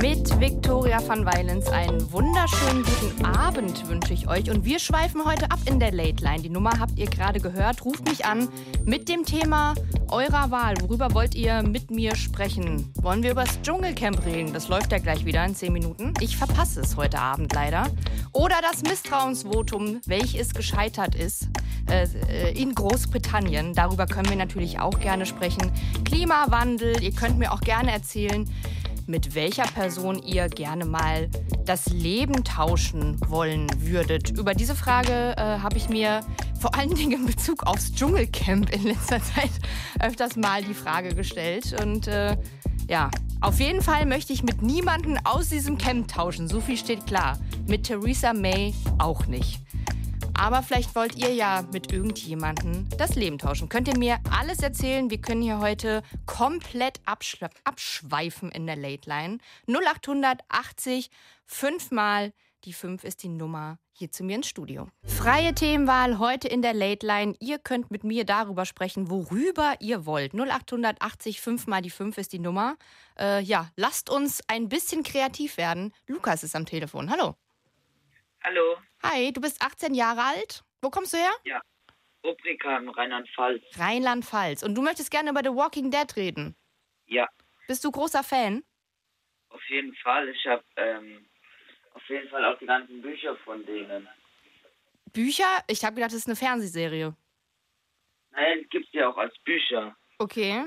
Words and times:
Mit 0.00 0.40
Viktoria 0.40 1.06
van 1.06 1.26
Weilens 1.26 1.68
einen 1.68 2.10
wunderschönen 2.10 2.84
guten 2.84 3.22
Abend 3.26 3.86
wünsche 3.86 4.14
ich 4.14 4.26
euch. 4.28 4.50
Und 4.50 4.64
wir 4.64 4.78
schweifen 4.78 5.26
heute 5.26 5.50
ab 5.50 5.58
in 5.66 5.78
der 5.78 5.92
Late 5.92 6.24
Line. 6.24 6.40
Die 6.42 6.48
Nummer 6.48 6.78
habt 6.78 6.98
ihr 6.98 7.04
gerade 7.04 7.38
gehört. 7.38 7.84
Ruft 7.84 8.08
mich 8.08 8.24
an 8.24 8.48
mit 8.86 9.10
dem 9.10 9.26
Thema 9.26 9.74
eurer 10.08 10.50
Wahl. 10.50 10.74
Worüber 10.80 11.12
wollt 11.12 11.34
ihr 11.34 11.62
mit 11.62 11.90
mir 11.90 12.16
sprechen? 12.16 12.90
Wollen 13.02 13.22
wir 13.22 13.32
über 13.32 13.44
das 13.44 13.60
Dschungelcamp 13.60 14.24
reden? 14.24 14.54
Das 14.54 14.68
läuft 14.68 14.90
ja 14.90 14.98
gleich 14.98 15.26
wieder 15.26 15.44
in 15.44 15.54
10 15.54 15.70
Minuten. 15.70 16.14
Ich 16.20 16.38
verpasse 16.38 16.80
es 16.80 16.96
heute 16.96 17.18
Abend 17.18 17.52
leider. 17.52 17.86
Oder 18.32 18.56
das 18.62 18.82
Misstrauensvotum, 18.82 20.00
welches 20.06 20.54
gescheitert 20.54 21.14
ist 21.14 21.48
äh, 21.90 22.52
in 22.52 22.74
Großbritannien. 22.74 23.74
Darüber 23.74 24.06
können 24.06 24.30
wir 24.30 24.36
natürlich 24.36 24.80
auch 24.80 24.98
gerne 24.98 25.26
sprechen. 25.26 25.70
Klimawandel, 26.06 27.02
ihr 27.02 27.12
könnt 27.12 27.38
mir 27.38 27.52
auch 27.52 27.60
gerne 27.60 27.92
erzählen, 27.92 28.48
mit 29.10 29.34
welcher 29.34 29.64
Person 29.64 30.22
ihr 30.22 30.48
gerne 30.48 30.84
mal 30.84 31.28
das 31.64 31.86
Leben 31.86 32.44
tauschen 32.44 33.18
wollen 33.28 33.66
würdet. 33.78 34.30
Über 34.30 34.54
diese 34.54 34.74
Frage 34.74 35.34
äh, 35.36 35.58
habe 35.58 35.76
ich 35.76 35.88
mir 35.88 36.20
vor 36.60 36.74
allen 36.74 36.94
Dingen 36.94 37.12
in 37.22 37.26
Bezug 37.26 37.66
aufs 37.66 37.92
Dschungelcamp 37.92 38.70
in 38.70 38.84
letzter 38.84 39.20
Zeit 39.34 39.50
öfters 39.98 40.36
mal 40.36 40.62
die 40.62 40.74
Frage 40.74 41.14
gestellt. 41.14 41.74
Und 41.82 42.06
äh, 42.06 42.36
ja, 42.88 43.10
auf 43.40 43.58
jeden 43.58 43.82
Fall 43.82 44.06
möchte 44.06 44.32
ich 44.32 44.42
mit 44.42 44.62
niemandem 44.62 45.18
aus 45.24 45.48
diesem 45.48 45.76
Camp 45.76 46.08
tauschen. 46.08 46.48
So 46.48 46.60
viel 46.60 46.76
steht 46.76 47.06
klar. 47.06 47.38
Mit 47.66 47.84
Theresa 47.84 48.32
May 48.32 48.74
auch 48.98 49.26
nicht. 49.26 49.60
Aber 50.34 50.62
vielleicht 50.62 50.94
wollt 50.94 51.16
ihr 51.16 51.32
ja 51.32 51.64
mit 51.72 51.92
irgendjemandem 51.92 52.88
das 52.96 53.14
Leben 53.14 53.38
tauschen. 53.38 53.68
Könnt 53.68 53.88
ihr 53.88 53.98
mir 53.98 54.18
alles 54.30 54.60
erzählen? 54.60 55.10
Wir 55.10 55.20
können 55.20 55.42
hier 55.42 55.58
heute 55.58 56.02
komplett 56.26 57.00
absch 57.04 57.38
abschweifen 57.64 58.50
in 58.50 58.66
der 58.66 58.76
Late 58.76 59.08
Line. 59.08 59.38
0880 59.66 61.10
fünfmal. 61.46 62.32
Die 62.64 62.74
5 62.74 63.04
ist 63.04 63.22
die 63.22 63.30
Nummer 63.30 63.78
hier 63.92 64.10
zu 64.10 64.22
mir 64.22 64.36
ins 64.36 64.48
Studio. 64.48 64.88
Freie 65.02 65.54
Themenwahl 65.54 66.18
heute 66.18 66.46
in 66.46 66.60
der 66.60 66.74
Late 66.74 67.06
Line. 67.06 67.34
Ihr 67.40 67.58
könnt 67.58 67.90
mit 67.90 68.04
mir 68.04 68.24
darüber 68.24 68.66
sprechen, 68.66 69.08
worüber 69.08 69.76
ihr 69.80 70.04
wollt. 70.04 70.34
0880 70.34 71.40
5 71.40 71.66
mal 71.66 71.80
die 71.80 71.88
5 71.90 72.18
ist 72.18 72.34
die 72.34 72.38
Nummer. 72.38 72.76
Äh, 73.18 73.40
ja, 73.42 73.70
lasst 73.76 74.10
uns 74.10 74.42
ein 74.46 74.68
bisschen 74.68 75.04
kreativ 75.04 75.56
werden. 75.56 75.94
Lukas 76.06 76.42
ist 76.44 76.54
am 76.54 76.66
Telefon. 76.66 77.10
Hallo. 77.10 77.34
Hallo, 78.42 78.76
Hi, 79.02 79.32
du 79.32 79.40
bist 79.40 79.60
18 79.62 79.94
Jahre 79.94 80.22
alt. 80.22 80.62
Wo 80.82 80.90
kommst 80.90 81.12
du 81.12 81.18
her? 81.18 81.32
ja. 81.44 81.60
Obrigam, 82.22 82.90
Rheinland-Pfalz. 82.90 83.62
Rheinland-Pfalz. 83.78 84.62
Und 84.62 84.74
du 84.74 84.82
möchtest 84.82 85.10
gerne 85.10 85.30
über 85.30 85.40
The 85.42 85.56
Walking 85.56 85.90
Dead 85.90 86.16
reden. 86.16 86.54
Ja, 87.06 87.26
Bist 87.66 87.82
du 87.82 87.90
großer 87.90 88.22
Fan? 88.22 88.62
auf 89.48 89.62
jeden 89.70 89.94
Fall. 89.96 90.28
Ich 90.28 90.46
habe 90.46 90.62
ähm, 90.76 91.26
auf 91.94 92.02
jeden 92.10 92.28
Fall 92.28 92.44
auch 92.44 92.58
die 92.58 92.66
ganzen 92.66 93.00
Bücher 93.00 93.36
von 93.38 93.64
denen. 93.64 94.06
Bücher? 95.14 95.64
Ich 95.66 95.82
habe 95.82 95.94
gedacht, 95.94 96.10
das 96.10 96.18
ist 96.18 96.26
eine 96.26 96.36
Fernsehserie. 96.36 97.16
Nein, 98.32 98.66
gibt's 98.68 98.92
ja 98.92 99.08
auch 99.08 99.16
als 99.16 99.36
Bücher. 99.38 99.96
Okay. 100.18 100.66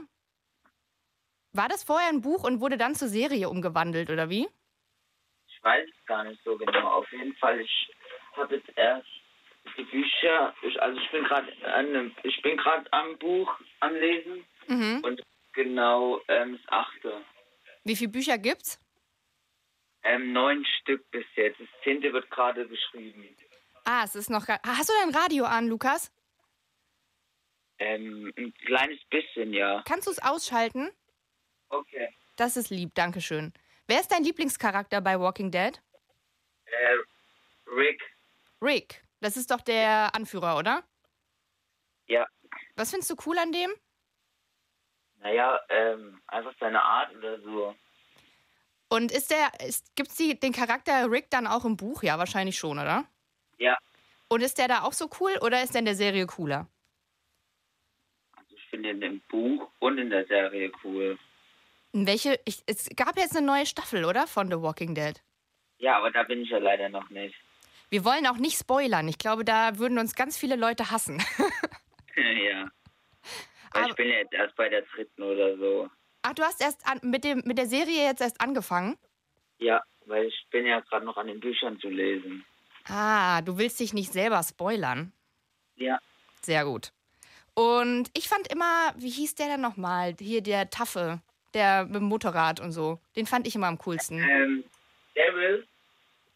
War 1.51 1.69
das 1.69 1.83
vorher 1.83 2.09
ein 2.09 2.21
Buch 2.21 2.43
und 2.45 2.61
wurde 2.61 2.77
dann 2.77 2.95
zur 2.95 3.09
Serie 3.09 3.47
umgewandelt, 3.47 4.09
oder 4.09 4.29
wie? 4.31 4.47
Ich 5.47 5.63
weiß 5.63 5.87
es 5.87 6.05
gar 6.07 6.23
nicht 6.23 6.41
so 6.43 6.57
genau. 6.57 6.93
Auf 6.93 7.11
jeden 7.11 7.35
Fall, 7.35 7.61
ich 7.61 7.92
habe 8.37 8.55
jetzt 8.55 8.69
erst 8.77 9.07
die 9.77 9.83
Bücher. 9.83 10.53
Ich, 10.61 10.81
also 10.81 10.99
ich 10.99 11.11
bin 11.11 11.23
gerade 11.23 11.51
an 11.65 11.85
einem- 11.87 12.15
ich 12.23 12.41
bin 12.41 12.57
gerade 12.57 12.91
am 12.93 13.17
Buch 13.19 13.51
am 13.79 13.93
Lesen 13.95 14.45
Mhm. 14.67 15.01
und 15.03 15.21
genau 15.53 16.21
ähm, 16.27 16.57
das 16.61 16.71
achte. 16.71 17.21
Wie 17.83 17.95
viele 17.95 18.11
Bücher 18.11 18.37
gibt's? 18.37 18.79
Ähm, 20.03 20.33
neun 20.33 20.65
Stück 20.81 21.09
bis 21.11 21.25
jetzt. 21.35 21.59
Das 21.59 21.67
zehnte 21.83 22.11
wird 22.11 22.29
gerade 22.29 22.67
geschrieben. 22.67 23.35
Ah, 23.85 24.03
es 24.03 24.15
ist 24.15 24.29
noch. 24.29 24.45
gar- 24.45 24.59
Hast 24.65 24.89
du 24.89 24.93
dein 25.01 25.15
Radio 25.15 25.45
an, 25.45 25.67
Lukas? 25.67 26.11
Ähm, 27.79 28.31
ein 28.37 28.53
kleines 28.65 28.99
bisschen, 29.09 29.53
ja. 29.53 29.81
Kannst 29.85 30.07
du 30.07 30.11
es 30.11 30.19
ausschalten? 30.21 30.91
Okay. 31.69 32.09
Das 32.35 32.55
ist 32.57 32.69
lieb, 32.69 32.93
Dankeschön. 32.95 33.53
Wer 33.87 33.99
ist 33.99 34.11
dein 34.11 34.23
Lieblingscharakter 34.23 35.01
bei 35.01 35.19
Walking 35.19 35.51
Dead? 35.51 35.81
Äh, 36.65 36.97
Rick, 37.75 38.01
Rick. 38.63 39.03
Das 39.19 39.37
ist 39.37 39.51
doch 39.51 39.61
der 39.61 40.15
Anführer, 40.15 40.57
oder? 40.57 40.83
ja. 42.07 42.25
Was 42.75 42.89
findest 42.91 43.11
du 43.11 43.15
cool 43.25 43.37
an 43.37 43.51
dem? 43.51 43.71
Naja, 45.19 45.59
ähm, 45.69 46.21
einfach 46.27 46.53
seine 46.59 46.81
Art 46.81 47.15
oder 47.15 47.39
so. 47.41 47.75
Und 48.89 49.11
ist 49.11 49.31
der, 49.31 49.51
gibt's 49.95 50.15
die, 50.15 50.39
den 50.39 50.53
Charakter 50.53 51.09
Rick 51.09 51.29
dann 51.29 51.47
auch 51.47 51.65
im 51.65 51.77
Buch? 51.77 52.03
Ja, 52.03 52.17
wahrscheinlich 52.19 52.57
schon, 52.57 52.77
oder? 52.79 53.05
Ja, 53.57 53.77
Und 54.27 54.41
ist 54.41 54.57
der 54.57 54.67
da 54.67 54.81
auch 54.83 54.93
so 54.93 55.09
cool 55.19 55.37
oder 55.41 55.63
ist 55.63 55.73
der 55.73 55.79
in 55.79 55.85
der 55.85 55.95
Serie 55.95 56.25
cooler? 56.27 56.67
also 58.35 58.55
ich 58.55 58.63
finde 58.69 58.89
ihn 58.91 59.01
im 59.01 59.21
Buch 59.29 59.71
und 59.79 59.97
in 59.97 60.09
der 60.09 60.25
Serie 60.27 60.71
cool. 60.83 61.17
In 61.93 62.05
welche, 62.07 62.39
ich, 62.45 62.63
es 62.65 62.89
gab 62.95 63.17
jetzt 63.17 63.35
eine 63.37 63.45
neue 63.45 63.65
Staffel, 63.65 64.03
oder? 64.05 64.25
Von 64.27 64.47
The 64.49 64.61
Walking 64.61 64.93
Dead. 64.95 65.21
Ja, 65.77 65.97
aber 65.97 66.11
da 66.11 66.23
bin 66.23 66.41
ich 66.41 66.49
ja 66.49 66.57
leider 66.57 66.89
noch 66.89 67.09
nicht. 67.09 67.35
Wir 67.93 68.03
wollen 68.05 68.25
auch 68.25 68.37
nicht 68.37 68.57
spoilern. 68.57 69.07
Ich 69.07 69.19
glaube, 69.19 69.45
da 69.45 69.77
würden 69.77 69.99
uns 69.99 70.15
ganz 70.15 70.35
viele 70.35 70.55
Leute 70.55 70.89
hassen. 70.89 71.21
ja. 72.15 72.67
Aber- 73.69 73.87
ich 73.87 73.93
bin 73.93 74.07
ja 74.09 74.15
jetzt 74.15 74.33
erst 74.33 74.55
bei 74.55 74.67
der 74.67 74.81
dritten 74.81 75.21
oder 75.21 75.55
so. 75.57 75.91
Ach, 76.23 76.33
du 76.33 76.41
hast 76.41 76.59
erst 76.59 76.87
an, 76.87 76.99
mit, 77.03 77.23
dem, 77.23 77.43
mit 77.45 77.59
der 77.59 77.67
Serie 77.67 78.03
jetzt 78.05 78.21
erst 78.21 78.41
angefangen? 78.41 78.97
Ja, 79.59 79.79
weil 80.07 80.25
ich 80.25 80.47
bin 80.49 80.65
ja 80.65 80.79
gerade 80.79 81.05
noch 81.05 81.17
an 81.17 81.27
den 81.27 81.39
Büchern 81.39 81.79
zu 81.79 81.87
lesen. 81.89 82.43
Ah, 82.87 83.43
du 83.43 83.59
willst 83.59 83.79
dich 83.79 83.93
nicht 83.93 84.11
selber 84.11 84.41
spoilern. 84.41 85.13
Ja, 85.75 85.99
Sehr 86.41 86.65
gut. 86.65 86.93
Und 87.53 88.09
ich 88.17 88.27
fand 88.27 88.47
immer, 88.51 88.91
wie 88.97 89.11
hieß 89.11 89.35
der 89.35 89.49
denn 89.49 89.61
nochmal? 89.61 90.15
Hier 90.19 90.41
der 90.41 90.71
Taffe, 90.71 91.21
der 91.53 91.85
mit 91.85 91.97
dem 91.97 92.05
Motorrad 92.05 92.59
und 92.59 92.71
so. 92.71 92.99
Den 93.15 93.27
fand 93.27 93.45
ich 93.45 93.53
immer 93.53 93.67
am 93.67 93.77
coolsten. 93.77 94.17
ähm, 94.17 94.63
Daryl, 95.13 95.67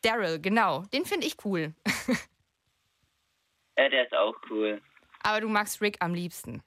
Daryl, 0.02 0.40
genau. 0.40 0.84
Den 0.94 1.06
finde 1.06 1.28
ich 1.28 1.36
cool. 1.46 1.74
äh, 3.76 3.90
der 3.90 4.06
ist 4.06 4.14
auch 4.14 4.36
cool. 4.50 4.82
Aber 5.24 5.42
du 5.42 5.50
magst 5.50 5.82
Rick 5.82 5.98
am 6.00 6.14
liebsten. 6.14 6.64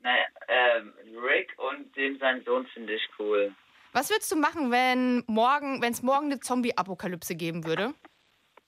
Naja, 0.00 0.24
ähm, 0.48 0.92
Rick 1.22 1.52
und 1.58 1.94
den 1.96 2.18
sein 2.18 2.44
Sohn 2.44 2.66
finde 2.68 2.94
ich 2.94 3.08
cool. 3.18 3.54
Was 3.92 4.10
würdest 4.10 4.30
du 4.30 4.36
machen, 4.36 4.70
wenn 4.70 5.24
morgen, 5.26 5.80
wenn 5.80 5.92
es 5.92 6.02
morgen 6.02 6.26
eine 6.26 6.40
Zombie-Apokalypse 6.40 7.34
geben 7.34 7.64
würde? 7.64 7.94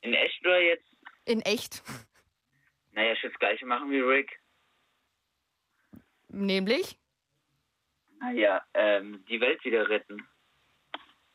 In 0.01 0.15
echt 0.15 0.41
oder 0.45 0.61
jetzt? 0.61 0.87
In 1.27 1.43
echt? 1.43 1.83
Naja, 2.93 3.13
ich 3.13 3.23
würde 3.23 3.35
das 3.35 3.39
gleiche 3.39 3.67
machen 3.67 3.91
wie 3.91 4.01
Rick. 4.01 4.41
Nämlich? 6.29 6.99
Naja, 8.21 8.65
ähm, 8.75 9.25
die 9.29 9.41
Welt 9.41 9.65
wieder 9.65 9.89
retten. 9.89 10.27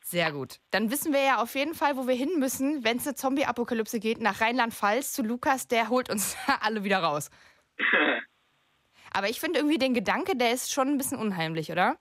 Sehr 0.06 0.32
gut. 0.32 0.60
Dann 0.70 0.90
wissen 0.90 1.14
wir 1.14 1.22
ja 1.22 1.42
auf 1.42 1.54
jeden 1.54 1.72
Fall, 1.72 1.96
wo 1.96 2.06
wir 2.06 2.14
hin 2.14 2.38
müssen, 2.38 2.84
wenn 2.84 2.98
es 2.98 3.06
eine 3.06 3.14
Zombie-Apokalypse 3.14 4.00
geht, 4.00 4.20
nach 4.20 4.42
Rheinland-Pfalz 4.42 5.14
zu 5.14 5.22
Lukas, 5.22 5.66
der 5.66 5.88
holt 5.88 6.10
uns 6.10 6.36
alle 6.60 6.84
wieder 6.84 6.98
raus. 6.98 7.30
Aber 9.10 9.30
ich 9.30 9.40
finde 9.40 9.60
irgendwie 9.60 9.78
den 9.78 9.94
Gedanke, 9.94 10.36
der 10.36 10.52
ist 10.52 10.70
schon 10.70 10.88
ein 10.88 10.98
bisschen 10.98 11.18
unheimlich, 11.18 11.72
oder? 11.72 11.96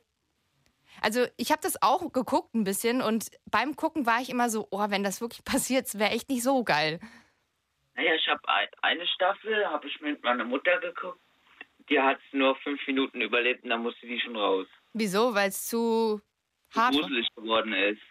Also 1.01 1.25
ich 1.37 1.51
habe 1.53 1.61
das 1.61 1.81
auch 1.81 2.11
geguckt 2.11 2.53
ein 2.53 2.65
bisschen 2.65 3.01
und 3.01 3.29
beim 3.49 3.77
Gucken 3.77 4.05
war 4.05 4.19
ich 4.19 4.29
immer 4.29 4.49
so, 4.49 4.67
oh, 4.69 4.85
wenn 4.89 5.03
das 5.03 5.21
wirklich 5.21 5.45
passiert, 5.45 5.97
wäre 5.97 6.11
echt 6.11 6.27
nicht 6.27 6.43
so 6.43 6.61
geil. 6.65 6.99
Naja, 7.95 8.15
ich 8.15 8.27
habe 8.27 8.41
ein, 8.49 8.67
eine 8.81 9.07
Staffel, 9.07 9.65
habe 9.67 9.87
ich 9.87 10.01
mit 10.01 10.21
meiner 10.23 10.43
Mutter 10.43 10.77
geguckt. 10.81 11.21
Die 11.89 12.01
hat 12.01 12.19
nur 12.33 12.57
fünf 12.57 12.85
Minuten 12.85 13.21
überlebt 13.21 13.63
und 13.63 13.69
dann 13.69 13.81
musste 13.81 14.05
die 14.07 14.19
schon 14.19 14.35
raus. 14.35 14.67
Wieso? 14.91 15.33
Weil 15.33 15.49
es 15.49 15.67
zu 15.67 16.21
hart. 16.75 16.93
Gruselig 16.93 17.27
geworden 17.35 17.73
ist. 17.73 18.01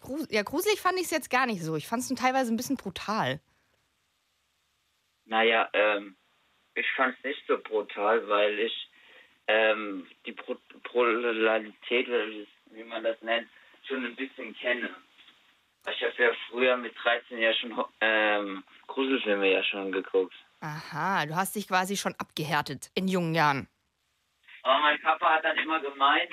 Grus 0.00 0.26
ja, 0.30 0.42
gruselig 0.42 0.80
fand 0.80 0.98
ich 0.98 1.04
es 1.04 1.10
jetzt 1.10 1.30
gar 1.30 1.46
nicht 1.46 1.62
so. 1.62 1.76
Ich 1.76 1.86
fand 1.86 2.02
es 2.02 2.08
teilweise 2.14 2.52
ein 2.52 2.56
bisschen 2.56 2.76
brutal. 2.76 3.40
Naja, 5.24 5.68
ähm, 5.72 6.16
ich 6.74 6.86
fand 6.96 7.16
es 7.16 7.24
nicht 7.24 7.42
so 7.46 7.58
brutal, 7.58 8.28
weil 8.28 8.58
ich 8.58 8.90
ähm, 9.46 10.06
die 10.26 10.32
Pro 10.32 10.56
Brutalität, 10.82 12.08
wie 12.70 12.84
man 12.84 13.04
das 13.04 13.20
nennt, 13.22 13.48
schon 13.86 14.04
ein 14.04 14.16
bisschen 14.16 14.54
kenne. 14.56 14.90
Ich 15.90 16.02
habe 16.02 16.22
ja 16.22 16.30
früher 16.48 16.76
mit 16.76 16.94
13 17.02 17.38
ja 17.38 17.52
schon 17.54 17.84
ähm, 18.00 18.64
Gruselfilme 18.86 19.52
ja 19.52 19.62
schon 19.62 19.92
geguckt. 19.92 20.34
Aha, 20.60 21.26
du 21.26 21.36
hast 21.36 21.56
dich 21.56 21.68
quasi 21.68 21.96
schon 21.96 22.14
abgehärtet 22.18 22.90
in 22.94 23.06
jungen 23.06 23.34
Jahren. 23.34 23.68
Aber 24.62 24.80
mein 24.80 25.00
Papa 25.02 25.34
hat 25.34 25.44
dann 25.44 25.58
immer 25.58 25.78
gemeint, 25.80 26.30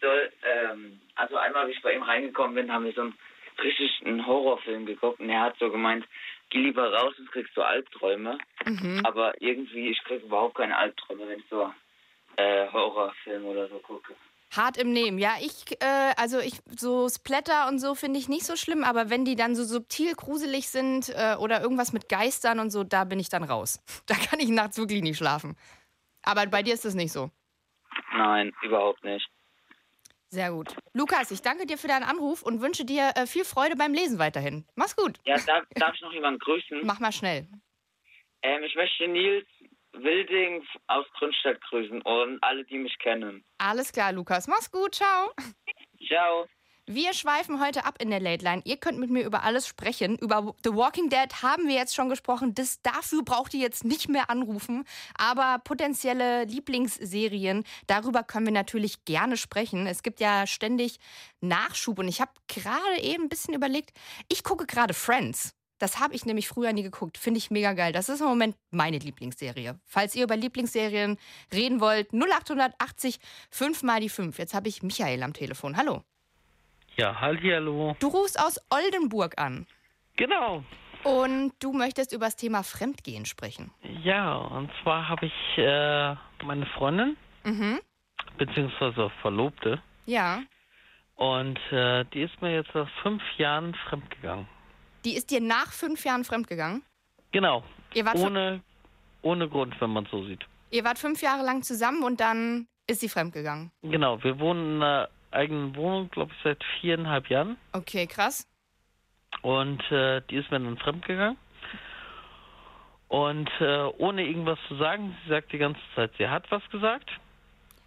soll, 0.00 0.32
ähm, 0.44 1.00
also 1.14 1.36
einmal, 1.36 1.68
wie 1.68 1.72
ich 1.72 1.82
bei 1.82 1.94
ihm 1.94 2.02
reingekommen 2.02 2.54
bin, 2.54 2.72
haben 2.72 2.84
wir 2.84 2.92
so 2.92 3.02
einen 3.02 3.14
richtig 3.62 3.90
einen 4.04 4.26
Horrorfilm 4.26 4.86
geguckt 4.86 5.20
und 5.20 5.30
er 5.30 5.40
hat 5.40 5.58
so 5.58 5.70
gemeint, 5.70 6.06
geh 6.50 6.58
lieber 6.58 6.92
raus, 6.92 7.14
sonst 7.16 7.32
kriegst 7.32 7.56
du 7.56 7.62
Albträume. 7.62 8.38
Aber 9.04 9.40
irgendwie, 9.40 9.88
ich 9.88 10.02
krieg 10.04 10.22
überhaupt 10.22 10.56
keine 10.56 10.76
Albträume, 10.76 11.28
wenn 11.28 11.40
ich 11.40 11.46
so 11.50 11.72
äh, 12.36 12.68
Horrorfilm 12.72 13.44
oder 13.44 13.68
so 13.68 13.78
gucke. 13.78 14.14
Hart 14.54 14.76
im 14.76 14.92
Nehmen. 14.92 15.18
Ja, 15.18 15.36
ich, 15.40 15.80
äh, 15.80 16.12
also 16.16 16.38
ich, 16.38 16.60
so 16.76 17.08
Splatter 17.08 17.68
und 17.68 17.78
so 17.78 17.94
finde 17.94 18.18
ich 18.18 18.28
nicht 18.28 18.44
so 18.44 18.56
schlimm, 18.56 18.84
aber 18.84 19.08
wenn 19.08 19.24
die 19.24 19.34
dann 19.34 19.54
so 19.54 19.64
subtil 19.64 20.14
gruselig 20.14 20.68
sind 20.68 21.08
äh, 21.08 21.36
oder 21.36 21.62
irgendwas 21.62 21.94
mit 21.94 22.10
Geistern 22.10 22.60
und 22.60 22.70
so, 22.70 22.84
da 22.84 23.04
bin 23.04 23.18
ich 23.18 23.30
dann 23.30 23.44
raus. 23.44 23.80
Da 24.06 24.14
kann 24.14 24.40
ich 24.40 24.48
nachts 24.48 24.76
wirklich 24.76 25.02
nicht 25.02 25.16
schlafen. 25.16 25.56
Aber 26.22 26.46
bei 26.46 26.62
dir 26.62 26.74
ist 26.74 26.84
das 26.84 26.94
nicht 26.94 27.12
so. 27.12 27.30
Nein, 28.14 28.52
überhaupt 28.62 29.02
nicht. 29.04 29.26
Sehr 30.32 30.50
gut. 30.50 30.74
Lukas, 30.94 31.30
ich 31.30 31.42
danke 31.42 31.66
dir 31.66 31.76
für 31.76 31.88
deinen 31.88 32.04
Anruf 32.04 32.42
und 32.42 32.62
wünsche 32.62 32.86
dir 32.86 33.12
äh, 33.16 33.26
viel 33.26 33.44
Freude 33.44 33.76
beim 33.76 33.92
Lesen 33.92 34.18
weiterhin. 34.18 34.64
Mach's 34.76 34.96
gut. 34.96 35.18
Ja, 35.26 35.36
darf, 35.46 35.66
darf 35.74 35.94
ich 35.94 36.00
noch 36.00 36.12
jemanden 36.14 36.38
grüßen? 36.38 36.80
Mach 36.84 37.00
mal 37.00 37.12
schnell. 37.12 37.46
Ähm, 38.40 38.62
ich 38.62 38.74
möchte 38.74 39.06
Nils 39.08 39.46
Wilding 39.92 40.66
aus 40.86 41.04
Grünstadt 41.18 41.60
grüßen 41.68 42.00
und 42.00 42.42
alle, 42.42 42.64
die 42.64 42.78
mich 42.78 42.96
kennen. 42.98 43.44
Alles 43.58 43.92
klar, 43.92 44.10
Lukas. 44.14 44.48
Mach's 44.48 44.70
gut. 44.70 44.94
Ciao. 44.94 45.34
Ciao. 46.06 46.46
Wir 46.94 47.14
schweifen 47.14 47.58
heute 47.58 47.86
ab 47.86 48.02
in 48.02 48.10
der 48.10 48.20
Late 48.20 48.44
Line. 48.44 48.60
Ihr 48.66 48.76
könnt 48.76 48.98
mit 48.98 49.08
mir 49.08 49.24
über 49.24 49.44
alles 49.44 49.66
sprechen. 49.66 50.18
Über 50.18 50.54
The 50.62 50.74
Walking 50.74 51.08
Dead 51.08 51.42
haben 51.42 51.66
wir 51.66 51.74
jetzt 51.74 51.94
schon 51.94 52.10
gesprochen. 52.10 52.54
Das, 52.54 52.82
dafür 52.82 53.22
braucht 53.22 53.54
ihr 53.54 53.60
jetzt 53.60 53.82
nicht 53.84 54.10
mehr 54.10 54.28
anrufen. 54.28 54.84
Aber 55.14 55.58
potenzielle 55.64 56.44
Lieblingsserien, 56.44 57.64
darüber 57.86 58.22
können 58.22 58.44
wir 58.44 58.52
natürlich 58.52 59.06
gerne 59.06 59.38
sprechen. 59.38 59.86
Es 59.86 60.02
gibt 60.02 60.20
ja 60.20 60.46
ständig 60.46 60.98
Nachschub. 61.40 61.98
Und 61.98 62.08
ich 62.08 62.20
habe 62.20 62.32
gerade 62.46 63.00
eben 63.00 63.22
ein 63.22 63.28
bisschen 63.30 63.54
überlegt, 63.54 63.92
ich 64.28 64.44
gucke 64.44 64.66
gerade 64.66 64.92
Friends. 64.92 65.54
Das 65.78 65.98
habe 65.98 66.14
ich 66.14 66.26
nämlich 66.26 66.46
früher 66.46 66.74
nie 66.74 66.82
geguckt. 66.82 67.16
Finde 67.16 67.38
ich 67.38 67.50
mega 67.50 67.72
geil. 67.72 67.92
Das 67.92 68.10
ist 68.10 68.20
im 68.20 68.26
Moment 68.26 68.54
meine 68.70 68.98
Lieblingsserie. 68.98 69.80
Falls 69.86 70.14
ihr 70.14 70.24
über 70.24 70.36
Lieblingsserien 70.36 71.16
reden 71.54 71.80
wollt, 71.80 72.12
0880 72.12 73.18
5 73.50 73.82
mal 73.82 74.00
die 74.00 74.10
5. 74.10 74.38
Jetzt 74.38 74.52
habe 74.52 74.68
ich 74.68 74.82
Michael 74.82 75.22
am 75.22 75.32
Telefon. 75.32 75.78
Hallo. 75.78 76.02
Ja, 76.96 77.20
hallo. 77.20 77.96
Du 78.00 78.08
rufst 78.08 78.38
aus 78.38 78.60
Oldenburg 78.70 79.38
an 79.38 79.66
Genau. 80.16 80.62
und 81.04 81.52
du 81.60 81.72
möchtest 81.72 82.12
über 82.12 82.26
das 82.26 82.36
Thema 82.36 82.62
Fremdgehen 82.62 83.24
sprechen. 83.26 83.72
Ja, 84.02 84.34
und 84.36 84.70
zwar 84.82 85.08
habe 85.08 85.26
ich 85.26 85.32
äh, 85.58 86.14
meine 86.44 86.66
Freundin, 86.76 87.16
Mhm. 87.44 87.80
beziehungsweise 88.38 89.10
Verlobte, 89.22 89.82
Ja. 90.06 90.42
und 91.16 91.58
äh, 91.72 92.04
die 92.12 92.22
ist 92.22 92.40
mir 92.42 92.54
jetzt 92.54 92.74
nach 92.74 92.88
fünf 93.02 93.22
Jahren 93.38 93.74
fremdgegangen. 93.88 94.46
Die 95.04 95.14
ist 95.16 95.30
dir 95.30 95.40
nach 95.40 95.72
fünf 95.72 96.04
Jahren 96.04 96.24
fremdgegangen. 96.24 96.82
Genau. 97.32 97.64
Ihr 97.94 98.04
wart, 98.04 98.16
Ohne, 98.18 98.60
ohne 99.22 99.48
Grund, 99.48 99.74
wenn 99.80 99.90
man 99.90 100.06
so 100.10 100.24
sieht. 100.26 100.44
ihr 100.70 100.84
wart 100.84 100.98
fünf 100.98 101.22
Jahre 101.22 101.42
lang 101.44 101.62
zusammen 101.62 102.02
und 102.04 102.20
dann 102.20 102.68
ist 102.86 103.00
sie 103.00 103.08
fremdgegangen. 103.08 103.70
Genau, 103.82 104.22
wir 104.22 104.38
wohnen 104.38 104.76
in 104.76 104.82
einer 104.82 105.08
eigenen 105.32 105.76
Wohnung, 105.76 106.10
glaube 106.10 106.32
ich, 106.34 106.42
seit 106.42 106.62
viereinhalb 106.80 107.28
Jahren. 107.28 107.56
Okay, 107.72 108.06
krass. 108.06 108.48
Und 109.40 109.82
äh, 109.90 110.22
die 110.30 110.36
ist 110.36 110.50
mir 110.50 110.60
dann 110.60 110.78
fremdgegangen. 110.78 111.38
Und 113.08 113.50
äh, 113.60 113.82
ohne 113.98 114.24
irgendwas 114.24 114.58
zu 114.68 114.76
sagen, 114.76 115.16
sie 115.22 115.30
sagt 115.30 115.52
die 115.52 115.58
ganze 115.58 115.80
Zeit, 115.94 116.12
sie 116.16 116.28
hat 116.28 116.50
was 116.50 116.62
gesagt. 116.70 117.10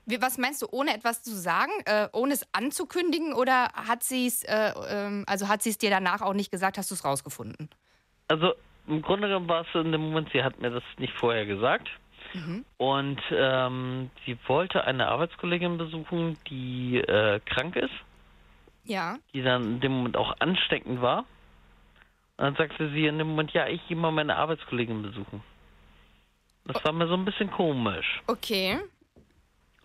Wie, 0.06 0.22
was 0.22 0.38
meinst 0.38 0.62
du, 0.62 0.68
ohne 0.70 0.94
etwas 0.94 1.24
zu 1.24 1.32
sagen, 1.32 1.72
äh, 1.86 2.08
ohne 2.14 2.34
es 2.34 2.46
anzukündigen 2.54 3.34
oder 3.34 3.70
hat 3.74 4.04
sie 4.04 4.28
es, 4.28 4.44
äh, 4.44 4.72
ähm, 4.88 5.24
also 5.28 5.48
hat 5.48 5.64
sie 5.64 5.72
es 5.72 5.80
dir 5.80 5.90
danach 5.90 6.22
auch 6.22 6.36
nicht 6.36 6.52
gesagt, 6.52 6.78
hast 6.78 6.92
du 6.92 6.96
es 6.96 7.04
rausgefunden? 7.04 7.70
Also 8.28 8.54
im 8.88 9.02
Grunde 9.02 9.28
genommen 9.28 9.50
war 9.50 9.62
es 9.62 9.68
in 9.74 9.92
dem 9.92 10.02
Moment, 10.02 10.30
sie 10.32 10.44
hat 10.44 10.60
mir 10.60 10.70
das 10.70 10.84
nicht 11.00 11.14
vorher 11.14 11.48
gesagt. 11.48 11.90
Und 12.78 13.22
ähm, 13.32 14.10
sie 14.26 14.38
wollte 14.48 14.84
eine 14.86 15.08
Arbeitskollegin 15.08 15.78
besuchen, 15.78 16.38
die 16.50 16.98
äh, 16.98 17.40
krank 17.46 17.76
ist, 17.76 17.94
Ja. 18.84 19.18
die 19.34 19.42
dann 19.42 19.64
in 19.64 19.80
dem 19.82 19.92
Moment 19.94 20.18
auch 20.18 20.36
ansteckend 20.40 21.02
war. 21.02 21.20
Und 22.38 22.44
dann 22.44 22.56
sagte 22.56 22.90
sie 22.92 23.06
in 23.08 23.18
dem 23.18 23.28
Moment, 23.30 23.52
ja, 23.54 23.68
ich 23.68 23.86
gehe 23.88 23.96
mal 23.98 24.12
meine 24.12 24.36
Arbeitskollegin 24.36 25.02
besuchen. 25.02 25.42
Das 26.66 26.84
war 26.84 26.92
mir 26.92 27.08
so 27.08 27.14
ein 27.14 27.26
bisschen 27.26 27.50
komisch. 27.52 28.22
Okay. 28.28 28.80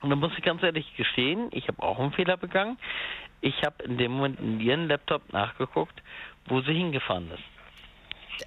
Und 0.00 0.10
dann 0.10 0.18
muss 0.18 0.32
ich 0.36 0.42
ganz 0.42 0.62
ehrlich 0.62 0.96
gestehen, 0.96 1.48
ich 1.52 1.68
habe 1.68 1.82
auch 1.82 1.98
einen 1.98 2.12
Fehler 2.12 2.36
begangen. 2.38 2.78
Ich 3.42 3.62
habe 3.64 3.82
in 3.84 3.98
dem 3.98 4.12
Moment 4.12 4.40
in 4.40 4.60
ihren 4.60 4.88
Laptop 4.88 5.32
nachgeguckt, 5.32 6.02
wo 6.46 6.60
sie 6.62 6.72
hingefahren 6.72 7.30
ist. 7.30 7.42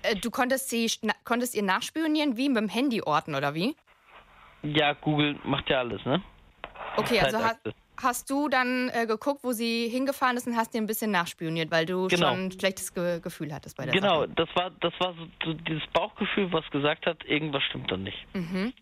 Äh, 0.03 0.15
du 0.15 0.31
konntest, 0.31 0.69
sie, 0.69 0.89
konntest 1.23 1.55
ihr 1.55 1.63
nachspionieren, 1.63 2.37
wie 2.37 2.49
mit 2.49 2.57
dem 2.57 2.69
Handy 2.69 3.01
orten 3.01 3.35
oder 3.35 3.53
wie? 3.53 3.75
Ja, 4.63 4.93
Google 4.93 5.37
macht 5.43 5.69
ja 5.69 5.79
alles, 5.79 6.03
ne? 6.05 6.21
Okay, 6.95 7.19
also 7.19 7.37
ha 7.39 7.49
Zeitachse. 7.53 7.73
hast 8.01 8.29
du 8.29 8.47
dann 8.49 8.89
äh, 8.93 9.05
geguckt, 9.05 9.41
wo 9.43 9.51
sie 9.51 9.89
hingefahren 9.89 10.37
ist 10.37 10.47
und 10.47 10.55
hast 10.55 10.73
dir 10.73 10.77
ein 10.79 10.87
bisschen 10.87 11.11
nachspioniert, 11.11 11.71
weil 11.71 11.85
du 11.85 12.07
Genau. 12.07 12.29
schon 12.29 12.45
ein 12.45 12.51
schlechtes 12.51 12.93
Ge 12.93 13.19
Gefühl 13.19 13.53
hattest 13.53 13.75
bei 13.77 13.85
der 13.85 13.93
Genau, 13.93 14.21
Sache. 14.21 14.29
das 14.35 14.49
war 14.55 14.69
das 14.79 14.93
war 14.99 15.13
so, 15.15 15.27
so 15.43 15.53
dieses 15.53 15.85
Bauchgefühl, 15.93 16.51
was 16.53 16.69
gesagt 16.71 17.05
hat, 17.05 17.23
irgendwas 17.25 17.63
stimmt 17.63 17.91
da 17.91 17.97
nicht. 17.97 18.25
Mhm. 18.33 18.73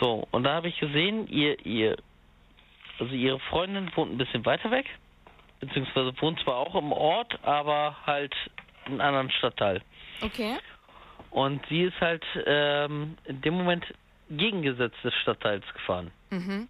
So, 0.00 0.26
und 0.32 0.42
da 0.44 0.54
habe 0.54 0.68
ich 0.68 0.78
gesehen, 0.80 1.28
ihr 1.28 1.64
ihr 1.64 1.96
also 2.98 3.12
ihre 3.14 3.38
Freundin 3.40 3.90
wohnt 3.94 4.12
ein 4.12 4.18
bisschen 4.18 4.44
weiter 4.46 4.70
weg, 4.70 4.86
beziehungsweise 5.60 6.12
wohnt 6.20 6.40
zwar 6.40 6.56
auch 6.56 6.74
im 6.74 6.92
Ort, 6.92 7.38
aber 7.44 7.96
halt 8.06 8.34
in 8.86 8.92
einem 9.00 9.00
anderen 9.16 9.30
Stadtteil. 9.30 9.82
Okay. 10.20 10.56
Und 11.30 11.64
sie 11.68 11.82
ist 11.82 12.00
halt 12.00 12.24
ähm, 12.46 13.16
in 13.24 13.40
dem 13.40 13.54
Moment 13.54 13.84
gegengesetzt 14.30 14.96
des 15.02 15.14
Stadtteils 15.14 15.64
gefahren. 15.72 16.10
Mhm. 16.30 16.68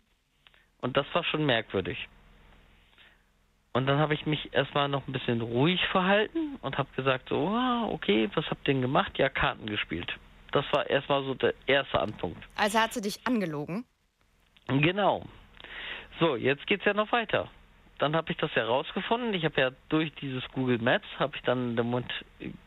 Und 0.80 0.96
das 0.96 1.06
war 1.12 1.24
schon 1.24 1.46
merkwürdig. 1.46 2.08
Und 3.72 3.86
dann 3.86 3.98
habe 3.98 4.14
ich 4.14 4.24
mich 4.24 4.54
erstmal 4.54 4.88
noch 4.88 5.06
ein 5.08 5.12
bisschen 5.12 5.40
ruhig 5.40 5.80
verhalten 5.90 6.56
und 6.62 6.78
habe 6.78 6.88
gesagt, 6.94 7.28
so, 7.28 7.48
ah, 7.48 7.88
okay, 7.88 8.30
was 8.34 8.46
habt 8.46 8.68
ihr 8.68 8.74
denn 8.74 8.82
gemacht? 8.82 9.18
Ja, 9.18 9.28
Karten 9.28 9.66
gespielt. 9.66 10.12
Das 10.52 10.64
war 10.72 10.88
erstmal 10.88 11.24
so 11.24 11.34
der 11.34 11.54
erste 11.66 11.98
Anpunkt. 11.98 12.42
Also 12.56 12.78
hat 12.78 12.92
sie 12.94 13.00
dich 13.00 13.26
angelogen. 13.26 13.84
Genau. 14.68 15.26
So, 16.20 16.36
jetzt 16.36 16.66
geht's 16.68 16.84
ja 16.84 16.94
noch 16.94 17.10
weiter. 17.10 17.50
Dann 17.98 18.16
habe 18.16 18.32
ich 18.32 18.38
das 18.38 18.50
ja 18.54 18.64
rausgefunden. 18.64 19.32
Ich 19.34 19.44
habe 19.44 19.60
ja 19.60 19.70
durch 19.88 20.12
dieses 20.14 20.42
Google 20.52 20.78
Maps 20.78 21.06
habe 21.18 21.36
ich 21.36 21.42
dann 21.42 21.70
in 21.70 21.76
dem 21.76 21.86
Moment 21.86 22.12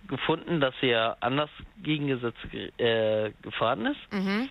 gefunden, 0.08 0.60
dass 0.62 0.74
sie 0.80 0.88
ja 0.88 1.18
anders 1.20 1.50
gegengesetzt 1.84 2.40
ge- 2.52 2.72
äh, 2.78 3.34
gefahren 3.42 3.86
ist. 3.88 4.14
Mhm. 4.14 4.50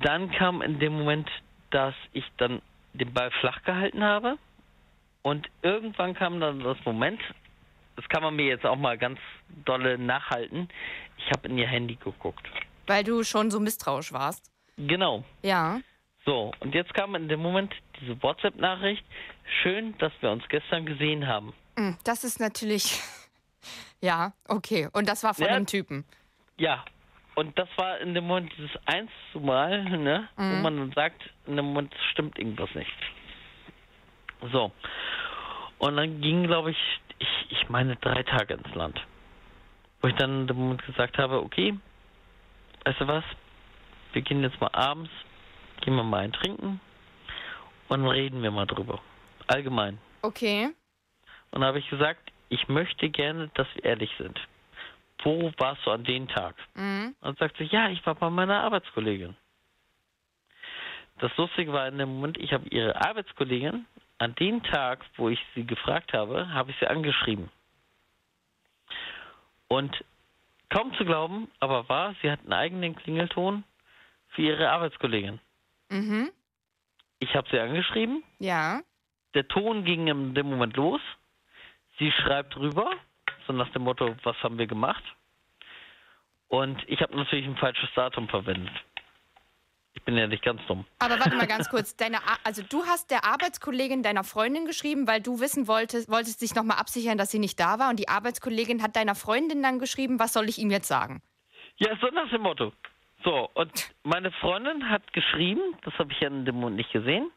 Dann 0.00 0.30
kam 0.30 0.62
in 0.62 0.78
dem 0.78 0.92
Moment, 0.92 1.28
dass 1.70 1.94
ich 2.12 2.24
dann 2.36 2.60
den 2.92 3.12
Ball 3.14 3.30
flach 3.40 3.62
gehalten 3.64 4.04
habe. 4.04 4.36
Und 5.22 5.48
irgendwann 5.62 6.14
kam 6.14 6.40
dann 6.40 6.60
das 6.60 6.76
Moment, 6.84 7.20
das 7.96 8.06
kann 8.08 8.22
man 8.22 8.34
mir 8.36 8.46
jetzt 8.46 8.66
auch 8.66 8.76
mal 8.76 8.98
ganz 8.98 9.18
dolle 9.64 9.96
nachhalten. 9.96 10.68
Ich 11.16 11.30
habe 11.30 11.48
in 11.48 11.56
ihr 11.58 11.66
Handy 11.68 11.94
geguckt. 11.96 12.46
Weil 12.86 13.04
du 13.04 13.22
schon 13.22 13.50
so 13.50 13.60
misstrauisch 13.60 14.12
warst. 14.12 14.50
Genau. 14.76 15.24
Ja. 15.42 15.80
So, 16.24 16.52
und 16.60 16.74
jetzt 16.74 16.94
kam 16.94 17.14
in 17.14 17.28
dem 17.28 17.40
Moment 17.40 17.74
diese 18.00 18.20
WhatsApp-Nachricht. 18.22 19.04
Schön, 19.62 19.96
dass 19.98 20.12
wir 20.20 20.30
uns 20.30 20.46
gestern 20.48 20.86
gesehen 20.86 21.26
haben. 21.26 21.52
Mm, 21.76 21.92
Das 22.04 22.24
ist 22.24 22.40
natürlich. 22.40 23.00
Ja, 24.00 24.32
okay. 24.48 24.88
Und 24.92 25.08
das 25.08 25.22
war 25.22 25.32
von 25.34 25.44
Ja. 25.46 25.52
einem 25.52 25.66
Typen. 25.66 26.04
Ja. 26.56 26.84
Und 27.36 27.56
das 27.56 27.68
war 27.76 27.98
in 28.00 28.14
dem 28.14 28.26
Moment 28.26 28.52
dieses 28.58 28.72
eins 28.84 29.12
Mal, 29.32 29.84
ne, 29.84 30.28
wo 30.36 30.42
man 30.56 30.76
dann 30.76 30.90
sagt, 30.92 31.22
in 31.46 31.54
dem 31.54 31.66
Moment 31.66 31.94
stimmt 32.10 32.36
irgendwas 32.36 32.68
nicht. 32.74 32.90
So. 34.50 34.72
Und 35.78 35.96
dann 35.96 36.20
ging, 36.20 36.42
glaube 36.48 36.72
ich, 36.72 36.76
ich, 37.20 37.28
ich 37.50 37.68
meine 37.68 37.94
drei 37.94 38.24
Tage 38.24 38.54
ins 38.54 38.74
Land. 38.74 39.00
Wo 40.00 40.08
ich 40.08 40.14
dann 40.16 40.40
in 40.42 40.46
dem 40.48 40.56
Moment 40.56 40.84
gesagt 40.84 41.16
habe, 41.18 41.40
okay, 41.40 41.78
weißt 42.84 43.00
du 43.02 43.06
was, 43.06 43.24
wir 44.14 44.22
gehen 44.22 44.42
jetzt 44.42 44.60
mal 44.60 44.70
abends, 44.74 45.12
gehen 45.82 45.94
wir 45.94 46.02
mal 46.02 46.20
ein 46.20 46.32
Trinken 46.32 46.80
und 47.88 48.06
reden 48.06 48.42
wir 48.42 48.50
mal 48.50 48.66
drüber. 48.66 49.00
Allgemein. 49.46 49.98
Okay. 50.22 50.70
Und 51.50 51.60
da 51.60 51.66
habe 51.66 51.78
ich 51.78 51.88
gesagt, 51.90 52.32
ich 52.48 52.68
möchte 52.68 53.10
gerne, 53.10 53.50
dass 53.54 53.66
wir 53.74 53.84
ehrlich 53.84 54.10
sind. 54.18 54.40
Wo 55.22 55.52
warst 55.58 55.84
du 55.86 55.90
an 55.90 56.04
dem 56.04 56.28
Tag? 56.28 56.54
Mhm. 56.74 57.14
Und 57.20 57.38
sagt 57.38 57.56
sie, 57.58 57.64
ja, 57.64 57.88
ich 57.88 58.04
war 58.06 58.14
bei 58.14 58.30
meiner 58.30 58.62
Arbeitskollegin. 58.62 59.36
Das 61.18 61.36
Lustige 61.36 61.72
war 61.72 61.86
in 61.86 61.98
dem 61.98 62.14
Moment, 62.14 62.38
ich 62.38 62.52
habe 62.52 62.66
ihre 62.68 62.96
Arbeitskollegin 62.96 63.86
an 64.18 64.34
dem 64.36 64.62
Tag, 64.62 65.04
wo 65.16 65.28
ich 65.28 65.38
sie 65.54 65.64
gefragt 65.64 66.12
habe, 66.12 66.52
habe 66.52 66.70
ich 66.70 66.76
sie 66.78 66.86
angeschrieben. 66.86 67.50
Und 69.68 70.04
kaum 70.70 70.92
zu 70.94 71.04
glauben, 71.04 71.50
aber 71.60 71.88
war, 71.88 72.14
sie 72.22 72.30
hat 72.30 72.40
einen 72.40 72.52
eigenen 72.52 72.96
Klingelton 72.96 73.64
für 74.30 74.42
ihre 74.42 74.70
Arbeitskollegin. 74.70 75.40
Mhm. 75.92 76.30
Ich 77.18 77.34
habe 77.36 77.48
sie 77.50 77.58
angeschrieben. 77.58 78.24
Ja. 78.38 78.80
Der 79.34 79.46
Ton 79.48 79.84
ging 79.84 80.08
in 80.08 80.34
dem 80.34 80.50
Moment 80.50 80.76
los. 80.76 81.00
Sie 81.98 82.10
schreibt 82.10 82.56
rüber, 82.56 82.90
so 83.46 83.52
nach 83.52 83.70
dem 83.72 83.82
Motto, 83.82 84.14
was 84.24 84.36
haben 84.42 84.58
wir 84.58 84.66
gemacht? 84.66 85.04
Und 86.48 86.82
ich 86.88 87.00
habe 87.00 87.16
natürlich 87.16 87.46
ein 87.46 87.56
falsches 87.56 87.88
Datum 87.94 88.28
verwendet. 88.28 88.72
Ich 89.94 90.02
bin 90.04 90.16
ja 90.16 90.26
nicht 90.26 90.42
ganz 90.42 90.60
dumm. 90.66 90.84
Aber 90.98 91.18
warte 91.20 91.36
mal 91.36 91.46
ganz 91.46 91.68
kurz. 91.70 91.96
Deine, 91.96 92.16
Ar- 92.18 92.38
also 92.44 92.62
du 92.62 92.84
hast 92.84 93.10
der 93.10 93.24
Arbeitskollegin 93.24 94.02
deiner 94.02 94.24
Freundin 94.24 94.64
geschrieben, 94.66 95.06
weil 95.06 95.20
du 95.20 95.40
wissen 95.40 95.68
wolltest, 95.68 96.10
wolltest 96.10 96.40
dich 96.42 96.54
nochmal 96.54 96.78
absichern, 96.78 97.18
dass 97.18 97.30
sie 97.30 97.38
nicht 97.38 97.60
da 97.60 97.78
war. 97.78 97.90
Und 97.90 97.98
die 97.98 98.08
Arbeitskollegin 98.08 98.82
hat 98.82 98.96
deiner 98.96 99.14
Freundin 99.14 99.62
dann 99.62 99.78
geschrieben, 99.78 100.18
was 100.18 100.32
soll 100.32 100.48
ich 100.48 100.58
ihm 100.58 100.70
jetzt 100.70 100.88
sagen? 100.88 101.22
Ja, 101.76 101.96
so 102.00 102.08
nach 102.08 102.28
dem 102.30 102.42
Motto. 102.42 102.72
So, 103.24 103.50
und 103.54 103.94
meine 104.02 104.32
Freundin 104.32 104.88
hat 104.88 105.12
geschrieben, 105.12 105.60
das 105.82 105.94
habe 105.94 106.12
ich 106.12 106.20
ja 106.20 106.28
in 106.28 106.44
dem 106.44 106.56
Moment 106.56 106.76
nicht 106.76 106.92
gesehen. 106.92 107.30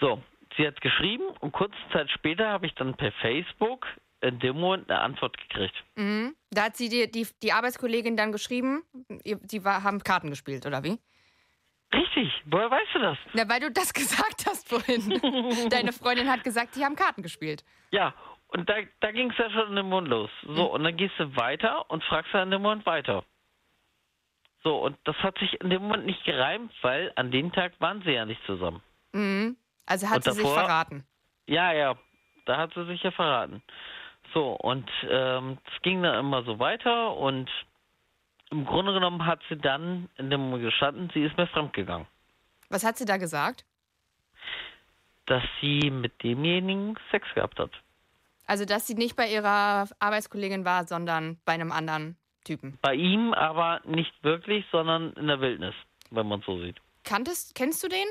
So, 0.00 0.22
sie 0.56 0.66
hat 0.66 0.80
geschrieben 0.80 1.24
und 1.40 1.52
kurze 1.52 1.76
Zeit 1.92 2.10
später 2.10 2.48
habe 2.48 2.66
ich 2.66 2.74
dann 2.74 2.94
per 2.94 3.12
Facebook 3.12 3.86
in 4.20 4.38
dem 4.38 4.58
Moment 4.58 4.90
eine 4.90 5.00
Antwort 5.00 5.36
gekriegt. 5.36 5.74
Mhm. 5.96 6.34
Da 6.50 6.64
hat 6.64 6.76
sie 6.76 6.88
dir, 6.88 7.10
die, 7.10 7.26
die 7.42 7.52
Arbeitskollegin 7.52 8.16
dann 8.16 8.32
geschrieben, 8.32 8.82
die 9.24 9.64
war, 9.64 9.82
haben 9.82 10.02
Karten 10.02 10.30
gespielt, 10.30 10.66
oder 10.66 10.82
wie? 10.82 10.98
Richtig, 11.92 12.32
woher 12.46 12.70
weißt 12.70 12.94
du 12.94 12.98
das? 13.00 13.18
Na, 13.34 13.48
weil 13.48 13.60
du 13.60 13.70
das 13.70 13.92
gesagt 13.94 14.46
hast 14.46 14.68
vorhin. 14.68 15.20
Deine 15.70 15.92
Freundin 15.92 16.30
hat 16.30 16.42
gesagt, 16.42 16.74
die 16.76 16.84
haben 16.84 16.96
Karten 16.96 17.22
gespielt. 17.22 17.64
Ja, 17.90 18.14
und 18.48 18.68
da, 18.68 18.74
da 19.00 19.12
ging 19.12 19.30
es 19.30 19.38
ja 19.38 19.50
schon 19.50 19.68
in 19.70 19.76
dem 19.76 19.88
Mund 19.88 20.08
los. 20.08 20.30
So, 20.46 20.72
und 20.72 20.84
dann 20.84 20.96
gehst 20.96 21.14
du 21.18 21.36
weiter 21.36 21.88
und 21.90 22.02
fragst 22.04 22.32
dann 22.32 22.44
in 22.44 22.50
dem 22.52 22.62
Moment 22.62 22.86
weiter. 22.86 23.24
So, 24.64 24.78
und 24.78 24.96
das 25.04 25.14
hat 25.16 25.38
sich 25.38 25.60
in 25.60 25.68
dem 25.70 25.82
Moment 25.82 26.06
nicht 26.06 26.24
gereimt, 26.24 26.72
weil 26.82 27.12
an 27.16 27.30
dem 27.30 27.52
Tag 27.52 27.72
waren 27.80 28.02
sie 28.02 28.12
ja 28.12 28.24
nicht 28.24 28.40
zusammen. 28.46 28.82
Mhm. 29.12 29.56
Also 29.86 30.08
hat 30.08 30.16
Und 30.16 30.22
sie 30.24 30.32
sich 30.32 30.42
davor? 30.42 30.54
verraten. 30.58 31.04
Ja, 31.46 31.72
ja, 31.72 31.94
da 32.46 32.56
hat 32.56 32.72
sie 32.74 32.86
sich 32.86 33.02
ja 33.02 33.10
verraten. 33.10 33.62
So, 34.32 34.52
und 34.52 34.90
ähm, 35.08 35.58
es 35.66 35.82
ging 35.82 36.02
dann 36.02 36.18
immer 36.18 36.42
so 36.44 36.58
weiter 36.58 37.14
und 37.16 37.50
im 38.50 38.64
Grunde 38.64 38.94
genommen 38.94 39.26
hat 39.26 39.40
sie 39.48 39.56
dann 39.56 40.08
in 40.16 40.30
dem 40.30 40.40
Moment 40.40 40.64
gestanden, 40.64 41.10
sie 41.12 41.22
ist 41.22 41.36
mir 41.36 41.46
fremdgegangen. 41.46 42.06
Was 42.70 42.84
hat 42.84 42.96
sie 42.96 43.04
da 43.04 43.18
gesagt? 43.18 43.64
Dass 45.26 45.42
sie 45.60 45.90
mit 45.90 46.22
demjenigen 46.22 46.98
Sex 47.10 47.26
gehabt 47.34 47.58
hat. 47.58 47.70
Also, 48.46 48.64
dass 48.64 48.86
sie 48.86 48.94
nicht 48.94 49.16
bei 49.16 49.28
ihrer 49.28 49.88
Arbeitskollegin 49.98 50.64
war, 50.64 50.86
sondern 50.86 51.38
bei 51.44 51.52
einem 51.52 51.72
anderen 51.72 52.16
Typen. 52.44 52.78
Bei 52.82 52.94
ihm 52.94 53.32
aber 53.34 53.80
nicht 53.84 54.12
wirklich, 54.22 54.64
sondern 54.70 55.12
in 55.14 55.26
der 55.26 55.40
Wildnis, 55.40 55.74
wenn 56.10 56.26
man 56.28 56.40
es 56.40 56.46
so 56.46 56.60
sieht. 56.60 56.76
Kanntest, 57.04 57.54
kennst 57.54 57.82
du 57.82 57.88
den? 57.88 58.06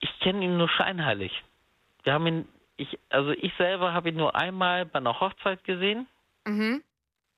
Ich 0.00 0.20
kenne 0.20 0.44
ihn 0.44 0.56
nur 0.56 0.68
scheinheilig. 0.68 1.32
Wir 2.04 2.12
haben 2.12 2.26
ihn, 2.26 2.48
ich, 2.76 2.98
also 3.10 3.30
ich 3.30 3.52
selber 3.58 3.92
habe 3.92 4.10
ihn 4.10 4.16
nur 4.16 4.34
einmal 4.36 4.86
bei 4.86 4.98
einer 4.98 5.18
Hochzeit 5.20 5.64
gesehen, 5.64 6.06
Mhm. 6.46 6.82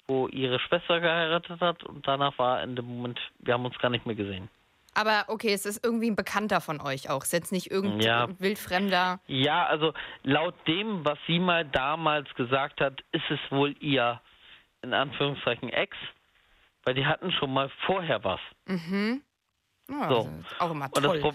wo 0.07 0.29
ihre 0.29 0.61
Schwester 0.61 1.01
geheiratet 1.01 1.61
hat 1.61 1.83
und 1.85 2.07
danach 2.07 2.39
war 2.39 2.63
in 2.63 2.77
dem 2.77 2.85
Moment, 2.87 3.19
wir 3.39 3.55
haben 3.55 3.65
uns 3.65 3.79
gar 3.79 3.89
nicht 3.91 4.07
mehr 4.07 4.15
gesehen. 4.17 4.49
Aber 4.95 5.25
okay, 5.29 5.53
es 5.53 5.67
ist 5.67 5.85
irgendwie 5.85 6.11
ein 6.11 6.17
Bekannter 6.17 6.61
von 6.61 6.81
euch 6.81 7.09
auch. 7.09 7.21
Es 7.23 7.29
ist 7.29 7.33
jetzt 7.33 7.53
nicht 7.53 7.71
irgendein 7.71 8.01
Ja. 8.01 8.29
wildfremder. 8.41 9.21
Ja, 9.29 9.65
also 9.67 9.95
laut 10.25 10.55
dem, 10.67 11.05
was 11.05 11.17
sie 11.29 11.39
mal 11.39 11.65
damals 11.65 12.33
gesagt 12.35 12.81
hat, 12.81 13.01
ist 13.13 13.23
es 13.31 13.39
wohl 13.51 13.75
ihr, 13.81 14.21
in 14.83 14.95
Anführungszeichen, 14.95 15.69
Ex, 15.69 15.97
weil 16.85 16.95
die 16.95 17.07
hatten 17.07 17.33
schon 17.33 17.53
mal 17.53 17.71
vorher 17.87 18.23
was. 18.25 18.41
Mhm. 18.67 19.23
Ja, 19.89 20.09
So. 20.09 20.17
also 20.17 20.45
auch 20.59 20.71
immer 20.71 20.89
das 20.89 21.05
toll. 21.05 21.21
Pro 21.21 21.33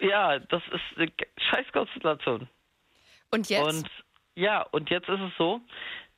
ja, 0.00 0.38
das 0.38 0.62
ist 0.68 0.98
eine 0.98 1.12
Scheißkonstellation. 1.36 2.48
Und 3.30 3.48
jetzt? 3.48 3.62
Und 3.62 3.90
ja, 4.34 4.62
und 4.62 4.90
jetzt 4.90 5.08
ist 5.08 5.20
es 5.20 5.32
so, 5.36 5.60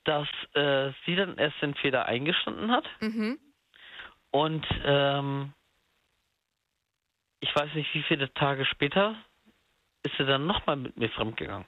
dass 0.05 0.29
äh, 0.55 0.93
sie 1.07 1.17
dann 1.17 1.37
erst 1.38 1.61
den 1.62 1.75
Fehler 1.75 2.07
eingestanden 2.07 2.71
hat 2.71 2.85
mhm. 3.00 3.38
und 4.31 4.67
ähm, 4.85 5.53
ich 7.41 7.55
weiß 7.55 7.73
nicht, 7.75 7.93
wie 7.95 8.03
viele 8.03 8.33
Tage 8.35 8.65
später 8.65 9.17
ist 10.03 10.17
sie 10.17 10.27
dann 10.27 10.47
nochmal 10.47 10.77
mit 10.77 10.97
mir 10.97 11.11
fremdgegangen. 11.11 11.67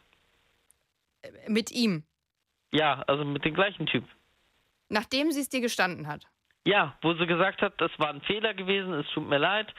Mit 1.47 1.71
ihm. 1.71 2.03
Ja, 2.73 3.03
also 3.07 3.25
mit 3.25 3.45
dem 3.45 3.55
gleichen 3.55 3.87
Typ. 3.87 4.05
Nachdem 4.91 5.31
sie 5.31 5.41
es 5.41 5.49
dir 5.49 5.61
gestanden 5.61 6.07
hat. 6.07 6.27
Ja, 6.65 6.95
wo 7.01 7.15
sie 7.15 7.27
gesagt 7.27 7.63
hat, 7.63 7.81
das 7.81 7.91
war 7.99 8.11
ein 8.11 8.21
Fehler 8.23 8.53
gewesen, 8.53 8.93
es 8.93 9.07
tut 9.15 9.27
mir 9.27 9.39
leid 9.39 9.73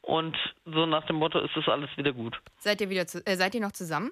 und 0.00 0.36
so 0.64 0.84
nach 0.84 1.06
dem 1.06 1.16
Motto, 1.16 1.38
ist 1.38 1.54
das 1.54 1.68
alles 1.68 1.88
wieder 1.96 2.12
gut. 2.12 2.36
Seid 2.58 2.80
ihr 2.80 2.90
wieder 2.90 3.06
zu, 3.06 3.24
äh, 3.24 3.36
seid 3.36 3.54
ihr 3.54 3.60
noch 3.60 3.72
zusammen? 3.72 4.10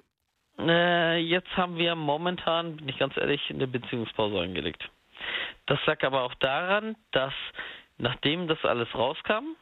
Äh, 0.57 1.17
jetzt 1.17 1.49
haben 1.57 1.77
wir 1.77 1.95
momentan, 1.95 2.77
bin 2.77 2.87
ich 2.87 2.97
ganz 2.97 3.17
ehrlich, 3.17 3.41
eine 3.49 3.67
Beziehungspause 3.67 4.39
eingelegt. 4.39 4.89
Das 5.65 5.79
lag 5.85 6.01
aber 6.03 6.23
auch 6.23 6.35
daran, 6.35 6.95
dass 7.11 7.33
nachdem 7.97 8.47
das 8.47 8.63
alles 8.63 8.87
rauskam, 8.93 9.55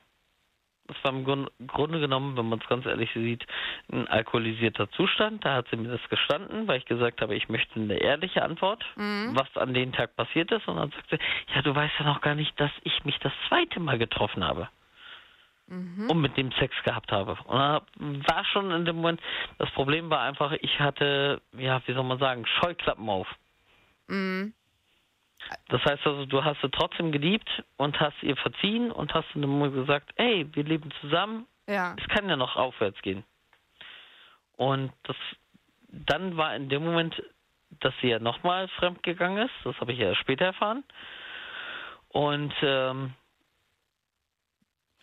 das 0.94 1.04
war 1.04 1.12
im 1.12 1.24
Grund- 1.24 1.50
Grunde 1.68 2.00
genommen, 2.00 2.38
wenn 2.38 2.50
man 2.50 2.60
es 2.60 2.68
ganz 2.68 2.86
ehrlich 2.86 3.10
sieht, 3.14 3.46
ein 3.92 4.08
alkoholisierter 4.08 4.90
Zustand. 4.92 5.46
Da 5.46 5.56
hat 5.56 5.68
sie 5.70 5.78
mir 5.78 5.90
das 5.90 6.10
gestanden, 6.10 6.68
weil 6.68 6.80
ich 6.80 6.86
gesagt 6.86 7.22
habe, 7.22 7.36
ich 7.36 7.50
möchte 7.50 7.80
eine 7.80 7.96
ehrliche 7.96 8.44
Antwort, 8.44 8.84
was 9.36 9.56
an 9.58 9.74
dem 9.74 9.92
Tag 9.94 10.16
passiert 10.16 10.52
ist. 10.52 10.68
Und 10.68 10.78
dann 10.78 10.92
sagte 10.92 11.18
sie, 11.18 11.56
ja, 11.56 11.62
du 11.62 11.74
weißt 11.74 11.94
ja 12.00 12.06
noch 12.06 12.22
gar 12.22 12.36
nicht, 12.36 12.60
dass 12.60 12.72
ich 12.84 13.06
mich 13.06 13.18
das 13.20 13.34
zweite 13.48 13.80
Mal 13.80 13.98
getroffen 13.98 14.44
habe 14.44 14.68
und 16.10 16.20
mit 16.20 16.36
dem 16.36 16.52
Sex 16.54 16.76
gehabt 16.84 17.12
habe. 17.12 17.38
Und 17.46 17.58
da 17.58 17.82
war 18.28 18.46
schon 18.46 18.72
in 18.72 18.84
dem 18.86 18.98
Moment, 18.98 19.22
das 19.58 19.72
Problem 19.72 20.10
war 20.10 20.22
einfach, 20.22 20.52
ich 20.60 20.80
hatte, 20.80 21.42
ja, 21.58 21.82
wie 21.86 21.94
soll 21.94 22.04
man 22.04 22.20
sagen, 22.20 22.46
Scheuklappen 22.46 23.08
auf. 23.08 23.28
Mhm. 24.08 24.54
Das 25.70 25.84
heißt 25.84 26.06
also, 26.06 26.26
du 26.26 26.44
hast 26.44 26.62
sie 26.62 26.70
trotzdem 26.70 27.12
geliebt 27.12 27.50
und 27.78 28.00
hast 28.00 28.22
ihr 28.24 28.36
verziehen 28.38 28.92
und 28.92 29.14
hast 29.14 29.28
in 29.36 29.42
dem 29.42 29.50
Moment 29.50 29.74
gesagt, 29.74 30.12
ey, 30.16 30.48
wir 30.54 30.64
leben 30.64 30.92
zusammen, 31.02 31.48
Ja. 31.68 31.96
es 31.98 32.08
kann 32.10 32.30
ja 32.30 32.36
noch 32.36 32.56
aufwärts 32.56 33.02
gehen. 33.02 33.24
Und 34.58 34.92
das, 35.04 35.16
dann 35.90 36.38
war 36.38 36.56
in 36.56 36.70
dem 36.70 36.84
Moment, 36.86 37.22
dass 37.80 37.94
sie 38.02 38.10
ja 38.10 38.20
nochmal 38.20 38.68
fremdgegangen 38.70 39.46
ist, 39.46 39.54
das 39.64 39.80
habe 39.80 39.94
ich 39.94 40.00
ja 40.00 40.14
später 40.16 40.46
erfahren. 40.46 40.84
Und 42.10 42.54
ähm, 42.62 43.14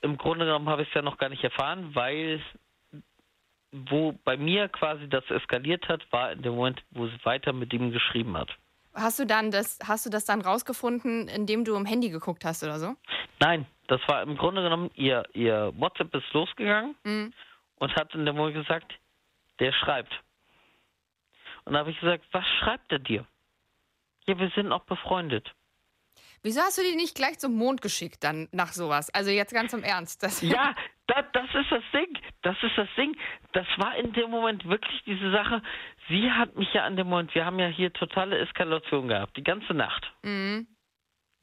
im 0.03 0.17
Grunde 0.19 0.45
genommen 0.45 0.69
habe 0.69 0.83
ich 0.83 0.89
es 0.89 0.95
ja 0.95 1.03
noch 1.03 1.19
gar 1.19 1.29
nicht 1.31 1.43
erfahren, 1.43 1.95
weil 1.95 2.43
wo 3.73 4.13
bei 4.25 4.37
mir 4.37 4.69
quasi 4.69 5.09
das 5.09 5.29
eskaliert 5.31 5.89
hat, 5.89 6.01
war 6.13 6.33
in 6.33 6.43
dem 6.43 6.55
Moment, 6.55 6.83
wo 6.91 7.07
sie 7.07 7.25
weiter 7.25 7.53
mit 7.53 7.73
ihm 7.73 7.91
geschrieben 7.91 8.37
hat. 8.37 8.51
Hast 9.01 9.19
du 9.19 9.27
dann 9.27 9.51
das, 9.51 9.79
hast 9.87 10.07
du 10.07 10.11
das 10.11 10.25
dann 10.25 10.41
rausgefunden, 10.41 11.29
indem 11.29 11.65
du 11.65 11.75
im 11.77 11.87
Handy 11.87 12.11
geguckt 12.11 12.45
hast 12.45 12.63
oder 12.63 12.79
so? 12.79 12.95
Nein, 13.41 13.67
das 13.87 14.01
war 14.09 14.23
im 14.23 14.37
Grunde 14.37 14.63
genommen, 14.63 14.91
ihr, 14.95 15.25
ihr 15.35 15.73
WhatsApp 15.77 16.15
ist 16.15 16.33
losgegangen 16.33 16.95
Mhm. 17.05 17.33
und 17.77 17.95
hat 17.97 18.15
in 18.15 18.27
dem 18.27 18.37
Moment 18.37 18.57
gesagt, 18.57 18.93
der 19.61 19.73
schreibt. 19.73 20.13
Und 21.65 21.75
da 21.75 21.81
habe 21.81 21.91
ich 21.91 22.01
gesagt, 22.01 22.25
was 22.33 22.45
schreibt 22.61 22.91
er 22.93 22.99
dir? 22.99 23.27
Ja, 24.27 24.39
wir 24.39 24.51
sind 24.55 24.73
auch 24.73 24.85
befreundet. 24.85 25.53
Wieso 26.43 26.61
hast 26.61 26.79
du 26.79 26.83
die 26.83 26.97
nicht 26.97 27.15
gleich 27.15 27.39
zum 27.39 27.55
Mond 27.57 27.83
geschickt 27.83 28.23
dann 28.25 28.49
nach 28.53 28.73
sowas? 28.73 29.11
Also 29.11 29.31
jetzt 29.31 29.53
ganz 29.53 29.73
im 29.73 29.83
Ernst. 29.83 30.23
Das, 30.23 30.41
Ja, 30.43 30.75
da, 31.09 31.23
das 31.33 31.53
ist 31.55 31.71
das 31.73 31.83
Ding. 31.93 32.17
Das 32.43 32.57
ist 32.63 32.77
das 32.79 32.89
Ding. 32.97 33.17
Das 33.53 33.67
war 33.77 33.97
in 33.97 34.13
dem 34.13 34.31
Moment 34.31 34.65
wirklich 34.69 35.03
diese 35.05 35.31
Sache. 35.33 35.63
Sie 36.09 36.31
hat 36.31 36.55
mich 36.57 36.73
ja 36.73 36.85
an 36.85 36.97
dem 36.97 37.09
Moment, 37.09 37.35
wir 37.35 37.45
haben 37.45 37.59
ja 37.59 37.67
hier 37.67 37.93
totale 37.93 38.39
Eskalation 38.39 39.09
gehabt, 39.09 39.37
die 39.37 39.43
ganze 39.43 39.75
Nacht. 39.75 40.11
Mhm. 40.23 40.67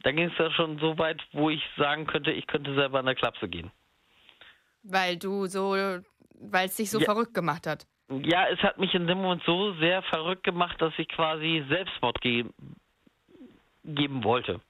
Da 0.03 0.11
ging 0.11 0.29
es 0.29 0.37
ja 0.37 0.51
schon 0.51 0.77
so 0.79 0.97
weit, 0.97 1.21
wo 1.33 1.49
ich 1.49 1.61
sagen 1.77 2.05
könnte, 2.05 2.31
ich 2.31 2.47
könnte 2.47 2.73
selber 2.75 2.99
an 2.99 3.05
der 3.05 3.15
Klapse 3.15 3.47
gehen. 3.49 3.71
Weil 4.83 5.17
du 5.17 5.47
so, 5.47 5.71
weil 5.71 6.65
es 6.67 6.75
dich 6.75 6.91
so 6.91 6.99
Ja. 6.99 7.05
verrückt 7.05 7.33
gemacht 7.33 7.65
hat. 7.67 7.85
Ja, 8.09 8.47
es 8.49 8.59
hat 8.59 8.77
mich 8.77 8.93
in 8.93 9.07
dem 9.07 9.17
Moment 9.19 9.41
so 9.45 9.73
sehr 9.79 10.03
verrückt 10.03 10.43
gemacht, 10.43 10.79
dass 10.79 10.93
ich 10.99 11.07
quasi 11.07 11.65
Selbstmord 11.69 12.21
ge 12.21 12.45
geben 13.83 14.23
wollte. 14.23 14.61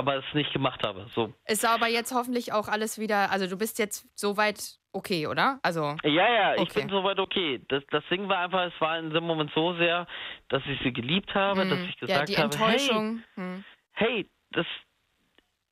Aber 0.00 0.16
es 0.16 0.24
nicht 0.32 0.50
gemacht 0.54 0.82
habe. 0.82 1.06
So. 1.14 1.34
Ist 1.46 1.66
aber 1.66 1.86
jetzt 1.86 2.14
hoffentlich 2.14 2.54
auch 2.54 2.68
alles 2.68 2.98
wieder, 2.98 3.30
also 3.30 3.46
du 3.46 3.58
bist 3.58 3.78
jetzt 3.78 4.08
soweit 4.18 4.58
okay, 4.92 5.26
oder? 5.26 5.60
Also, 5.62 5.94
Ja, 6.02 6.10
ja, 6.10 6.54
ich 6.54 6.62
Okay. 6.62 6.80
bin 6.80 6.88
soweit 6.88 7.18
okay. 7.18 7.60
Das, 7.68 7.82
das 7.90 8.02
Ding 8.10 8.26
war 8.26 8.38
einfach, 8.38 8.62
es 8.62 8.80
war 8.80 8.98
in 8.98 9.10
dem 9.10 9.24
Moment 9.24 9.50
so 9.54 9.74
sehr, 9.74 10.06
dass 10.48 10.62
ich 10.64 10.80
sie 10.82 10.92
geliebt 10.94 11.34
habe, 11.34 11.66
dass 11.68 11.80
ich 11.80 11.94
ja, 12.00 12.06
gesagt 12.06 12.28
die 12.30 12.36
habe, 12.38 12.54
Enttäuschung. 12.54 13.22
Hm. 13.34 13.62
hey, 13.92 14.08
hey, 14.14 14.30
das, 14.52 14.66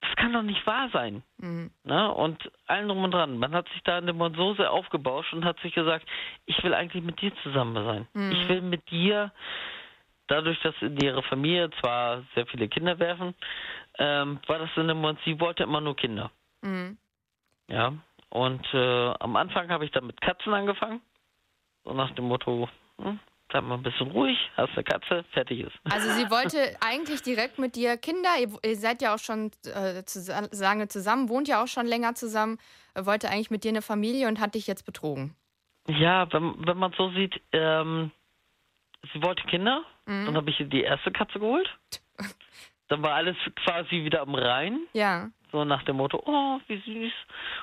das 0.03 0.15
kann 0.17 0.35
doch 0.35 0.43
nicht 0.43 0.65
wahr 0.67 0.91
sein. 0.93 1.23
Mhm. 1.39 1.71
Ne? 1.85 2.13
Und 2.13 2.53
allen 2.67 2.87
drum 2.89 3.03
und 3.05 3.13
dran. 3.13 3.39
Man 3.39 3.55
hat 3.55 3.67
sich 3.71 3.83
da 3.85 3.97
in 3.99 4.07
dem 4.07 4.19
Moment 4.19 4.37
so 4.37 4.55
sehr 4.57 4.73
aufgebauscht 4.73 5.33
und 5.33 5.47
hat 5.47 5.59
sich 5.61 5.73
gesagt, 5.75 6.07
ich 6.45 6.63
will 6.63 6.75
eigentlich 6.75 7.03
mit 7.03 7.19
dir 7.23 7.33
zusammen 7.43 7.83
sein. 7.83 8.09
Mhm. 8.13 8.33
Ich 8.33 8.49
will 8.49 8.61
mit 8.61 8.91
dir, 8.91 9.33
dadurch, 10.29 10.61
dass 10.61 10.75
in 10.81 10.97
ihre 10.99 11.23
Familie 11.25 11.71
zwar 11.81 12.23
sehr 12.35 12.47
viele 12.47 12.69
Kinder 12.69 12.99
werfen, 12.99 13.35
ähm, 13.99 14.41
war 14.47 14.59
das 14.59 14.71
dem 14.75 14.87
Moment, 14.87 15.19
sie 15.25 15.39
wollte 15.41 15.63
immer 15.65 15.81
nur 15.81 15.97
Kinder. 15.97 16.31
Mhm. 16.63 16.97
Ja. 17.69 17.93
Und 18.31 18.67
äh, 18.75 19.15
am 19.21 19.37
Anfang 19.37 19.69
habe 19.71 19.85
ich 19.85 19.91
dann 19.91 20.07
mit 20.07 20.21
Katzen 20.21 20.53
angefangen. 20.53 21.01
So 21.85 21.93
nach 21.95 22.11
dem 22.15 22.27
Motto, 22.27 22.69
hm, 23.01 23.19
bleib 23.49 23.65
mal 23.65 23.75
ein 23.77 23.83
bisschen 23.83 24.11
ruhig, 24.11 24.37
hast 24.57 24.73
eine 24.75 24.85
Katze, 24.85 25.25
fertig 25.33 25.61
ist. 25.61 25.73
Also 25.91 26.11
sie 26.11 26.31
wollte 26.31 26.77
eigentlich 26.81 27.23
direkt 27.23 27.59
mit 27.59 27.75
dir 27.77 27.97
Kinder, 27.97 28.31
ihr, 28.39 28.51
ihr 28.63 28.77
seid 28.77 29.01
ja 29.01 29.15
auch 29.15 29.19
schon 29.19 29.51
äh, 29.65 30.03
zus- 30.05 30.29
lange 30.61 30.89
zusammen, 30.89 31.29
wohnt 31.31 31.49
ja 31.49 31.63
auch 31.63 31.69
schon 31.69 31.87
länger 31.87 32.15
zusammen, 32.15 32.59
äh, 32.95 33.07
wollte 33.07 33.31
eigentlich 33.31 33.51
mit 33.51 33.65
dir 33.65 33.71
eine 33.71 33.83
Familie 33.83 34.29
und 34.29 34.41
hat 34.41 34.55
dich 34.55 34.67
jetzt 34.67 34.85
betrogen. 34.85 35.35
Ja, 35.87 36.31
wenn, 36.33 36.67
wenn 36.67 36.77
man 36.77 36.93
so 36.99 37.11
sieht, 37.13 37.41
ähm, 37.53 38.11
sie 39.15 39.23
wollte 39.23 39.43
Kinder, 39.45 39.83
dann 40.05 40.37
habe 40.37 40.51
ich 40.51 40.61
ihr 40.61 40.67
die 40.67 40.83
erste 40.83 41.11
Katze 41.13 41.39
geholt. 41.39 41.69
Dann 42.89 43.03
war 43.03 43.15
alles 43.15 43.37
quasi 43.65 44.05
wieder 44.05 44.23
am 44.23 44.35
Rhein, 44.35 44.81
Ja. 44.93 45.31
so 45.53 45.65
nach 45.65 45.83
dem 45.85 45.97
Motto, 45.97 46.23
oh, 46.25 46.59
wie 46.69 46.79
süß 46.81 47.13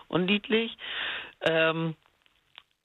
und 0.08 0.26
niedlich. 0.26 0.78
Ähm, 1.42 1.96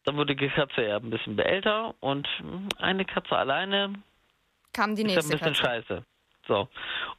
dann 0.04 0.16
wurde 0.16 0.34
die 0.34 0.48
Katze 0.48 0.86
ja 0.86 0.96
ein 0.96 1.10
bisschen 1.10 1.38
älter 1.38 1.94
und 2.00 2.26
hm, 2.38 2.68
eine 2.78 3.04
Katze 3.04 3.36
alleine 3.36 3.92
Kam 4.72 4.96
die 4.96 5.02
ist 5.02 5.08
ja 5.14 5.20
ein 5.20 5.28
nächste 5.28 5.32
bisschen 5.50 5.54
Katze. 5.54 5.62
scheiße. 5.62 6.04
So. 6.48 6.68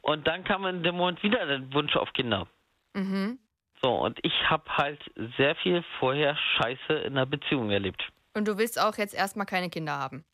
Und 0.00 0.26
dann 0.26 0.42
kam 0.44 0.66
in 0.66 0.82
dem 0.82 0.96
Moment 0.96 1.22
wieder 1.22 1.46
der 1.46 1.72
Wunsch 1.72 1.94
auf 1.96 2.12
Kinder. 2.12 2.46
Mhm. 2.94 3.38
So, 3.82 3.94
und 3.94 4.18
ich 4.22 4.32
habe 4.50 4.64
halt 4.76 5.00
sehr 5.38 5.54
viel 5.56 5.82
vorher 5.98 6.36
Scheiße 6.36 6.92
in 7.04 7.14
der 7.14 7.26
Beziehung 7.26 7.70
erlebt. 7.70 8.02
Und 8.34 8.46
du 8.48 8.56
willst 8.58 8.80
auch 8.80 8.96
jetzt 8.96 9.14
erstmal 9.14 9.46
keine 9.46 9.70
Kinder 9.70 9.92
haben. 9.98 10.24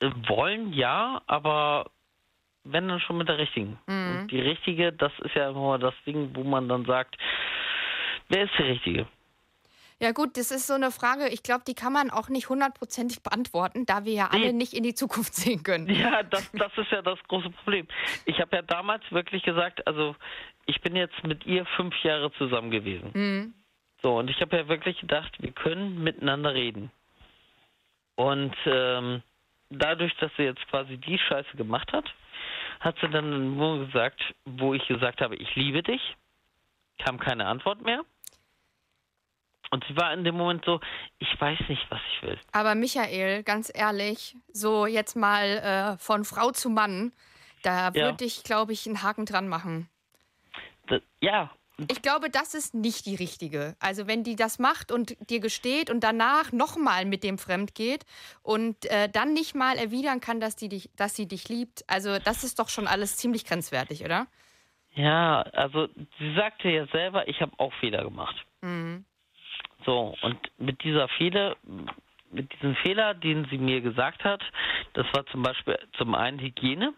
Äh, 0.00 0.10
Wollen 0.28 0.72
ja, 0.72 1.22
aber 1.26 1.90
wenn 2.64 2.88
dann 2.88 3.00
schon 3.00 3.18
mit 3.18 3.28
der 3.28 3.38
richtigen. 3.38 3.78
Mhm. 3.86 4.20
Und 4.20 4.30
die 4.30 4.40
richtige, 4.40 4.92
das 4.92 5.12
ist 5.20 5.34
ja 5.34 5.50
immer 5.50 5.78
das 5.78 5.94
Ding, 6.06 6.30
wo 6.34 6.42
man 6.44 6.68
dann 6.68 6.84
sagt, 6.84 7.16
wer 8.28 8.44
ist 8.44 8.52
die 8.58 8.62
richtige? 8.62 9.06
Ja 10.00 10.10
gut, 10.12 10.36
das 10.36 10.50
ist 10.50 10.66
so 10.66 10.74
eine 10.74 10.90
Frage, 10.90 11.28
ich 11.28 11.42
glaube, 11.42 11.62
die 11.66 11.74
kann 11.74 11.92
man 11.92 12.10
auch 12.10 12.28
nicht 12.28 12.48
hundertprozentig 12.48 13.22
beantworten, 13.22 13.86
da 13.86 14.04
wir 14.04 14.12
ja 14.12 14.28
alle 14.32 14.46
Nee. 14.46 14.52
nicht 14.52 14.72
in 14.72 14.82
die 14.82 14.94
Zukunft 14.94 15.34
sehen 15.34 15.62
können. 15.62 15.88
Ja, 15.88 16.22
das, 16.24 16.50
das 16.52 16.76
ist 16.76 16.90
ja 16.90 17.00
das 17.00 17.18
große 17.28 17.50
Problem. 17.50 17.86
Ich 18.24 18.40
habe 18.40 18.56
ja 18.56 18.62
damals 18.62 19.02
wirklich 19.10 19.42
gesagt, 19.44 19.86
also 19.86 20.16
ich 20.66 20.80
bin 20.80 20.96
jetzt 20.96 21.22
mit 21.24 21.46
ihr 21.46 21.64
fünf 21.76 21.94
Jahre 22.02 22.32
zusammen 22.32 22.70
gewesen. 22.70 23.10
Mhm. 23.14 23.54
So, 24.02 24.18
und 24.18 24.28
ich 24.28 24.40
habe 24.40 24.56
ja 24.56 24.68
wirklich 24.68 24.98
gedacht, 25.00 25.32
wir 25.40 25.52
können 25.52 26.02
miteinander 26.02 26.52
reden. 26.54 26.90
Und 28.16 28.54
ähm, 28.66 29.22
dadurch, 29.70 30.14
dass 30.16 30.30
sie 30.36 30.42
jetzt 30.42 30.66
quasi 30.68 30.98
die 30.98 31.18
Scheiße 31.18 31.56
gemacht 31.56 31.92
hat, 31.92 32.04
hat 32.84 32.96
sie 33.00 33.08
dann 33.08 33.56
nur 33.56 33.86
gesagt, 33.86 34.20
wo 34.44 34.74
ich 34.74 34.86
gesagt 34.86 35.20
habe, 35.20 35.36
ich 35.36 35.54
liebe 35.56 35.82
dich, 35.82 36.00
kam 36.98 37.18
keine 37.18 37.46
Antwort 37.46 37.80
mehr. 37.82 38.04
Und 39.70 39.84
sie 39.88 39.96
war 39.96 40.12
in 40.12 40.22
dem 40.22 40.36
Moment 40.36 40.64
so, 40.64 40.80
ich 41.18 41.40
weiß 41.40 41.58
nicht, 41.68 41.84
was 41.90 42.00
ich 42.12 42.22
will. 42.22 42.38
Aber 42.52 42.74
Michael, 42.74 43.42
ganz 43.42 43.72
ehrlich, 43.74 44.36
so 44.52 44.86
jetzt 44.86 45.16
mal 45.16 45.96
äh, 45.96 45.98
von 45.98 46.24
Frau 46.24 46.52
zu 46.52 46.70
Mann, 46.70 47.12
da 47.62 47.90
Ja. 47.92 48.04
würde 48.06 48.24
ich, 48.24 48.44
glaube 48.44 48.72
ich, 48.72 48.86
einen 48.86 49.02
Haken 49.02 49.26
dran 49.26 49.48
machen. 49.48 49.88
Das, 50.86 51.00
ja, 51.20 51.50
Ich 51.88 52.02
glaube, 52.02 52.30
das 52.30 52.54
ist 52.54 52.74
nicht 52.74 53.04
die 53.06 53.16
richtige. 53.16 53.74
Also 53.80 54.06
wenn 54.06 54.22
die 54.22 54.36
das 54.36 54.58
macht 54.58 54.92
und 54.92 55.16
dir 55.28 55.40
gesteht 55.40 55.90
und 55.90 56.04
danach 56.04 56.52
nochmal 56.52 57.04
mit 57.04 57.24
dem 57.24 57.36
fremd 57.36 57.74
geht 57.74 58.04
und 58.42 58.84
äh, 58.86 59.08
dann 59.08 59.32
nicht 59.32 59.54
mal 59.54 59.76
erwidern 59.76 60.20
kann, 60.20 60.38
dass, 60.38 60.54
die 60.54 60.68
dich, 60.68 60.90
dass 60.96 61.16
sie 61.16 61.26
dich 61.26 61.48
liebt, 61.48 61.84
also 61.88 62.18
das 62.18 62.44
ist 62.44 62.60
doch 62.60 62.68
schon 62.68 62.86
alles 62.86 63.16
ziemlich 63.16 63.44
grenzwertig, 63.44 64.04
oder? 64.04 64.28
ja, 64.94 65.42
also 65.52 65.88
sie 66.18 66.34
sagte 66.34 66.68
ja 66.68 66.86
selber, 66.86 67.28
ich 67.28 67.40
habe 67.40 67.52
auch 67.58 67.72
Fehler 67.74 68.04
gemacht. 68.04 68.36
Mhm. 68.62 69.04
So, 69.84 70.14
und 70.22 70.38
mit 70.58 70.82
dieser 70.82 71.08
Fehler, 71.08 71.56
mit 72.30 72.52
diesem 72.54 72.74
Fehler, 72.76 73.14
den 73.14 73.46
sie 73.50 73.58
mir 73.58 73.80
gesagt 73.80 74.24
hat, 74.24 74.42
das 74.94 75.06
war 75.12 75.26
zum 75.26 75.42
Beispiel 75.42 75.78
zum 75.98 76.14
einen 76.14 76.38
Hygiene. 76.38 76.94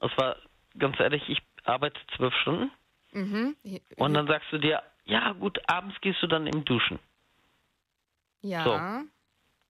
Das 0.00 0.16
war, 0.16 0.36
ganz 0.78 0.98
ehrlich, 1.00 1.28
ich 1.28 1.42
arbeite 1.64 2.00
zwölf 2.16 2.34
Stunden 2.36 2.70
Mhm. 3.12 3.56
und 3.96 4.14
dann 4.14 4.26
sagst 4.26 4.50
du 4.50 4.58
dir, 4.58 4.82
ja 5.04 5.32
gut, 5.32 5.60
abends 5.66 6.00
gehst 6.00 6.22
du 6.22 6.26
dann 6.26 6.46
im 6.46 6.64
Duschen. 6.64 6.98
ja. 8.40 8.64
so. 8.64 9.08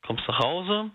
Kommst 0.07 0.27
nach 0.27 0.39
Hause, 0.41 0.91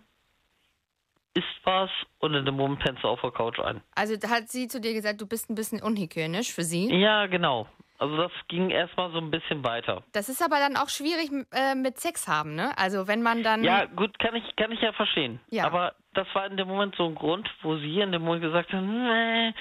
isst 1.33 1.45
was 1.63 1.89
und 2.19 2.33
in 2.33 2.45
dem 2.45 2.55
Moment 2.55 2.79
pennst 2.79 3.03
du 3.03 3.07
auf 3.07 3.21
der 3.21 3.31
Couch 3.31 3.59
ein. 3.59 3.81
Also 3.95 4.15
hat 4.29 4.49
sie 4.49 4.67
zu 4.67 4.81
dir 4.81 4.93
gesagt, 4.93 5.21
du 5.21 5.27
bist 5.27 5.49
ein 5.49 5.55
bisschen 5.55 5.81
unhygienisch 5.81 6.51
für 6.53 6.63
sie. 6.63 6.93
Ja, 6.93 7.27
genau. 7.27 7.67
Also 7.99 8.15
das 8.17 8.31
ging 8.47 8.69
erstmal 8.69 9.11
so 9.11 9.17
ein 9.17 9.31
bisschen 9.31 9.63
weiter. 9.63 10.03
Das 10.11 10.29
ist 10.29 10.41
aber 10.43 10.57
dann 10.59 10.75
auch 10.77 10.89
schwierig 10.89 11.31
äh, 11.51 11.73
mit 11.73 11.99
Sex 11.99 12.27
haben, 12.27 12.53
ne? 12.53 12.77
Also 12.77 13.07
wenn 13.07 13.23
man 13.23 13.43
dann. 13.43 13.63
Ja, 13.63 13.85
gut, 13.85 14.19
kann 14.19 14.35
ich, 14.35 14.55
kann 14.55 14.71
ich 14.71 14.81
ja 14.81 14.93
verstehen. 14.93 15.39
Ja. 15.49 15.65
Aber 15.65 15.95
das 16.13 16.27
war 16.33 16.45
in 16.45 16.57
dem 16.57 16.67
Moment 16.67 16.95
so 16.95 17.05
ein 17.05 17.15
Grund, 17.15 17.49
wo 17.63 17.77
sie 17.77 17.99
in 17.99 18.11
dem 18.11 18.23
Moment 18.23 18.43
gesagt 18.43 18.71
hat, 18.71 18.83
nee, 18.83 19.53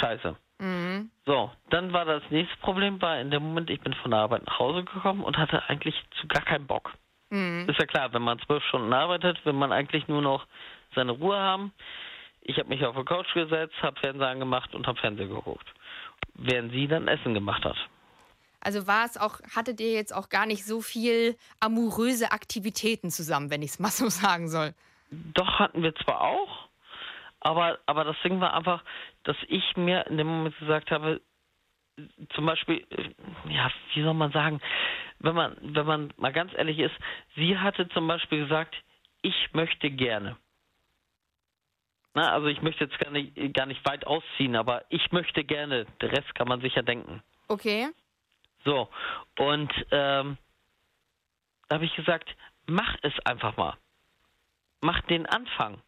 scheiße. 0.00 0.36
Mhm. 0.58 1.10
So, 1.26 1.50
dann 1.70 1.92
war 1.92 2.04
das 2.04 2.22
nächste 2.30 2.56
Problem, 2.58 3.00
war 3.02 3.20
in 3.20 3.30
dem 3.30 3.42
Moment, 3.42 3.70
ich 3.70 3.80
bin 3.80 3.94
von 3.94 4.10
der 4.10 4.20
Arbeit 4.20 4.46
nach 4.46 4.58
Hause 4.58 4.84
gekommen 4.84 5.24
und 5.24 5.36
hatte 5.36 5.62
eigentlich 5.68 5.94
zu 6.20 6.26
gar 6.28 6.42
keinen 6.42 6.66
Bock. 6.66 6.92
Mhm. 7.30 7.66
Ist 7.68 7.78
ja 7.78 7.86
klar, 7.86 8.12
wenn 8.12 8.22
man 8.22 8.38
zwölf 8.40 8.62
Stunden 8.64 8.92
arbeitet, 8.92 9.44
will 9.44 9.52
man 9.52 9.72
eigentlich 9.72 10.06
nur 10.08 10.22
noch 10.22 10.46
seine 10.94 11.12
Ruhe 11.12 11.36
haben. 11.36 11.72
Ich 12.42 12.58
habe 12.58 12.68
mich 12.68 12.84
auf 12.84 12.94
die 12.94 13.04
Couch 13.04 13.32
gesetzt, 13.34 13.74
habe 13.82 13.98
Fernseher 13.98 14.28
angemacht 14.28 14.74
und 14.74 14.86
habe 14.86 15.00
Fernsehen 15.00 15.30
geguckt. 15.30 15.66
Während 16.34 16.72
sie 16.72 16.86
dann 16.86 17.08
Essen 17.08 17.34
gemacht 17.34 17.64
hat. 17.64 17.76
Also 18.60 18.86
war 18.86 19.04
es 19.04 19.16
auch, 19.16 19.40
hattet 19.54 19.80
ihr 19.80 19.92
jetzt 19.92 20.14
auch 20.14 20.28
gar 20.28 20.46
nicht 20.46 20.64
so 20.64 20.80
viel 20.80 21.36
amoröse 21.60 22.32
Aktivitäten 22.32 23.10
zusammen, 23.10 23.50
wenn 23.50 23.62
ich 23.62 23.72
es 23.72 23.78
mal 23.78 23.90
so 23.90 24.08
sagen 24.08 24.48
soll. 24.48 24.74
Doch 25.10 25.58
hatten 25.58 25.82
wir 25.82 25.94
zwar 25.96 26.20
auch, 26.22 26.68
aber, 27.44 27.78
aber 27.86 28.04
das 28.04 28.16
Ding 28.24 28.40
war 28.40 28.54
einfach, 28.54 28.82
dass 29.22 29.36
ich 29.48 29.76
mir 29.76 30.06
in 30.06 30.16
dem 30.16 30.26
Moment 30.26 30.58
gesagt 30.58 30.90
habe, 30.90 31.20
zum 32.34 32.46
Beispiel, 32.46 32.84
äh, 32.90 33.10
ja, 33.52 33.70
wie 33.92 34.02
soll 34.02 34.14
man 34.14 34.32
sagen, 34.32 34.60
wenn 35.20 35.34
man, 35.34 35.56
wenn 35.60 35.86
man 35.86 36.12
mal 36.16 36.32
ganz 36.32 36.52
ehrlich 36.54 36.78
ist, 36.78 36.94
sie 37.36 37.56
hatte 37.58 37.88
zum 37.90 38.08
Beispiel 38.08 38.44
gesagt, 38.44 38.74
ich 39.22 39.52
möchte 39.52 39.90
gerne. 39.90 40.36
Na, 42.14 42.32
also 42.32 42.46
ich 42.46 42.62
möchte 42.62 42.84
jetzt 42.84 42.98
gar 42.98 43.10
nicht, 43.10 43.54
gar 43.54 43.66
nicht 43.66 43.84
weit 43.86 44.06
ausziehen, 44.06 44.56
aber 44.56 44.84
ich 44.88 45.12
möchte 45.12 45.44
gerne. 45.44 45.86
Der 46.00 46.12
Rest 46.12 46.34
kann 46.34 46.48
man 46.48 46.60
sich 46.60 46.74
ja 46.74 46.82
denken. 46.82 47.22
Okay. 47.48 47.88
So, 48.64 48.88
und 49.38 49.70
ähm, 49.90 50.38
da 51.68 51.76
habe 51.76 51.84
ich 51.84 51.94
gesagt, 51.94 52.34
mach 52.66 52.96
es 53.02 53.12
einfach 53.26 53.56
mal. 53.58 53.76
Mach 54.80 55.00
den 55.02 55.26
Anfang. 55.26 55.82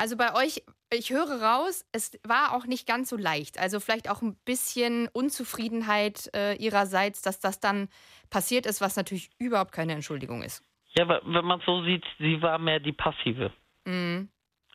Also 0.00 0.16
bei 0.16 0.34
euch, 0.34 0.62
ich 0.90 1.10
höre 1.10 1.42
raus, 1.42 1.86
es 1.92 2.18
war 2.26 2.54
auch 2.54 2.64
nicht 2.64 2.88
ganz 2.88 3.10
so 3.10 3.18
leicht. 3.18 3.58
Also 3.58 3.80
vielleicht 3.80 4.08
auch 4.08 4.22
ein 4.22 4.34
bisschen 4.46 5.08
Unzufriedenheit 5.12 6.30
äh, 6.34 6.54
ihrerseits, 6.54 7.20
dass 7.20 7.38
das 7.38 7.60
dann 7.60 7.90
passiert 8.30 8.64
ist, 8.64 8.80
was 8.80 8.96
natürlich 8.96 9.28
überhaupt 9.38 9.72
keine 9.72 9.92
Entschuldigung 9.92 10.42
ist. 10.42 10.64
Ja, 10.96 11.04
aber 11.04 11.20
wenn 11.26 11.44
man 11.44 11.60
so 11.66 11.84
sieht, 11.84 12.02
sie 12.18 12.40
war 12.40 12.58
mehr 12.58 12.80
die 12.80 12.94
Passive. 12.94 13.52
Mhm. 13.84 14.30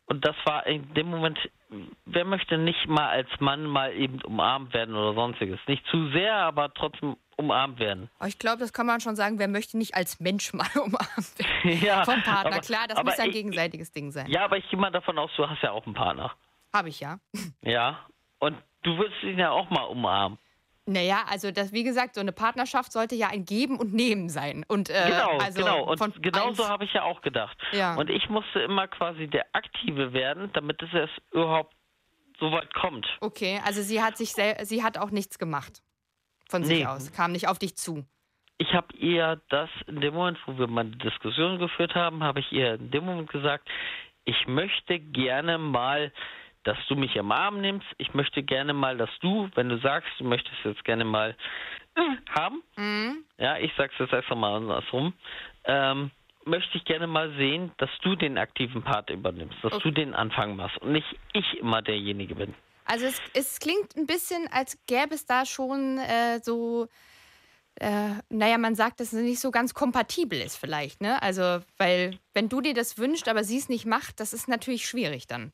Und 0.05 0.27
das 0.27 0.35
war 0.45 0.67
in 0.67 0.93
dem 0.93 1.07
Moment, 1.07 1.39
wer 2.05 2.25
möchte 2.25 2.59
nicht 2.59 2.87
mal 2.87 3.09
als 3.09 3.29
Mann 3.39 3.65
mal 3.65 3.93
eben 3.95 4.21
umarmt 4.21 4.75
werden 4.75 4.93
oder 4.93 5.15
sonstiges? 5.15 5.59
Nicht 5.65 5.83
zu 5.87 6.07
sehr, 6.11 6.35
aber 6.35 6.71
trotzdem 6.71 7.17
umarmt 7.37 7.79
werden. 7.79 8.09
Ich 8.25 8.39
glaube, 8.39 8.57
das 8.59 8.71
kann 8.73 8.85
man 8.85 8.99
schon 9.01 9.15
sagen, 9.15 9.39
wer 9.39 9.47
möchte 9.47 9.77
nicht 9.77 9.95
als 9.95 10.19
Mensch 10.19 10.53
mal 10.53 10.67
umarmt 10.75 11.39
werden? 11.39 11.81
ja, 11.83 12.03
Vom 12.05 12.21
Partner, 12.23 12.53
aber- 12.53 12.61
klar, 12.61 12.87
das 12.87 13.03
muss 13.03 13.19
ein 13.19 13.27
ich- 13.29 13.33
gegenseitiges 13.33 13.91
Ding 13.91 14.11
sein. 14.11 14.27
Ja, 14.29 14.45
aber 14.45 14.57
ich 14.57 14.69
gehe 14.69 14.79
mal 14.79 14.91
davon 14.91 15.17
aus, 15.19 15.31
du 15.37 15.47
hast 15.47 15.61
ja 15.61 15.71
auch 15.71 15.85
einen 15.85 15.95
Partner. 15.95 16.31
Habe 16.73 16.89
ich 16.89 16.99
ja. 16.99 17.19
Ja. 17.61 17.99
Und 18.39 18.57
du 18.83 18.97
würdest 18.97 19.23
ihn 19.23 19.39
ja 19.39 19.49
auch 19.51 19.69
mal 19.69 19.83
umarmen. 19.83 20.37
Naja, 20.87 21.23
also 21.27 21.49
das, 21.51 21.73
wie 21.73 21.83
gesagt, 21.83 22.13
so 22.13 22.21
eine 22.21 22.31
Partnerschaft 22.31 22.91
sollte 22.91 23.15
ja 23.15 23.29
ein 23.29 23.43
Geben 23.45 23.79
und 23.79 23.93
Nehmen 23.93 24.29
sein. 24.29 24.63
Und, 24.67 24.91
äh, 24.91 25.05
Genau, 25.07 25.37
also 25.39 25.59
genau. 25.59 25.83
Und 25.89 25.97
von 25.97 26.13
genauso 26.21 26.61
eins- 26.61 26.69
habe 26.69 26.83
ich 26.85 26.93
ja 26.93 27.01
auch 27.03 27.21
gedacht. 27.21 27.57
Ja. 27.71 27.95
Und 27.95 28.11
ich 28.11 28.29
musste 28.29 28.59
immer 28.59 28.87
quasi 28.87 29.25
der 29.27 29.45
Aktive 29.53 30.13
werden, 30.13 30.51
damit 30.53 30.83
es 30.83 30.93
erst 30.93 31.13
überhaupt 31.31 31.73
so 32.39 32.51
weit 32.51 32.71
kommt. 32.75 33.07
Okay, 33.21 33.59
also 33.65 33.81
sie 33.81 34.03
hat 34.03 34.17
sich 34.17 34.33
sel 34.33 34.57
sie 34.63 34.83
hat 34.83 34.97
auch 34.99 35.09
nichts 35.09 35.39
gemacht 35.39 35.81
von 36.49 36.63
sich 36.63 36.79
Nee. 36.79 36.85
aus, 36.85 37.11
kam 37.11 37.31
nicht 37.31 37.47
auf 37.47 37.59
dich 37.59 37.75
zu. 37.75 38.05
Ich 38.57 38.73
habe 38.73 38.87
ihr 38.95 39.41
das 39.49 39.69
in 39.87 39.99
dem 39.99 40.13
Moment, 40.13 40.37
wo 40.45 40.57
wir 40.57 40.67
mal 40.67 40.85
die 40.85 40.97
Diskussion 40.97 41.59
geführt 41.59 41.93
haben, 41.93 42.23
habe 42.23 42.39
ich 42.39 42.51
ihr 42.51 42.75
in 42.75 42.89
dem 42.91 43.03
Moment 43.05 43.29
gesagt, 43.29 43.67
ich 44.23 44.47
möchte 44.47 44.97
gerne 44.99 45.57
mal, 45.57 46.11
dass 46.63 46.77
du 46.87 46.95
mich 46.95 47.15
im 47.15 47.31
Arm 47.31 47.61
nimmst. 47.61 47.85
Ich 47.97 48.13
möchte 48.13 48.41
gerne 48.43 48.73
mal, 48.73 48.97
dass 48.97 49.09
du, 49.19 49.49
wenn 49.55 49.69
du 49.69 49.77
sagst, 49.79 50.09
du 50.19 50.23
möchtest 50.23 50.55
jetzt 50.63 50.83
gerne 50.85 51.03
mal 51.05 51.35
äh, 51.95 52.01
haben, 52.39 52.63
Mhm. 52.77 53.25
ja, 53.37 53.57
ich 53.57 53.71
sag's 53.77 53.93
jetzt 53.99 54.13
erst 54.13 54.29
mal 54.29 54.55
andersrum, 54.55 55.13
ähm, 55.65 56.11
möchte 56.45 56.77
ich 56.77 56.85
gerne 56.85 57.07
mal 57.07 57.31
sehen, 57.37 57.71
dass 57.77 57.89
du 58.01 58.15
den 58.15 58.37
aktiven 58.37 58.83
Part 58.83 59.09
übernimmst, 59.09 59.57
dass 59.63 59.73
Okay. 59.73 59.83
du 59.83 59.91
den 59.91 60.13
Anfang 60.15 60.55
machst 60.55 60.77
und 60.79 60.91
nicht 60.93 61.07
ich 61.33 61.57
immer 61.59 61.81
derjenige 61.81 62.35
bin. 62.35 62.53
Also 62.85 63.05
es, 63.05 63.19
es 63.33 63.59
klingt 63.59 63.95
ein 63.95 64.05
bisschen, 64.05 64.47
als 64.51 64.77
gäbe 64.87 65.15
es 65.15 65.25
da 65.25 65.45
schon 65.45 65.97
äh, 65.97 66.39
so 66.41 66.87
äh, 67.79 68.21
naja, 68.29 68.57
man 68.57 68.75
sagt, 68.75 68.99
dass 68.99 69.11
es 69.11 69.21
nicht 69.21 69.39
so 69.39 69.51
ganz 69.51 69.73
kompatibel 69.73 70.39
ist 70.39 70.55
vielleicht, 70.55 71.01
ne? 71.01 71.21
Also, 71.21 71.61
weil 71.77 72.17
wenn 72.33 72.47
du 72.47 72.61
dir 72.61 72.73
das 72.73 72.97
wünschst, 72.97 73.27
aber 73.27 73.43
sie 73.43 73.57
es 73.57 73.67
nicht 73.67 73.85
macht, 73.85 74.19
das 74.19 74.33
ist 74.33 74.47
natürlich 74.47 74.85
schwierig 74.85 75.27
dann. 75.27 75.51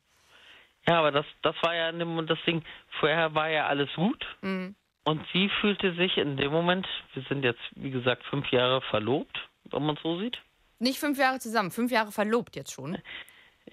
Ja, 0.87 0.99
aber 0.99 1.11
das, 1.11 1.25
das 1.41 1.55
war 1.61 1.75
ja 1.75 1.89
in 1.89 1.99
dem, 1.99 2.27
das 2.27 2.39
Ding, 2.45 2.63
vorher 2.99 3.33
war 3.33 3.49
ja 3.49 3.67
alles 3.67 3.89
gut. 3.95 4.23
Mhm. 4.41 4.75
Und 5.03 5.25
sie 5.33 5.49
fühlte 5.61 5.95
sich 5.95 6.17
in 6.17 6.37
dem 6.37 6.51
Moment, 6.51 6.87
wir 7.13 7.23
sind 7.23 7.43
jetzt, 7.43 7.61
wie 7.75 7.89
gesagt, 7.89 8.23
fünf 8.25 8.51
Jahre 8.51 8.81
verlobt, 8.81 9.35
wenn 9.71 9.83
man 9.83 9.95
es 9.95 10.03
so 10.03 10.19
sieht. 10.19 10.37
Nicht 10.77 10.99
fünf 10.99 11.17
Jahre 11.17 11.39
zusammen, 11.39 11.71
fünf 11.71 11.91
Jahre 11.91 12.11
verlobt 12.11 12.55
jetzt 12.55 12.71
schon. 12.71 12.99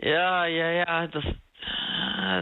Ja, 0.01 0.47
ja, 0.47 0.71
ja, 0.71 1.07
das, 1.07 1.25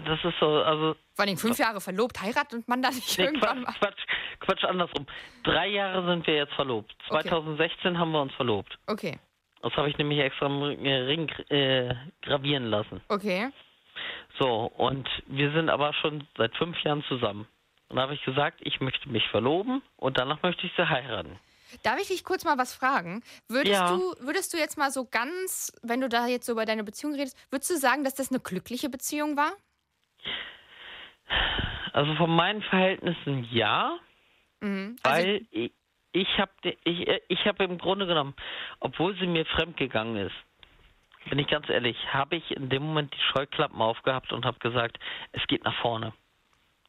das 0.05 0.25
ist 0.25 0.39
so, 0.41 0.63
also. 0.63 0.97
Vor 1.15 1.25
allem 1.25 1.37
fünf 1.37 1.59
Jahre 1.59 1.81
verlobt, 1.81 2.21
heiratet 2.21 2.67
man 2.69 2.83
da 2.83 2.91
nicht 2.91 3.19
Nee, 3.19 3.25
irgendwann 3.25 3.65
Quatsch? 3.65 3.79
Quatsch, 3.81 4.07
Quatsch, 4.41 4.65
andersrum. 4.65 5.07
Drei 5.45 5.69
Jahre 5.69 6.07
sind 6.07 6.27
wir 6.27 6.35
jetzt 6.35 6.53
verlobt. 6.55 6.95
Okay. 7.09 7.29
2016 7.29 7.99
haben 7.99 8.13
wir 8.13 8.21
uns 8.23 8.35
verlobt. 8.35 8.79
Okay, 8.87 9.19
Das 9.63 9.73
habe 9.77 9.89
ich 9.89 9.97
nämlich 9.99 10.19
extra 10.21 10.47
im 10.47 10.63
Ring 10.63 11.29
äh, 11.49 11.95
gravieren 12.23 12.67
lassen. 12.67 13.01
okay. 13.09 13.51
So, 14.39 14.71
und 14.77 15.09
wir 15.29 15.51
sind 15.53 15.71
aber 15.71 15.95
schon 15.95 16.27
seit 16.37 16.55
fünf 16.57 16.79
Jahren 16.83 17.03
zusammen. 17.05 17.47
Und 17.89 17.97
da 17.97 18.03
habe 18.03 18.13
ich 18.15 18.23
gesagt, 18.25 18.59
ich 18.63 18.81
möchte 18.81 19.09
mich 19.09 19.27
verloben 19.29 19.81
und 19.97 20.19
danach 20.19 20.43
möchte 20.43 20.67
ich 20.67 20.73
sie 20.77 20.87
heiraten. 20.87 21.39
Darf 21.83 22.01
ich 22.01 22.09
dich 22.09 22.25
kurz 22.25 22.45
mal 22.45 22.59
was 22.59 22.75
fragen? 22.75 23.23
Würdest, 23.49 23.73
Ja. 23.73 23.89
du, 23.89 24.15
würdest 24.21 24.53
du 24.55 24.59
jetzt 24.59 24.79
mal 24.79 24.91
so 24.91 25.05
ganz, 25.05 25.73
wenn 25.83 26.01
du 26.01 26.09
da 26.09 26.27
jetzt 26.27 26.47
so 26.47 26.53
über 26.53 26.65
deine 26.65 26.85
Beziehung 26.85 27.15
redest, 27.15 27.37
würdest 27.51 27.71
du 27.71 27.77
sagen, 27.77 28.05
dass 28.05 28.15
das 28.15 28.31
eine 28.31 28.41
glückliche 28.41 28.89
Beziehung 28.89 29.37
war? 29.37 29.53
Also 31.93 32.15
von 32.17 32.31
meinen 32.31 32.63
Verhältnissen 32.63 33.47
ja, 33.51 33.99
Mhm. 34.61 34.97
Also, 35.03 35.27
weil 35.27 35.47
ich, 35.51 35.73
ich 36.13 36.39
habe 36.39 36.51
ich, 36.85 37.09
ich 37.29 37.47
hab 37.47 37.61
im 37.61 37.79
Grunde 37.79 38.07
genommen, 38.07 38.35
obwohl 38.81 39.17
sie 39.19 39.27
mir 39.27 39.45
fremdgegangen 39.47 40.17
ist, 40.17 40.35
bin 41.29 41.39
ich 41.39 41.49
ganz 41.49 41.69
ehrlich, 41.69 41.97
habe 42.13 42.37
ich 42.37 42.51
in 42.53 42.69
dem 42.69 42.85
Moment 42.85 43.13
die 43.13 43.21
Scheuklappen 43.33 43.81
aufgehabt 43.81 44.33
und 44.33 44.45
habe 44.45 44.59
gesagt, 44.61 44.99
es 45.33 45.47
geht 45.47 45.65
nach 45.65 45.79
vorne. 45.83 46.13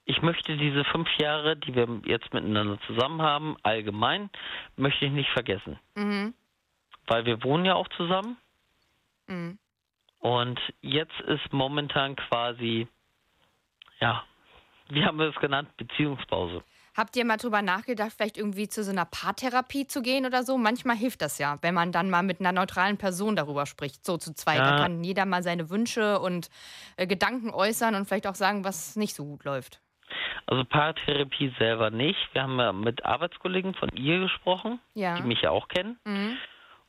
Ich 0.09 0.21
möchte 0.21 0.55
diese 0.55 0.85
fünf 0.85 1.09
Jahre, 1.19 1.57
die 1.57 1.75
wir 1.75 1.85
jetzt 2.05 2.33
miteinander 2.33 2.79
zusammen 2.87 3.21
haben, 3.21 3.57
allgemein, 3.63 4.29
möchte 4.77 5.03
ich 5.05 5.11
nicht 5.11 5.29
vergessen. 5.31 5.77
mhm. 5.95 6.33
Weil 7.09 7.25
wir 7.25 7.41
wohnen 7.43 7.63
ja 7.65 7.75
auch 7.75 7.87
zusammen. 7.89 8.35
Mhm. 9.27 9.57
Und 10.19 10.59
jetzt 10.81 11.17
ist 11.21 11.51
momentan 11.53 12.15
quasi, 12.15 12.87
ja, 13.99 14.23
wie 14.89 15.03
haben 15.05 15.17
wir 15.19 15.27
es 15.27 15.35
genannt, 15.35 15.69
Beziehungspause. 15.77 16.63
Habt 16.95 17.15
ihr 17.15 17.25
mal 17.25 17.37
drüber 17.37 17.61
nachgedacht, 17.61 18.11
vielleicht 18.13 18.37
irgendwie 18.37 18.67
zu 18.67 18.83
so 18.83 18.91
einer 18.91 19.05
Paartherapie 19.05 19.87
zu 19.87 20.01
gehen 20.01 20.25
oder 20.25 20.43
so? 20.43 20.57
Manchmal 20.57 20.95
hilft 20.95 21.21
das 21.21 21.37
ja, 21.37 21.57
wenn 21.61 21.73
man 21.75 21.91
dann 21.91 22.09
mal 22.09 22.23
mit 22.23 22.39
einer 22.39 22.51
neutralen 22.53 22.97
Person 22.97 23.35
darüber 23.35 23.65
spricht, 23.65 24.05
so 24.05 24.17
zu 24.17 24.33
zweit. 24.33 24.59
Da 24.59 24.71
Ja. 24.71 24.77
kann 24.77 25.03
jeder 25.03 25.25
mal 25.25 25.43
seine 25.43 25.69
Wünsche 25.69 26.19
und 26.19 26.49
äh, 26.95 27.05
Gedanken 27.07 27.51
äußern 27.51 27.93
und 27.95 28.05
vielleicht 28.05 28.25
auch 28.27 28.35
sagen, 28.35 28.63
was 28.63 28.95
nicht 28.95 29.15
so 29.15 29.25
gut 29.25 29.43
läuft. 29.43 29.81
Also 30.45 30.63
Paartherapie 30.65 31.53
selber 31.59 31.89
nicht. 31.89 32.17
Wir 32.33 32.43
haben 32.43 32.59
ja 32.59 32.71
mit 32.71 33.03
Arbeitskollegen 33.05 33.73
von 33.73 33.89
ihr 33.95 34.19
gesprochen, 34.19 34.79
Ja. 34.93 35.15
die 35.17 35.23
mich 35.23 35.41
ja 35.41 35.51
auch 35.51 35.67
kennen. 35.67 35.99
Mhm. 36.05 36.37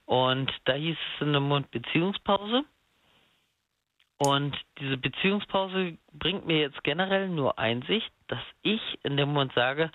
Und 0.07 0.52
da 0.64 0.74
hieß 0.74 0.96
es 1.16 1.20
in 1.22 1.33
dem 1.33 1.44
Mund 1.44 1.70
Beziehungspause. 1.70 2.62
Und 4.18 4.57
diese 4.81 4.96
Beziehungspause 4.96 5.96
bringt 6.12 6.46
mir 6.46 6.59
jetzt 6.61 6.83
generell 6.83 7.28
nur 7.28 7.59
Einsicht, 7.59 8.11
dass 8.26 8.42
ich 8.62 8.81
in 9.04 9.16
dem 9.16 9.28
Moment 9.28 9.52
sage, 9.54 9.90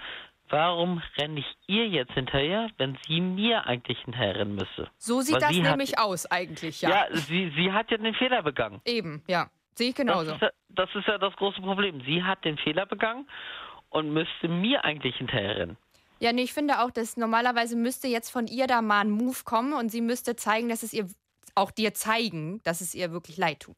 warum 0.50 1.02
renne 1.18 1.40
ich 1.42 1.46
ihr 1.68 1.88
jetzt 1.90 2.14
hinterher, 2.14 2.70
wenn 2.78 2.98
sie 3.06 3.20
mir 3.20 3.66
eigentlich 3.68 4.00
hinterherrennen 4.00 4.56
müsste? 4.56 4.90
So 4.98 5.20
sieht 5.22 5.34
Weil 5.36 5.42
das 5.42 5.50
sie 5.50 5.64
hat- 5.64 5.72
nämlich 5.72 6.00
aus 6.00 6.26
eigentlich, 6.26 6.82
ja. 6.82 6.90
Ja, 6.90 7.06
sie, 7.18 7.52
sie 7.58 7.72
hat 7.74 7.92
ja 7.92 7.98
den 7.98 8.14
Fehler 8.14 8.44
begangen. 8.44 8.82
Eben, 8.86 9.24
ja. 9.28 9.50
Sehe 9.76 9.90
ich 9.90 9.96
Das 9.96 10.06
genauso. 10.06 10.34
ist, 10.34 10.42
ja, 10.42 10.50
das 10.70 10.90
ist 10.96 11.08
ja 11.08 11.18
das 11.18 11.36
große 11.36 11.62
Problem. 11.62 12.02
Sie 12.06 12.24
hat 12.24 12.44
den 12.46 12.58
Fehler 12.58 12.86
begangen 12.86 13.28
und 13.90 14.12
müsste 14.14 14.48
mir 14.48 14.84
eigentlich 14.84 15.16
hinterherrennen. 15.18 15.78
Ja, 16.20 16.32
nee, 16.32 16.44
ich 16.44 16.54
finde 16.54 16.80
auch, 16.82 16.92
dass 16.92 17.18
normalerweise 17.18 17.76
müsste 17.76 18.08
jetzt 18.08 18.30
von 18.30 18.48
ihr 18.48 18.68
da 18.68 18.82
mal 18.82 19.02
ein 19.02 19.12
Move 19.12 19.40
kommen 19.46 19.74
und 19.74 19.90
sie 19.90 20.02
müsste 20.02 20.36
zeigen, 20.36 20.70
dass 20.70 20.84
es 20.84 20.94
ihr 20.94 21.08
auch 21.56 21.72
dir 21.72 21.94
zeigen, 21.94 22.62
dass 22.64 22.82
es 22.82 22.96
ihr 22.96 23.12
wirklich 23.12 23.38
leid 23.38 23.60
tut. 23.62 23.78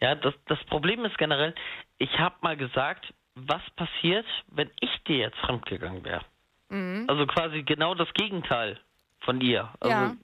Ja, 0.00 0.14
das, 0.14 0.34
das 0.46 0.58
Problem 0.64 1.04
ist 1.04 1.16
generell, 1.18 1.54
ich 1.98 2.10
habe 2.18 2.34
mal 2.40 2.56
gesagt, 2.56 3.12
was 3.34 3.62
passiert, 3.76 4.26
wenn 4.48 4.70
ich 4.80 4.90
dir 5.06 5.18
jetzt 5.18 5.38
fremdgegangen 5.38 6.04
wäre? 6.04 6.24
Mhm. 6.70 7.04
Also 7.08 7.26
quasi 7.26 7.62
genau 7.62 7.94
das 7.94 8.12
Gegenteil 8.14 8.80
von 9.20 9.40
ihr. 9.40 9.72
Also, 9.80 9.94
Ja. 9.94 10.16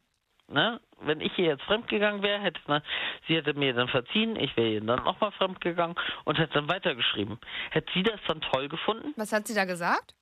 Ne, 0.49 0.81
wenn 1.01 1.21
ich 1.21 1.37
ihr 1.39 1.47
jetzt 1.47 1.63
fremdgegangen 1.65 2.23
wäre, 2.23 2.41
hätte 2.41 2.61
man, 2.67 2.83
sie 3.27 3.37
hätte 3.37 3.55
mir 3.55 3.73
dann 3.75 3.89
verziehen, 3.89 4.37
ich 4.37 4.57
wäre 4.57 4.69
ihr 4.69 4.81
dann 4.81 5.05
nochmal 5.05 5.33
fremdgegangen 5.33 5.97
und 6.25 6.39
hätte 6.39 6.55
dann 6.55 6.69
weitergeschrieben. 6.69 7.39
Hätte 7.71 7.91
sie 7.95 8.03
das 8.03 8.21
dann 8.27 8.41
toll 8.41 8.69
gefunden? 8.69 9.13
Was 9.17 9.33
hat 9.33 9.47
sie 9.47 9.55
da 9.55 9.65
gesagt? 9.65 10.15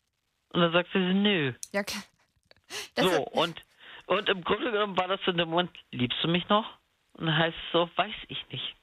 Und 0.50 0.60
dann 0.60 0.72
sagte 0.72 0.98
sie, 0.98 1.14
nö. 1.14 1.52
Ja, 1.72 1.82
klar. 1.82 2.02
Das 2.96 3.04
so, 3.06 3.22
und, 3.22 3.64
und 4.06 4.28
im 4.28 4.42
Grunde 4.42 4.72
genommen 4.72 4.96
war 4.96 5.06
das 5.06 5.20
in 5.26 5.36
dem 5.36 5.50
Moment, 5.50 5.70
liebst 5.92 6.18
du 6.24 6.26
mich 6.26 6.48
noch? 6.48 6.66
Und 7.12 7.26
dann 7.26 7.38
heißt 7.38 7.56
es 7.56 7.72
so, 7.72 7.88
weiß 7.94 8.14
ich 8.26 8.44
nicht. 8.50 8.74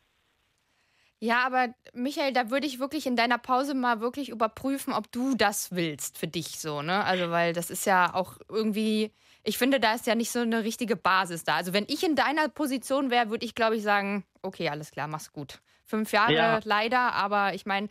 Ja, 1.19 1.45
aber 1.45 1.73
Michael, 1.93 2.33
da 2.33 2.49
würde 2.49 2.67
ich 2.67 2.79
wirklich 2.79 3.05
in 3.05 3.15
deiner 3.15 3.37
Pause 3.37 3.73
mal 3.73 4.01
wirklich 4.01 4.29
überprüfen, 4.29 4.93
ob 4.93 5.11
du 5.11 5.35
das 5.35 5.73
willst 5.75 6.17
für 6.17 6.27
dich 6.27 6.59
so, 6.59 6.81
ne? 6.81 7.03
Also, 7.03 7.29
weil 7.29 7.53
das 7.53 7.69
ist 7.69 7.85
ja 7.85 8.13
auch 8.13 8.37
irgendwie, 8.49 9.11
ich 9.43 9.57
finde, 9.57 9.79
da 9.79 9.93
ist 9.93 10.07
ja 10.07 10.15
nicht 10.15 10.31
so 10.31 10.39
eine 10.39 10.63
richtige 10.63 10.95
Basis 10.95 11.43
da. 11.43 11.55
Also, 11.55 11.73
wenn 11.73 11.85
ich 11.87 12.03
in 12.03 12.15
deiner 12.15 12.47
Position 12.49 13.11
wäre, 13.11 13.29
würde 13.29 13.45
ich, 13.45 13.55
glaube 13.55 13.75
ich, 13.75 13.83
sagen, 13.83 14.25
okay, 14.41 14.69
alles 14.69 14.91
klar, 14.91 15.07
mach's 15.07 15.33
gut. 15.33 15.59
Fünf 15.85 16.13
Jahre 16.13 16.33
Ja. 16.33 16.59
leider, 16.63 17.13
aber 17.13 17.53
ich 17.53 17.65
meine, 17.65 17.89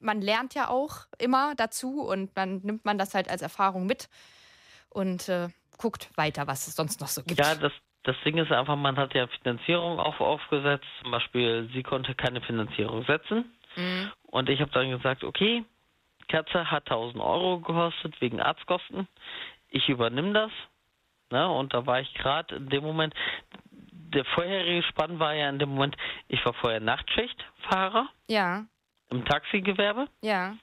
man 0.00 0.20
lernt 0.20 0.54
ja 0.54 0.68
auch 0.68 1.06
immer 1.18 1.54
dazu 1.56 2.02
und 2.02 2.36
dann 2.36 2.58
nimmt 2.62 2.84
man 2.84 2.98
das 2.98 3.14
halt 3.14 3.30
als 3.30 3.40
Erfahrung 3.40 3.86
mit 3.86 4.08
und 4.90 5.28
äh, 5.28 5.48
guckt 5.78 6.10
weiter, 6.16 6.46
was 6.46 6.66
es 6.66 6.76
sonst 6.76 7.00
noch 7.00 7.08
so 7.08 7.22
gibt. 7.22 7.38
Ja, 7.38 7.54
das, 7.54 7.72
das 8.02 8.16
Ding 8.24 8.36
ist 8.38 8.50
einfach, 8.50 8.76
man 8.76 8.96
hat 8.96 9.14
ja 9.14 9.26
Finanzierung 9.28 9.98
auf, 10.00 10.20
aufgesetzt. 10.20 10.86
Zum 11.02 11.12
Beispiel, 11.12 11.70
sie 11.72 11.82
konnte 11.82 12.14
keine 12.14 12.40
Finanzierung 12.40 13.04
setzen. 13.04 13.52
Mhm. 13.76 14.10
Und 14.26 14.48
ich 14.48 14.60
habe 14.60 14.72
dann 14.72 14.90
gesagt, 14.90 15.24
okay, 15.24 15.64
Katze 16.28 16.70
hat 16.70 16.90
1000 16.90 17.22
Euro 17.22 17.60
gekostet 17.60 18.20
wegen 18.20 18.40
Arztkosten. 18.40 19.08
Ich 19.74 19.88
übernehme 19.88 20.32
das. 20.32 20.52
Ne? 21.30 21.48
Und 21.50 21.74
da 21.74 21.84
war 21.84 22.00
ich 22.00 22.14
gerade 22.14 22.54
in 22.54 22.68
dem 22.68 22.84
Moment, 22.84 23.12
der 23.90 24.24
vorherige 24.24 24.84
Spann 24.84 25.18
war 25.18 25.34
ja 25.34 25.48
in 25.48 25.58
dem 25.58 25.70
Moment, 25.70 25.96
ich 26.28 26.44
war 26.46 26.54
vorher 26.54 26.78
Nachtschichtfahrer 26.78 28.08
Ja, 28.28 28.64
im 29.10 29.24
Taxigewerbe. 29.24 30.08
ja. 30.22 30.56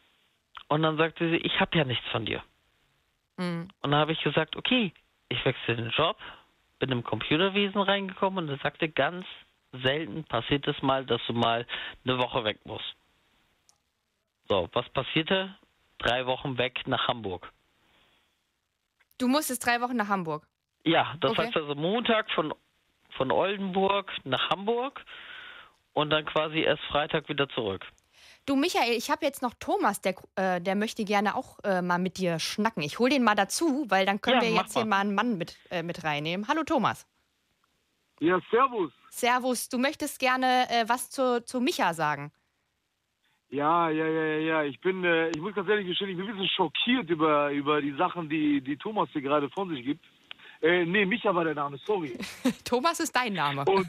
Und 0.69 0.83
dann 0.83 0.95
sagte 0.95 1.29
sie, 1.29 1.35
ich 1.35 1.59
habe 1.59 1.77
ja 1.77 1.83
nichts 1.83 2.07
von 2.11 2.25
dir. 2.25 2.41
Mhm. 3.35 3.67
Und 3.81 3.91
dann 3.91 3.99
habe 3.99 4.13
ich 4.13 4.21
gesagt, 4.21 4.55
okay, 4.55 4.93
ich 5.27 5.43
wechsle 5.43 5.75
den 5.75 5.89
Job, 5.89 6.17
bin 6.79 6.89
im 6.93 7.03
Computerwesen 7.03 7.81
reingekommen 7.81 8.45
und 8.45 8.49
er 8.49 8.63
sagte, 8.63 8.87
ganz 8.87 9.25
selten 9.73 10.23
passiert 10.23 10.65
es 10.69 10.81
mal, 10.81 11.05
dass 11.05 11.19
du 11.27 11.33
mal 11.33 11.67
eine 12.05 12.17
Woche 12.17 12.45
weg 12.45 12.59
musst. 12.63 12.95
So, 14.45 14.69
was 14.71 14.87
passierte? 14.89 15.53
Drei 15.97 16.25
Wochen 16.25 16.57
weg 16.57 16.87
nach 16.87 17.09
Hamburg. 17.09 17.51
Du 19.21 19.27
musstest 19.27 19.63
drei 19.63 19.79
Wochen 19.81 19.95
nach 19.95 20.07
Hamburg. 20.07 20.47
Ja, 20.83 21.13
das 21.21 21.33
Okay. 21.33 21.43
heißt 21.45 21.55
also 21.55 21.75
Montag 21.75 22.29
von, 22.31 22.53
von 23.17 23.31
Oldenburg 23.31 24.11
nach 24.23 24.49
Hamburg 24.49 24.99
und 25.93 26.09
dann 26.09 26.25
quasi 26.25 26.61
erst 26.61 26.81
Freitag 26.85 27.29
wieder 27.29 27.47
zurück. 27.49 27.85
Du, 28.47 28.55
Michael, 28.55 28.93
ich 28.93 29.11
habe 29.11 29.23
jetzt 29.23 29.43
noch 29.43 29.53
Thomas, 29.59 30.01
der, 30.01 30.15
äh, 30.35 30.59
der 30.59 30.73
möchte 30.73 31.05
gerne 31.05 31.35
auch 31.35 31.59
äh, 31.63 31.83
mal 31.83 31.99
mit 31.99 32.17
dir 32.17 32.39
schnacken. 32.39 32.81
Ich 32.81 32.97
hole 32.97 33.11
den 33.11 33.23
mal 33.23 33.35
dazu, 33.35 33.85
weil 33.89 34.07
dann 34.07 34.21
können 34.21 34.41
Ja, 34.41 34.47
wir 34.47 34.55
jetzt 34.55 34.73
hier 34.73 34.85
mal 34.85 35.01
einen 35.01 35.13
Mann 35.13 35.37
mit, 35.37 35.55
äh, 35.69 35.83
mit 35.83 36.03
reinnehmen. 36.03 36.47
Hallo 36.47 36.63
Thomas. 36.63 37.05
Ja, 38.19 38.39
servus. 38.49 38.91
Servus, 39.11 39.69
du 39.69 39.77
möchtest 39.77 40.17
gerne 40.19 40.67
äh, 40.71 40.85
was 40.89 41.11
zu, 41.11 41.43
zu 41.45 41.59
Micha 41.61 41.93
sagen. 41.93 42.31
Ja, 43.51 43.89
ja, 43.89 44.07
ja, 44.07 44.23
ja, 44.23 44.37
ja. 44.37 44.63
Ich 44.63 44.79
bin, 44.79 45.03
äh, 45.03 45.29
ich 45.29 45.37
muss 45.37 45.53
ganz 45.53 45.67
ehrlich 45.67 45.85
gestehen, 45.85 46.09
ich 46.09 46.15
bin 46.15 46.25
ein 46.25 46.31
bisschen 46.31 46.49
schockiert 46.49 47.09
über, 47.09 47.51
über 47.51 47.81
die 47.81 47.91
Sachen, 47.91 48.29
die, 48.29 48.61
die 48.61 48.77
Thomas 48.77 49.09
hier 49.11 49.21
gerade 49.21 49.49
von 49.49 49.69
sich 49.69 49.83
gibt. 49.83 50.05
Äh, 50.61 50.85
nee, 50.85 51.05
Micha 51.05 51.35
war 51.35 51.43
der 51.43 51.55
Name, 51.55 51.77
sorry. 51.85 52.17
Thomas 52.63 53.01
ist 53.01 53.13
dein 53.13 53.33
Name. 53.33 53.65
Und, 53.65 53.87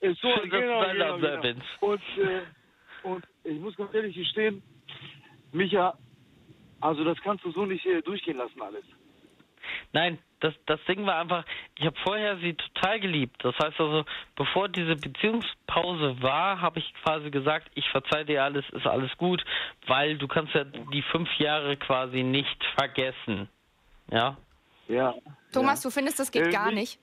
äh, 0.00 0.14
so, 0.20 0.28
genau, 0.50 0.84
genau, 0.92 1.18
genau. 1.18 1.60
Und, 1.80 2.02
äh, 2.18 2.42
und 3.02 3.24
ich 3.44 3.58
muss 3.58 3.74
ganz 3.76 3.94
ehrlich 3.94 4.14
gestehen, 4.14 4.62
Micha, 5.52 5.96
also 6.80 7.02
das 7.02 7.18
kannst 7.22 7.44
du 7.46 7.50
so 7.52 7.64
nicht 7.64 7.86
äh, 7.86 8.02
durchgehen 8.02 8.36
lassen 8.36 8.60
alles. 8.60 8.84
Nein, 9.92 10.18
das, 10.40 10.54
das 10.66 10.80
Ding 10.86 11.04
war 11.06 11.20
einfach, 11.20 11.44
ich 11.76 11.84
habe 11.84 11.96
vorher 12.02 12.38
sie 12.38 12.54
total 12.54 13.00
geliebt. 13.00 13.42
Das 13.42 13.54
heißt 13.58 13.80
also, 13.80 14.04
bevor 14.36 14.68
diese 14.68 14.96
Beziehungspause 14.96 16.22
war, 16.22 16.60
habe 16.60 16.78
ich 16.78 16.94
quasi 17.02 17.30
gesagt, 17.30 17.70
ich 17.74 17.88
verzeih 17.90 18.24
dir 18.24 18.44
alles, 18.44 18.64
ist 18.70 18.86
alles 18.86 19.16
gut, 19.18 19.44
weil 19.86 20.16
du 20.16 20.28
kannst 20.28 20.54
ja 20.54 20.64
die 20.64 21.02
fünf 21.02 21.28
Jahre 21.38 21.76
quasi 21.76 22.22
nicht 22.22 22.64
vergessen. 22.76 23.48
Ja. 24.10 24.36
Ja. 24.88 25.14
Thomas, 25.52 25.82
du 25.82 25.90
findest, 25.90 26.18
das 26.18 26.30
geht 26.30 26.46
Äh, 26.46 26.50
gar 26.50 26.70
nicht? 26.70 26.98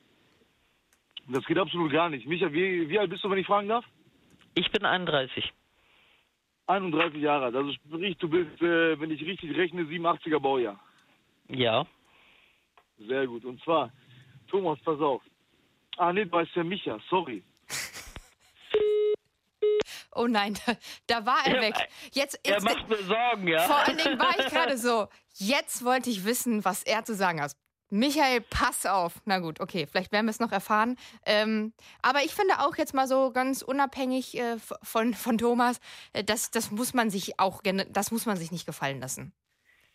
Das 1.28 1.46
geht 1.46 1.58
absolut 1.58 1.92
gar 1.92 2.10
nicht. 2.10 2.28
Micha, 2.28 2.52
wie, 2.52 2.88
wie 2.90 3.00
alt 3.00 3.10
bist 3.10 3.24
du, 3.24 3.30
wenn 3.30 3.38
ich 3.38 3.48
fragen 3.48 3.68
darf? 3.68 3.86
Ich 4.54 4.72
bin 4.72 4.86
31. 4.86 5.52
31 6.68 7.22
Jahre 7.22 7.46
alt. 7.46 7.56
Also 7.56 7.72
sprich, 7.74 8.18
du 8.18 8.30
bist, 8.30 8.62
äh, 8.62 9.00
wenn 9.00 9.12
ich 9.12 9.22
richtig 9.22 9.56
rechne, 9.56 9.84
87er 9.84 10.40
Baujahr. 10.40 10.80
Ja. 11.50 11.86
Sehr 12.98 13.28
gut. 13.28 13.46
Und 13.46 13.62
zwar, 13.64 13.92
Thomas, 14.48 14.80
pass 14.84 15.00
auf. 15.00 15.22
Ah, 15.98 16.12
nee, 16.12 16.26
du 16.26 16.38
heißt 16.38 16.56
ja 16.56 16.64
Micha, 16.64 17.00
sorry. 17.10 17.44
Oh 20.18 20.28
nein, 20.28 20.58
da, 21.08 21.26
war 21.26 21.46
er 21.46 21.62
weg. 21.62 21.76
Jetzt, 22.14 22.40
Er 22.44 22.54
jetzt 22.54 22.64
macht 22.64 22.88
mir 22.88 23.04
Sorgen, 23.04 23.50
ja. 23.50 23.60
vor 23.64 23.76
allen 23.76 23.98
Dingen 23.98 24.18
war 24.18 24.40
ich 24.40 24.46
gerade 24.50 24.78
so, 24.78 25.10
jetzt 25.34 25.84
wollte 25.84 26.10
ich 26.10 26.24
wissen, 26.24 26.64
was 26.64 26.84
er 26.84 27.04
zu 27.04 27.14
sagen 27.14 27.42
hat. 27.42 27.52
Michael, 27.90 28.40
pass 28.42 28.86
auf. 28.86 29.22
Na 29.26 29.40
gut, 29.40 29.60
okay, 29.60 29.88
vielleicht 29.88 30.14
werden 30.14 30.26
wir 30.26 30.32
es 30.32 30.40
noch 30.40 30.54
erfahren. 30.54 30.96
Ähm, 31.26 31.74
aber 32.02 32.24
ich 32.24 32.34
finde 32.34 32.60
auch 32.60 32.78
jetzt 32.78 32.94
mal 32.94 33.08
so 33.08 33.32
ganz 33.32 33.62
unabhängig 33.62 34.38
äh, 34.38 34.58
von, 34.82 35.14
von 35.14 35.38
Thomas, 35.38 35.80
äh, 36.14 36.24
das, 36.24 36.50
das 36.50 36.72
muss 36.72 36.94
man 36.94 37.10
sich 37.10 37.40
auch, 37.40 37.62
das 37.90 38.12
muss 38.12 38.26
man 38.26 38.38
sich 38.38 38.52
nicht 38.52 38.66
gefallen 38.66 39.02
lassen. 39.02 39.34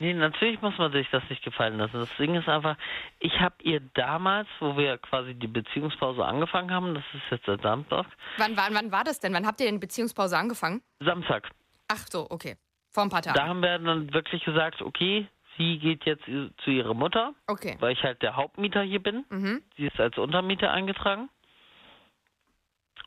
Nee, 0.00 0.14
natürlich 0.14 0.60
muss 0.62 0.76
man 0.78 0.90
sich 0.92 1.08
das 1.10 1.22
nicht 1.28 1.44
gefallen 1.44 1.76
lassen. 1.76 1.92
Das 1.98 2.16
Ding 2.16 2.34
ist 2.34 2.48
einfach, 2.48 2.76
ich 3.18 3.38
habe 3.38 3.54
ihr 3.62 3.80
damals, 3.94 4.48
wo 4.58 4.76
wir 4.76 4.96
quasi 4.96 5.34
die 5.34 5.46
Beziehungspause 5.46 6.24
angefangen 6.24 6.72
haben, 6.72 6.94
das 6.94 7.04
ist 7.12 7.22
jetzt 7.30 7.44
seit 7.44 7.60
Samstag, 7.60 8.06
Wann, 8.38 8.56
wann, 8.56 8.74
wann 8.74 8.90
war 8.90 9.04
das 9.04 9.20
denn? 9.20 9.34
Wann 9.34 9.46
habt 9.46 9.60
ihr 9.60 9.66
denn 9.66 9.78
Beziehungspause 9.78 10.38
angefangen? 10.38 10.82
Samstag, 11.00 11.50
Ach 11.88 12.06
so, 12.08 12.26
okay. 12.30 12.56
Vor 12.88 13.02
ein 13.02 13.10
paar 13.10 13.22
Tagen. 13.22 13.36
da 13.36 13.46
haben 13.46 13.60
wir 13.60 13.78
dann 13.78 14.12
wirklich 14.12 14.44
gesagt, 14.44 14.80
okay, 14.80 15.28
sie 15.58 15.78
geht 15.78 16.04
jetzt 16.04 16.24
zu 16.24 16.70
ihrer 16.70 16.94
Mutter, 16.94 17.34
okay. 17.46 17.76
weil 17.80 17.92
ich 17.92 18.02
halt 18.02 18.22
der 18.22 18.36
Hauptmieter 18.36 18.82
hier 18.82 19.02
bin. 19.02 19.24
Mhm. 19.28 19.62
Sie 19.76 19.86
ist 19.86 20.00
als 20.00 20.16
Untermieter 20.16 20.72
eingetragen. 20.72 21.28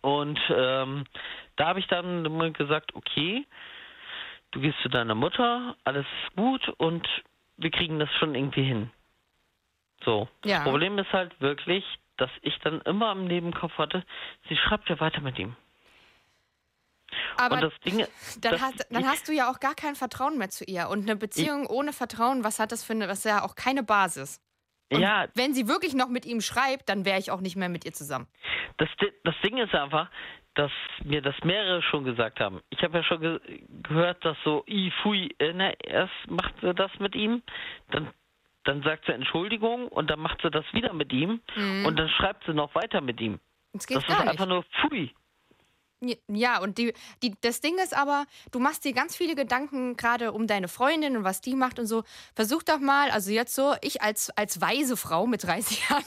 Und 0.02 0.40
ähm, 0.50 1.06
da 1.56 1.68
habe 1.68 1.80
ich 1.80 1.88
dann 1.88 2.54
gesagt, 2.54 2.94
okay, 2.94 3.48
du 4.54 4.62
gehst 4.62 4.78
zu 4.82 4.90
deiner 4.90 5.16
Mutter, 5.16 5.76
alles 5.84 6.06
ist 6.06 6.36
gut 6.36 6.70
und 6.78 7.08
wir 7.58 7.72
kriegen 7.72 8.00
das 8.00 8.10
schon 8.20 8.36
irgendwie 8.36 8.64
hin. 8.64 8.92
So. 10.04 10.28
Ja. 10.46 10.58
Das 10.58 10.64
Problem 10.66 10.98
ist 10.98 11.12
halt 11.12 11.40
wirklich, 11.42 11.84
dass 12.18 12.30
ich 12.42 12.58
dann 12.60 12.82
immer 12.82 13.12
im 13.12 13.26
Nebenkopf 13.26 13.78
hatte, 13.78 14.04
sie 14.50 14.56
schreibt 14.56 14.90
ja 14.90 15.00
weiter 15.00 15.22
mit 15.22 15.38
ihm. 15.40 15.56
Aber 17.38 17.72
Ding, 17.86 18.06
dann, 18.42 18.62
hast, 18.62 18.88
dann 18.90 19.06
hast 19.06 19.28
du 19.28 19.34
ja 19.34 19.50
auch 19.52 19.60
gar 19.60 19.76
kein 19.76 19.96
Vertrauen 19.96 20.38
mehr 20.38 20.50
zu 20.50 20.64
ihr. 20.66 20.90
Und 20.90 21.04
eine 21.04 21.16
Beziehung 21.16 21.68
ohne 21.68 21.94
Vertrauen, 21.94 22.44
was 22.44 22.60
hat 22.60 22.72
das 22.72 22.84
für 22.84 22.94
eine, 22.94 23.08
das 23.08 23.20
ist 23.20 23.26
ja 23.26 23.44
auch 23.44 23.56
keine 23.56 23.84
Basis. 23.84 24.42
Und 24.92 25.02
ja, 25.02 25.28
wenn 25.36 25.54
sie 25.54 25.68
wirklich 25.68 25.96
noch 25.96 26.10
mit 26.10 26.26
ihm 26.26 26.42
schreibt, 26.42 26.90
dann 26.90 27.06
wäre 27.06 27.20
ich 27.20 27.32
auch 27.32 27.42
nicht 27.42 27.56
mehr 27.56 27.70
mit 27.70 27.86
ihr 27.86 27.94
zusammen. 27.94 28.28
das, 28.78 28.90
das 29.24 29.36
Ding 29.44 29.58
ist 29.58 29.74
einfach, 29.74 30.10
dass 30.56 30.72
mir 31.04 31.22
das 31.22 31.36
mehrere 31.44 31.82
schon 31.82 32.04
gesagt 32.04 32.40
haben. 32.40 32.62
Ich 32.70 32.84
habe 32.84 32.98
ja 32.98 33.04
schon 33.04 33.22
ge 33.22 33.40
gehört, 33.84 34.24
dass 34.24 34.38
so, 34.44 34.64
i, 34.68 34.92
fui, 35.02 35.30
äh, 35.40 35.54
ne, 35.54 35.74
erst 35.84 36.14
macht 36.30 36.54
sie 36.62 36.74
das 36.74 36.92
mit 37.00 37.16
ihm, 37.16 37.42
dann, 37.92 38.10
dann 38.64 38.84
sagt 38.84 39.06
sie 39.06 39.14
Entschuldigung 39.14 39.88
und 39.88 40.10
dann 40.10 40.20
macht 40.20 40.42
sie 40.42 40.52
das 40.52 40.66
wieder 40.74 40.94
mit 40.94 41.12
ihm 41.12 41.42
und 41.86 41.98
dann 41.98 42.10
schreibt 42.10 42.46
sie 42.46 42.54
noch 42.54 42.74
weiter 42.76 43.02
mit 43.02 43.20
ihm. 43.20 43.40
Das 43.74 43.88
geht 43.88 43.98
das 43.98 44.08
ist 44.08 44.28
einfach 44.28 44.46
nur 44.46 44.64
pfui. 44.64 45.12
Ja, 46.28 46.60
und 46.60 46.78
die, 46.78 46.94
die, 47.22 47.34
das 47.42 47.62
Ding 47.62 47.78
ist 47.78 47.96
aber, 47.96 48.26
du 48.52 48.60
machst 48.60 48.84
dir 48.86 48.94
ganz 48.94 49.16
viele 49.16 49.36
Gedanken 49.36 49.96
gerade 49.98 50.32
um 50.32 50.48
deine 50.48 50.68
Freundin 50.68 51.18
und 51.18 51.24
was 51.24 51.42
die 51.42 51.56
macht 51.56 51.80
und 51.80 51.88
so. 51.88 52.04
Versuch 52.36 52.64
doch 52.64 52.80
mal, 52.80 53.12
also 53.12 53.32
jetzt 53.32 53.56
so, 53.56 53.76
ich 53.82 54.02
als, 54.02 54.30
als 54.32 54.62
weise 54.62 54.98
Frau 54.98 55.28
mit 55.28 55.44
30 55.44 55.84
Jahren, 55.90 56.04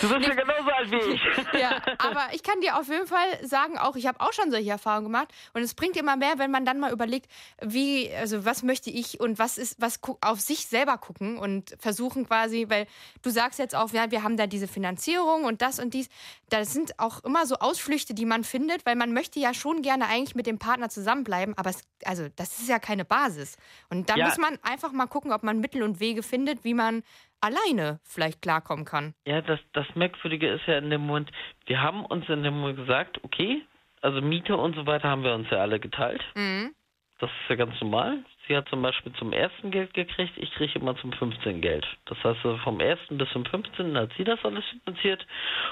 Du 0.00 0.08
bist 0.08 0.26
ja 0.26 0.34
genauso 0.34 0.70
alt 0.70 0.90
wie 0.90 1.14
ich. 1.14 1.22
ja, 1.60 1.80
aber 1.98 2.28
ich 2.32 2.42
kann 2.42 2.60
dir 2.60 2.78
auf 2.78 2.88
jeden 2.88 3.06
Fall 3.06 3.46
sagen, 3.46 3.78
auch 3.78 3.96
ich 3.96 4.06
habe 4.06 4.20
auch 4.20 4.32
schon 4.32 4.50
solche 4.50 4.70
Erfahrungen 4.70 5.06
gemacht 5.06 5.28
und 5.52 5.62
es 5.62 5.74
bringt 5.74 5.96
immer 5.96 6.16
mehr, 6.16 6.38
wenn 6.38 6.50
man 6.50 6.64
dann 6.64 6.78
mal 6.78 6.92
überlegt, 6.92 7.30
wie, 7.60 8.12
also 8.14 8.44
was 8.44 8.62
möchte 8.62 8.90
ich 8.90 9.20
und 9.20 9.38
was 9.38 9.58
ist, 9.58 9.80
was 9.80 10.00
auf 10.20 10.40
sich 10.40 10.66
selber 10.66 10.98
gucken 10.98 11.38
und 11.38 11.76
versuchen 11.78 12.26
quasi, 12.26 12.66
weil 12.68 12.86
du 13.22 13.30
sagst 13.30 13.58
jetzt 13.58 13.74
auch, 13.74 13.90
ja, 13.92 14.10
wir 14.10 14.22
haben 14.22 14.36
da 14.36 14.46
diese 14.46 14.68
Finanzierung 14.68 15.44
und 15.44 15.62
das 15.62 15.78
und 15.78 15.94
dies. 15.94 16.08
Das 16.50 16.72
sind 16.72 16.98
auch 16.98 17.24
immer 17.24 17.46
so 17.46 17.56
Ausflüchte, 17.56 18.14
die 18.14 18.26
man 18.26 18.43
findet, 18.44 18.86
weil 18.86 18.96
man 18.96 19.12
möchte 19.12 19.40
ja 19.40 19.52
schon 19.54 19.82
gerne 19.82 20.06
eigentlich 20.06 20.34
mit 20.34 20.46
dem 20.46 20.58
Partner 20.58 20.88
zusammenbleiben, 20.88 21.54
aber 21.58 21.70
es, 21.70 21.82
also 22.04 22.28
das 22.36 22.58
ist 22.60 22.68
ja 22.68 22.78
keine 22.78 23.04
Basis. 23.04 23.56
Und 23.90 24.08
da 24.08 24.16
Ja. 24.16 24.26
muss 24.26 24.38
man 24.38 24.58
einfach 24.62 24.92
mal 24.92 25.06
gucken, 25.06 25.32
ob 25.32 25.42
man 25.42 25.60
Mittel 25.60 25.82
und 25.82 26.00
Wege 26.00 26.22
findet, 26.22 26.64
wie 26.64 26.74
man 26.74 27.02
alleine 27.40 28.00
vielleicht 28.04 28.40
klarkommen 28.42 28.84
kann. 28.84 29.14
Ja, 29.26 29.40
das, 29.42 29.60
das 29.72 29.86
Merkwürdige 29.94 30.48
ist 30.48 30.66
ja 30.66 30.78
in 30.78 30.90
dem 30.90 31.02
Moment, 31.06 31.30
wir 31.66 31.80
haben 31.82 32.04
uns 32.06 32.28
in 32.28 32.42
dem 32.42 32.54
Moment 32.58 32.78
gesagt, 32.78 33.22
okay, 33.22 33.62
also 34.00 34.20
Miete 34.20 34.56
und 34.56 34.74
so 34.76 34.86
weiter 34.86 35.08
haben 35.08 35.24
wir 35.24 35.34
uns 35.34 35.48
ja 35.50 35.58
alle 35.58 35.80
geteilt. 35.80 36.22
Mhm. 36.34 36.74
Das 37.18 37.30
ist 37.30 37.50
ja 37.50 37.56
ganz 37.56 37.80
normal. 37.80 38.24
Sie 38.46 38.56
hat 38.56 38.68
zum 38.68 38.82
Beispiel 38.82 39.12
zum 39.14 39.32
ersten 39.32 39.70
Geld 39.70 39.94
gekriegt, 39.94 40.34
ich 40.36 40.50
kriege 40.52 40.78
immer 40.78 40.96
zum 40.96 41.12
15. 41.12 41.62
Geld. 41.62 41.86
Das 42.04 42.22
heißt, 42.22 42.40
vom 42.62 42.78
1. 42.78 42.98
bis 43.10 43.28
zum 43.30 43.44
15. 43.46 43.96
hat 43.96 44.10
sie 44.18 44.24
das 44.24 44.38
alles 44.44 44.64
finanziert 44.66 45.26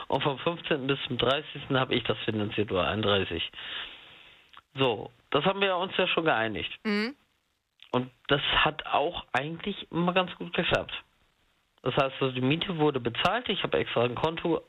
und 0.08 0.22
vom 0.22 0.38
15. 0.38 0.86
bis 0.86 0.98
zum 1.06 1.18
30. 1.18 1.62
habe 1.70 1.94
ich 1.94 2.02
das 2.04 2.16
finanziert 2.24 2.72
oder 2.72 2.88
31. 2.88 3.42
So, 4.74 5.10
das 5.30 5.44
haben 5.44 5.60
wir 5.60 5.76
uns 5.76 5.92
ja 5.98 6.06
schon 6.08 6.24
geeinigt. 6.24 6.72
Mhm. 6.84 7.14
Und 7.90 8.10
das 8.28 8.40
hat 8.40 8.86
auch 8.86 9.26
eigentlich 9.32 9.90
immer 9.90 10.14
ganz 10.14 10.34
gut 10.36 10.54
geklappt. 10.54 10.94
Das 11.82 11.94
heißt, 11.94 12.14
also 12.20 12.32
die 12.32 12.40
Miete 12.40 12.78
wurde 12.78 13.00
bezahlt, 13.00 13.48
ich 13.50 13.62
habe 13.62 13.78
extra 13.78 14.04
ein 14.04 14.14
Konto 14.14 14.62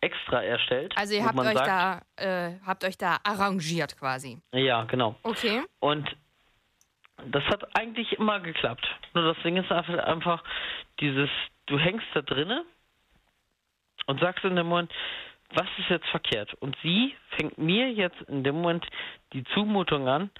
extra 0.00 0.42
erstellt. 0.42 0.94
Also 0.96 1.14
ihr 1.14 1.26
habt 1.26 1.38
euch 1.38 1.52
sagt, 1.52 1.66
da 1.68 2.00
äh, 2.16 2.54
habt 2.64 2.84
euch 2.84 2.96
da 2.96 3.18
arrangiert 3.22 3.98
quasi. 3.98 4.38
Ja, 4.52 4.84
genau. 4.84 5.16
Okay. 5.22 5.62
Und 5.80 6.08
das 7.26 7.44
hat 7.44 7.76
eigentlich 7.76 8.12
immer 8.12 8.40
geklappt. 8.40 8.86
Nur 9.14 9.32
das 9.32 9.42
Ding 9.42 9.56
ist 9.56 9.70
einfach, 9.70 9.98
einfach 10.04 10.44
dieses, 11.00 11.30
du 11.66 11.78
hängst 11.78 12.06
da 12.14 12.22
drinne 12.22 12.64
und 14.06 14.20
sagst 14.20 14.44
in 14.44 14.56
dem 14.56 14.66
Moment, 14.66 14.92
was 15.52 15.66
ist 15.78 15.88
jetzt 15.88 16.06
verkehrt? 16.08 16.54
Und 16.54 16.76
sie 16.82 17.16
fängt 17.36 17.58
mir 17.58 17.90
jetzt 17.90 18.20
in 18.22 18.44
dem 18.44 18.56
Moment 18.56 18.86
die 19.32 19.44
Zumutung 19.54 20.08
an. 20.08 20.30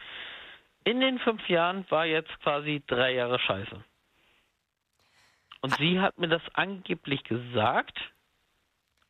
In 0.85 1.01
den 1.01 1.19
fünf 1.19 1.49
Jahren 1.49 1.85
war 1.91 2.07
jetzt 2.07 2.31
quasi 2.43 2.83
drei 2.87 3.15
Jahre 3.15 3.39
Scheiße. 3.39 3.85
Und 5.63 5.77
sie 5.77 6.01
hat 6.01 6.19
mir 6.19 6.29
das 6.29 6.43
angeblich 6.55 7.23
gesagt, 7.25 7.99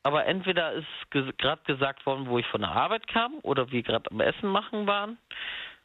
aber 0.03 0.27
entweder 0.27 0.73
ist 0.73 1.11
gerade 1.11 1.63
gesagt 1.65 2.07
worden, 2.07 2.27
wo 2.27 2.39
ich 2.39 2.47
von 2.47 2.63
der 2.63 2.71
Arbeit 2.71 3.07
kam 3.07 3.35
oder 3.43 3.71
wir 3.71 3.83
gerade 3.83 4.11
am 4.11 4.21
Essen 4.21 4.49
machen 4.49 4.87
waren. 4.87 5.19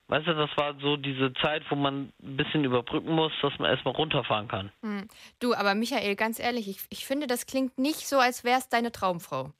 Weißt 0.07 0.27
du, 0.27 0.35
das 0.35 0.55
war 0.55 0.79
so 0.79 0.97
diese 0.97 1.33
Zeit, 1.41 1.63
wo 1.69 1.75
man 1.75 2.13
ein 2.21 2.37
bisschen 2.37 2.63
überbrücken 2.63 3.11
muss, 3.11 3.31
dass 3.41 3.57
man 3.57 3.71
erstmal 3.71 3.95
runterfahren 3.95 4.47
kann. 4.47 4.71
Hm. 4.81 5.07
Du, 5.39 5.55
aber 5.55 5.73
Michael, 5.73 6.15
ganz 6.15 6.39
ehrlich, 6.39 6.67
ich, 6.67 6.79
ich 6.89 7.05
finde, 7.05 7.25
das 7.25 7.47
klingt 7.47 7.77
nicht 7.79 8.07
so, 8.07 8.19
als 8.19 8.43
wäre 8.43 8.59
es 8.59 8.69
deine 8.69 8.91
Traumfrau. 8.91 9.51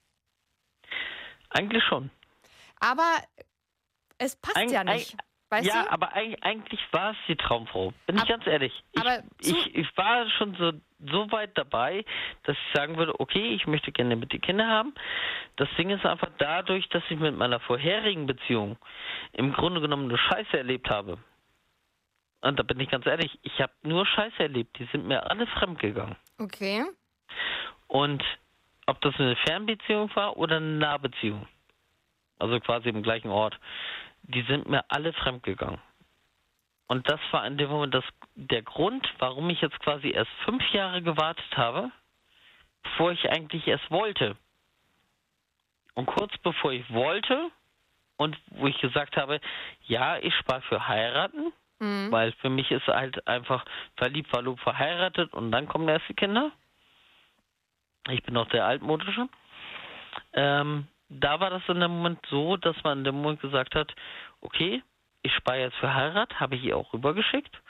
Eigentlich 1.49 1.83
schon. 1.83 2.11
Aber 2.79 3.17
es 4.19 4.35
passt 4.35 4.57
Eig- 4.57 4.71
ja 4.71 4.83
nicht. 4.83 5.15
Weißt 5.49 5.67
ja, 5.67 5.83
du? 5.83 5.91
aber 5.91 6.15
eig 6.15 6.37
eigentlich 6.41 6.81
war 6.91 7.11
es 7.11 7.17
die 7.27 7.35
Traumfrau. 7.35 7.93
Bin 8.07 8.15
ich 8.15 8.23
Ab- 8.23 8.29
ganz 8.29 8.47
ehrlich. 8.47 8.83
Ich, 8.93 9.51
ich, 9.51 9.75
ich 9.75 9.97
war 9.97 10.27
schon 10.31 10.55
so, 10.55 10.71
so 10.99 11.31
weit 11.31 11.55
dabei, 11.55 12.03
dass 12.43 12.57
ich 12.57 12.73
sagen 12.73 12.97
würde, 12.97 13.19
okay, 13.19 13.53
ich 13.53 13.67
möchte 13.67 13.91
gerne 13.91 14.15
mit 14.15 14.31
die 14.33 14.39
Kinder 14.39 14.67
haben. 14.67 14.93
Das 15.55 15.69
Ding 15.77 15.91
ist 15.91 16.05
einfach 16.05 16.29
dadurch, 16.39 16.89
dass 16.89 17.03
ich 17.09 17.19
mit 17.19 17.37
meiner 17.37 17.59
vorherigen 17.59 18.25
Beziehung 18.25 18.77
im 19.33 19.53
Grunde 19.53 19.81
genommen 19.81 20.09
eine 20.09 20.17
Scheiße 20.17 20.57
erlebt 20.57 20.89
habe. 20.89 21.19
Und 22.41 22.59
da 22.59 22.63
bin 22.63 22.79
ich 22.79 22.89
ganz 22.89 23.05
ehrlich, 23.05 23.39
ich 23.43 23.59
habe 23.59 23.73
nur 23.83 24.05
Scheiße 24.05 24.39
erlebt. 24.39 24.77
Die 24.79 24.85
sind 24.91 25.07
mir 25.07 25.29
alle 25.29 25.47
fremd 25.47 25.79
gegangen. 25.79 26.15
Okay. 26.39 26.85
Und 27.87 28.23
ob 28.87 29.01
das 29.01 29.15
eine 29.19 29.35
Fernbeziehung 29.35 30.15
war 30.15 30.37
oder 30.37 30.57
eine 30.57 30.77
Nahbeziehung, 30.77 31.47
also 32.39 32.59
quasi 32.59 32.89
im 32.89 33.03
gleichen 33.03 33.29
Ort, 33.29 33.57
die 34.27 34.41
sind 34.43 34.67
mir 34.67 34.83
alle 34.89 35.13
fremdgegangen. 35.13 35.81
Und 36.87 37.09
das 37.09 37.19
war 37.31 37.45
in 37.47 37.57
dem 37.57 37.69
Moment 37.69 37.93
das, 37.93 38.03
der 38.35 38.61
Grund, 38.61 39.11
warum 39.17 39.49
ich 39.49 39.61
jetzt 39.61 39.79
quasi 39.79 40.09
erst 40.09 40.31
fünf 40.43 40.63
Jahre 40.71 41.01
gewartet 41.01 41.57
habe, 41.57 41.91
bevor 42.83 43.11
ich 43.11 43.29
eigentlich 43.29 43.67
erst 43.67 43.89
wollte. 43.89 44.37
Und 45.95 46.05
kurz 46.05 46.37
bevor 46.39 46.73
ich 46.73 46.87
wollte 46.91 47.49
und 48.17 48.37
wo 48.51 48.67
ich 48.67 48.77
gesagt 48.79 49.17
habe, 49.17 49.41
ja, 49.87 50.17
ich 50.17 50.35
spare 50.35 50.61
für 50.61 50.87
heiraten, 50.87 51.51
Mhm. 51.79 52.11
weil 52.11 52.31
für 52.33 52.49
mich 52.49 52.71
ist 52.71 52.87
halt 52.87 53.27
einfach 53.27 53.65
verliebt, 53.97 54.29
verlobt, 54.29 54.61
verheiratet 54.61 55.33
und 55.33 55.51
dann 55.51 55.67
kommen 55.67 55.87
erst 55.89 56.07
die 56.07 56.13
Kinder. 56.13 56.51
Ich 58.09 58.23
bin 58.23 58.33
noch 58.33 58.47
der 58.49 58.65
altmodische. 58.65 59.27
Ähm, 60.33 60.87
da 61.19 61.39
war 61.39 61.49
das 61.49 61.63
in 61.67 61.79
dem 61.79 61.91
Moment 61.91 62.19
so, 62.29 62.57
dass 62.57 62.75
man 62.83 62.99
in 62.99 63.03
dem 63.03 63.15
Moment 63.15 63.41
gesagt 63.41 63.75
hat, 63.75 63.93
okay, 64.41 64.83
ich 65.21 65.33
spare 65.33 65.61
jetzt 65.61 65.77
für 65.77 65.93
Heirat, 65.93 66.39
habe 66.39 66.55
ich 66.55 66.63
ihr 66.63 66.77
auch 66.77 66.93
rübergeschickt. 66.93 67.61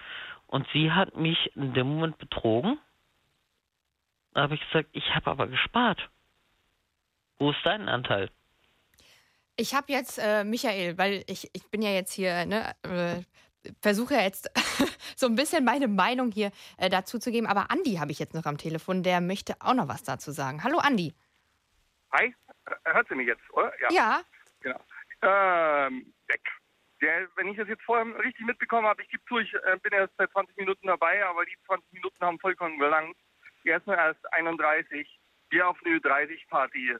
Und 0.47 0.67
sie 0.73 0.91
hat 0.91 1.15
mich 1.15 1.55
in 1.55 1.73
dem 1.73 1.87
Moment 1.87 2.17
betrogen 2.17 2.79
Da 4.33 4.43
habe 4.43 4.55
ich 4.55 4.61
gesagt, 4.67 4.89
ich 4.91 5.15
habe 5.15 5.31
aber 5.31 5.47
gespart. 5.47 6.09
Wo 7.37 7.51
ist 7.51 7.59
dein 7.63 7.89
Anteil? 7.89 8.29
Ich 9.57 9.73
habe 9.73 9.91
jetzt, 9.91 10.19
äh, 10.19 10.43
Michael, 10.43 10.97
weil 10.97 11.23
ich, 11.27 11.49
ich 11.53 11.69
bin 11.71 11.81
ja 11.81 11.91
jetzt 11.91 12.13
hier, 12.13 12.45
ne, 12.45 12.75
äh, 12.83 13.23
versuche 13.81 14.15
jetzt 14.15 14.49
so 15.15 15.25
ein 15.27 15.35
bisschen 15.35 15.63
meine 15.63 15.87
Meinung 15.87 16.31
hier 16.31 16.51
äh, 16.77 16.89
dazu 16.89 17.19
zu 17.19 17.31
geben. 17.31 17.47
Aber 17.47 17.71
Andi 17.71 17.95
habe 17.95 18.11
ich 18.11 18.19
jetzt 18.19 18.33
noch 18.33 18.45
am 18.45 18.57
Telefon, 18.57 19.01
der 19.01 19.21
möchte 19.21 19.55
auch 19.61 19.73
noch 19.73 19.87
was 19.87 20.03
dazu 20.03 20.31
sagen. 20.31 20.63
Hallo 20.63 20.77
Andi. 20.77 21.13
Hi, 22.11 22.33
hört 22.85 23.07
sie 23.07 23.15
mich 23.15 23.27
jetzt, 23.27 23.43
oder? 23.53 23.73
Ja. 23.79 23.89
Genau. 24.61 24.79
Ähm, 25.21 26.13
weg. 26.27 26.41
Der, 27.01 27.27
wenn 27.35 27.47
ich 27.47 27.57
das 27.57 27.67
jetzt 27.67 27.83
vorher 27.83 28.05
richtig 28.19 28.45
mitbekommen 28.45 28.87
habe, 28.87 29.01
ich 29.01 29.09
gebe 29.09 29.23
zu, 29.25 29.37
ich 29.37 29.53
äh, 29.53 29.77
bin 29.83 29.93
erst 29.93 30.13
seit 30.17 30.31
20 30.31 30.55
Minuten 30.57 30.87
dabei, 30.87 31.25
aber 31.25 31.45
die 31.45 31.57
20 31.65 31.91
Minuten 31.91 32.25
haben 32.25 32.39
vollkommen 32.39 32.79
gelangt. 32.79 33.17
Er 33.65 33.77
ist 33.77 33.87
nur 33.87 33.97
erst 33.97 34.21
31. 34.33 35.19
Geh 35.49 35.61
auf 35.61 35.77
eine 35.83 35.97
30-Party. 35.97 36.97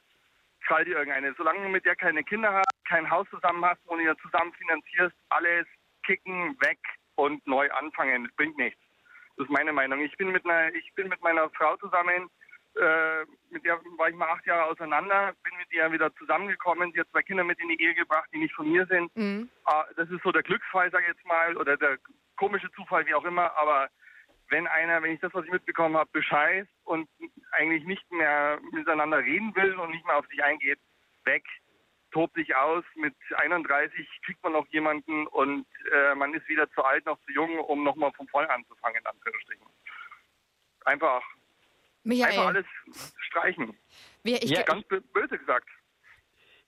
Schall 0.60 0.84
dir 0.84 0.96
irgendeine. 0.96 1.34
Solange 1.36 1.62
du 1.62 1.68
mit 1.68 1.84
der 1.84 1.96
keine 1.96 2.24
Kinder 2.24 2.52
hast, 2.52 2.84
kein 2.88 3.08
Haus 3.08 3.26
zusammen 3.30 3.64
hast 3.64 3.84
und 3.86 4.00
ihr 4.00 4.16
zusammen 4.18 4.52
finanzierst, 4.54 5.16
alles 5.30 5.66
kicken, 6.04 6.56
weg 6.60 6.78
und 7.14 7.44
neu 7.46 7.70
anfangen. 7.72 8.24
Das 8.24 8.34
bringt 8.36 8.56
nichts. 8.58 8.80
Das 9.36 9.46
ist 9.46 9.52
meine 9.52 9.72
Meinung. 9.72 10.00
Ich 10.00 10.16
bin 10.16 10.30
mit 10.30 10.44
einer, 10.44 10.74
ich 10.74 10.92
bin 10.94 11.08
mit 11.08 11.20
meiner 11.22 11.48
Frau 11.50 11.76
zusammen, 11.76 12.30
äh, 12.76 13.24
mit 13.50 13.64
der 13.64 13.80
war 13.96 14.08
ich 14.08 14.14
mal 14.14 14.28
acht 14.28 14.46
Jahre 14.46 14.64
auseinander, 14.64 15.34
bin 15.42 15.56
mit 15.56 15.72
ihr 15.72 15.90
wieder 15.92 16.14
zusammengekommen. 16.16 16.92
Sie 16.92 17.00
hat 17.00 17.08
zwei 17.10 17.22
Kinder 17.22 17.44
mit 17.44 17.58
in 17.60 17.68
die 17.68 17.80
Ehe 17.82 17.94
gebracht, 17.94 18.28
die 18.32 18.38
nicht 18.38 18.54
von 18.54 18.70
mir 18.70 18.86
sind. 18.86 19.14
Mhm. 19.16 19.48
Ah, 19.64 19.84
Das 19.96 20.10
ist 20.10 20.22
so 20.22 20.32
der 20.32 20.42
Glücksfall, 20.42 20.90
sag 20.90 21.02
ich 21.02 21.08
jetzt 21.08 21.24
mal, 21.26 21.56
oder 21.56 21.76
der 21.76 21.98
komische 22.36 22.70
Zufall, 22.72 23.06
wie 23.06 23.14
auch 23.14 23.24
immer. 23.24 23.56
Aber 23.56 23.88
wenn 24.48 24.66
einer, 24.66 25.02
wenn 25.02 25.12
ich 25.12 25.20
das, 25.20 25.34
was 25.34 25.44
ich 25.44 25.50
mitbekommen 25.50 25.96
habe, 25.96 26.10
bescheißt 26.12 26.70
und 26.84 27.08
eigentlich 27.52 27.84
nicht 27.84 28.10
mehr 28.12 28.60
miteinander 28.72 29.18
reden 29.18 29.54
will 29.56 29.74
und 29.74 29.90
nicht 29.90 30.06
mehr 30.06 30.16
auf 30.16 30.26
sich 30.28 30.42
eingeht, 30.42 30.78
weg, 31.24 31.44
tobt 32.12 32.34
sich 32.34 32.54
aus. 32.54 32.84
Mit 32.94 33.14
31 33.36 34.08
kriegt 34.24 34.42
man 34.42 34.52
noch 34.52 34.66
jemanden 34.68 35.26
und 35.28 35.66
äh, 35.92 36.14
man 36.14 36.32
ist 36.34 36.48
weder 36.48 36.70
zu 36.70 36.84
alt 36.84 37.04
noch 37.06 37.18
zu 37.22 37.32
jung, 37.32 37.58
um 37.58 37.84
nochmal 37.84 38.12
von 38.12 38.28
vorn 38.28 38.46
anzufangen, 38.46 39.00
in 39.00 39.06
Anführungsstrichen. 39.06 39.66
Einfach, 40.84 41.22
einfach 42.10 42.26
Michael, 42.26 42.38
alles 42.46 42.66
streichen. 43.28 43.76
wir, 44.22 44.42
ich, 44.42 44.50
Ja, 44.50 44.62
Ganz 44.62 44.86
bö- 44.86 45.02
böse 45.12 45.38
gesagt. 45.38 45.68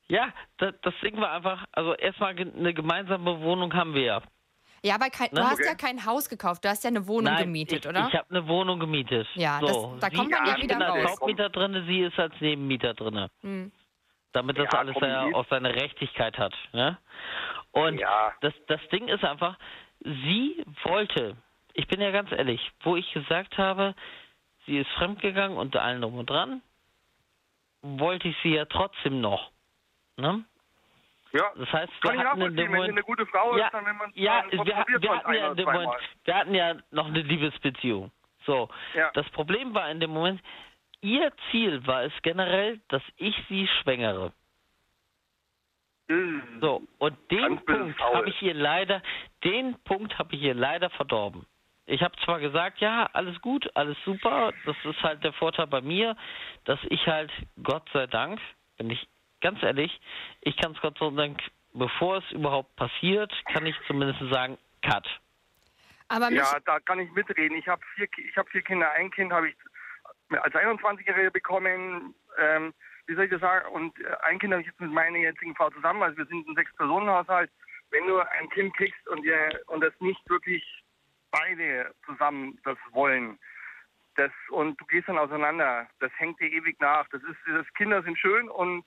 Ja, 0.09 0.33
das, 0.57 0.75
das 0.83 0.95
Ding 1.03 1.21
war 1.21 1.33
einfach, 1.33 1.65
also 1.73 1.95
erstmal 1.95 2.31
eine 2.35 2.73
gemeinsame 2.73 3.41
Wohnung 3.41 3.75
haben 3.75 3.95
wir 3.95 4.03
ja. 4.03 4.23
ja, 4.83 4.95
aber 4.95 5.11
kein, 5.11 5.29
du 5.31 5.37
Ne? 5.37 5.47
hast 5.47 5.59
Okay. 5.61 5.67
ja 5.69 5.75
kein 5.75 6.07
Haus 6.07 6.31
gekauft, 6.31 6.65
du 6.65 6.69
hast 6.71 6.83
ja 6.83 6.89
eine 6.89 7.07
Wohnung 7.07 7.33
Nein, 7.35 7.45
gemietet, 7.45 7.85
ich, 7.85 7.89
oder? 7.89 8.09
Ich 8.09 8.15
habe 8.15 8.31
eine 8.31 8.49
Wohnung 8.49 8.81
gemietet. 8.81 9.29
Ja, 9.35 9.59
so, 9.61 9.67
das- 9.67 10.01
da 10.01 10.11
sie, 10.11 10.17
kommt 10.17 10.31
man 10.31 10.47
ja 10.47 10.57
ich 10.57 10.63
wieder 10.63 10.77
bin 10.77 10.83
als 10.83 11.05
raus. 11.05 11.11
Hauptmieter 11.11 11.51
drin, 11.51 11.85
sie 11.87 12.01
ist 12.03 12.19
als 12.19 12.35
Nebenmieter 12.41 12.95
drin. 12.95 13.29
Hm. 13.43 13.73
Damit 14.33 14.59
das 14.59 14.69
Ja, 14.73 14.79
alles 14.79 14.97
ja 15.01 15.25
auch 15.35 15.47
seine 15.51 15.75
Rechtigkeit 15.75 16.39
hat. 16.39 16.55
Ne? 16.73 16.99
Und 17.73 17.99
Ja. 17.99 18.33
das, 18.41 18.55
das 18.67 18.81
Ding 18.91 19.09
ist 19.09 19.25
einfach, 19.25 19.59
sie 20.01 20.65
wollte, 20.85 21.37
ich 21.75 21.87
bin 21.87 22.01
ja 22.01 22.11
ganz 22.13 22.31
ehrlich, 22.33 22.61
wo 22.83 22.97
ich 22.97 23.11
gesagt 23.13 23.59
habe, 23.59 23.95
sie 24.69 24.79
ist 24.79 24.91
fremdgegangen 24.93 25.57
und 25.59 25.75
allen 25.77 26.03
drum 26.03 26.19
und 26.19 26.31
dran, 26.31 26.63
wollte 27.83 28.29
ich 28.29 28.37
sie 28.43 28.55
ja 28.55 28.65
trotzdem 28.67 29.21
noch. 29.21 29.51
Ne? 30.17 30.45
Ja, 31.33 31.53
Das 31.57 31.73
heißt, 31.73 31.93
kann 32.03 32.15
ich 32.15 32.21
wir 32.21 32.29
hatten 32.31 32.41
in 32.43 32.55
nachvollziehen. 32.55 32.57
dem 32.57 32.57
Wenn 32.67 32.73
Moment, 32.73 32.93
eine 32.93 33.03
gute 33.03 33.27
Frau 33.27 33.57
ja, 33.57 33.67
ist, 33.67 33.75
dann 33.75 33.85
wenn 33.87 33.97
man 33.97 34.13
ja, 34.15 34.45
wir, 34.51 34.65
wir, 34.65 34.77
hatten 34.77 35.35
ja 35.35 35.51
in 35.51 35.57
dem 35.57 35.65
Moment, 35.67 35.93
wir 36.25 36.35
hatten 36.35 36.55
ja 36.55 36.75
noch 36.91 37.07
eine 37.07 37.21
Liebesbeziehung. 37.23 38.11
So, 38.47 38.69
Ja. 38.95 39.11
das 39.15 39.29
Problem 39.31 39.75
war 39.75 39.91
in 39.91 40.01
dem 40.01 40.11
Moment, 40.11 40.41
ihr 41.01 41.33
Ziel 41.51 41.87
war 41.87 42.05
es 42.05 42.13
generell, 42.23 42.81
dass 42.89 43.03
ich 43.17 43.35
sie 43.49 43.67
schwängere. 43.83 44.33
Mhm. 46.09 46.59
So, 46.61 46.83
und 46.99 47.17
den 47.31 47.57
Ganz 47.57 47.65
Punkt 47.67 48.01
habe 48.01 48.29
ich 48.31 48.41
ihr 48.43 48.55
leider, 48.55 49.03
den 49.45 49.79
Punkt 49.85 50.19
habe 50.19 50.35
ich 50.35 50.43
ihr 50.43 50.55
leider 50.55 50.89
verdorben. 50.91 51.45
Ich 51.89 52.03
habe 52.03 52.15
zwar 52.23 52.39
gesagt, 52.39 52.81
ja, 52.81 53.09
alles 53.15 53.41
gut, 53.41 53.71
alles 53.75 53.97
super, 54.05 54.53
das 54.67 54.77
ist 54.85 55.03
halt 55.03 55.25
der 55.25 55.33
Vorteil 55.33 55.67
bei 55.67 55.81
mir, 55.81 56.17
dass 56.67 56.79
ich 56.91 57.07
halt, 57.07 57.33
Gott 57.63 57.89
sei 57.95 58.07
Dank, 58.07 58.41
bin 58.77 58.91
ich 58.91 59.09
ganz 59.41 59.63
ehrlich, 59.63 59.99
ich 60.43 60.55
kann 60.59 60.73
es 60.73 60.81
Gott 60.83 60.99
sei 60.99 61.09
Dank, 61.17 61.41
bevor 61.73 62.19
es 62.19 62.31
überhaupt 62.33 62.77
passiert, 62.77 63.33
kann 63.55 63.65
ich 63.65 63.75
zumindest 63.87 64.21
sagen, 64.31 64.59
Cut. 64.83 65.09
aber 66.09 66.31
Ja, 66.31 66.59
da 66.67 66.79
kann 66.81 67.01
ich 67.01 67.11
mitreden. 67.13 67.57
Ich 67.57 67.67
habe 67.67 67.81
vier, 67.95 68.07
ich 68.19 68.37
habe 68.37 68.51
vier 68.51 68.63
Kinder. 68.63 68.91
Ein 68.93 69.11
Kind 69.11 69.33
habe 69.33 69.49
ich 69.49 69.57
als 70.43 70.55
21-Jährige 70.55 71.31
bekommen. 71.31 72.15
Ähm, 72.39 72.75
wie 73.07 73.15
soll 73.15 73.25
ich 73.25 73.31
das 73.31 73.41
sagen? 73.41 73.67
Und 73.73 73.99
äh, 74.01 74.15
ein 74.27 74.39
Kind 74.39 74.53
habe 74.53 74.61
ich 74.61 74.69
jetzt 74.69 74.81
mit 74.81 74.93
meiner 74.93 75.19
jetzigen 75.19 75.57
Frau 75.57 75.71
zusammen. 75.71 76.03
Also 76.03 76.19
wir 76.19 76.27
sind 76.27 76.47
ein 76.47 76.55
Sechs-Personen-Haushalt. 76.55 77.51
Wenn 77.91 78.07
du 78.07 78.19
ein 78.19 78.51
Kind 78.51 78.77
kriegst 78.77 79.09
und 79.09 79.25
ihr 79.25 79.59
und 79.67 79.81
das 79.81 79.95
nicht 80.01 80.21
wirklich 80.29 80.63
beide 81.31 81.95
zusammen 82.07 82.59
das 82.65 82.77
wollen, 82.93 83.39
das 84.17 84.31
und 84.51 84.81
du 84.81 84.85
gehst 84.87 85.09
dann 85.09 85.19
auseinander, 85.19 85.89
das 86.01 86.11
hängt 86.19 86.41
dir 86.41 86.51
ewig 86.51 86.81
nach. 86.81 87.07
Das 87.11 87.23
ist, 87.23 87.37
das 87.47 87.67
Kinder 87.75 88.03
sind 88.03 88.19
schön 88.19 88.49
und 88.49 88.85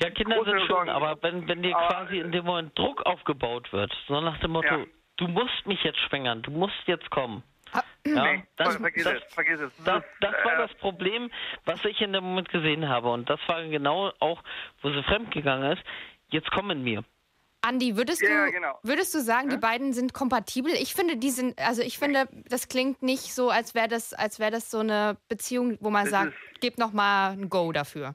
Ja, 0.00 0.10
Kinder 0.10 0.44
sind 0.44 0.60
schön, 0.66 0.88
aber 0.88 1.22
wenn, 1.22 1.46
wenn 1.48 1.62
dir 1.62 1.76
Aber- 1.76 1.88
quasi 1.88 2.18
in 2.18 2.32
dem 2.32 2.44
Moment 2.44 2.76
Druck 2.78 3.02
aufgebaut 3.06 3.72
wird, 3.72 3.92
so 4.08 4.20
nach 4.20 4.38
dem 4.40 4.50
Motto, 4.52 4.74
Ja. 4.80 4.86
du 5.16 5.28
musst 5.28 5.66
mich 5.66 5.82
jetzt 5.84 5.98
schwängern, 6.00 6.42
du 6.42 6.50
musst 6.50 6.82
jetzt 6.86 7.08
kommen. 7.10 7.42
Ah, 7.72 7.82
Ja, 8.04 8.24
nee, 8.24 8.42
das, 8.56 8.76
vergiss 8.78 9.04
das, 9.04 9.14
es, 9.22 9.34
vergiss 9.34 9.60
es. 9.60 9.84
das, 9.84 10.02
das 10.20 10.32
war 10.44 10.54
äh, 10.54 10.58
das 10.58 10.74
Problem, 10.78 11.30
was 11.66 11.84
ich 11.84 12.00
in 12.00 12.12
dem 12.12 12.24
Moment 12.24 12.48
gesehen 12.48 12.88
habe. 12.88 13.10
Und 13.12 13.30
das 13.30 13.38
war 13.48 13.62
genau 13.62 14.12
auch, 14.18 14.42
wo 14.82 14.90
sie 14.90 15.02
fremdgegangen 15.04 15.70
ist. 15.72 15.84
Jetzt 16.30 16.50
komm 16.50 16.70
in 16.72 16.82
mir. 16.82 17.04
Andi, 17.62 17.96
würdest 17.96 18.22
Ja, 18.22 18.46
du, 18.46 18.52
genau. 18.52 18.78
würdest 18.82 19.14
du 19.14 19.18
sagen, 19.20 19.50
die 19.50 19.58
beiden 19.58 19.92
sind 19.92 20.14
kompatibel? 20.14 20.72
Ich 20.72 20.94
finde, 20.94 21.16
die 21.16 21.30
sind, 21.30 21.58
also 21.58 21.82
ich 21.82 21.98
finde, 21.98 22.26
das 22.48 22.68
klingt 22.68 23.02
nicht 23.02 23.34
so, 23.34 23.50
als 23.50 23.74
wäre 23.74 23.88
das, 23.88 24.14
als 24.14 24.38
wäre 24.40 24.50
das 24.50 24.70
so 24.70 24.78
eine 24.80 25.18
Beziehung, 25.28 25.76
wo 25.80 25.90
man 25.90 26.04
Das 26.04 26.10
sagt, 26.10 26.32
ist- 26.32 26.60
gib 26.60 26.78
noch 26.78 26.92
mal 26.92 27.32
ein 27.32 27.50
Go 27.50 27.70
dafür. 27.72 28.14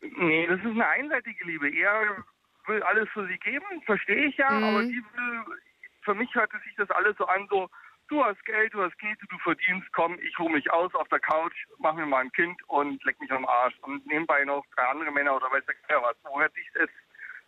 Nee, 0.00 0.46
das 0.46 0.58
ist 0.60 0.66
eine 0.66 0.86
einseitige 0.86 1.44
Liebe. 1.44 1.70
Er 1.74 2.24
will 2.66 2.82
alles 2.82 3.08
für 3.10 3.26
sie 3.28 3.38
geben, 3.38 3.64
verstehe 3.86 4.26
ich 4.26 4.36
ja, 4.36 4.50
Mhm. 4.50 4.64
aber 4.64 4.82
sie 4.84 4.96
will, 5.14 5.58
für 6.02 6.14
mich 6.14 6.34
hört 6.34 6.50
sich 6.64 6.74
das 6.76 6.90
alles 6.90 7.16
so 7.16 7.24
an, 7.24 7.46
so, 7.48 7.70
du 8.08 8.22
hast 8.22 8.44
Geld, 8.44 8.74
du 8.74 8.82
hast 8.82 8.98
Knete, 8.98 9.24
du 9.30 9.38
verdienst, 9.38 9.86
komm, 9.92 10.18
ich 10.20 10.38
ruhe 10.38 10.50
mich 10.52 10.70
aus 10.70 10.94
auf 10.94 11.08
der 11.08 11.20
Couch, 11.20 11.54
mach 11.78 11.94
mir 11.94 12.04
mal 12.04 12.18
ein 12.20 12.32
Kind 12.32 12.60
und 12.68 13.02
leck 13.04 13.18
mich 13.20 13.30
am 13.32 13.46
Arsch. 13.46 13.74
Und 13.82 14.06
nebenbei 14.06 14.44
noch 14.44 14.66
drei 14.76 14.84
andere 14.88 15.10
Männer 15.12 15.34
oder 15.36 15.50
weiß 15.50 15.64
der 15.88 16.02
was. 16.02 16.14
So 16.24 16.38
hört 16.38 16.52
sich 16.54 16.66
das 16.74 16.90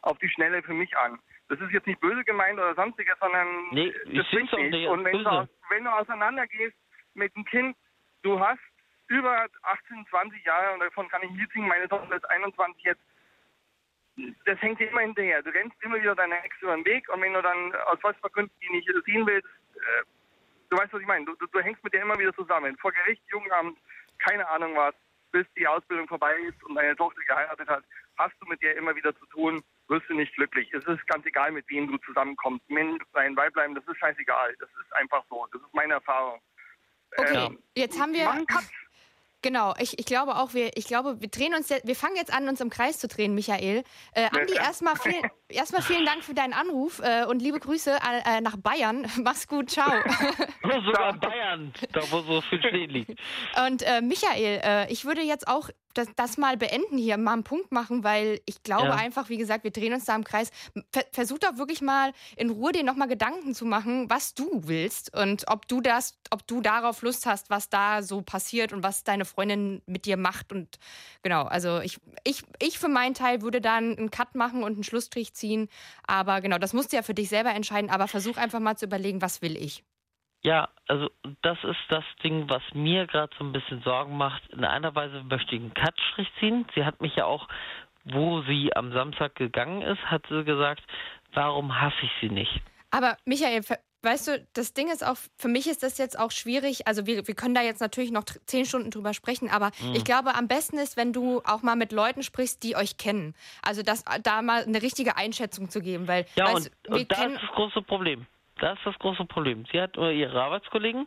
auf 0.03 0.17
die 0.19 0.29
Schnelle 0.31 0.63
für 0.63 0.75
mich 0.75 0.97
an. 0.97 1.19
Das 1.49 1.61
ist 1.61 1.71
jetzt 1.73 1.87
nicht 1.87 2.01
böse 2.01 2.25
gemeint 2.25 2.59
oder 2.59 2.75
sonstiges, 2.75 3.19
sondern 3.19 3.69
Nee, 3.71 3.93
das 4.13 4.27
bringt 4.31 4.53
auch 4.53 4.59
nicht 4.59 4.89
als 4.89 4.99
Und 4.99 5.05
wenn 5.05 5.25
du, 5.25 5.49
wenn 5.69 5.85
du 5.85 5.91
auseinander 5.91 6.47
gehst 6.47 6.77
mit 7.15 7.35
einem 7.35 7.45
Kind, 7.45 7.77
du 8.23 8.41
hast 8.41 8.61
über 9.09 9.47
18, 9.63 10.07
20 10.09 10.45
Jahre 10.45 10.73
und 10.73 10.81
davon 10.81 11.09
kann 11.09 11.23
ich 11.23 11.31
ein 11.31 11.37
Lied 11.37 11.53
singen, 11.53 11.69
meine 11.69 11.89
Tochter 11.89 12.17
ist 12.17 12.25
21 12.31 12.83
jetzt, 12.85 13.03
das 14.47 14.61
hängt 14.63 14.81
dir 14.81 14.89
immer 14.89 15.01
hinterher. 15.01 15.43
Du 15.43 15.51
rennst 15.51 15.77
immer 15.83 16.01
wieder 16.01 16.15
deiner 16.15 16.43
Ex 16.45 16.57
über 16.63 16.75
den 16.75 16.85
Weg 16.85 17.09
und 17.09 17.21
wenn 17.21 17.35
du 17.35 17.43
dann 17.43 17.75
aus 17.87 17.99
was 18.03 18.17
die 18.63 18.71
nicht 18.71 18.89
sehen 19.05 19.27
willst, 19.27 19.49
äh, 19.75 20.05
du 20.71 20.77
weißt, 20.79 20.93
was 20.93 21.01
ich 21.01 21.07
meine. 21.07 21.25
Du, 21.27 21.35
du, 21.37 21.47
du 21.47 21.61
hängst 21.61 21.83
mit 21.85 21.93
der 21.93 22.03
immer 22.03 22.19
wieder 22.19 22.35
zusammen. 22.35 22.77
Vor 22.79 22.93
Gericht, 22.93 23.23
Jugendamt, 23.31 23.79
keine 24.19 24.49
Ahnung 24.49 24.77
was, 24.77 24.95
bis 25.33 25.47
die 25.57 25.67
Ausbildung 25.67 26.09
vorbei 26.09 26.35
ist 26.49 26.63
und 26.65 26.77
deine 26.77 26.97
Tochter 26.97 27.21
geheiratet 27.27 27.69
hat, 27.69 27.85
hast 28.17 28.35
du 28.41 28.47
mit 28.47 28.63
der 28.63 28.77
immer 28.77 28.95
wieder 28.95 29.15
zu 29.17 29.27
tun, 29.27 29.63
wirst 29.89 30.09
du 30.09 30.15
nicht 30.15 30.35
glücklich. 30.35 30.73
Es 30.73 30.85
ist 30.85 31.07
ganz 31.07 31.27
egal, 31.27 31.53
mit 31.53 31.69
wem 31.69 31.91
du 31.91 31.99
zusammenkommst. 31.99 32.69
Männlich 32.71 33.03
sein, 33.13 33.37
Weiblein, 33.37 33.75
das 33.75 33.85
ist 33.87 33.99
scheißegal. 33.99 34.57
Das 34.59 34.69
ist 34.69 34.93
einfach 34.95 35.25
so. 35.29 35.47
Das 35.53 35.61
ist 35.61 35.75
meine 35.75 35.95
Erfahrung. 35.95 36.41
Okay, 37.17 37.47
Ähm, 37.47 37.59
jetzt 37.75 38.01
haben 38.01 38.13
wir. 38.13 38.29
Genau, 39.43 39.75
ich, 39.79 39.99
ich 39.99 40.07
glaube 40.07 40.37
auch, 40.37 40.55
wir, 40.55 40.75
ich 40.75 40.87
glaube, 40.87 41.21
wir 41.21 41.29
drehen 41.29 41.55
uns, 41.55 41.69
wir 41.69 41.95
fangen 41.95 42.17
jetzt 42.17 42.33
an, 42.33 42.49
uns 42.49 42.63
im 42.63 42.71
Kreis 42.71 42.99
zu 42.99 43.09
drehen, 43.09 43.35
Michael. 43.35 43.85
Äh, 44.15 44.31
Andi, 44.33 44.55
erstmal 44.55 44.97
viel, 44.97 45.21
erstmal 45.55 45.83
vielen 45.83 46.05
Dank 46.05 46.25
für 46.25 46.35
deinen 46.35 46.53
Anruf 46.53 47.01
äh, 47.01 47.25
und 47.25 47.41
liebe 47.41 47.61
Grüße 47.61 47.91
äh, 48.27 48.41
nach 48.41 48.57
Bayern. 48.57 49.07
Mach's 49.23 49.47
gut, 49.47 49.71
ciao. 49.71 49.93
Sogar 50.63 51.15
Bayern, 51.15 51.73
da 51.93 52.01
wo 52.11 52.21
so 52.21 52.41
viel 52.43 52.61
Schnee 52.61 52.87
liegt. 52.87 53.21
Und 53.67 53.83
äh, 53.83 54.01
Michael, 54.01 54.61
äh, 54.65 54.93
ich 54.93 55.05
würde 55.05 55.23
jetzt 55.23 55.47
auch 55.49 55.71
das, 55.95 56.09
das 56.17 56.39
mal 56.39 56.57
beenden 56.57 56.99
hier, 56.99 57.17
mal 57.17 57.35
einen 57.35 57.45
Punkt 57.45 57.71
machen, 57.71 58.03
weil 58.03 58.41
ich 58.47 58.63
glaube 58.65 58.89
Ja. 58.89 58.95
einfach, 58.97 59.29
wie 59.29 59.37
gesagt, 59.37 59.63
wir 59.63 59.71
drehen 59.71 59.93
uns 59.93 60.05
da 60.05 60.17
im 60.17 60.25
Kreis. 60.25 60.51
Ver 60.93 61.05
versuch 61.13 61.39
doch 61.39 61.57
wirklich 61.57 61.81
mal 61.83 62.13
in 62.37 62.51
Ruhe 62.51 62.73
dir 62.73 62.83
nochmal 62.83 63.07
Gedanken 63.07 63.55
zu 63.55 63.65
machen, 63.65 64.11
was 64.11 64.35
du 64.35 64.63
willst 64.65 65.15
und 65.17 65.45
ob 65.47 65.69
du 65.69 65.81
das, 65.81 66.19
ob 66.31 66.47
du 66.49 66.61
darauf 66.61 67.03
Lust 67.03 67.27
hast, 67.27 67.49
was 67.49 67.69
da 67.69 68.03
so 68.03 68.23
passiert 68.23 68.73
und 68.73 68.83
was 68.83 69.05
deine 69.05 69.25
Freundin 69.25 69.83
mit 69.87 70.05
dir 70.05 70.17
macht. 70.17 70.53
Und 70.53 70.81
genau, 71.23 71.43
also 71.45 71.79
ich, 71.81 71.99
ich, 72.25 72.43
ich 72.61 72.81
für 72.81 72.89
meinen 72.89 73.15
Teil 73.15 73.43
würde 73.43 73.61
dann 73.61 73.97
einen 73.97 74.11
Cut 74.11 74.35
machen 74.35 74.65
und 74.65 74.73
einen 74.73 74.85
Schlussstrich 74.85 75.33
ziehen. 75.35 75.44
Aber 76.07 76.41
genau, 76.41 76.59
das 76.59 76.73
musst 76.73 76.93
du 76.93 76.97
ja 76.97 77.03
für 77.03 77.15
dich 77.15 77.29
selber 77.29 77.51
entscheiden, 77.51 77.91
aber 77.91 78.09
versuch 78.09 78.37
einfach 78.37 78.61
mal 78.61 78.77
zu 78.77 78.87
überlegen, 78.87 79.23
was 79.23 79.43
will 79.43 79.57
ich. 79.57 79.85
Ja, 80.43 80.69
also 80.89 81.11
das 81.41 81.57
ist 81.65 81.81
das 81.89 82.05
Ding, 82.23 82.51
was 82.51 82.63
mir 82.75 83.07
gerade 83.07 83.35
so 83.39 83.45
ein 83.45 83.53
bisschen 83.53 83.83
Sorgen 83.83 84.17
macht. 84.17 84.47
In 84.51 84.65
einer 84.65 84.95
Weise 84.95 85.23
möchte 85.23 85.55
ich 85.55 85.61
einen 85.63 85.73
Cutstrich 85.73 86.29
ziehen. 86.39 86.67
Sie 86.75 86.85
hat 86.85 87.01
mich 87.01 87.17
ja 87.17 87.25
auch, 87.25 87.49
wo 88.05 88.43
sie 88.43 88.71
am 88.77 88.93
Samstag 88.93 89.35
gegangen 89.37 89.81
ist, 89.81 90.03
hat 90.03 90.27
sie 90.29 90.45
gesagt, 90.45 90.83
warum 91.33 91.81
hasse 91.81 91.97
ich 92.03 92.11
sie 92.21 92.29
nicht? 92.29 92.61
Aber 92.91 93.17
Michael, 93.25 93.63
weißt 94.05 94.29
du, 94.29 94.47
das 94.53 94.75
Ding 94.75 94.91
ist 94.91 95.05
auch, 95.05 95.17
für 95.37 95.49
mich 95.49 95.67
ist 95.67 95.83
das 95.83 95.99
jetzt 95.99 96.19
auch 96.19 96.31
schwierig. 96.31 96.87
Also 96.87 97.07
wir, 97.07 97.27
wir 97.27 97.35
können 97.35 97.55
da 97.55 97.63
jetzt 97.63 97.81
natürlich 97.81 98.11
noch 98.13 98.25
zehn 98.47 98.65
Stunden 98.67 98.91
drüber 98.91 99.15
sprechen, 99.15 99.51
aber 99.51 99.71
Mhm. 99.81 99.95
ich 99.95 100.05
glaube, 100.05 100.35
am 100.35 100.47
besten 100.49 100.79
ist, 100.79 100.97
wenn 100.97 101.13
du 101.13 101.41
auch 101.45 101.63
mal 101.63 101.77
mit 101.77 101.93
Leuten 101.93 102.23
sprichst, 102.23 102.63
die 102.63 102.77
euch 102.77 102.97
kennen. 102.99 103.35
Also 103.63 103.83
das, 103.83 104.05
da 104.23 104.43
mal 104.43 104.63
eine 104.65 104.83
richtige 104.83 105.17
Einschätzung 105.17 105.71
zu 105.71 105.81
geben, 105.81 106.07
weil 106.09 106.27
Ja, 106.37 106.47
weißt, 106.55 106.71
und, 106.89 106.93
wir 106.93 107.01
und 107.01 107.13
da 107.13 107.17
kennen, 107.17 107.35
ist 107.37 107.43
das 107.43 107.51
große 107.53 107.83
Problem. 107.83 108.27
Das 108.61 108.79
ist 108.79 108.87
das 108.87 108.99
große 108.99 109.25
Problem. 109.25 109.65
Sie 109.73 109.81
hat 109.81 109.97
nur 109.97 110.11
ihre 110.11 110.41
Arbeitskollegen 110.41 111.07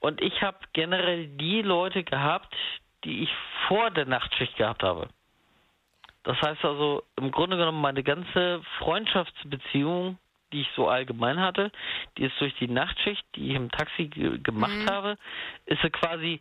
und 0.00 0.20
ich 0.20 0.42
habe 0.42 0.58
generell 0.72 1.26
die 1.28 1.62
Leute 1.62 2.04
gehabt, 2.04 2.54
die 3.04 3.22
ich 3.22 3.30
vor 3.68 3.90
der 3.90 4.04
Nachtschicht 4.06 4.56
gehabt 4.56 4.82
habe. 4.82 5.08
Das 6.22 6.36
heißt 6.42 6.62
also, 6.64 7.02
im 7.16 7.30
Grunde 7.30 7.56
genommen, 7.56 7.80
meine 7.80 8.02
ganze 8.02 8.62
Freundschaftsbeziehung, 8.78 10.18
die 10.52 10.62
ich 10.62 10.68
so 10.76 10.88
allgemein 10.88 11.40
hatte, 11.40 11.70
die 12.18 12.24
ist 12.24 12.40
durch 12.40 12.54
die 12.56 12.68
Nachtschicht, 12.68 13.24
die 13.36 13.50
ich 13.50 13.54
im 13.54 13.70
Taxi 13.70 14.06
ge 14.08 14.38
gemacht 14.38 14.78
Mhm. 14.86 14.90
habe, 14.90 15.18
ist 15.66 15.80
sie 15.82 15.90
quasi 15.90 16.40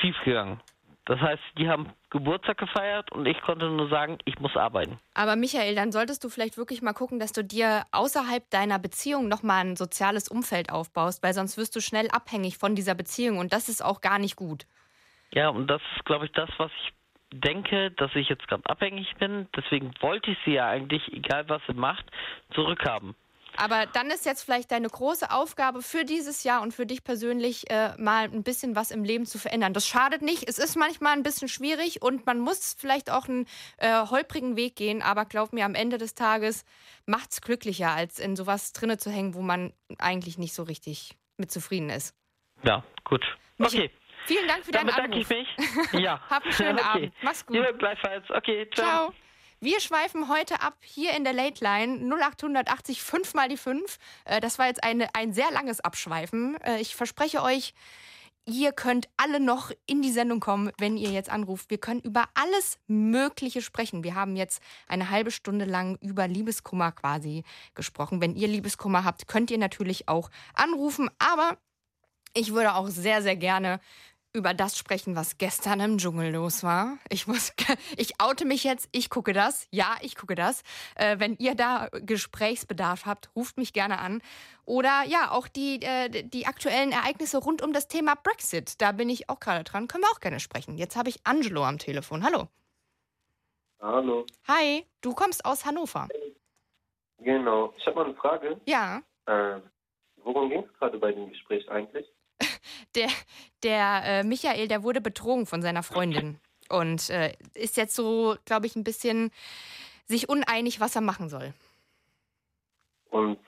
schiefgegangen. 0.00 0.60
Das 1.04 1.18
heißt, 1.20 1.42
die 1.58 1.68
haben 1.68 1.88
Geburtstag 2.10 2.58
gefeiert 2.58 3.10
und 3.10 3.26
ich 3.26 3.40
konnte 3.40 3.68
nur 3.68 3.88
sagen, 3.88 4.18
ich 4.24 4.38
muss 4.38 4.56
arbeiten. 4.56 5.00
aber 5.14 5.34
Michael, 5.34 5.74
dann 5.74 5.90
solltest 5.90 6.22
du 6.22 6.28
vielleicht 6.28 6.56
wirklich 6.56 6.80
mal 6.80 6.92
gucken, 6.92 7.18
dass 7.18 7.32
du 7.32 7.42
dir 7.42 7.82
außerhalb 7.90 8.48
deiner 8.50 8.78
Beziehung 8.78 9.26
nochmal 9.26 9.64
ein 9.64 9.74
soziales 9.76 10.28
Umfeld 10.28 10.70
aufbaust, 10.70 11.24
weil 11.24 11.34
sonst 11.34 11.56
wirst 11.58 11.74
du 11.74 11.80
schnell 11.80 12.08
abhängig 12.10 12.56
von 12.56 12.76
dieser 12.76 12.94
Beziehung 12.94 13.38
und 13.38 13.52
das 13.52 13.68
ist 13.68 13.84
auch 13.84 14.00
gar 14.00 14.20
nicht 14.20 14.36
gut. 14.36 14.66
Ja, 15.34 15.48
und 15.48 15.66
das 15.66 15.82
ist, 15.96 16.04
glaube 16.04 16.26
ich, 16.26 16.32
das, 16.32 16.50
was 16.58 16.70
ich 16.84 16.92
denke, 17.32 17.90
dass 17.92 18.14
ich 18.14 18.28
jetzt 18.28 18.46
gerade 18.48 18.64
abhängig 18.66 19.14
bin. 19.18 19.48
Deswegen 19.56 19.92
wollte 20.00 20.30
ich 20.30 20.38
sie 20.44 20.52
ja 20.52 20.68
eigentlich, 20.68 21.12
egal 21.12 21.48
was 21.48 21.62
sie 21.66 21.74
macht, 21.74 22.04
zurückhaben. 22.54 23.14
Aber 23.56 23.86
dann 23.86 24.10
ist 24.10 24.24
jetzt 24.24 24.44
vielleicht 24.44 24.72
deine 24.72 24.88
große 24.88 25.30
Aufgabe 25.30 25.82
für 25.82 26.04
dieses 26.04 26.42
Jahr 26.44 26.62
und 26.62 26.72
für 26.72 26.86
dich 26.86 27.04
persönlich 27.04 27.70
äh, 27.70 27.94
mal 27.98 28.24
ein 28.24 28.42
bisschen 28.42 28.76
was 28.76 28.90
im 28.90 29.04
Leben 29.04 29.26
zu 29.26 29.38
verändern. 29.38 29.74
Das 29.74 29.86
schadet 29.86 30.22
nicht. 30.22 30.48
Es 30.48 30.58
ist 30.58 30.76
manchmal 30.76 31.12
ein 31.12 31.22
bisschen 31.22 31.48
schwierig 31.48 32.00
und 32.00 32.24
man 32.24 32.40
muss 32.40 32.74
vielleicht 32.78 33.10
auch 33.10 33.28
einen 33.28 33.46
äh, 33.76 34.06
holprigen 34.06 34.56
Weg 34.56 34.76
gehen. 34.76 35.02
Aber 35.02 35.26
glaub 35.26 35.52
mir, 35.52 35.66
am 35.66 35.74
Ende 35.74 35.98
des 35.98 36.14
Tages 36.14 36.64
macht's 37.04 37.42
glücklicher, 37.42 37.90
als 37.90 38.18
in 38.18 38.36
sowas 38.36 38.72
drinne 38.72 38.96
zu 38.96 39.10
hängen, 39.10 39.34
wo 39.34 39.42
man 39.42 39.74
eigentlich 39.98 40.38
nicht 40.38 40.54
so 40.54 40.62
richtig 40.62 41.14
mit 41.36 41.50
zufrieden 41.50 41.90
ist. 41.90 42.14
Ja, 42.62 42.84
gut. 43.04 43.24
Okay, 43.58 43.90
Vielen 44.26 44.48
Dank 44.48 44.64
für 44.64 44.72
dann 44.72 44.86
deinen 44.86 44.94
bedanke 45.08 45.16
Anruf. 45.16 45.30
ich 45.30 45.92
mich. 45.92 46.02
Ja. 46.02 46.20
Hab 46.30 46.44
einen 46.44 46.52
schönen 46.52 46.78
okay. 46.78 46.88
Abend. 46.88 47.12
Mach's 47.22 47.46
gut. 47.46 47.56
Ja, 47.56 47.70
gleichfalls. 47.72 48.30
Okay, 48.30 48.68
ciao. 48.74 48.86
Ciao. 48.86 49.14
Wir 49.60 49.78
schweifen 49.80 50.28
heute 50.28 50.60
ab 50.60 50.74
hier 50.82 51.12
in 51.16 51.22
der 51.22 51.32
Late 51.32 51.62
Line 51.62 51.98
0880 52.12 53.00
5 53.02 53.34
mal 53.34 53.48
die 53.48 53.56
5. 53.56 53.98
Äh, 54.24 54.40
Das 54.40 54.58
war 54.58 54.66
jetzt 54.66 54.82
eine, 54.82 55.14
ein 55.14 55.32
sehr 55.32 55.50
langes 55.52 55.80
Abschweifen. 55.80 56.56
Äh, 56.62 56.80
Ich 56.80 56.96
verspreche 56.96 57.42
euch, 57.44 57.72
ihr 58.44 58.72
könnt 58.72 59.08
alle 59.16 59.38
noch 59.38 59.70
in 59.86 60.02
die 60.02 60.10
Sendung 60.10 60.40
kommen, 60.40 60.72
wenn 60.78 60.96
ihr 60.96 61.10
jetzt 61.10 61.30
anruft. 61.30 61.70
Wir 61.70 61.78
können 61.78 62.00
über 62.00 62.24
alles 62.34 62.76
Mögliche 62.88 63.62
sprechen. 63.62 64.02
Wir 64.02 64.16
haben 64.16 64.34
jetzt 64.34 64.60
eine 64.88 65.10
halbe 65.10 65.30
Stunde 65.30 65.64
lang 65.64 65.96
über 66.00 66.26
Liebeskummer 66.26 66.90
quasi 66.90 67.44
gesprochen. 67.76 68.20
Wenn 68.20 68.34
ihr 68.34 68.48
Liebeskummer 68.48 69.04
habt, 69.04 69.28
könnt 69.28 69.52
ihr 69.52 69.58
natürlich 69.58 70.08
auch 70.08 70.28
anrufen. 70.54 71.08
Aber 71.20 71.56
ich 72.34 72.52
würde 72.52 72.74
auch 72.74 72.88
sehr, 72.88 73.22
sehr 73.22 73.36
gerne 73.36 73.78
über 74.34 74.54
das 74.54 74.78
sprechen, 74.78 75.14
was 75.14 75.36
gestern 75.36 75.80
im 75.80 75.98
Dschungel 75.98 76.32
los 76.32 76.62
war. 76.62 76.98
Ich 77.10 77.26
muss, 77.26 77.52
ich 77.96 78.20
oute 78.20 78.44
mich 78.44 78.64
jetzt. 78.64 78.88
Ich 78.92 79.10
gucke 79.10 79.32
das. 79.32 79.66
Ja, 79.70 79.96
ich 80.00 80.16
gucke 80.16 80.34
das. 80.34 80.62
Äh, 80.96 81.18
wenn 81.18 81.36
ihr 81.36 81.54
da 81.54 81.88
Gesprächsbedarf 81.92 83.04
habt, 83.04 83.30
ruft 83.36 83.58
mich 83.58 83.72
gerne 83.72 83.98
an. 83.98 84.22
Oder 84.64 85.02
ja, 85.06 85.30
auch 85.30 85.48
die, 85.48 85.82
äh, 85.82 86.08
die 86.08 86.46
aktuellen 86.46 86.92
Ereignisse 86.92 87.38
rund 87.38 87.62
um 87.62 87.72
das 87.72 87.88
Thema 87.88 88.14
Brexit. 88.14 88.80
Da 88.80 88.92
bin 88.92 89.10
ich 89.10 89.28
auch 89.28 89.40
gerade 89.40 89.64
dran. 89.64 89.86
Können 89.86 90.04
wir 90.04 90.10
auch 90.10 90.20
gerne 90.20 90.40
sprechen. 90.40 90.78
Jetzt 90.78 90.96
habe 90.96 91.10
ich 91.10 91.20
Angelo 91.24 91.64
am 91.64 91.78
Telefon. 91.78 92.24
Hallo. 92.24 92.48
Hallo, 93.80 94.24
Hi. 94.46 94.86
Du 95.00 95.12
kommst 95.12 95.44
aus 95.44 95.64
Hannover. 95.66 96.08
genau. 97.18 97.74
Ich 97.76 97.86
habe 97.86 97.96
mal 97.96 98.04
eine 98.06 98.14
Frage. 98.14 98.60
Ja. 98.64 99.02
Ähm, 99.26 99.62
worum 100.16 100.50
ging 100.50 100.62
es 100.62 100.72
gerade 100.78 100.98
bei 100.98 101.10
dem 101.10 101.28
Gespräch 101.30 101.68
eigentlich? 101.68 102.06
Der, 102.94 103.08
der 103.62 104.02
äh, 104.04 104.24
Michael, 104.24 104.68
der 104.68 104.82
wurde 104.82 105.00
betrogen 105.00 105.46
von 105.46 105.62
seiner 105.62 105.82
Freundin. 105.82 106.38
Und 106.68 107.10
äh, 107.10 107.34
ist 107.54 107.76
jetzt 107.76 107.94
so, 107.94 108.36
glaube 108.44 108.66
ich, 108.66 108.76
ein 108.76 108.84
bisschen 108.84 109.30
sich 110.06 110.28
uneinig, 110.28 110.80
was 110.80 110.96
er 110.96 111.02
machen 111.02 111.28
soll. 111.28 111.52
Und 113.10 113.38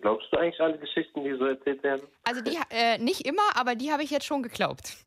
glaubst 0.00 0.32
du 0.32 0.36
eigentlich 0.36 0.60
alle 0.60 0.78
Geschichten, 0.78 1.22
die 1.22 1.36
so 1.38 1.44
erzählt 1.44 1.82
werden? 1.82 2.06
Also 2.24 2.40
die, 2.40 2.58
äh, 2.70 2.98
nicht 2.98 3.26
immer, 3.26 3.56
aber 3.56 3.74
die 3.74 3.92
habe 3.92 4.02
ich 4.02 4.10
jetzt 4.10 4.26
schon 4.26 4.42
geglaubt. 4.42 5.04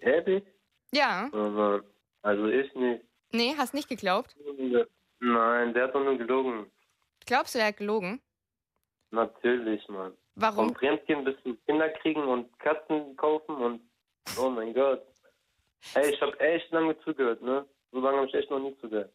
Ehrlich? 0.00 0.44
Ja. 0.92 1.28
Aber, 1.32 1.82
also 2.22 2.46
ich 2.46 2.74
nicht. 2.74 3.04
Nee, 3.32 3.54
hast 3.58 3.74
nicht 3.74 3.88
geglaubt? 3.88 4.34
Nein, 5.20 5.74
der 5.74 5.84
hat 5.84 5.94
doch 5.94 6.02
nur 6.02 6.16
gelogen. 6.16 6.70
Glaubst 7.26 7.54
du, 7.54 7.58
er 7.58 7.66
hat 7.66 7.76
gelogen? 7.76 8.20
Natürlich, 9.10 9.86
Mann. 9.88 10.16
Warum? 10.40 10.68
Vom 10.68 10.76
Fremdgehen 10.76 11.24
bis 11.24 11.34
zum 11.42 11.58
Kinder 11.64 11.88
kriegen 11.90 12.22
und 12.22 12.56
Katzen 12.60 13.16
kaufen 13.16 13.56
und 13.56 13.80
oh 14.38 14.48
mein 14.50 14.72
Gott. 14.72 15.04
Ey, 15.94 16.10
ich 16.14 16.20
habe 16.20 16.38
echt 16.40 16.70
lange 16.70 16.98
zugehört, 17.00 17.42
ne? 17.42 17.66
So 17.92 18.00
lange 18.00 18.18
habe 18.18 18.26
ich 18.28 18.34
echt 18.34 18.50
noch 18.50 18.58
nie 18.60 18.76
zugehört. 18.80 19.12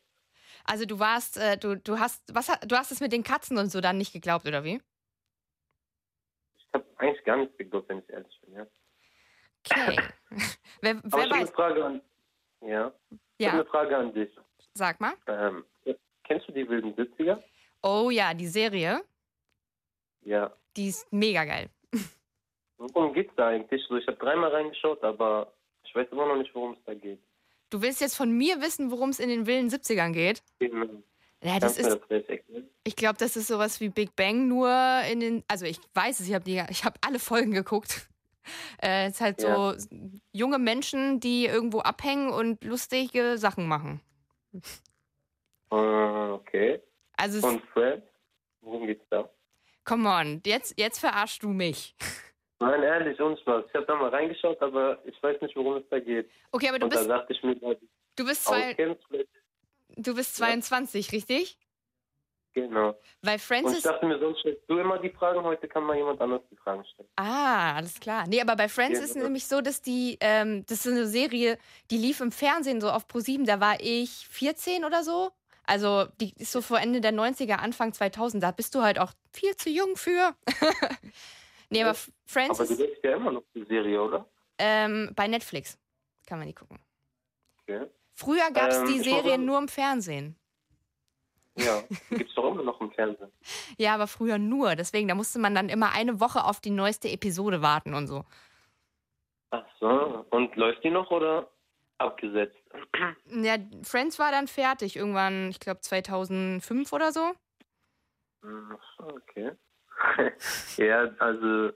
Also 0.65 0.85
du 0.85 0.99
warst, 0.99 1.37
äh, 1.37 1.57
du, 1.57 1.75
du 1.77 1.99
hast, 1.99 2.23
was, 2.35 2.47
du 2.67 2.75
hast 2.75 2.91
es 2.91 2.99
mit 2.99 3.11
den 3.11 3.23
Katzen 3.23 3.57
und 3.57 3.69
so 3.69 3.81
dann 3.81 3.97
nicht 3.97 4.13
geglaubt, 4.13 4.45
oder 4.47 4.63
wie? 4.63 4.81
Ich 6.57 6.67
habe 6.73 6.85
eigentlich 6.97 7.23
gar 7.25 7.37
nichts 7.37 7.57
geglaubt, 7.57 7.89
wenn 7.89 7.99
ich 7.99 8.09
ehrlich 8.09 8.39
bin, 8.41 8.53
ja. 8.55 8.67
Okay. 9.65 9.97
wer 10.81 10.91
Aber 10.97 11.03
wer 11.03 11.05
ich 11.05 11.13
habe 11.13 11.33
eine 11.35 11.43
weiß? 11.43 11.49
Frage 11.51 11.85
an. 11.85 12.01
Ja. 12.61 12.93
Ich 13.09 13.17
habe 13.17 13.21
Ja, 13.37 13.51
eine 13.53 13.65
Frage 13.65 13.97
an 13.97 14.13
dich. 14.13 14.35
sag 14.73 14.99
mal. 14.99 15.13
Ähm, 15.27 15.65
kennst 16.23 16.47
du 16.47 16.51
die 16.51 16.67
wilden 16.67 16.93
70er? 16.95 17.41
Oh 17.81 18.09
ja, 18.09 18.33
die 18.33 18.47
Serie, 18.47 19.03
Ja. 20.21 20.53
Die 20.75 20.89
ist 20.89 21.11
mega 21.11 21.45
geil. 21.45 21.69
Worum 22.77 23.13
geht's 23.13 23.33
da 23.35 23.47
eigentlich? 23.47 23.81
So, 23.87 23.97
ich 23.97 24.07
habe 24.07 24.17
dreimal 24.17 24.51
reingeschaut, 24.51 25.03
aber 25.03 25.53
ich 25.85 25.95
weiß 25.95 26.07
immer 26.11 26.27
noch 26.27 26.35
nicht, 26.35 26.53
worum 26.53 26.73
es 26.73 26.83
da 26.85 26.93
geht. 26.93 27.19
Du 27.69 27.81
willst 27.81 28.01
jetzt 28.01 28.15
von 28.15 28.31
mir 28.31 28.61
wissen, 28.61 28.91
worum 28.91 29.09
es 29.09 29.19
in 29.19 29.29
den 29.29 29.47
wilden 29.47 29.69
70ern 29.69 30.11
geht? 30.11 30.43
Genau. 30.59 30.85
Ja, 31.41 31.59
das 31.59 31.77
ist, 31.77 31.99
ich 32.85 32.95
glaube, 32.95 33.17
das 33.17 33.35
ist 33.35 33.47
sowas 33.47 33.81
wie 33.81 33.89
Big 33.89 34.15
Bang, 34.15 34.47
nur 34.47 34.69
in 35.11 35.19
den, 35.19 35.43
also 35.47 35.65
ich 35.65 35.77
weiß 35.93 36.21
es, 36.21 36.29
ich 36.29 36.33
habe 36.33 36.49
habe 36.49 36.99
alle 37.05 37.19
Folgen 37.19 37.51
geguckt. 37.51 38.07
Äh, 38.81 39.05
es 39.05 39.13
ist 39.13 39.21
halt 39.21 39.39
so 39.39 39.73
junge 40.33 40.59
Menschen, 40.59 41.21
die 41.21 41.45
irgendwo 41.45 41.79
abhängen 41.79 42.29
und 42.29 42.61
lustige 42.65 43.37
Sachen 43.37 43.69
machen. 43.69 44.01
Äh, 45.71 45.75
okay. 45.75 46.81
Also, 47.15 47.47
Und 47.47 47.61
Fred? 47.67 48.03
Worum 48.59 48.85
geht's 48.85 49.05
da? 49.09 49.29
Come 49.85 50.07
on, 50.09 50.41
jetzt, 50.45 50.79
jetzt 50.79 50.99
verarschst 50.99 51.43
du 51.43 51.49
mich. 51.49 51.95
Nein, 52.59 52.83
ehrlich, 52.83 53.19
ohne 53.19 53.37
Spaß. 53.37 53.65
Ich 53.67 53.73
habe 53.75 53.85
da 53.85 53.95
mal 53.95 54.09
reingeschaut, 54.09 54.61
aber 54.61 54.99
ich 55.05 55.21
weiß 55.21 55.41
nicht, 55.41 55.55
worum 55.55 55.77
es 55.77 55.83
da 55.89 55.99
geht. 55.99 56.29
Okay, 56.51 56.69
aber 56.69 56.79
du 56.79 56.85
Und 56.85 56.93
da 56.93 56.99
bist, 56.99 57.09
dachte 57.09 57.33
ich 57.33 57.43
mir, 57.43 57.55
du 57.55 58.25
bist, 58.25 58.45
zwei, 58.45 58.73
du 59.97 60.15
bist 60.15 60.35
22, 60.37 61.11
richtig? 61.11 61.57
Genau. 62.53 62.95
Weil 63.21 63.33
Und 63.33 63.35
ich 63.37 63.43
Francis. 63.43 63.81
dachte 63.81 64.05
mir, 64.05 64.19
sonst 64.19 64.39
stellst 64.41 64.61
du 64.69 64.77
immer 64.77 64.99
die 64.99 65.09
Fragen, 65.09 65.41
heute 65.43 65.67
kann 65.67 65.83
mal 65.83 65.97
jemand 65.97 66.21
anders 66.21 66.41
die 66.51 66.55
Fragen 66.55 66.85
stellen. 66.85 67.09
Ah, 67.15 67.75
alles 67.75 67.99
klar. 67.99 68.25
Nee, 68.27 68.41
aber 68.41 68.55
bei 68.55 68.69
Friends 68.69 68.99
Ja, 68.99 69.05
ist 69.05 69.15
ja. 69.15 69.23
nämlich 69.23 69.47
so, 69.47 69.59
dass 69.61 69.81
die, 69.81 70.17
ähm, 70.21 70.63
das 70.67 70.85
ist 70.85 70.91
eine 70.91 71.07
Serie, 71.07 71.57
die 71.89 71.97
lief 71.97 72.21
im 72.21 72.31
Fernsehen 72.31 72.79
so 72.79 72.91
auf 72.91 73.07
Pro7, 73.07 73.45
da 73.45 73.59
war 73.59 73.77
ich 73.79 74.27
14 74.29 74.85
oder 74.85 75.03
so. 75.03 75.31
Also, 75.65 76.05
die 76.19 76.33
ist 76.37 76.51
so 76.51 76.61
vor 76.61 76.79
Ende 76.79 76.99
der 77.01 77.13
90er, 77.13 77.53
Anfang 77.55 77.93
2000, 77.93 78.43
da 78.43 78.51
bist 78.51 78.75
du 78.75 78.81
halt 78.81 78.99
auch 78.99 79.13
viel 79.31 79.55
zu 79.55 79.69
jung 79.69 79.95
für. 79.95 80.35
nee, 81.69 81.83
aber 81.83 81.95
Friends 82.25 82.59
Aber 82.59 82.67
du 82.67 82.73
ist 82.73 82.79
willst 82.79 83.03
ja 83.03 83.15
immer 83.15 83.31
noch 83.31 83.43
die 83.55 83.63
Serie, 83.65 84.01
oder? 84.01 84.25
ähm, 84.57 85.11
bei 85.15 85.27
Netflix. 85.27 85.77
Kann 86.27 86.39
man 86.39 86.47
die 86.47 86.53
gucken. 86.53 86.79
Okay. 87.61 87.87
Früher 88.13 88.51
gab 88.53 88.69
es 88.69 88.77
Ähm, 88.79 88.87
die 88.87 88.99
Serien 88.99 89.45
nur 89.45 89.57
im 89.57 89.67
Fernsehen. 89.67 90.35
Ja, 91.57 91.81
gibt's 92.09 92.33
doch 92.35 92.51
immer 92.51 92.63
noch 92.63 92.79
im 92.81 92.91
Fernsehen. 92.91 93.31
Ja, 93.77 93.93
aber 93.95 94.07
früher 94.07 94.37
nur. 94.37 94.75
Deswegen, 94.75 95.07
da 95.07 95.15
musste 95.15 95.39
man 95.39 95.55
dann 95.55 95.69
immer 95.69 95.91
eine 95.93 96.19
Woche 96.19 96.43
auf 96.45 96.59
die 96.59 96.69
neueste 96.71 97.09
Episode 97.09 97.61
warten 97.61 97.93
und 97.93 98.07
so. 98.07 98.25
Ach 99.51 99.65
so. 99.79 100.25
Und 100.31 100.55
läuft 100.55 100.83
die 100.83 100.89
noch 100.89 101.09
oder 101.11 101.47
abgesetzt? 101.99 102.57
Ja, 103.27 103.55
Friends 103.83 104.19
war 104.19 104.31
dann 104.31 104.47
fertig 104.47 104.95
irgendwann, 104.95 105.49
ich 105.49 105.59
glaube 105.59 105.81
2005 105.81 106.91
oder 106.93 107.11
so. 107.11 107.31
Okay. 108.97 109.51
ja, 110.77 111.09
also 111.19 111.71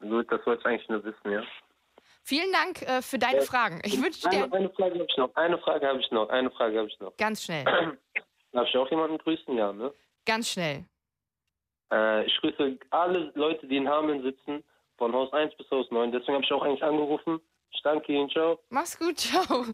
gut, 0.00 0.30
das 0.30 0.44
wollte 0.46 0.60
ich 0.60 0.66
eigentlich 0.66 0.88
nur 0.88 1.04
wissen, 1.04 1.30
ja. 1.30 1.42
Vielen 2.22 2.52
Dank 2.52 2.82
äh, 2.82 3.02
für 3.02 3.18
deine 3.18 3.38
Ja. 3.38 3.44
Fragen. 3.44 3.80
Ich 3.84 4.00
wünsche 4.02 4.28
dir 4.28 4.44
Eine, 4.44 4.52
eine 4.52 4.70
Frage 4.70 4.94
habe 4.94 5.06
ich 5.08 5.16
noch, 5.16 5.34
eine 5.34 5.58
Frage 5.58 5.86
habe 5.88 6.00
ich 6.00 6.10
noch, 6.10 6.28
eine 6.28 6.50
Frage 6.50 6.78
habe 6.78 6.88
ich 6.88 6.98
noch. 7.00 7.16
ganz 7.16 7.42
schnell, 7.42 7.64
Darf 8.52 8.66
ich 8.68 8.76
auch 8.76 8.90
jemanden 8.90 9.18
grüßen? 9.18 9.54
Ja, 9.56 9.72
ne? 9.72 9.92
ganz 10.26 10.50
schnell. 10.50 10.84
Äh, 11.92 12.24
ich 12.26 12.36
grüße 12.40 12.78
alle 12.90 13.32
Leute, 13.34 13.66
die 13.66 13.76
in 13.76 13.88
Hameln 13.88 14.22
sitzen, 14.22 14.62
von 14.98 15.12
Haus 15.14 15.32
1 15.32 15.56
bis 15.56 15.70
Haus 15.70 15.90
9. 15.90 16.12
Deswegen 16.12 16.34
habe 16.34 16.44
ich 16.44 16.52
auch 16.52 16.62
eigentlich 16.62 16.82
angerufen. 16.82 17.40
Ich 17.70 17.82
danke 17.82 18.12
Ihnen, 18.12 18.28
ciao. 18.30 18.58
Mach's 18.70 18.98
gut, 18.98 19.18
ciao. 19.18 19.64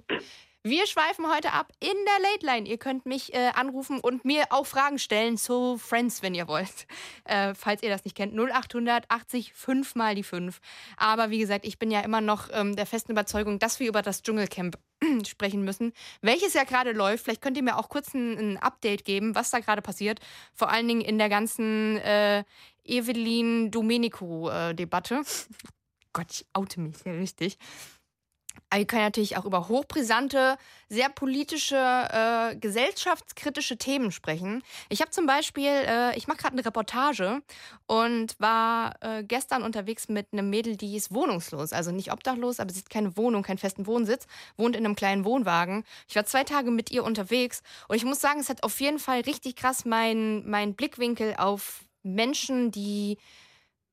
Wir 0.66 0.86
schweifen 0.86 1.30
heute 1.30 1.52
ab 1.52 1.70
in 1.78 1.92
der 2.06 2.30
Late 2.30 2.46
Line. 2.46 2.66
Ihr 2.66 2.78
könnt 2.78 3.04
mich 3.04 3.34
äh, 3.34 3.50
anrufen 3.54 4.00
und 4.00 4.24
mir 4.24 4.46
auch 4.48 4.64
Fragen 4.64 4.98
stellen 4.98 5.36
zu 5.36 5.76
Friends, 5.76 6.22
wenn 6.22 6.34
ihr 6.34 6.48
wollt. 6.48 6.86
Äh, 7.26 7.54
falls 7.54 7.82
ihr 7.82 7.88
das 7.88 8.04
nicht 8.04 8.16
kennt. 8.16 8.34
0800 8.34 9.10
80 9.10 9.54
5 9.54 9.94
mal 9.94 10.14
die 10.14 10.22
5. 10.22 10.60
Aber 10.98 11.30
wie 11.30 11.38
gesagt, 11.38 11.66
ich 11.66 11.78
bin 11.78 11.90
ja 11.90 12.00
immer 12.00 12.20
noch 12.20 12.48
ähm, 12.52 12.76
der 12.76 12.84
festen 12.84 13.12
Überzeugung, 13.12 13.58
dass 13.58 13.80
wir 13.80 13.88
über 13.88 14.02
das 14.02 14.22
Dschungelcamp 14.22 14.78
sprechen 15.26 15.64
müssen, 15.64 15.94
welches 16.20 16.52
ja 16.52 16.64
gerade 16.64 16.92
läuft. 16.92 17.24
Vielleicht 17.24 17.40
könnt 17.40 17.56
ihr 17.56 17.62
mir 17.62 17.78
auch 17.78 17.88
kurz 17.88 18.12
ein, 18.12 18.38
ein 18.38 18.56
Update 18.58 19.06
geben, 19.06 19.34
was 19.34 19.50
da 19.50 19.60
gerade 19.60 19.80
passiert. 19.80 20.20
Vor 20.52 20.70
allen 20.70 20.86
Dingen 20.86 21.00
in 21.00 21.18
der 21.18 21.30
ganzen 21.30 21.96
äh, 21.98 22.44
Evelyn 22.84 23.70
Domenico-Debatte. 23.70 25.22
Gott, 26.12 26.30
ich 26.30 26.46
oute 26.52 26.80
mich 26.80 26.96
hier 27.02 27.14
richtig. 27.14 27.58
Aber 28.70 28.80
wir 28.80 28.86
können 28.86 29.02
natürlich 29.02 29.36
auch 29.36 29.44
über 29.44 29.68
hochbrisante, 29.68 30.56
sehr 30.88 31.08
politische, 31.08 31.76
äh, 31.76 32.56
gesellschaftskritische 32.56 33.76
Themen 33.76 34.10
sprechen. 34.10 34.62
Ich 34.88 35.00
habe 35.00 35.10
zum 35.10 35.26
Beispiel, 35.26 35.70
äh, 35.70 36.16
ich 36.16 36.26
mache 36.26 36.38
gerade 36.38 36.54
eine 36.54 36.64
Reportage 36.64 37.42
und 37.86 38.34
war 38.40 38.96
äh, 39.00 39.22
gestern 39.22 39.62
unterwegs 39.62 40.08
mit 40.08 40.28
einem 40.32 40.50
Mädel, 40.50 40.76
die 40.76 40.96
ist 40.96 41.14
wohnungslos, 41.14 41.72
also 41.72 41.92
nicht 41.92 42.12
obdachlos, 42.12 42.60
aber 42.60 42.72
sie 42.72 42.80
hat 42.80 42.90
keine 42.90 43.16
Wohnung, 43.16 43.42
keinen 43.42 43.58
festen 43.58 43.86
Wohnsitz, 43.86 44.26
wohnt 44.56 44.76
in 44.76 44.84
einem 44.84 44.96
kleinen 44.96 45.24
Wohnwagen. 45.24 45.84
Ich 46.08 46.16
war 46.16 46.24
zwei 46.24 46.44
Tage 46.44 46.70
mit 46.70 46.90
ihr 46.90 47.04
unterwegs 47.04 47.62
und 47.88 47.96
ich 47.96 48.04
muss 48.04 48.20
sagen, 48.20 48.40
es 48.40 48.48
hat 48.48 48.62
auf 48.62 48.80
jeden 48.80 48.98
Fall 48.98 49.20
richtig 49.20 49.56
krass 49.56 49.84
meinen 49.84 50.48
mein 50.48 50.74
Blickwinkel 50.74 51.34
auf 51.38 51.84
Menschen, 52.02 52.70
die 52.70 53.18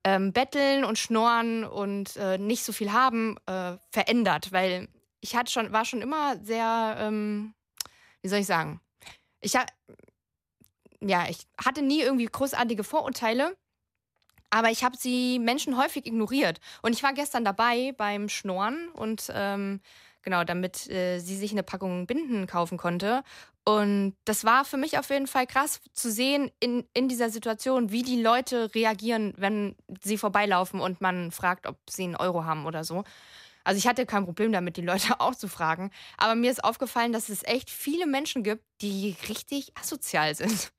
ähm, 0.04 0.34
betteln 0.34 0.84
und 0.84 0.98
schnorren 0.98 1.64
und 1.64 2.16
äh, 2.18 2.38
nicht 2.38 2.64
so 2.64 2.74
viel 2.74 2.92
haben, 2.92 3.38
äh, 3.46 3.78
verändert, 3.92 4.52
weil 4.52 4.88
ich 5.20 5.36
hatte 5.36 5.52
schon, 5.52 5.72
war 5.72 5.86
schon 5.86 6.02
immer 6.02 6.38
sehr, 6.44 6.96
ähm, 7.00 7.54
wie 8.22 8.30
soll 8.30 8.40
ich 8.40 8.48
sagen, 8.48 8.82
ich 9.42 9.56
ha 9.56 9.66
ja, 11.04 11.28
ich 11.30 11.48
hatte 11.64 11.82
nie 11.82 12.02
irgendwie 12.02 12.26
großartige 12.26 12.84
Vorurteile, 12.84 13.58
aber 14.52 14.70
ich 14.70 14.84
habe 14.84 14.98
sie 14.98 15.40
Menschen 15.40 15.78
häufig 15.78 16.06
ignoriert. 16.06 16.60
Und 16.84 16.94
ich 16.94 17.02
war 17.02 17.14
gestern 17.14 17.44
dabei 17.44 17.94
beim 17.98 18.30
Schnorren 18.30 18.90
und 18.90 19.32
ähm, 19.34 19.82
genau, 20.24 20.44
damit 20.44 20.90
äh, 20.90 21.20
sie 21.20 21.36
sich 21.36 21.52
eine 21.52 21.64
Packung 21.64 22.08
Binden 22.08 22.48
kaufen 22.48 22.78
konnte. 22.78 23.24
Und 23.64 24.16
das 24.26 24.44
war 24.44 24.66
für 24.66 24.78
mich 24.78 24.98
auf 24.98 25.10
jeden 25.10 25.28
Fall 25.28 25.46
krass 25.46 25.82
zu 25.94 26.12
sehen 26.12 26.50
in, 26.60 26.84
in 26.94 27.08
dieser 27.08 27.30
Situation, 27.30 27.92
wie 27.92 28.02
die 28.02 28.22
Leute 28.22 28.74
reagieren, 28.74 29.34
wenn 29.38 29.76
sie 30.02 30.18
vorbeilaufen 30.18 30.80
und 30.80 31.00
man 31.00 31.32
fragt, 31.32 31.68
ob 31.68 31.78
sie 31.90 32.04
einen 32.04 32.16
Euro 32.16 32.44
haben 32.46 32.66
oder 32.66 32.84
so. 32.84 33.04
Also 33.64 33.78
ich 33.78 33.88
hatte 33.88 34.08
kein 34.08 34.26
Problem 34.26 34.52
damit, 34.52 34.78
die 34.78 34.82
Leute 34.82 35.14
auch 35.20 35.36
zu 35.36 35.48
fragen. 35.48 35.92
Aber 36.18 36.36
mir 36.36 36.50
ist 36.50 36.64
aufgefallen, 36.64 37.14
dass 37.14 37.30
es 37.30 37.44
echt 37.44 37.70
viele 37.70 38.08
Menschen 38.08 38.44
gibt, 38.44 38.64
die 38.82 39.16
richtig 39.30 39.72
asozial 39.78 40.34
sind. 40.36 40.72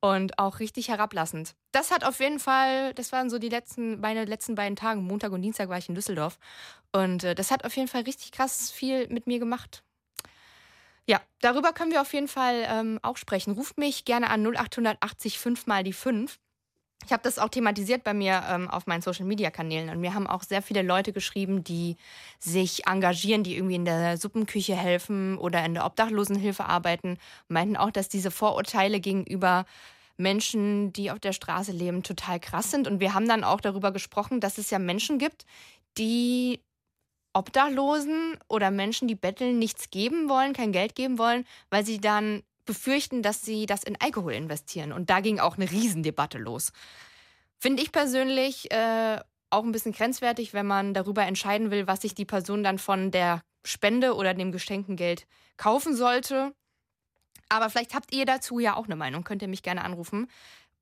Und 0.00 0.38
auch 0.38 0.60
richtig 0.60 0.88
herablassend. 0.88 1.54
Das 1.72 1.90
hat 1.90 2.04
auf 2.04 2.20
jeden 2.20 2.38
Fall, 2.38 2.94
das 2.94 3.12
waren 3.12 3.30
so 3.30 3.38
die 3.38 3.48
letzten, 3.48 3.98
meine 4.00 4.24
letzten 4.24 4.54
beiden 4.54 4.76
Tage, 4.76 5.00
Montag 5.00 5.32
und 5.32 5.42
Dienstag 5.42 5.68
war 5.68 5.78
ich 5.78 5.88
in 5.88 5.94
Düsseldorf. 5.94 6.38
Und 6.92 7.24
äh, 7.24 7.34
das 7.34 7.50
hat 7.50 7.64
auf 7.64 7.76
jeden 7.76 7.88
Fall 7.88 8.02
richtig 8.02 8.30
krass 8.32 8.70
viel 8.70 9.08
mit 9.08 9.26
mir 9.26 9.38
gemacht. 9.38 9.82
Ja, 11.06 11.20
darüber 11.40 11.72
können 11.72 11.92
wir 11.92 12.00
auf 12.00 12.12
jeden 12.12 12.28
Fall 12.28 12.66
ähm, 12.68 12.98
auch 13.02 13.16
sprechen. 13.16 13.52
Ruft 13.52 13.78
mich 13.78 14.04
gerne 14.04 14.28
an 14.28 14.44
0880 14.44 15.38
5 15.38 15.66
mal 15.66 15.84
die 15.84 15.92
5. 15.92 16.38
Ich 17.04 17.12
habe 17.12 17.22
das 17.22 17.38
auch 17.38 17.48
thematisiert 17.48 18.02
bei 18.02 18.14
mir 18.14 18.42
ähm, 18.48 18.68
auf 18.68 18.86
meinen 18.86 19.02
Social-Media-Kanälen 19.02 19.90
und 19.90 20.00
mir 20.00 20.14
haben 20.14 20.26
auch 20.26 20.42
sehr 20.42 20.60
viele 20.60 20.82
Leute 20.82 21.12
geschrieben, 21.12 21.62
die 21.62 21.96
sich 22.40 22.86
engagieren, 22.86 23.44
die 23.44 23.56
irgendwie 23.56 23.76
in 23.76 23.84
der 23.84 24.16
Suppenküche 24.16 24.74
helfen 24.74 25.38
oder 25.38 25.64
in 25.64 25.74
der 25.74 25.86
Obdachlosenhilfe 25.86 26.64
arbeiten, 26.64 27.18
meinten 27.48 27.76
auch, 27.76 27.90
dass 27.90 28.08
diese 28.08 28.32
Vorurteile 28.32 28.98
gegenüber 28.98 29.66
Menschen, 30.16 30.92
die 30.92 31.10
auf 31.10 31.20
der 31.20 31.32
Straße 31.32 31.72
leben, 31.72 32.02
total 32.02 32.40
krass 32.40 32.70
sind. 32.70 32.88
Und 32.88 33.00
wir 33.00 33.14
haben 33.14 33.28
dann 33.28 33.44
auch 33.44 33.60
darüber 33.60 33.92
gesprochen, 33.92 34.40
dass 34.40 34.58
es 34.58 34.70
ja 34.70 34.78
Menschen 34.78 35.18
gibt, 35.18 35.44
die 35.98 36.60
Obdachlosen 37.34 38.38
oder 38.48 38.70
Menschen, 38.70 39.08
die 39.08 39.14
betteln, 39.14 39.58
nichts 39.58 39.90
geben 39.90 40.28
wollen, 40.28 40.54
kein 40.54 40.72
Geld 40.72 40.94
geben 40.94 41.18
wollen, 41.18 41.44
weil 41.70 41.84
sie 41.84 42.00
dann 42.00 42.42
befürchten, 42.66 43.22
dass 43.22 43.42
sie 43.42 43.66
das 43.66 43.82
in 43.82 43.96
Alkohol 44.00 44.34
investieren. 44.34 44.92
Und 44.92 45.08
da 45.08 45.20
ging 45.20 45.38
auch 45.38 45.56
eine 45.56 45.70
Riesendebatte 45.70 46.38
los. 46.38 46.72
Finde 47.58 47.82
ich 47.82 47.92
persönlich 47.92 48.70
äh, 48.70 49.18
auch 49.50 49.64
ein 49.64 49.72
bisschen 49.72 49.92
grenzwertig, 49.92 50.52
wenn 50.52 50.66
man 50.66 50.92
darüber 50.92 51.22
entscheiden 51.22 51.70
will, 51.70 51.86
was 51.86 52.02
sich 52.02 52.14
die 52.14 52.26
Person 52.26 52.62
dann 52.62 52.78
von 52.78 53.10
der 53.10 53.42
Spende 53.64 54.14
oder 54.14 54.34
dem 54.34 54.52
geschenkten 54.52 54.96
Geld 54.96 55.26
kaufen 55.56 55.96
sollte. 55.96 56.52
Aber 57.48 57.70
vielleicht 57.70 57.94
habt 57.94 58.12
ihr 58.12 58.26
dazu 58.26 58.58
ja 58.58 58.76
auch 58.76 58.84
eine 58.84 58.96
Meinung. 58.96 59.24
Könnt 59.24 59.40
ihr 59.40 59.48
mich 59.48 59.62
gerne 59.62 59.84
anrufen. 59.84 60.28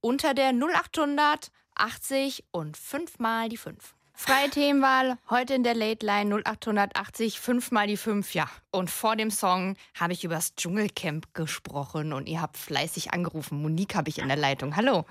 Unter 0.00 0.34
der 0.34 0.52
0800 0.52 1.50
80 1.76 2.44
und 2.50 2.76
5 2.76 3.18
mal 3.18 3.48
die 3.48 3.56
5. 3.56 3.94
Freie 4.16 4.48
Themenwahl, 4.48 5.18
heute 5.28 5.54
in 5.54 5.64
der 5.64 5.74
Late 5.74 6.06
Line 6.06 6.42
0880 6.44 7.40
5 7.40 7.72
mal 7.72 7.88
die 7.88 7.96
5, 7.96 8.32
ja. 8.32 8.46
Und 8.70 8.88
vor 8.88 9.16
dem 9.16 9.30
Song 9.30 9.76
habe 9.98 10.12
ich 10.12 10.24
über 10.24 10.36
das 10.36 10.54
Dschungelcamp 10.54 11.34
gesprochen 11.34 12.12
und 12.12 12.28
ihr 12.28 12.40
habt 12.40 12.56
fleißig 12.56 13.12
angerufen. 13.12 13.60
Monique 13.60 13.96
habe 13.96 14.08
ich 14.08 14.20
in 14.20 14.28
der 14.28 14.36
Leitung. 14.36 14.76
Hallo. 14.76 15.04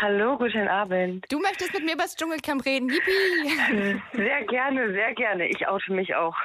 Hallo, 0.00 0.38
guten 0.38 0.68
Abend. 0.68 1.26
Du 1.30 1.40
möchtest 1.40 1.74
mit 1.74 1.84
mir 1.84 1.94
über 1.94 2.04
das 2.04 2.14
Dschungelcamp 2.14 2.64
reden. 2.64 2.90
Yippie. 2.90 4.00
Sehr 4.12 4.44
gerne, 4.44 4.92
sehr 4.92 5.14
gerne. 5.14 5.48
Ich 5.48 5.66
oute 5.66 5.92
mich 5.92 6.14
auch. 6.14 6.36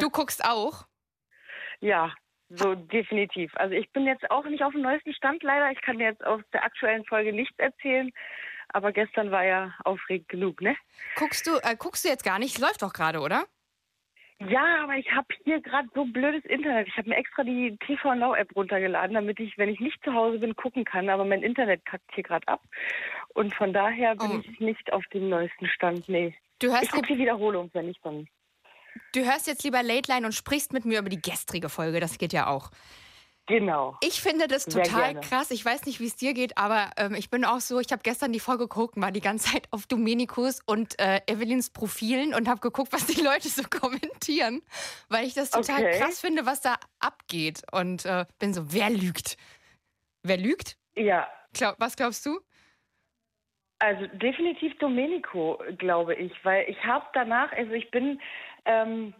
Du 0.00 0.10
guckst 0.10 0.44
auch? 0.44 0.86
Ja, 1.78 2.12
so 2.48 2.74
definitiv. 2.74 3.52
Also 3.54 3.74
ich 3.74 3.90
bin 3.92 4.06
jetzt 4.06 4.28
auch 4.30 4.44
nicht 4.44 4.64
auf 4.64 4.72
dem 4.72 4.82
neuesten 4.82 5.14
Stand 5.14 5.42
leider. 5.44 5.70
Ich 5.70 5.80
kann 5.82 6.00
jetzt 6.00 6.24
aus 6.26 6.42
der 6.52 6.64
aktuellen 6.64 7.04
Folge 7.04 7.32
nichts 7.32 7.56
erzählen. 7.58 8.10
Aber 8.72 8.92
gestern 8.92 9.30
war 9.30 9.44
ja 9.44 9.74
aufregend 9.84 10.28
genug, 10.28 10.60
ne? 10.60 10.76
Guckst 11.16 11.46
du, 11.46 11.56
äh, 11.62 11.76
guckst 11.76 12.04
du 12.04 12.08
jetzt 12.08 12.24
gar 12.24 12.38
nicht? 12.38 12.54
Es 12.56 12.60
läuft 12.60 12.82
doch 12.82 12.92
gerade, 12.92 13.20
oder? 13.20 13.44
Ja, 14.48 14.84
aber 14.84 14.94
ich 14.96 15.10
habe 15.12 15.26
hier 15.44 15.60
gerade 15.60 15.86
so 15.94 16.06
blödes 16.06 16.42
Internet. 16.46 16.88
Ich 16.88 16.96
habe 16.96 17.10
mir 17.10 17.16
extra 17.16 17.42
die 17.44 17.76
TV 17.86 18.14
Now 18.14 18.34
App 18.34 18.54
runtergeladen, 18.56 19.14
damit 19.14 19.38
ich, 19.38 19.58
wenn 19.58 19.68
ich 19.68 19.80
nicht 19.80 20.02
zu 20.02 20.14
Hause 20.14 20.38
bin, 20.38 20.56
gucken 20.56 20.84
kann. 20.86 21.10
Aber 21.10 21.26
mein 21.26 21.42
Internet 21.42 21.84
kackt 21.84 22.10
hier 22.14 22.24
gerade 22.24 22.48
ab. 22.48 22.62
Und 23.34 23.54
von 23.54 23.74
daher 23.74 24.14
bin 24.16 24.30
Oh. 24.30 24.40
ich 24.42 24.58
nicht 24.60 24.92
auf 24.94 25.04
dem 25.12 25.28
neuesten 25.28 25.66
Stand. 25.66 26.08
Nee. 26.08 26.34
Du 26.58 26.68
hörst, 26.70 26.84
Ich 26.84 26.90
gucke 26.90 27.08
die 27.08 27.18
Wiederholung, 27.18 27.68
wenn 27.74 27.86
nicht, 27.88 28.00
dann. 28.04 28.28
du 29.14 29.20
hörst 29.24 29.46
jetzt 29.46 29.62
lieber 29.62 29.82
Late 29.82 30.10
Line 30.10 30.24
und 30.24 30.32
sprichst 30.32 30.72
mit 30.72 30.86
mir 30.86 31.00
über 31.00 31.10
die 31.10 31.20
gestrige 31.20 31.68
Folge. 31.68 32.00
Das 32.00 32.16
geht 32.16 32.32
ja 32.32 32.46
auch. 32.46 32.70
Genau. 33.46 33.96
Ich 34.00 34.20
finde 34.20 34.46
das 34.46 34.66
total 34.66 35.20
krass. 35.20 35.50
Ich 35.50 35.64
weiß 35.64 35.86
nicht, 35.86 35.98
wie 35.98 36.06
es 36.06 36.14
dir 36.14 36.34
geht, 36.34 36.56
aber 36.56 36.90
ähm, 36.96 37.14
ich 37.14 37.30
bin 37.30 37.44
auch 37.44 37.58
so, 37.60 37.80
ich 37.80 37.90
habe 37.90 38.02
gestern 38.02 38.32
die 38.32 38.38
Folge 38.38 38.68
geguckt, 38.68 38.94
war 39.00 39.10
die 39.10 39.20
ganze 39.20 39.52
Zeit 39.52 39.66
auf 39.72 39.86
Domenikus 39.86 40.60
und 40.66 40.98
äh, 41.00 41.20
Evelyns 41.26 41.70
Profilen 41.70 42.32
und 42.32 42.48
habe 42.48 42.60
geguckt, 42.60 42.92
was 42.92 43.06
die 43.06 43.20
Leute 43.20 43.48
so 43.48 43.62
kommentieren, 43.80 44.62
weil 45.08 45.26
ich 45.26 45.34
das 45.34 45.50
total 45.50 45.82
Okay. 45.84 45.98
krass 45.98 46.20
finde, 46.20 46.46
was 46.46 46.60
da 46.60 46.76
abgeht. 47.00 47.62
Und 47.72 48.04
äh, 48.04 48.24
bin 48.38 48.54
so, 48.54 48.72
wer 48.72 48.88
lügt? 48.90 49.36
Wer 50.22 50.36
lügt? 50.36 50.76
Ja, 50.94 51.26
Glaub, 51.52 51.74
was 51.78 51.96
glaubst 51.96 52.24
du? 52.26 52.38
Also 53.80 54.06
definitiv 54.08 54.76
Domenico, 54.78 55.60
glaube 55.78 56.14
ich, 56.14 56.32
weil 56.44 56.68
ich 56.68 56.84
habe 56.84 57.06
danach, 57.14 57.50
also 57.52 57.72
ich 57.72 57.90
bin 57.90 58.20
ähm, 58.66 59.14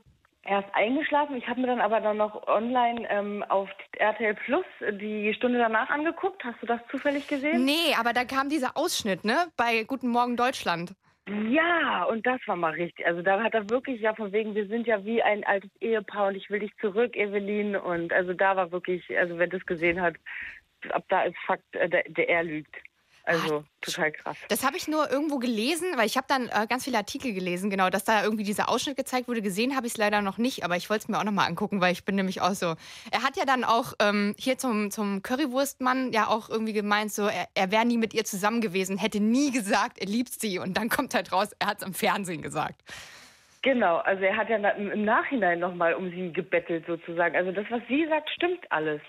erst 0.44 0.68
eingeschlafen, 0.74 1.36
ich 1.36 1.46
habe 1.46 1.60
mir 1.60 1.66
dann 1.68 1.80
aber 1.80 2.00
dann 2.00 2.16
noch 2.16 2.46
online 2.46 3.06
ähm, 3.10 3.44
auf 3.48 3.68
RTL 3.98 4.34
Plus 4.34 4.64
die 5.00 5.32
Stunde 5.34 5.58
danach 5.58 5.90
angeguckt. 5.90 6.42
Hast 6.44 6.60
du 6.62 6.66
das 6.66 6.80
zufällig 6.90 7.28
gesehen? 7.28 7.64
Nee, 7.64 7.94
aber 7.98 8.12
da 8.12 8.24
kam 8.24 8.48
dieser 8.48 8.76
Ausschnitt, 8.76 9.24
ne? 9.24 9.46
Bei 9.56 9.84
Guten 9.84 10.08
Morgen 10.08 10.36
Deutschland. 10.36 10.94
Ja, 11.48 12.04
und 12.04 12.26
das 12.26 12.40
war 12.46 12.56
mal 12.56 12.72
richtig. 12.72 13.06
Also 13.06 13.22
da 13.22 13.40
hat 13.42 13.54
er 13.54 13.68
wirklich 13.70 14.00
ja 14.00 14.14
von 14.14 14.32
wegen, 14.32 14.54
wir 14.54 14.66
sind 14.66 14.86
ja 14.86 15.04
wie 15.04 15.22
ein 15.22 15.44
altes 15.44 15.70
Ehepaar 15.80 16.28
und 16.28 16.34
ich 16.34 16.50
will 16.50 16.60
dich 16.60 16.72
zurück, 16.80 17.14
Evelyn. 17.16 17.76
Und 17.76 18.12
also 18.12 18.32
da 18.32 18.56
war 18.56 18.72
wirklich, 18.72 19.04
also 19.16 19.38
wer 19.38 19.46
das 19.46 19.64
gesehen 19.64 20.00
hat, 20.00 20.16
ab 20.90 21.04
da 21.08 21.22
ist 21.22 21.36
Fakt, 21.46 21.76
äh, 21.76 21.88
der, 21.88 22.04
der 22.08 22.28
er 22.28 22.42
lügt. 22.42 22.74
Also 23.24 23.64
total 23.80 24.12
krass. 24.12 24.36
Das 24.48 24.64
habe 24.64 24.76
ich 24.76 24.88
nur 24.88 25.10
irgendwo 25.10 25.38
gelesen, 25.38 25.96
weil 25.96 26.06
ich 26.06 26.16
habe 26.16 26.26
dann 26.28 26.48
äh, 26.48 26.66
ganz 26.68 26.84
viele 26.84 26.98
Artikel 26.98 27.32
gelesen, 27.32 27.70
genau, 27.70 27.90
dass 27.90 28.04
da 28.04 28.24
irgendwie 28.24 28.44
dieser 28.44 28.68
Ausschnitt 28.68 28.96
gezeigt 28.96 29.28
wurde. 29.28 29.42
Gesehen 29.42 29.76
habe 29.76 29.86
ich 29.86 29.92
es 29.92 29.98
leider 29.98 30.22
noch 30.22 30.38
nicht, 30.38 30.64
aber 30.64 30.76
ich 30.76 30.90
wollte 30.90 31.02
es 31.02 31.08
mir 31.08 31.18
auch 31.18 31.24
nochmal 31.24 31.46
angucken, 31.46 31.80
weil 31.80 31.92
ich 31.92 32.04
bin 32.04 32.16
nämlich 32.16 32.40
auch 32.40 32.54
so. 32.54 32.74
Er 33.10 33.22
hat 33.22 33.36
ja 33.36 33.44
dann 33.44 33.64
auch 33.64 33.94
ähm, 34.00 34.34
hier 34.38 34.58
zum, 34.58 34.90
zum 34.90 35.22
Currywurstmann 35.22 36.12
ja 36.12 36.28
auch 36.28 36.48
irgendwie 36.48 36.72
gemeint, 36.72 37.12
so 37.12 37.26
er, 37.26 37.48
er 37.54 37.70
wäre 37.70 37.84
nie 37.84 37.98
mit 37.98 38.14
ihr 38.14 38.24
zusammen 38.24 38.60
gewesen, 38.60 38.98
hätte 38.98 39.20
nie 39.20 39.50
gesagt, 39.50 39.98
er 39.98 40.06
liebt 40.06 40.32
sie. 40.32 40.58
Und 40.58 40.76
dann 40.76 40.88
kommt 40.88 41.14
halt 41.14 41.32
raus, 41.32 41.50
er 41.58 41.68
hat 41.68 41.78
es 41.78 41.86
im 41.86 41.94
Fernsehen 41.94 42.42
gesagt. 42.42 42.82
Genau, 43.62 43.96
also 43.98 44.22
er 44.22 44.36
hat 44.36 44.48
ja 44.48 44.56
im 44.56 45.04
Nachhinein 45.04 45.58
nochmal 45.58 45.92
um 45.94 46.10
sie 46.10 46.32
gebettelt 46.32 46.86
sozusagen. 46.86 47.36
Also 47.36 47.52
das, 47.52 47.66
was 47.68 47.82
sie 47.88 48.06
sagt, 48.08 48.30
stimmt 48.30 48.70
alles. 48.72 49.02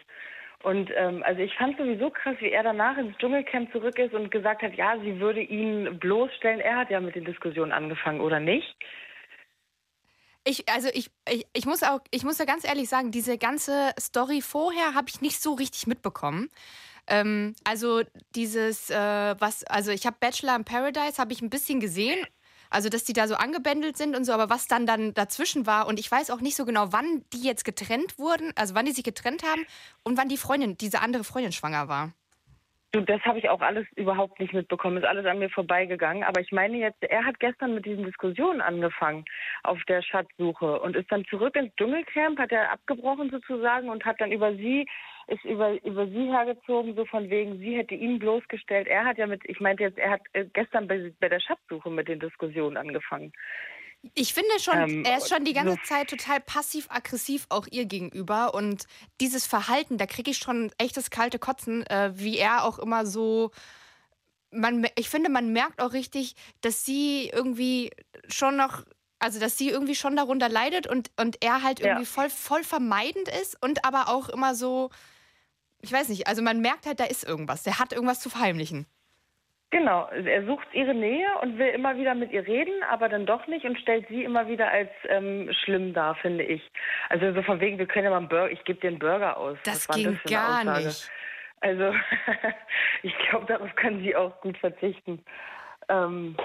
Und 0.63 0.91
ähm, 0.95 1.23
also 1.23 1.41
ich 1.41 1.53
fand 1.55 1.77
sowieso 1.77 2.09
krass, 2.11 2.35
wie 2.39 2.51
er 2.51 2.63
danach 2.63 2.97
ins 2.97 3.17
Dschungelcamp 3.17 3.71
zurück 3.71 3.97
ist 3.97 4.13
und 4.13 4.29
gesagt 4.29 4.61
hat, 4.61 4.75
ja, 4.75 4.95
sie 4.99 5.19
würde 5.19 5.41
ihn 5.41 5.97
bloßstellen. 5.99 6.59
Er 6.59 6.77
hat 6.77 6.89
ja 6.89 6.99
mit 6.99 7.15
den 7.15 7.25
Diskussionen 7.25 7.71
angefangen, 7.71 8.21
oder 8.21 8.39
nicht? 8.39 8.75
Ich, 10.43 10.67
also 10.69 10.89
ich, 10.93 11.11
ich, 11.29 11.45
ich 11.53 11.65
muss 11.65 11.83
auch, 11.83 11.99
ich 12.11 12.23
muss 12.23 12.39
ja 12.39 12.45
ganz 12.45 12.67
ehrlich 12.67 12.89
sagen, 12.89 13.11
diese 13.11 13.37
ganze 13.37 13.91
Story 13.99 14.41
vorher 14.41 14.95
habe 14.95 15.07
ich 15.09 15.21
nicht 15.21 15.41
so 15.41 15.53
richtig 15.53 15.87
mitbekommen. 15.87 16.49
Ähm, 17.07 17.55
also 17.63 18.01
dieses, 18.35 18.89
äh, 18.89 18.95
was, 18.95 19.63
also 19.65 19.91
ich 19.91 20.05
habe 20.05 20.17
Bachelor 20.19 20.55
in 20.55 20.65
Paradise 20.65 21.19
habe 21.19 21.33
ich 21.33 21.41
ein 21.41 21.49
bisschen 21.49 21.79
gesehen. 21.79 22.25
Also, 22.71 22.89
dass 22.89 23.03
die 23.03 23.13
da 23.13 23.27
so 23.27 23.35
angebändelt 23.35 23.97
sind 23.97 24.15
und 24.15 24.25
so, 24.25 24.33
aber 24.33 24.49
was 24.49 24.67
dann 24.67 24.87
dann 24.87 25.13
dazwischen 25.13 25.67
war 25.67 25.87
und 25.87 25.99
ich 25.99 26.09
weiß 26.09 26.31
auch 26.31 26.41
nicht 26.41 26.55
so 26.55 26.65
genau, 26.65 26.91
wann 26.91 27.23
die 27.33 27.43
jetzt 27.43 27.65
getrennt 27.65 28.17
wurden, 28.17 28.51
also 28.55 28.73
wann 28.73 28.85
die 28.85 28.93
sich 28.93 29.03
getrennt 29.03 29.43
haben 29.43 29.63
und 30.03 30.17
wann 30.17 30.29
die 30.29 30.37
Freundin, 30.37 30.77
diese 30.77 31.01
andere 31.01 31.23
Freundin 31.23 31.51
schwanger 31.51 31.87
war. 31.87 32.13
Du, 32.93 32.99
das 32.99 33.21
habe 33.21 33.39
ich 33.39 33.47
auch 33.47 33.61
alles 33.61 33.87
überhaupt 33.95 34.41
nicht 34.41 34.53
mitbekommen. 34.53 34.97
Ist 34.97 35.05
alles 35.05 35.25
an 35.25 35.39
mir 35.39 35.49
vorbeigegangen. 35.49 36.23
Aber 36.23 36.41
ich 36.41 36.51
meine 36.51 36.77
jetzt, 36.77 37.01
er 37.01 37.23
hat 37.23 37.39
gestern 37.39 37.73
mit 37.73 37.85
diesen 37.85 38.03
Diskussionen 38.03 38.59
angefangen 38.59 39.23
auf 39.63 39.81
der 39.87 40.01
Schatzsuche 40.01 40.81
und 40.81 40.97
ist 40.97 41.09
dann 41.09 41.23
zurück 41.25 41.55
ins 41.55 41.73
Dschungelcamp, 41.77 42.37
hat 42.37 42.51
er 42.51 42.69
abgebrochen 42.69 43.29
sozusagen 43.29 43.87
und 43.87 44.03
hat 44.03 44.19
dann 44.19 44.33
über 44.33 44.53
sie, 44.55 44.85
ist 45.27 45.45
über, 45.45 45.81
über 45.85 46.05
sie 46.07 46.25
hergezogen, 46.25 46.93
so 46.95 47.05
von 47.05 47.29
wegen, 47.29 47.59
sie 47.59 47.77
hätte 47.77 47.95
ihn 47.95 48.19
bloßgestellt. 48.19 48.89
Er 48.89 49.05
hat 49.05 49.17
ja 49.17 49.25
mit, 49.25 49.41
ich 49.45 49.61
meinte 49.61 49.83
jetzt, 49.83 49.97
er 49.97 50.11
hat 50.11 50.21
äh, 50.33 50.45
gestern 50.51 50.89
bei, 50.89 51.13
bei 51.21 51.29
der 51.29 51.39
Schatzsuche 51.39 51.89
mit 51.89 52.09
den 52.09 52.19
Diskussionen 52.19 52.75
angefangen. 52.75 53.31
Ich 54.15 54.33
finde 54.33 54.49
schon, 54.59 54.77
Ähm, 54.79 55.05
er 55.05 55.17
ist 55.17 55.29
schon 55.29 55.45
die 55.45 55.53
ganze 55.53 55.79
Zeit 55.83 56.09
total 56.09 56.39
passiv-aggressiv 56.41 57.45
auch 57.49 57.67
ihr 57.69 57.85
gegenüber. 57.85 58.53
Und 58.55 58.85
dieses 59.19 59.45
Verhalten, 59.45 59.97
da 59.97 60.07
kriege 60.07 60.31
ich 60.31 60.37
schon 60.39 60.71
echtes 60.79 61.11
kalte 61.11 61.37
Kotzen, 61.37 61.85
äh, 61.87 62.11
wie 62.15 62.37
er 62.37 62.63
auch 62.63 62.79
immer 62.79 63.05
so. 63.05 63.51
Man, 64.51 64.87
ich 64.95 65.09
finde, 65.09 65.29
man 65.29 65.53
merkt 65.53 65.81
auch 65.81 65.93
richtig, 65.93 66.35
dass 66.61 66.83
sie 66.83 67.29
irgendwie 67.33 67.91
schon 68.27 68.55
noch. 68.57 68.83
Also, 69.19 69.39
dass 69.39 69.55
sie 69.55 69.69
irgendwie 69.69 69.93
schon 69.93 70.15
darunter 70.15 70.49
leidet 70.49 70.87
und, 70.87 71.11
und 71.15 71.43
er 71.43 71.61
halt 71.61 71.79
Ja. 71.79 71.89
irgendwie 71.89 72.07
voll, 72.07 72.31
voll 72.31 72.63
vermeidend 72.63 73.27
ist 73.41 73.55
und 73.61 73.85
aber 73.85 74.07
auch 74.09 74.29
immer 74.29 74.55
so. 74.55 74.89
Ich 75.79 75.91
weiß 75.91 76.09
nicht, 76.09 76.25
also 76.27 76.41
man 76.41 76.59
merkt 76.61 76.87
halt, 76.87 76.99
da 76.99 77.03
ist 77.05 77.23
irgendwas. 77.23 77.61
Der 77.63 77.77
hat 77.77 77.93
irgendwas 77.93 78.19
zu 78.19 78.31
verheimlichen. 78.31 78.87
Genau, 79.71 80.09
er 80.09 80.45
sucht 80.45 80.67
ihre 80.73 80.93
Nähe 80.93 81.27
und 81.41 81.57
will 81.57 81.69
immer 81.69 81.95
wieder 81.95 82.13
mit 82.13 82.33
ihr 82.33 82.45
reden, 82.45 82.83
aber 82.89 83.07
dann 83.07 83.25
doch 83.25 83.47
nicht 83.47 83.65
und 83.65 83.79
stellt 83.79 84.05
sie 84.09 84.25
immer 84.25 84.49
wieder 84.49 84.69
als 84.69 84.89
ähm, 85.07 85.49
schlimm 85.63 85.93
dar, 85.93 86.15
finde 86.15 86.43
ich. 86.43 86.61
Also 87.07 87.33
so 87.33 87.41
von 87.41 87.61
wegen, 87.61 87.77
wir 87.77 87.85
können 87.85 88.03
ja 88.03 88.09
mal 88.09 88.17
einen 88.17 88.27
Burger, 88.27 88.51
ich 88.51 88.61
gebe 88.65 88.81
dir 88.81 88.89
einen 88.89 88.99
Burger 88.99 89.37
aus. 89.37 89.57
Das 89.63 89.87
Was 89.87 89.89
war 89.89 89.95
ging 89.95 90.19
das 90.23 90.31
gar 90.31 90.59
Aussage? 90.61 90.87
nicht. 90.87 91.11
Also 91.61 91.93
ich 93.03 93.17
glaube, 93.29 93.45
darauf 93.45 93.73
kann 93.75 94.01
sie 94.01 94.13
auch 94.13 94.41
gut 94.41 94.57
verzichten. 94.57 95.23
Ähm, 95.87 96.35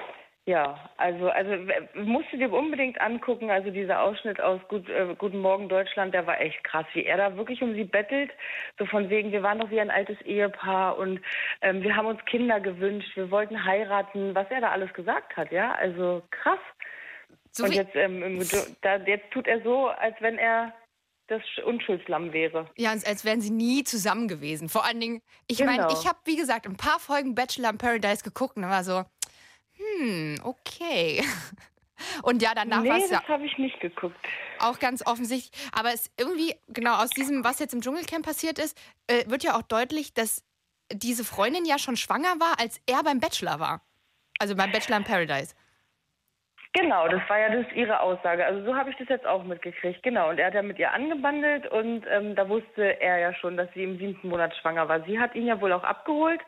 ja, 0.47 0.79
also 0.97 1.29
also 1.29 1.53
musst 1.95 2.33
du 2.33 2.37
dir 2.37 2.53
unbedingt 2.53 3.01
angucken. 3.01 3.51
Also 3.51 3.71
dieser 3.71 4.01
Ausschnitt 4.01 4.41
aus 4.41 4.61
Gut, 4.69 4.89
äh, 4.89 5.15
Guten 5.19 5.41
Morgen 5.41 5.69
Deutschland, 5.69 6.15
der 6.15 6.25
war 6.27 6.41
echt 6.41 6.63
krass, 6.63 6.87
wie 6.93 7.05
er 7.05 7.17
da 7.17 7.37
wirklich 7.37 7.63
um 7.63 7.75
sie 7.75 7.83
bettelt. 7.83 8.31
So 8.79 8.87
von 8.87 9.11
wegen, 9.11 9.33
wir 9.33 9.43
waren 9.43 9.59
doch 9.59 9.71
wie 9.71 9.81
ein 9.81 9.91
altes 9.91 10.21
Ehepaar 10.23 10.99
und 10.99 11.21
ähm, 11.63 11.83
wir 11.83 11.97
haben 11.97 12.07
uns 12.07 12.25
Kinder 12.27 12.61
gewünscht, 12.61 13.17
wir 13.17 13.33
wollten 13.33 13.65
heiraten, 13.65 14.37
was 14.37 14.47
er 14.51 14.61
da 14.61 14.71
alles 14.71 14.93
gesagt 14.95 15.37
hat, 15.37 15.51
ja. 15.51 15.75
Also 15.75 16.23
krass. 16.31 16.61
So 17.51 17.65
und 17.65 17.75
jetzt, 17.75 17.97
ähm, 17.97 18.39
da, 18.83 18.97
jetzt 18.99 19.31
tut 19.33 19.49
er 19.49 19.61
so, 19.63 19.89
als 19.89 20.15
wenn 20.21 20.39
er 20.39 20.73
das 21.29 21.43
Unschuldslamm 21.65 22.33
wäre. 22.33 22.71
Ja, 22.77 22.91
als 22.91 23.25
wären 23.25 23.41
sie 23.41 23.51
nie 23.51 23.83
zusammen 23.83 24.29
gewesen. 24.29 24.69
Vor 24.69 24.85
allen 24.85 25.01
Dingen, 25.01 25.23
ich 25.49 25.59
meine, 25.59 25.79
Genau. 25.79 25.93
ich 25.93 26.07
habe, 26.07 26.19
wie 26.25 26.37
gesagt, 26.37 26.67
ein 26.67 26.77
paar 26.77 27.01
Folgen 27.01 27.35
Bachelor 27.35 27.71
in 27.71 27.79
Paradise 27.79 28.23
geguckt 28.23 28.57
und 28.57 28.63
war 28.63 28.85
so, 28.85 29.03
hm, 29.99 30.41
okay. 30.45 31.25
Und 32.23 32.43
ja, 32.43 32.53
danach 32.55 32.85
war 32.85 32.99
nee, 32.99 33.05
es 33.05 33.11
ja 33.11 33.21
das 33.21 33.29
habe 33.29 33.47
ich 33.47 33.57
nicht 33.57 33.81
geguckt. 33.81 34.17
auch 34.59 34.79
ganz 34.79 35.07
offensichtlich. 35.07 35.51
Aber 35.73 35.93
es 35.95 36.11
irgendwie, 36.19 36.55
genau, 36.69 36.97
aus 37.03 37.11
diesem, 37.11 37.43
was 37.43 37.59
jetzt 37.59 37.73
im 37.73 37.81
Dschungelcamp 37.81 38.25
passiert 38.25 38.59
ist, 38.59 38.77
äh, 39.07 39.25
wird 39.29 39.45
ja 39.45 39.57
auch 39.57 39.63
deutlich, 39.63 40.13
dass 40.13 40.45
diese 40.93 41.25
Freundin 41.25 41.65
ja 41.65 41.79
schon 41.79 41.97
schwanger 41.97 42.39
war, 42.39 42.61
als 42.61 42.81
er 42.87 43.03
beim 43.03 43.19
Bachelor 43.19 43.61
war. 43.61 43.83
Also 44.39 44.55
beim 44.55 44.71
Bachelor 44.73 44.99
in 44.99 45.05
Paradise. 45.05 45.55
Genau, 46.79 47.09
das 47.09 47.23
war 47.29 47.39
ja 47.39 47.49
das 47.49 47.73
ihre 47.75 48.01
Aussage. 48.01 48.45
Also 48.45 48.63
so 48.63 48.77
habe 48.77 48.91
ich 48.91 48.97
das 48.97 49.09
jetzt 49.09 49.27
auch 49.27 49.43
mitgekriegt. 49.45 50.03
Genau. 50.03 50.29
Und 50.29 50.39
er 50.39 50.49
hat 50.49 50.55
ja 50.55 50.61
mit 50.61 50.79
ihr 50.79 50.93
angebandelt 50.93 51.67
und 51.69 52.05
ähm, 52.11 52.35
da 52.35 52.47
wusste 52.51 53.01
er 53.01 53.19
ja 53.19 53.33
schon, 53.33 53.57
dass 53.57 53.73
sie 53.73 53.85
im 53.85 53.97
siebten 53.97 54.29
Monat 54.29 54.55
schwanger 54.57 54.87
war. 54.87 55.01
Sie 55.05 55.19
hat 55.19 55.35
ihn 55.35 55.47
ja 55.47 55.59
wohl 55.59 55.73
auch 55.73 55.85
abgeholt 55.85 56.41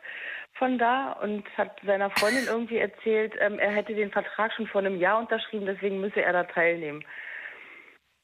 von 0.53 0.77
da 0.77 1.13
und 1.13 1.45
hat 1.57 1.79
seiner 1.83 2.11
Freundin 2.11 2.45
irgendwie 2.47 2.77
erzählt, 2.77 3.33
ähm, 3.39 3.57
er 3.57 3.71
hätte 3.71 3.95
den 3.95 4.11
Vertrag 4.11 4.53
schon 4.53 4.67
vor 4.67 4.81
einem 4.81 4.99
Jahr 4.99 5.17
unterschrieben, 5.17 5.65
deswegen 5.65 5.99
müsse 5.99 6.21
er 6.21 6.33
da 6.33 6.43
teilnehmen. 6.43 7.03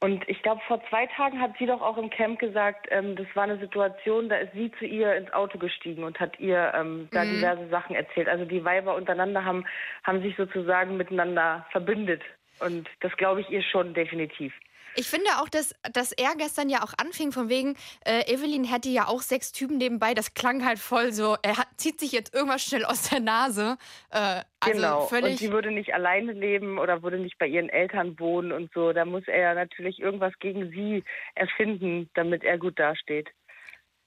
Und 0.02 0.28
ich 0.28 0.42
glaube, 0.44 0.62
vor 0.68 0.82
zwei 0.90 1.08
Tagen 1.08 1.40
hat 1.40 1.52
sie 1.58 1.66
doch 1.66 1.82
auch 1.82 1.98
im 1.98 2.10
Camp 2.10 2.38
gesagt, 2.40 2.88
ähm, 2.92 3.16
das 3.16 3.28
war 3.34 3.44
eine 3.44 3.58
Situation, 3.58 4.30
da 4.30 4.36
ist 4.36 4.54
sie 4.54 4.72
zu 4.78 4.86
ihr 4.86 5.16
ins 5.16 5.32
Auto 5.34 5.58
gestiegen 5.58 6.04
und 6.04 6.20
hat 6.20 6.40
ihr 6.40 6.74
ähm, 6.76 7.08
da 7.12 7.24
diverse 7.24 7.68
Sachen 7.70 7.96
erzählt. 7.96 8.28
Also 8.28 8.46
die 8.46 8.64
Weiber 8.64 8.96
untereinander 8.96 9.46
haben, 9.46 9.66
haben 10.04 10.22
sich 10.22 10.36
sozusagen 10.36 10.98
miteinander 10.98 11.66
verbündet. 11.72 12.22
Und 12.60 12.90
das 13.00 13.16
glaube 13.18 13.42
ich 13.42 13.50
ihr 13.50 13.64
schon 13.64 13.94
definitiv. 13.94 14.54
Ich 14.96 15.08
finde 15.08 15.30
auch, 15.42 15.50
dass, 15.50 15.74
dass 15.94 16.12
er 16.12 16.36
gestern 16.38 16.70
ja 16.70 16.84
auch 16.84 16.94
anfing, 16.98 17.32
von 17.32 17.50
wegen, 17.50 17.76
äh, 18.06 18.32
Evelyn 18.32 18.64
hätte 18.64 18.90
ja 18.90 19.08
auch 19.08 19.22
sechs 19.22 19.52
Typen 19.52 19.78
nebenbei. 19.78 20.14
Das 20.14 20.34
klang 20.34 20.66
halt 20.66 20.80
voll 20.80 21.12
so, 21.12 21.36
er 21.42 21.58
hat, 21.58 21.68
zieht 21.78 22.00
sich 22.00 22.12
jetzt 22.12 22.34
irgendwas 22.34 22.64
schnell 22.64 22.86
aus 22.86 23.10
der 23.10 23.20
Nase. 23.20 23.78
Äh, 24.12 24.42
also 24.60 24.74
genau. 24.74 25.02
Und 25.04 25.10
völlig. 25.10 25.40
sie 25.40 25.52
würde 25.52 25.72
nicht 25.72 25.94
alleine 25.94 26.32
leben 26.32 26.80
oder 26.80 27.04
würde 27.04 27.20
nicht 27.20 27.38
bei 27.38 27.48
ihren 27.48 27.70
Eltern 27.70 28.20
wohnen 28.20 28.52
und 28.52 28.72
so. 28.74 28.94
Da 28.94 29.06
muss 29.06 29.24
er 29.28 29.54
natürlich 29.56 30.00
irgendwas 30.00 30.34
gegen 30.40 30.72
sie 30.72 31.04
erfinden, 31.36 32.10
damit 32.14 32.44
er 32.44 32.58
gut 32.58 32.80
dasteht. 32.80 33.30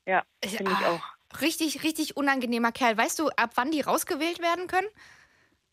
Ja, 0.07 0.25
finde 0.43 0.73
ich 0.73 0.79
Ah, 0.79 0.93
auch. 0.93 1.41
Richtig, 1.43 1.85
richtig 1.85 2.17
unangenehmer 2.17 2.73
Kerl. 2.73 2.97
Weißt 2.97 3.19
du, 3.19 3.29
ab 3.37 3.51
wann 3.57 3.71
die 3.71 3.83
rausgewählt 3.83 4.41
werden 4.41 4.67
können? 4.67 4.89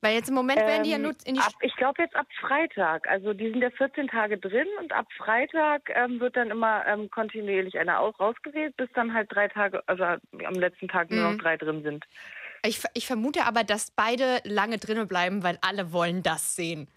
Weil 0.01 0.15
jetzt 0.15 0.29
im 0.29 0.35
Moment 0.35 0.65
werden 0.65 0.83
die 0.83 0.91
ja 0.91 0.97
Ähm, 0.97 1.03
nur 1.03 1.15
in 1.25 1.35
die. 1.35 1.41
ab, 1.41 1.53
ich 1.61 1.75
glaube 1.75 2.01
jetzt 2.01 2.15
ab 2.15 2.27
Freitag. 2.39 3.07
Also 3.07 3.33
die 3.33 3.49
sind 3.49 3.61
ja 3.61 3.69
14 3.71 4.07
Tage 4.07 4.37
drin 4.37 4.67
und 4.79 4.93
ab 4.93 5.07
Freitag 5.17 5.89
ähm, 5.95 6.19
wird 6.19 6.35
dann 6.35 6.51
immer 6.51 6.85
ähm, 6.85 7.09
kontinuierlich 7.09 7.77
einer 7.77 7.99
aus 7.99 8.17
rausgewählt, 8.19 8.75
bis 8.77 8.89
dann 8.93 9.13
halt 9.13 9.31
drei 9.33 9.47
Tage, 9.47 9.81
also 9.87 10.03
am 10.03 10.53
letzten 10.53 10.87
Tag 10.87 11.09
nur 11.09 11.21
Mhm. 11.23 11.31
noch 11.31 11.37
drei 11.37 11.57
drin 11.57 11.83
sind. 11.83 12.05
Ich, 12.65 12.81
ich 12.93 13.05
vermute 13.05 13.45
aber, 13.45 13.63
dass 13.63 13.91
beide 13.91 14.39
lange 14.43 14.77
drinnen 14.77 15.07
bleiben, 15.07 15.43
weil 15.43 15.57
alle 15.61 15.91
wollen 15.93 16.23
das 16.23 16.55
sehen. 16.55 16.87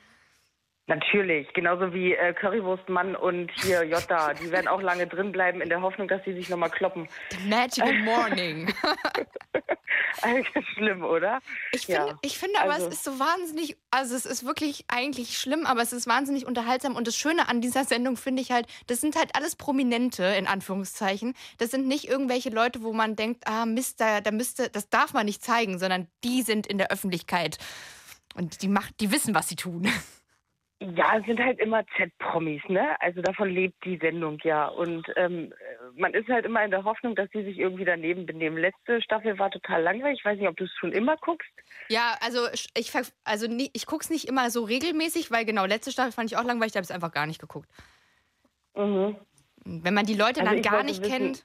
Natürlich, 0.88 1.52
genauso 1.52 1.92
wie 1.92 2.14
äh, 2.14 2.32
Currywurstmann 2.32 3.14
und 3.14 3.50
hier 3.62 3.84
Jota. 3.84 4.32
Die 4.32 4.50
werden 4.50 4.68
auch 4.68 4.80
lange 4.80 5.06
drin 5.06 5.32
bleiben 5.32 5.60
in 5.60 5.68
der 5.68 5.82
Hoffnung, 5.82 6.08
dass 6.08 6.24
sie 6.24 6.32
sich 6.32 6.48
nochmal 6.48 6.70
kloppen. 6.70 7.06
The 7.30 7.46
Magical 7.46 7.92
Morning. 8.04 8.72
Eigentlich 10.22 10.66
schlimm, 10.74 11.04
oder? 11.04 11.40
Ich 11.72 11.86
finde, 11.86 12.00
Ja, 12.08 12.18
ich 12.22 12.38
finde 12.38 12.58
aber, 12.60 12.72
also- 12.72 12.86
es 12.88 12.94
ist 12.94 13.04
so 13.04 13.18
wahnsinnig, 13.18 13.76
also 13.90 14.16
es 14.16 14.24
ist 14.24 14.46
wirklich 14.46 14.86
eigentlich 14.88 15.38
schlimm, 15.38 15.66
aber 15.66 15.82
es 15.82 15.92
ist 15.92 16.06
wahnsinnig 16.06 16.46
unterhaltsam. 16.46 16.96
Und 16.96 17.06
das 17.06 17.16
Schöne 17.16 17.48
an 17.48 17.60
dieser 17.60 17.84
Sendung 17.84 18.16
finde 18.16 18.40
ich 18.40 18.50
halt, 18.50 18.66
das 18.86 19.00
sind 19.02 19.14
halt 19.14 19.36
alles 19.36 19.56
Prominente, 19.56 20.24
in 20.24 20.46
Anführungszeichen. 20.46 21.34
Das 21.58 21.70
sind 21.70 21.86
nicht 21.86 22.08
irgendwelche 22.08 22.48
Leute, 22.50 22.82
wo 22.82 22.94
man 22.94 23.14
denkt, 23.14 23.46
ah 23.46 23.66
Mist, 23.66 24.00
da, 24.00 24.20
da 24.22 24.30
müsste, 24.30 24.70
das 24.70 24.88
darf 24.88 25.12
man 25.12 25.26
nicht 25.26 25.44
zeigen, 25.44 25.78
sondern 25.78 26.08
die 26.24 26.40
sind 26.42 26.66
in 26.66 26.78
der 26.78 26.90
Öffentlichkeit. 26.90 27.58
Und 28.34 28.62
die 28.62 28.68
macht, 28.68 29.00
die 29.00 29.12
wissen, 29.12 29.34
was 29.34 29.48
sie 29.48 29.56
tun. 29.56 29.86
Ja, 30.80 31.18
es 31.18 31.26
sind 31.26 31.40
halt 31.40 31.58
immer 31.58 31.84
Z-Promis, 31.96 32.62
ne? 32.68 32.94
Also 33.00 33.20
davon 33.20 33.50
lebt 33.50 33.84
die 33.84 33.98
Sendung 33.98 34.38
ja. 34.44 34.68
Und 34.68 35.06
ähm, 35.16 35.52
man 35.96 36.14
ist 36.14 36.28
halt 36.28 36.46
immer 36.46 36.64
in 36.64 36.70
der 36.70 36.84
Hoffnung, 36.84 37.16
dass 37.16 37.28
sie 37.32 37.42
sich 37.42 37.58
irgendwie 37.58 37.84
daneben 37.84 38.26
benehmen. 38.26 38.56
Letzte 38.58 39.02
Staffel 39.02 39.36
war 39.40 39.50
total 39.50 39.82
langweilig. 39.82 40.20
Ich 40.20 40.24
weiß 40.24 40.38
nicht, 40.38 40.46
ob 40.48 40.56
du 40.56 40.64
es 40.64 40.70
schon 40.78 40.92
immer 40.92 41.16
guckst. 41.16 41.50
Ja, 41.88 42.16
also 42.20 42.46
ich, 42.52 42.92
also 43.24 43.48
ich 43.72 43.86
gucke 43.86 44.04
es 44.04 44.10
nicht 44.10 44.28
immer 44.28 44.50
so 44.50 44.62
regelmäßig, 44.62 45.32
weil 45.32 45.44
genau, 45.44 45.64
letzte 45.64 45.90
Staffel 45.90 46.12
fand 46.12 46.30
ich 46.30 46.36
auch 46.38 46.44
langweilig, 46.44 46.72
da 46.72 46.76
habe 46.78 46.84
ich 46.84 46.90
es 46.90 46.94
einfach 46.94 47.12
gar 47.12 47.26
nicht 47.26 47.40
geguckt. 47.40 47.68
Mhm. 48.76 49.16
Wenn 49.64 49.94
man 49.94 50.06
die 50.06 50.14
Leute 50.14 50.42
Also 50.42 50.52
dann 50.52 50.62
gar 50.62 50.84
nicht 50.84 51.00
wissen- 51.02 51.10
kennt. 51.12 51.44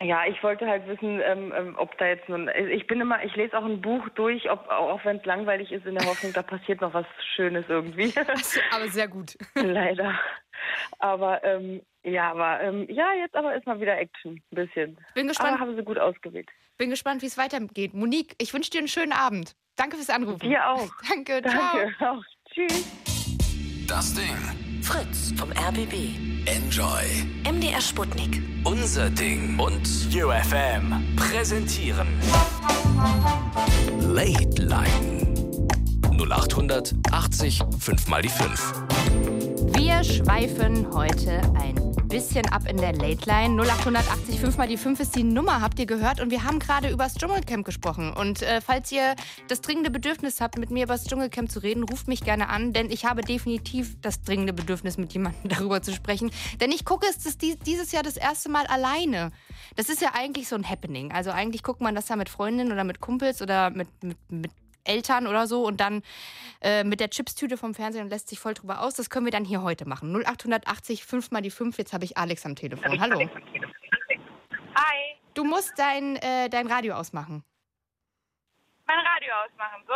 Ja, 0.00 0.26
ich 0.26 0.42
wollte 0.42 0.66
halt 0.66 0.86
wissen, 0.86 1.20
ähm, 1.24 1.52
ähm, 1.56 1.74
ob 1.78 1.96
da 1.96 2.06
jetzt 2.06 2.28
nun. 2.28 2.50
Ich 2.70 2.86
bin 2.86 3.00
immer, 3.00 3.24
ich 3.24 3.34
lese 3.34 3.56
auch 3.56 3.64
ein 3.64 3.80
Buch 3.80 4.06
durch, 4.10 4.50
ob, 4.50 4.68
auch 4.68 5.02
wenn 5.04 5.16
es 5.16 5.24
langweilig 5.24 5.72
ist, 5.72 5.86
in 5.86 5.94
der 5.94 6.06
Hoffnung, 6.06 6.34
da 6.34 6.42
passiert 6.42 6.82
noch 6.82 6.92
was 6.92 7.06
Schönes 7.34 7.64
irgendwie. 7.68 8.12
aber 8.70 8.88
sehr 8.88 9.08
gut. 9.08 9.36
Leider. 9.54 10.18
Aber 10.98 11.42
ähm, 11.44 11.80
ja, 12.02 12.30
aber 12.32 12.60
ähm, 12.60 12.86
ja, 12.90 13.12
jetzt 13.14 13.34
aber 13.34 13.54
ist 13.54 13.66
mal 13.66 13.80
wieder 13.80 13.98
Action, 13.98 14.34
ein 14.34 14.54
bisschen. 14.54 14.98
Bin 15.14 15.28
gespannt. 15.28 15.54
Aber 15.54 15.60
haben 15.60 15.76
sie 15.76 15.82
gut 15.82 15.98
ausgewählt. 15.98 16.50
Bin 16.76 16.90
gespannt, 16.90 17.22
wie 17.22 17.26
es 17.26 17.38
weitergeht. 17.38 17.94
Monique, 17.94 18.34
ich 18.38 18.52
wünsche 18.52 18.70
dir 18.70 18.78
einen 18.78 18.88
schönen 18.88 19.12
Abend. 19.12 19.56
Danke 19.76 19.96
fürs 19.96 20.10
Anrufen. 20.10 20.48
Dir 20.48 20.68
auch. 20.68 20.88
Danke, 21.08 21.40
Danke 21.40 21.94
ciao. 21.98 22.16
auch. 22.16 22.22
Tschüss. 22.52 22.84
Das 23.88 24.14
Ding. 24.14 24.82
Fritz 24.82 25.32
vom 25.38 25.50
RBB. 25.52 26.35
Enjoy. 26.46 27.02
MDR 27.44 27.80
Sputnik. 27.80 28.40
Unser 28.62 29.10
Ding. 29.10 29.58
Und 29.58 29.88
UFM 30.14 31.16
präsentieren. 31.16 32.06
Late 34.00 34.62
Line. 34.62 35.34
0800 36.16 36.94
80 37.10 37.62
5 37.80 38.08
mal 38.08 38.22
die 38.22 38.28
5. 38.28 38.74
Wir 39.74 40.04
schweifen 40.04 40.86
heute 40.94 41.40
ein 41.54 41.74
bisschen 42.16 42.48
ab 42.48 42.62
in 42.66 42.78
der 42.78 42.94
Late 42.94 43.28
Line. 43.28 43.62
0880 43.62 44.40
5 44.40 44.56
mal 44.56 44.66
die 44.66 44.78
5 44.78 45.00
ist 45.00 45.14
die 45.16 45.22
Nummer, 45.22 45.60
habt 45.60 45.78
ihr 45.78 45.84
gehört. 45.84 46.18
Und 46.18 46.30
wir 46.30 46.44
haben 46.44 46.58
gerade 46.58 46.88
über 46.88 47.04
das 47.04 47.14
Dschungelcamp 47.16 47.66
gesprochen. 47.66 48.10
Und 48.10 48.40
äh, 48.40 48.62
falls 48.62 48.90
ihr 48.90 49.14
das 49.48 49.60
dringende 49.60 49.90
Bedürfnis 49.90 50.40
habt, 50.40 50.56
mit 50.56 50.70
mir 50.70 50.84
über 50.84 50.94
das 50.94 51.04
Dschungelcamp 51.04 51.50
zu 51.50 51.58
reden, 51.58 51.82
ruft 51.82 52.08
mich 52.08 52.24
gerne 52.24 52.48
an. 52.48 52.72
Denn 52.72 52.90
ich 52.90 53.04
habe 53.04 53.20
definitiv 53.20 54.00
das 54.00 54.22
dringende 54.22 54.54
Bedürfnis, 54.54 54.96
mit 54.96 55.12
jemandem 55.12 55.42
darüber 55.50 55.82
zu 55.82 55.92
sprechen. 55.92 56.30
Denn 56.58 56.72
ich 56.72 56.86
gucke 56.86 57.06
es 57.06 57.36
dieses 57.36 57.92
Jahr 57.92 58.02
das 58.02 58.16
erste 58.16 58.48
Mal 58.48 58.66
alleine. 58.66 59.30
Das 59.74 59.90
ist 59.90 60.00
ja 60.00 60.12
eigentlich 60.14 60.48
so 60.48 60.56
ein 60.56 60.66
Happening. 60.66 61.12
Also 61.12 61.32
eigentlich 61.32 61.62
guckt 61.62 61.82
man 61.82 61.94
das 61.94 62.08
ja 62.08 62.16
mit 62.16 62.30
Freundinnen 62.30 62.72
oder 62.72 62.84
mit 62.84 63.00
Kumpels 63.00 63.42
oder 63.42 63.68
mit, 63.68 63.88
mit, 64.02 64.16
mit 64.30 64.52
Eltern 64.86 65.26
oder 65.26 65.46
so 65.46 65.64
und 65.64 65.78
dann 65.80 66.02
äh, 66.62 66.84
mit 66.84 67.00
der 67.00 67.10
Chipstüte 67.10 67.56
vom 67.56 67.74
Fernsehen 67.74 68.04
und 68.04 68.10
lässt 68.10 68.28
sich 68.28 68.38
voll 68.40 68.54
drüber 68.54 68.80
aus. 68.80 68.94
Das 68.94 69.10
können 69.10 69.26
wir 69.26 69.32
dann 69.32 69.44
hier 69.44 69.62
heute 69.62 69.86
machen. 69.86 70.14
0880 70.14 71.04
5 71.04 71.30
mal 71.30 71.42
die 71.42 71.50
5. 71.50 71.76
Jetzt 71.78 71.92
habe 71.92 72.04
ich 72.04 72.16
Alex 72.16 72.44
am 72.46 72.56
Telefon. 72.56 73.00
Hallo. 73.00 73.18
Hi, 73.18 75.16
Du 75.34 75.44
musst 75.44 75.78
dein, 75.78 76.16
äh, 76.16 76.48
dein 76.48 76.66
Radio 76.66 76.94
ausmachen. 76.94 77.44
mein 78.86 78.98
Radio 78.98 79.34
ausmachen, 79.44 79.82
so? 79.86 79.94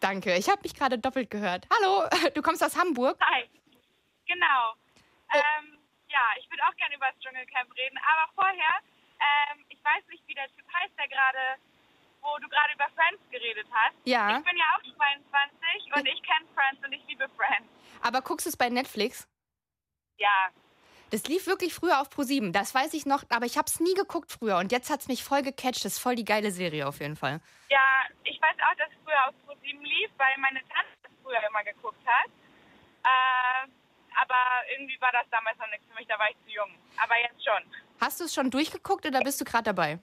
Danke. 0.00 0.36
Ich 0.36 0.48
habe 0.50 0.60
mich 0.62 0.74
gerade 0.74 0.98
doppelt 0.98 1.30
gehört. 1.30 1.66
Hallo, 1.72 2.04
du 2.34 2.42
kommst 2.42 2.62
aus 2.62 2.76
Hamburg? 2.76 3.16
Hi. 3.22 3.48
Genau. 4.26 4.74
Ähm, 5.32 5.78
ja, 6.08 6.20
ich 6.38 6.50
würde 6.50 6.62
auch 6.68 6.76
gerne 6.76 6.94
über 6.96 7.06
das 7.06 7.18
Dschungelcamp 7.20 7.74
reden, 7.76 7.96
aber 7.98 8.32
vorher, 8.34 8.72
ähm, 9.20 9.64
ich 9.68 9.78
weiß 9.82 10.02
nicht, 10.10 10.22
wie 10.26 10.34
der 10.34 10.46
Typ 10.48 10.66
heißt, 10.74 10.92
der 10.98 11.08
gerade, 11.08 11.60
wo 12.22 12.38
du 12.38 12.48
gerade 12.48 12.72
über 12.74 12.88
Friends 12.94 13.20
geredet 13.30 13.66
hast. 13.70 13.94
Ja. 14.04 14.38
Ich 14.38 14.44
bin 14.44 14.56
ja 14.56 14.64
auch 14.76 14.82
22 14.82 15.92
und 15.94 16.06
ich 16.06 16.22
kenne 16.22 16.46
Friends 16.54 16.84
und 16.84 16.92
ich 16.92 17.02
liebe 17.08 17.28
Friends. 17.36 17.68
Aber 18.00 18.22
guckst 18.22 18.46
du 18.46 18.50
es 18.50 18.56
bei 18.56 18.68
Netflix? 18.68 19.28
Ja. 20.16 20.48
Das 21.10 21.24
lief 21.24 21.46
wirklich 21.46 21.74
früher 21.74 22.00
auf 22.00 22.08
Pro7. 22.08 22.52
Das 22.52 22.74
weiß 22.74 22.94
ich 22.94 23.04
noch, 23.04 23.24
aber 23.28 23.44
ich 23.44 23.58
habe 23.58 23.66
es 23.66 23.80
nie 23.80 23.92
geguckt 23.92 24.32
früher. 24.32 24.56
Und 24.56 24.72
jetzt 24.72 24.88
hat 24.88 25.00
es 25.00 25.08
mich 25.08 25.22
voll 25.22 25.42
gecatcht. 25.42 25.84
Das 25.84 25.94
ist 25.94 25.98
voll 25.98 26.14
die 26.14 26.24
geile 26.24 26.50
Serie 26.50 26.88
auf 26.88 27.00
jeden 27.00 27.16
Fall. 27.16 27.40
Ja, 27.68 28.06
ich 28.24 28.40
weiß 28.40 28.56
auch, 28.66 28.76
dass 28.78 28.88
es 28.88 28.96
früher 29.04 29.28
auf 29.28 29.34
Pro7 29.46 29.82
lief, 29.82 30.10
weil 30.16 30.34
meine 30.38 30.60
Tante 30.60 30.88
es 31.02 31.10
früher 31.22 31.40
immer 31.46 31.62
geguckt 31.64 32.00
hat. 32.06 32.30
Äh, 33.04 33.68
aber 34.14 34.36
irgendwie 34.72 34.98
war 35.00 35.12
das 35.12 35.26
damals 35.30 35.58
noch 35.58 35.68
nichts 35.68 35.86
für 35.86 35.94
mich, 35.94 36.06
da 36.06 36.18
war 36.18 36.30
ich 36.30 36.36
zu 36.46 36.50
jung. 36.50 36.70
Aber 36.96 37.18
jetzt 37.18 37.44
schon. 37.44 37.62
Hast 38.00 38.20
du 38.20 38.24
es 38.24 38.34
schon 38.34 38.50
durchgeguckt 38.50 39.04
oder 39.04 39.20
bist 39.20 39.40
du 39.40 39.44
gerade 39.44 39.64
dabei? 39.64 39.98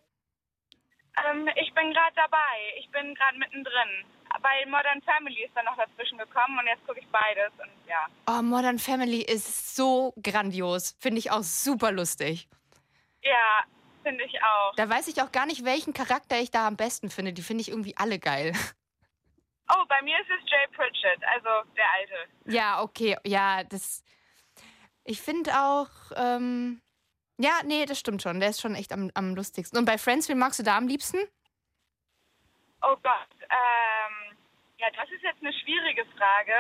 Ähm, 1.30 1.50
ich 1.56 1.74
bin 1.74 1.92
gerade 1.92 2.16
dabei. 2.16 2.74
Ich 2.80 2.90
bin 2.92 3.16
gerade 3.16 3.38
mittendrin. 3.38 4.06
Weil 4.42 4.66
Modern 4.68 5.02
Family 5.02 5.44
ist 5.44 5.56
dann 5.56 5.66
noch 5.66 5.76
dazwischen 5.76 6.18
gekommen 6.18 6.58
und 6.60 6.68
jetzt 6.68 6.86
gucke 6.86 7.00
ich 7.00 7.08
beides 7.08 7.52
und 7.58 7.70
ja. 7.88 8.06
Oh, 8.28 8.42
Modern 8.44 8.78
Family 8.78 9.22
ist 9.22 9.76
so 9.76 10.14
grandios. 10.22 10.96
Finde 11.00 11.20
ich 11.20 11.32
auch 11.32 11.42
super 11.42 11.92
lustig. 11.92 12.48
Ja, 13.24 13.64
finde 14.04 14.24
ich 14.24 14.42
auch. 14.44 14.76
Da 14.76 14.88
weiß 14.88 15.08
ich 15.08 15.22
auch 15.22 15.32
gar 15.32 15.46
nicht, 15.46 15.66
welchen 15.66 15.94
Charakter 15.94 16.40
ich 16.40 16.52
da 16.52 16.68
am 16.68 16.78
besten 16.78 17.10
finde. 17.10 17.34
Die 17.34 17.42
finde 17.42 17.62
ich 17.62 17.70
irgendwie 17.70 17.98
alle 17.98 18.20
geil. 18.20 18.54
Oh, 19.72 19.86
bei 19.88 20.02
mir 20.02 20.18
ist 20.20 20.30
es 20.30 20.50
Jay 20.50 20.68
Pritchett, 20.76 21.24
also 21.32 21.70
der 21.76 21.86
Alte. 21.94 22.32
Ja, 22.46 22.82
okay. 22.82 23.18
Ja, 23.24 23.64
das. 23.64 24.04
Ich 25.04 25.22
finde 25.22 25.52
auch. 25.54 25.90
Ähm, 26.16 26.82
ja, 27.40 27.62
nee, 27.66 27.86
das 27.86 27.98
stimmt 28.00 28.22
schon. 28.22 28.42
Der 28.42 28.50
ist 28.50 28.60
schon 28.60 28.76
echt 28.76 28.92
am, 28.92 29.12
am 29.14 29.34
lustigsten. 29.34 29.80
Und 29.80 29.86
bei 29.86 29.98
Friends, 29.98 30.28
wen 30.28 30.38
magst 30.38 30.60
du 30.60 30.64
da 30.64 30.78
am 30.78 30.88
liebsten? 30.88 31.18
Oh 32.82 32.96
Gott, 33.02 33.32
ähm, 33.44 34.38
ja, 34.78 34.88
das 34.92 35.10
ist 35.12 35.24
jetzt 35.24 35.42
eine 35.42 35.54
schwierige 35.54 36.06
Frage, 36.18 36.54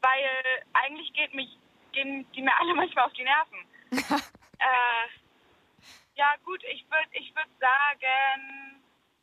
weil 0.00 0.62
eigentlich 0.72 1.12
geht 1.12 1.34
mich, 1.34 1.48
gehen 1.92 2.24
die 2.34 2.42
mir 2.42 2.54
alle 2.60 2.74
manchmal 2.76 3.06
auf 3.06 3.12
die 3.14 3.24
Nerven. 3.24 3.58
äh, 4.58 5.06
ja 6.14 6.34
gut, 6.44 6.62
ich 6.72 6.84
würde 6.88 7.08
ich 7.12 7.34
würd 7.34 7.48
sagen, 7.58 8.80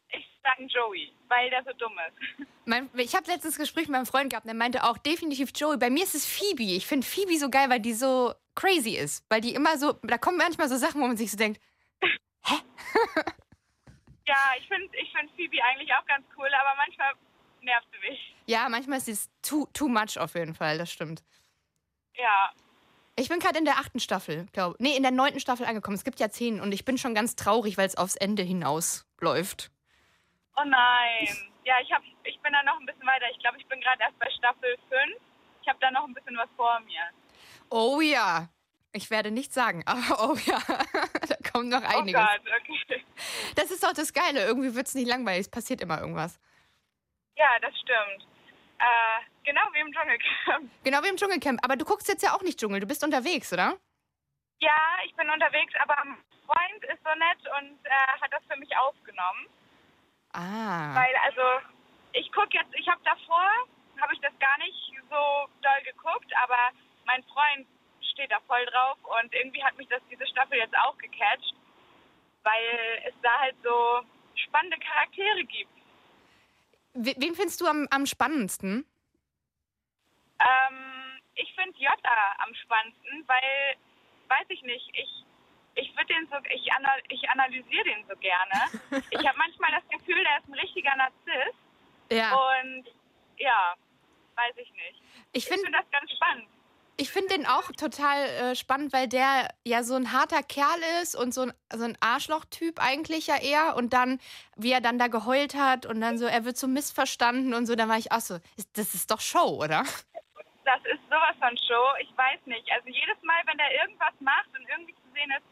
ich 0.10 0.28
sage 0.44 0.64
Joey, 0.66 1.14
weil 1.30 1.50
der 1.50 1.64
so 1.64 1.72
dumm 1.78 1.98
ist. 2.08 2.48
Mein, 2.66 2.90
ich 2.96 3.16
habe 3.16 3.28
letztens 3.28 3.58
Gespräch 3.58 3.88
mit 3.88 3.92
meinem 3.92 4.06
Freund 4.06 4.32
gehabt, 4.32 4.48
der 4.48 4.54
meinte 4.54 4.84
auch 4.84 4.98
definitiv 4.98 5.52
Joey. 5.56 5.78
Bei 5.78 5.90
mir 5.90 6.04
ist 6.04 6.16
es 6.16 6.26
Phoebe. 6.26 6.64
Ich 6.64 6.88
finde 6.88 7.06
Phoebe 7.06 7.38
so 7.38 7.50
geil, 7.50 7.70
weil 7.70 7.80
die 7.80 7.94
so 7.94 8.34
crazy 8.56 8.96
ist. 8.96 9.24
Weil 9.30 9.42
die 9.42 9.54
immer 9.54 9.78
so, 9.78 9.94
da 10.04 10.18
kommen 10.18 10.38
manchmal 10.38 10.70
so 10.70 10.78
Sachen, 10.78 11.02
wo 11.02 11.08
man 11.08 11.18
sich 11.18 11.32
so 11.32 11.38
denkt, 11.38 11.62
Ja, 14.28 14.54
ich 14.58 14.68
finde 14.68 14.90
ich 14.98 15.12
find 15.12 15.30
Phoebe 15.36 15.58
eigentlich 15.64 15.94
auch 15.94 16.06
ganz 16.08 16.26
cool, 16.38 16.48
aber 16.48 16.76
manchmal 16.78 17.14
nervt 17.62 17.88
sie 17.92 18.10
mich. 18.10 18.36
ja, 18.48 18.68
manchmal 18.70 18.98
ist 18.98 19.08
es 19.08 19.30
too, 19.44 19.68
too 19.74 19.88
much 19.88 20.18
auf 20.18 20.34
jeden 20.34 20.56
Fall, 20.56 20.78
das 20.80 20.92
stimmt. 20.92 21.24
Ja, 22.16 22.52
Ich 23.18 23.30
bin 23.30 23.40
gerade 23.40 23.60
in 23.60 23.66
der 23.66 23.76
achten 23.78 24.00
Staffel, 24.00 24.48
glaube 24.52 24.76
Nee, 24.80 24.96
in 24.96 25.04
der 25.04 25.12
neunten 25.12 25.40
Staffel 25.40 25.66
angekommen. 25.66 25.96
Es 25.96 26.04
gibt 26.04 26.20
ja 26.20 26.30
zehn 26.30 26.60
und 26.60 26.72
ich 26.72 26.86
bin 26.86 26.98
schon 26.98 27.14
ganz 27.14 27.36
traurig, 27.36 27.78
weil 27.78 27.88
es 27.88 27.98
aufs 27.98 28.16
Ende 28.16 28.42
hinausläuft. 28.44 29.70
oh 30.58 30.64
nein. 30.66 31.28
Ja, 31.66 31.76
ich, 31.82 31.92
hab, 31.92 32.02
ich 32.24 32.40
bin 32.42 32.54
da 32.54 32.64
noch 32.64 32.80
ein 32.80 32.86
bisschen 32.86 33.06
weiter. 33.06 33.26
Ich 33.32 33.40
glaube, 33.40 33.58
ich 33.58 33.66
bin 33.68 33.80
gerade 33.82 34.02
erst 34.02 34.18
bei 34.20 34.30
Staffel 34.38 34.76
5. 34.90 35.22
Ich 35.62 35.68
habe 35.68 35.80
da 35.82 35.92
noch 35.92 36.06
ein 36.08 36.14
bisschen 36.14 36.38
was 36.38 36.50
vor 36.56 36.80
mir. 36.82 37.02
Oh 37.70 38.02
ja. 38.02 38.50
Ich 38.96 39.12
werde 39.12 39.30
nichts 39.30 39.54
sagen, 39.54 39.84
aber 39.88 40.30
oh 40.30 40.38
ja, 40.46 40.58
da 41.28 41.52
kommt 41.52 41.70
noch 41.70 41.84
einiges. 41.84 42.22
Oh 42.22 42.26
Gott, 42.26 42.54
okay. 42.62 43.04
Das 43.56 43.70
ist 43.70 43.84
doch 43.84 43.94
das 43.94 44.14
Geile. 44.14 44.46
Irgendwie 44.46 44.74
wird 44.74 44.88
es 44.88 44.96
nicht 44.96 45.08
langweilig. 45.08 45.42
Es 45.42 45.52
passiert 45.52 45.82
immer 45.82 46.00
irgendwas. 46.00 46.40
Ja, 47.36 47.60
das 47.62 47.74
stimmt. 47.78 48.26
Äh, 48.80 49.20
genau 49.44 49.62
wie 49.74 49.80
im 49.80 49.92
Dschungelcamp. 49.92 50.72
Genau 50.84 51.04
wie 51.04 51.10
im 51.10 51.18
Dschungelcamp. 51.18 51.60
Aber 51.64 51.76
du 51.76 51.84
guckst 51.84 52.08
jetzt 52.08 52.24
ja 52.24 52.34
auch 52.34 52.42
nicht 52.42 52.60
Dschungel. 52.60 52.80
Du 52.80 52.88
bist 52.88 53.04
unterwegs, 53.04 53.52
oder? 53.52 53.78
Ja, 54.60 54.78
ich 55.06 55.14
bin 55.16 55.30
unterwegs, 55.30 55.74
aber 55.82 55.96
mein 56.06 56.18
Freund 56.46 56.84
ist 56.86 57.04
so 57.04 57.12
nett 57.20 57.42
und 57.60 57.86
äh, 57.86 58.22
hat 58.22 58.32
das 58.32 58.44
für 58.50 58.58
mich 58.58 58.70
aufgenommen. 58.78 59.48
Ah. 60.32 60.96
Weil, 60.96 61.14
also, 61.26 61.66
ich 62.14 62.32
gucke 62.32 62.58
jetzt, 62.58 62.74
ich 62.76 62.88
habe 62.88 63.02
davor, 63.04 63.48
habe 64.00 64.14
ich 64.14 64.22
das 64.22 64.34
gar 64.40 64.58
nicht 64.60 64.94
so 65.10 65.50
doll 65.62 65.82
geguckt, 65.84 66.32
aber 66.42 66.72
mein 67.06 67.24
Freund 67.24 67.68
steht 68.12 68.32
da 68.32 68.40
voll 68.48 68.66
drauf 68.68 68.98
und 69.22 69.34
irgendwie 69.34 69.64
hat 69.64 69.76
mich 69.78 69.88
das 69.90 70.02
diese 70.10 70.26
Staffel 70.28 70.58
jetzt 70.58 70.78
auch 70.78 70.98
gecatcht, 70.98 71.54
weil 72.44 73.04
es 73.08 73.14
da 73.22 73.40
halt 73.40 73.56
so 73.64 74.02
spannende 74.36 74.78
Charaktere 74.80 75.44
gibt. 75.46 75.72
We- 76.94 77.16
Wen 77.18 77.36
findest 77.36 77.60
du 77.62 77.68
am, 77.68 77.88
am 77.92 78.06
spannendsten? 78.06 78.86
Ähm, 80.40 81.22
ich 81.36 81.54
finde 81.56 81.78
Jota 81.78 82.36
am 82.40 82.54
spannendsten, 82.56 83.24
weil, 83.28 83.76
weiß 84.28 84.46
ich 84.50 84.62
nicht, 84.64 84.90
ich, 84.94 85.24
ich 85.76 85.96
würde 85.96 86.14
den 86.14 86.28
so, 86.28 86.36
ich, 86.50 86.72
anal, 86.74 87.02
ich 87.10 87.30
analysiere 87.30 87.84
den 87.86 88.06
so 88.08 88.16
gerne. 88.18 88.82
ich 89.10 89.28
habe 89.28 89.38
manchmal 89.38 89.72
das 89.72 89.88
Gefühl, 89.90 90.24
der 90.24 90.38
ist 90.40 90.48
ein 90.48 90.54
richtiger 90.54 90.96
Narzisst. 90.96 91.58
Ja. 92.12 92.36
Und 92.36 92.86
ja, 93.38 93.76
weiß 94.36 94.56
ich 94.58 94.72
nicht. 94.72 95.02
Ich 95.34 95.46
finde 95.46 95.72
das 95.72 95.90
ganz 95.92 96.12
spannend. 96.12 96.48
Ich 96.98 97.12
finde 97.12 97.36
den 97.36 97.46
auch 97.46 97.72
total 97.74 98.24
äh, 98.24 98.56
spannend, 98.56 98.94
weil 98.94 99.08
der 99.10 99.50
ja 99.66 99.84
so 99.84 99.96
ein 99.96 100.14
harter 100.14 100.42
Kerl 100.44 100.80
ist 101.02 101.14
und 101.16 101.34
so 101.34 101.42
ein, 101.42 101.54
so 101.74 101.84
ein 101.84 101.98
Arschloch-Typ 102.00 102.80
eigentlich 102.82 103.28
ja 103.28 103.36
eher. 103.38 103.76
Und 103.76 103.92
dann, 103.92 104.20
wie 104.56 104.72
er 104.72 104.80
dann 104.80 104.98
da 104.98 105.08
geheult 105.08 105.56
hat 105.56 105.86
und 105.86 106.00
dann 106.00 106.18
so, 106.18 106.26
er 106.26 106.46
wird 106.46 106.56
so 106.58 106.68
missverstanden 106.68 107.54
und 107.54 107.66
so, 107.66 107.76
da 107.76 107.90
war 107.90 107.98
ich 107.98 108.14
auch 108.14 108.22
so, 108.22 108.36
ist- 108.56 108.78
das 108.78 108.94
ist 108.96 109.12
doch 109.12 109.20
Show, 109.20 109.60
oder? 109.62 109.84
Das 110.64 110.80
ist 110.86 111.04
sowas 111.10 111.36
von 111.38 111.56
Show. 111.58 111.86
Ich 112.00 112.10
weiß 112.18 112.40
nicht. 112.46 112.66
Also 112.72 112.88
jedes 112.88 113.22
Mal, 113.24 113.42
wenn 113.46 113.60
er 113.60 113.72
irgendwas 113.84 114.14
macht 114.22 114.48
und 114.58 114.66
irgendwie 114.70 114.96
zu 114.96 115.08
sehen 115.14 115.32
ist, 115.38 115.46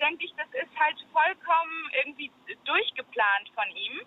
denke 0.00 0.24
ich, 0.24 0.32
das 0.36 0.48
ist 0.48 0.74
halt 0.80 0.96
vollkommen 1.12 1.90
irgendwie 2.02 2.32
durchgeplant 2.64 3.50
von 3.54 3.68
ihm. 3.76 4.00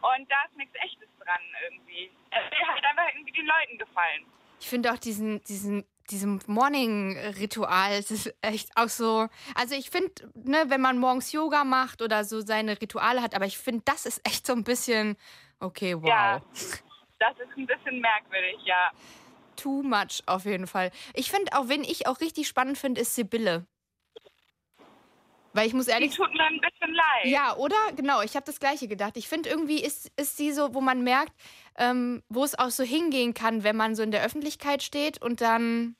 Und 0.00 0.30
da 0.30 0.36
ist 0.46 0.56
nichts 0.56 0.74
Echtes 0.76 1.08
dran 1.18 1.40
irgendwie. 1.64 2.10
Er 2.30 2.42
will 2.50 2.68
halt 2.68 2.84
einfach 2.84 3.08
irgendwie 3.14 3.32
den 3.32 3.46
Leuten 3.46 3.78
gefallen. 3.78 4.26
Ich 4.60 4.68
finde 4.68 4.92
auch 4.92 4.98
diesen, 4.98 5.42
diesen 5.44 5.84
diesem 6.10 6.40
Morning-Ritual. 6.46 7.92
Es 7.92 8.10
ist 8.10 8.34
echt 8.40 8.70
auch 8.76 8.88
so. 8.88 9.28
Also 9.54 9.74
ich 9.74 9.90
finde, 9.90 10.12
ne, 10.34 10.64
wenn 10.68 10.80
man 10.80 10.98
morgens 10.98 11.32
Yoga 11.32 11.64
macht 11.64 12.02
oder 12.02 12.24
so 12.24 12.40
seine 12.40 12.80
Rituale 12.80 13.22
hat, 13.22 13.34
aber 13.34 13.46
ich 13.46 13.58
finde, 13.58 13.82
das 13.84 14.06
ist 14.06 14.20
echt 14.26 14.46
so 14.46 14.52
ein 14.52 14.64
bisschen, 14.64 15.16
okay, 15.60 15.96
wow. 15.96 16.08
Ja, 16.08 16.42
das 17.18 17.32
ist 17.38 17.56
ein 17.56 17.66
bisschen 17.66 18.00
merkwürdig, 18.00 18.58
ja. 18.64 18.90
Too 19.56 19.82
much 19.82 20.22
auf 20.26 20.44
jeden 20.44 20.66
Fall. 20.66 20.92
Ich 21.14 21.30
finde 21.30 21.52
auch, 21.58 21.68
wen 21.68 21.82
ich 21.82 22.06
auch 22.06 22.20
richtig 22.20 22.46
spannend 22.46 22.78
finde, 22.78 23.00
ist 23.00 23.14
Sibylle. 23.14 23.66
Weil 25.54 25.66
ich 25.66 25.74
muss 25.74 25.88
ehrlich 25.88 26.10
Die 26.12 26.16
tut 26.16 26.32
mir 26.32 26.44
ein 26.44 26.60
bisschen 26.60 26.94
leid. 26.94 27.24
Ja, 27.24 27.56
oder? 27.56 27.74
Genau, 27.96 28.20
ich 28.22 28.36
habe 28.36 28.46
das 28.46 28.60
gleiche 28.60 28.86
gedacht. 28.86 29.16
Ich 29.16 29.28
finde 29.28 29.48
irgendwie 29.48 29.82
ist, 29.82 30.12
ist 30.16 30.36
sie 30.36 30.52
so, 30.52 30.74
wo 30.74 30.80
man 30.80 31.02
merkt, 31.02 31.32
ähm, 31.76 32.22
wo 32.28 32.44
es 32.44 32.58
auch 32.58 32.70
so 32.70 32.84
hingehen 32.84 33.34
kann, 33.34 33.64
wenn 33.64 33.76
man 33.76 33.94
so 33.94 34.02
in 34.02 34.10
der 34.10 34.22
Öffentlichkeit 34.22 34.82
steht 34.82 35.20
und 35.20 35.40
dann, 35.40 35.96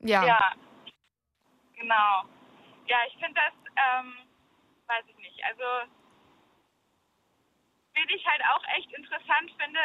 ja. 0.00 0.24
Ja, 0.24 0.52
genau. 1.76 2.24
Ja, 2.86 2.98
ich 3.08 3.14
finde 3.14 3.34
das, 3.34 3.54
ähm, 3.76 4.14
weiß 4.86 5.04
ich 5.08 5.16
nicht. 5.16 5.42
Also, 5.44 5.64
wen 7.94 8.08
ich 8.14 8.26
halt 8.26 8.42
auch 8.54 8.62
echt 8.76 8.92
interessant 8.92 9.50
finde, 9.58 9.80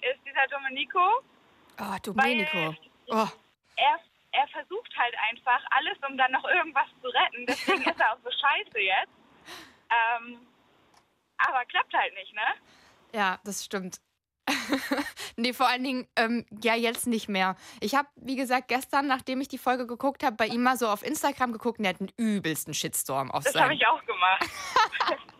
ist 0.00 0.20
dieser 0.26 0.46
Domenico. 0.48 1.22
Oh, 1.78 1.96
Domenico. 2.02 2.74
Oh. 3.08 3.28
Er, 3.76 4.00
er 4.32 4.48
versucht 4.48 4.96
halt 4.96 5.14
einfach 5.30 5.62
alles, 5.70 5.96
um 6.08 6.16
dann 6.16 6.32
noch 6.32 6.44
irgendwas 6.44 6.88
zu 7.00 7.08
retten. 7.08 7.46
Deswegen 7.46 7.82
ist 7.82 8.00
er 8.00 8.12
auch 8.12 8.18
so 8.22 8.30
scheiße 8.30 8.78
jetzt. 8.78 9.12
Ähm, 9.90 10.46
aber 11.38 11.64
klappt 11.66 11.92
halt 11.94 12.14
nicht, 12.14 12.32
ne? 12.34 12.54
Ja, 13.14 13.38
das 13.44 13.64
stimmt. 13.64 14.00
nee, 15.36 15.52
vor 15.52 15.68
allen 15.68 15.84
Dingen, 15.84 16.08
ähm, 16.16 16.44
ja, 16.62 16.74
jetzt 16.74 17.06
nicht 17.06 17.28
mehr. 17.28 17.56
Ich 17.80 17.94
habe, 17.94 18.08
wie 18.16 18.36
gesagt, 18.36 18.68
gestern, 18.68 19.06
nachdem 19.06 19.40
ich 19.40 19.48
die 19.48 19.58
Folge 19.58 19.86
geguckt 19.86 20.22
habe, 20.24 20.36
bei 20.36 20.46
ihm 20.46 20.62
mal 20.62 20.76
so 20.76 20.88
auf 20.88 21.04
Instagram 21.04 21.52
geguckt 21.52 21.78
und 21.78 21.84
er 21.84 21.90
hat 21.90 22.00
einen 22.00 22.12
übelsten 22.16 22.74
Shitstorm 22.74 23.30
auf 23.30 23.44
Das 23.44 23.54
habe 23.54 23.74
ich 23.74 23.86
auch 23.86 24.04
gemacht. 24.04 24.44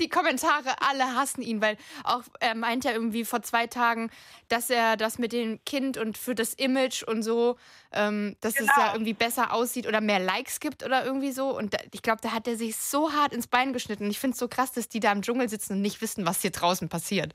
die 0.00 0.08
Kommentare, 0.08 0.80
alle 0.80 1.14
hassen 1.14 1.42
ihn, 1.42 1.60
weil 1.60 1.76
auch 2.04 2.22
er 2.40 2.54
meint 2.54 2.84
ja 2.84 2.92
irgendwie 2.92 3.24
vor 3.24 3.42
zwei 3.42 3.66
Tagen, 3.66 4.10
dass 4.48 4.70
er 4.70 4.96
das 4.96 5.18
mit 5.18 5.32
dem 5.32 5.62
Kind 5.64 5.98
und 5.98 6.16
für 6.18 6.34
das 6.34 6.54
Image 6.54 7.02
und 7.02 7.22
so, 7.22 7.56
ähm, 7.92 8.36
dass 8.40 8.54
es 8.54 8.60
Genau. 8.60 8.72
ja 8.78 8.92
irgendwie 8.94 9.12
besser 9.12 9.52
aussieht 9.52 9.86
oder 9.86 10.00
mehr 10.00 10.18
Likes 10.18 10.60
gibt 10.60 10.82
oder 10.82 11.04
irgendwie 11.04 11.32
so. 11.32 11.56
Und 11.56 11.74
da, 11.74 11.78
ich 11.92 12.02
glaube, 12.02 12.20
da 12.22 12.32
hat 12.32 12.48
er 12.48 12.56
sich 12.56 12.76
so 12.76 13.12
hart 13.12 13.32
ins 13.32 13.46
Bein 13.46 13.72
geschnitten. 13.72 14.10
Ich 14.10 14.18
finde 14.18 14.32
es 14.34 14.38
so 14.38 14.48
krass, 14.48 14.72
dass 14.72 14.88
die 14.88 15.00
da 15.00 15.12
im 15.12 15.22
Dschungel 15.22 15.48
sitzen 15.48 15.74
und 15.74 15.82
nicht 15.82 16.00
wissen, 16.00 16.26
was 16.26 16.40
hier 16.40 16.50
draußen 16.50 16.88
passiert. 16.88 17.34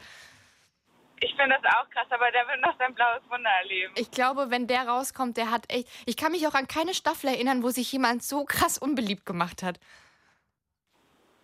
Ich 1.25 1.33
finde 1.35 1.57
das 1.59 1.73
auch 1.73 1.89
krass, 1.89 2.05
aber 2.11 2.29
der 2.29 2.47
wird 2.47 2.61
noch 2.61 2.77
sein 2.77 2.93
blaues 2.93 3.23
Wunder 3.29 3.49
erleben. 3.49 3.91
Ich 3.97 4.11
glaube, 4.11 4.51
wenn 4.51 4.67
der 4.67 4.87
rauskommt, 4.87 5.37
der 5.37 5.49
hat 5.49 5.63
echt. 5.71 5.89
Ich 6.05 6.17
kann 6.17 6.31
mich 6.31 6.45
auch 6.45 6.53
an 6.53 6.67
keine 6.67 6.93
Staffel 6.93 7.29
erinnern, 7.29 7.63
wo 7.63 7.69
sich 7.69 7.91
jemand 7.91 8.21
so 8.21 8.45
krass 8.45 8.77
unbeliebt 8.77 9.25
gemacht 9.25 9.63
hat. 9.63 9.79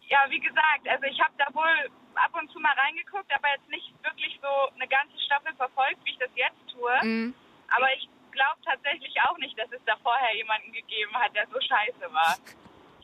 Ja, 0.08 0.20
wie 0.30 0.40
gesagt, 0.40 0.88
also 0.88 1.04
ich 1.06 1.20
habe 1.20 1.34
da 1.40 1.48
wohl 1.56 1.90
ab 2.14 2.32
und 2.40 2.52
zu 2.52 2.60
mal 2.60 2.76
reingeguckt, 2.78 3.34
aber 3.34 3.48
jetzt 3.56 3.68
nicht 3.70 3.92
wirklich 4.04 4.38
so 4.40 4.70
eine 4.76 4.88
ganze 4.88 5.20
Staffel 5.26 5.56
verfolgt, 5.56 5.98
wie 6.04 6.12
ich 6.12 6.20
das 6.20 6.30
jetzt 6.36 6.62
tue. 6.72 7.00
Mhm. 7.02 7.34
Aber 7.76 7.92
ich 7.96 8.08
glaube 8.32 8.62
tatsächlich 8.64 9.16
auch 9.28 9.38
nicht, 9.40 9.58
dass 9.58 9.72
es 9.72 9.82
da 9.88 9.96
vorher 10.04 10.36
jemanden 10.36 10.72
gegeben 10.74 11.16
hat, 11.16 11.34
der 11.34 11.48
so 11.48 11.60
scheiße 11.60 12.14
war. 12.14 12.38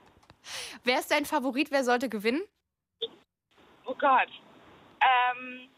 Wer 0.83 0.99
ist 0.99 1.09
dein 1.09 1.25
Favorit? 1.25 1.71
Wer 1.71 1.83
sollte 1.83 2.07
gewinnen? 2.07 2.43
Oh 3.85 3.95
Gott. 3.95 4.29
Ähm, 5.01 5.69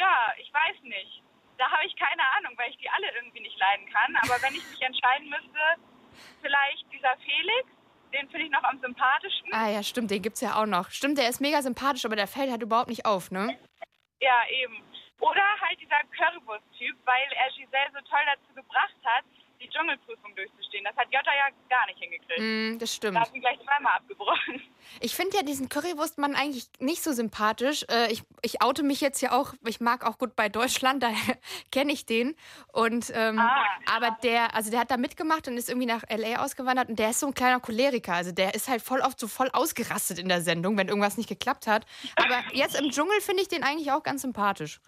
ja, 0.00 0.32
ich 0.38 0.52
weiß 0.52 0.82
nicht. 0.82 1.22
Da 1.58 1.70
habe 1.70 1.84
ich 1.84 1.94
keine 1.96 2.24
Ahnung, 2.36 2.56
weil 2.56 2.70
ich 2.70 2.78
die 2.78 2.88
alle 2.88 3.12
irgendwie 3.14 3.40
nicht 3.40 3.58
leiden 3.58 3.86
kann. 3.92 4.16
Aber 4.24 4.40
wenn 4.42 4.54
ich 4.54 4.64
mich 4.70 4.80
entscheiden 4.80 5.28
müsste, 5.28 5.60
vielleicht 6.40 6.90
dieser 6.90 7.14
Felix, 7.18 7.68
den 8.12 8.28
finde 8.30 8.46
ich 8.46 8.50
noch 8.50 8.64
am 8.64 8.80
sympathischsten. 8.80 9.52
Ah 9.52 9.68
ja, 9.68 9.82
stimmt, 9.82 10.10
den 10.10 10.22
gibt's 10.22 10.40
ja 10.40 10.56
auch 10.56 10.66
noch. 10.66 10.90
Stimmt, 10.90 11.18
der 11.18 11.28
ist 11.28 11.40
mega 11.40 11.60
sympathisch, 11.60 12.04
aber 12.06 12.16
der 12.16 12.26
fällt 12.26 12.50
halt 12.50 12.62
überhaupt 12.62 12.88
nicht 12.88 13.04
auf, 13.04 13.30
ne? 13.30 13.58
Ja, 14.20 14.42
eben. 14.48 14.82
Oder 15.20 15.44
halt 15.60 15.78
dieser 15.80 16.00
Currywurst-Typ, 16.16 16.96
weil 17.04 17.28
er 17.36 17.50
Giselle 17.50 17.92
so 17.92 18.00
toll 18.08 18.24
dazu 18.26 18.54
gebracht 18.54 18.96
hat, 19.04 19.24
die 19.60 19.68
Dschungelprüfung 19.68 20.34
durchzustehen. 20.34 20.84
Das 20.84 20.96
hat 20.96 21.06
Jota 21.12 21.30
ja 21.34 21.48
gar 21.68 21.86
nicht 21.86 21.98
hingekriegt. 21.98 22.40
Mm, 22.40 22.78
das 22.78 22.94
stimmt. 22.94 23.16
Da 23.16 23.20
hat 23.22 23.34
ihn 23.34 23.40
gleich 23.40 23.58
zweimal 23.62 23.96
abgebrochen. 23.96 24.62
Ich 25.00 25.14
finde 25.14 25.36
ja 25.36 25.42
diesen 25.42 25.68
Currywurstmann 25.68 26.34
eigentlich 26.34 26.66
nicht 26.78 27.02
so 27.02 27.12
sympathisch. 27.12 27.84
Äh, 27.90 28.10
ich, 28.10 28.22
ich 28.42 28.62
oute 28.62 28.82
mich 28.82 29.00
jetzt 29.00 29.20
ja 29.20 29.32
auch, 29.32 29.54
ich 29.66 29.80
mag 29.80 30.04
auch 30.04 30.18
gut 30.18 30.34
bei 30.34 30.48
Deutschland, 30.48 31.02
daher 31.02 31.36
kenne 31.70 31.92
ich 31.92 32.06
den. 32.06 32.36
Und 32.72 33.10
ähm, 33.14 33.38
Ah. 33.38 33.66
aber 33.94 34.16
der, 34.22 34.54
also 34.54 34.70
der 34.70 34.80
hat 34.80 34.90
da 34.90 34.96
mitgemacht 34.96 35.46
und 35.48 35.56
ist 35.56 35.68
irgendwie 35.68 35.86
nach 35.86 36.02
LA 36.10 36.42
ausgewandert 36.42 36.88
und 36.88 36.98
der 36.98 37.10
ist 37.10 37.20
so 37.20 37.26
ein 37.26 37.34
kleiner 37.34 37.60
Choleriker. 37.60 38.14
Also 38.14 38.32
der 38.32 38.54
ist 38.54 38.68
halt 38.68 38.82
voll 38.82 39.00
oft 39.00 39.20
so 39.20 39.28
voll 39.28 39.50
ausgerastet 39.52 40.18
in 40.18 40.28
der 40.28 40.40
Sendung, 40.40 40.76
wenn 40.78 40.88
irgendwas 40.88 41.16
nicht 41.18 41.28
geklappt 41.28 41.66
hat. 41.66 41.86
Aber 42.16 42.42
jetzt 42.54 42.80
im 42.80 42.90
Dschungel 42.90 43.20
finde 43.20 43.42
ich 43.42 43.48
den 43.48 43.62
eigentlich 43.62 43.92
auch 43.92 44.02
ganz 44.02 44.22
sympathisch. 44.22 44.80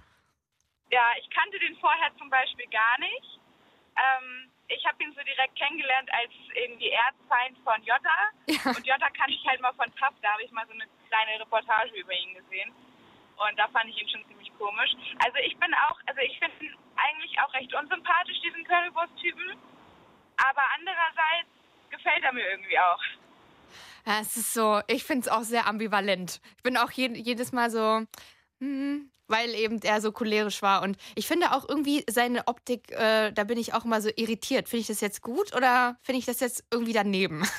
Ja, 0.90 1.04
ich 1.20 1.28
kannte 1.30 1.58
den 1.58 1.76
vorher 1.76 2.10
zum 2.18 2.28
Beispiel 2.28 2.66
gar 2.68 2.98
nicht. 2.98 3.40
Ähm, 3.96 4.50
ich 4.76 4.84
habe 4.86 5.02
ihn 5.02 5.12
so 5.12 5.22
direkt 5.22 5.56
kennengelernt 5.56 6.08
als 6.12 6.32
irgendwie 6.54 6.90
Erzfeind 6.90 7.56
von 7.64 7.82
Jota. 7.82 8.16
Und 8.76 8.86
Jota 8.86 9.08
kannte 9.10 9.34
ich 9.34 9.46
halt 9.46 9.60
mal 9.60 9.72
von 9.74 9.92
TAF. 9.96 10.14
Da 10.22 10.32
habe 10.32 10.42
ich 10.42 10.50
mal 10.50 10.66
so 10.66 10.72
eine 10.72 10.84
kleine 11.08 11.40
Reportage 11.40 11.94
über 11.94 12.12
ihn 12.12 12.34
gesehen. 12.34 12.72
Und 13.36 13.58
da 13.58 13.68
fand 13.68 13.88
ich 13.90 14.00
ihn 14.00 14.08
schon 14.08 14.24
ziemlich 14.28 14.50
komisch. 14.58 14.90
Also 15.24 15.38
ich 15.44 15.56
bin 15.58 15.72
auch, 15.74 15.98
also 16.06 16.20
ich 16.20 16.38
finde 16.38 16.64
ihn 16.64 16.76
eigentlich 16.96 17.38
auch 17.40 17.52
recht 17.54 17.72
unsympathisch, 17.74 18.40
diesen 18.40 18.64
Currywurst-Typen. 18.64 19.56
Aber 20.36 20.62
andererseits 20.78 21.50
gefällt 21.90 22.24
er 22.24 22.32
mir 22.32 22.48
irgendwie 22.48 22.78
auch. 22.78 23.02
Ja, 24.06 24.20
es 24.20 24.36
ist 24.36 24.54
so, 24.54 24.80
ich 24.88 25.04
finde 25.04 25.22
es 25.22 25.28
auch 25.28 25.42
sehr 25.42 25.66
ambivalent. 25.66 26.40
Ich 26.56 26.62
bin 26.62 26.76
auch 26.76 26.90
je, 26.90 27.08
jedes 27.08 27.52
Mal 27.52 27.70
so, 27.70 28.06
hm, 28.62 29.10
weil 29.26 29.50
eben 29.56 29.80
er 29.82 30.00
so 30.00 30.12
cholerisch 30.12 30.62
war. 30.62 30.82
Und 30.82 30.96
ich 31.16 31.26
finde 31.26 31.50
auch 31.50 31.68
irgendwie 31.68 32.04
seine 32.08 32.46
Optik, 32.46 32.92
äh, 32.92 33.32
da 33.32 33.42
bin 33.42 33.58
ich 33.58 33.74
auch 33.74 33.84
immer 33.84 34.00
so 34.00 34.08
irritiert. 34.14 34.68
Finde 34.68 34.82
ich 34.82 34.86
das 34.86 35.00
jetzt 35.00 35.20
gut 35.20 35.54
oder 35.56 35.96
finde 36.02 36.20
ich 36.20 36.26
das 36.26 36.38
jetzt 36.38 36.64
irgendwie 36.70 36.92
daneben? 36.92 37.42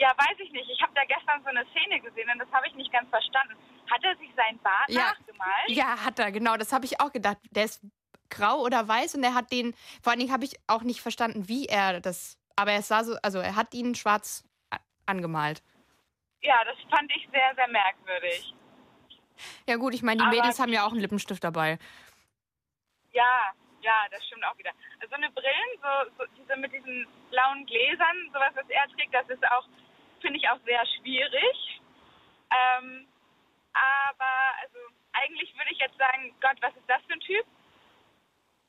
Ja, 0.00 0.10
weiß 0.16 0.38
ich 0.38 0.52
nicht. 0.52 0.70
Ich 0.70 0.80
habe 0.80 0.92
da 0.94 1.02
gestern 1.06 1.42
so 1.42 1.48
eine 1.48 1.66
Szene 1.72 2.00
gesehen 2.00 2.30
und 2.32 2.38
das 2.38 2.46
habe 2.52 2.68
ich 2.68 2.74
nicht 2.76 2.92
ganz 2.92 3.10
verstanden. 3.10 3.56
Hat 3.90 4.00
er 4.04 4.16
sich 4.18 4.30
sein 4.36 4.56
Bart 4.62 4.88
Ja. 4.88 5.06
nachgemalt? 5.06 5.70
Ja, 5.70 6.04
hat 6.04 6.20
er, 6.20 6.30
genau. 6.30 6.56
Das 6.56 6.72
habe 6.72 6.84
ich 6.84 7.00
auch 7.00 7.10
gedacht. 7.10 7.38
Der 7.50 7.64
ist 7.64 7.80
grau 8.30 8.60
oder 8.60 8.86
weiß 8.86 9.16
und 9.16 9.24
er 9.24 9.34
hat 9.34 9.50
den, 9.50 9.74
vor 10.00 10.12
allen 10.12 10.20
Dingen 10.20 10.32
habe 10.32 10.44
ich 10.44 10.54
auch 10.68 10.82
nicht 10.84 11.00
verstanden, 11.00 11.48
wie 11.48 11.66
er 11.66 12.00
das, 12.00 12.38
aber 12.54 12.70
er 12.70 12.82
sah 12.82 13.02
so, 13.02 13.16
also 13.24 13.40
er 13.40 13.56
hat 13.56 13.74
ihn 13.74 13.96
schwarz 13.96 14.44
angemalt. 15.06 15.64
Ja, 16.42 16.62
das 16.64 16.76
fand 16.96 17.10
ich 17.16 17.28
sehr, 17.32 17.54
sehr 17.56 17.66
merkwürdig. 17.66 18.54
Ja 19.66 19.76
gut, 19.76 19.94
ich 19.94 20.02
meine, 20.02 20.18
die 20.18 20.26
Aber- 20.26 20.36
Mädels 20.36 20.58
haben 20.58 20.72
ja 20.72 20.84
auch 20.86 20.92
einen 20.92 21.00
Lippenstift 21.00 21.42
dabei. 21.44 21.78
Ja, 23.12 23.52
ja, 23.80 24.06
das 24.10 24.24
stimmt 24.26 24.44
auch 24.44 24.56
wieder. 24.58 24.72
Also 25.00 25.14
eine 25.14 25.30
Brillen, 25.30 25.70
so, 25.80 26.10
so 26.18 26.24
diese 26.36 26.56
mit 26.56 26.72
diesen 26.72 27.06
blauen 27.30 27.64
Gläsern, 27.66 28.30
sowas, 28.32 28.52
was 28.54 28.68
er 28.68 28.86
trägt, 28.96 29.14
das 29.14 29.28
ist 29.28 29.44
auch, 29.50 29.64
finde 30.20 30.38
ich 30.38 30.48
auch 30.48 30.58
sehr 30.64 30.84
schwierig. 30.98 31.80
Ähm, 32.50 33.06
aber 33.72 34.32
also 34.62 34.78
eigentlich 35.12 35.54
würde 35.56 35.70
ich 35.72 35.78
jetzt 35.78 35.96
sagen, 35.98 36.34
Gott, 36.40 36.56
was 36.60 36.74
ist 36.76 36.88
das 36.88 37.02
für 37.06 37.14
ein 37.14 37.20
Typ? 37.20 37.46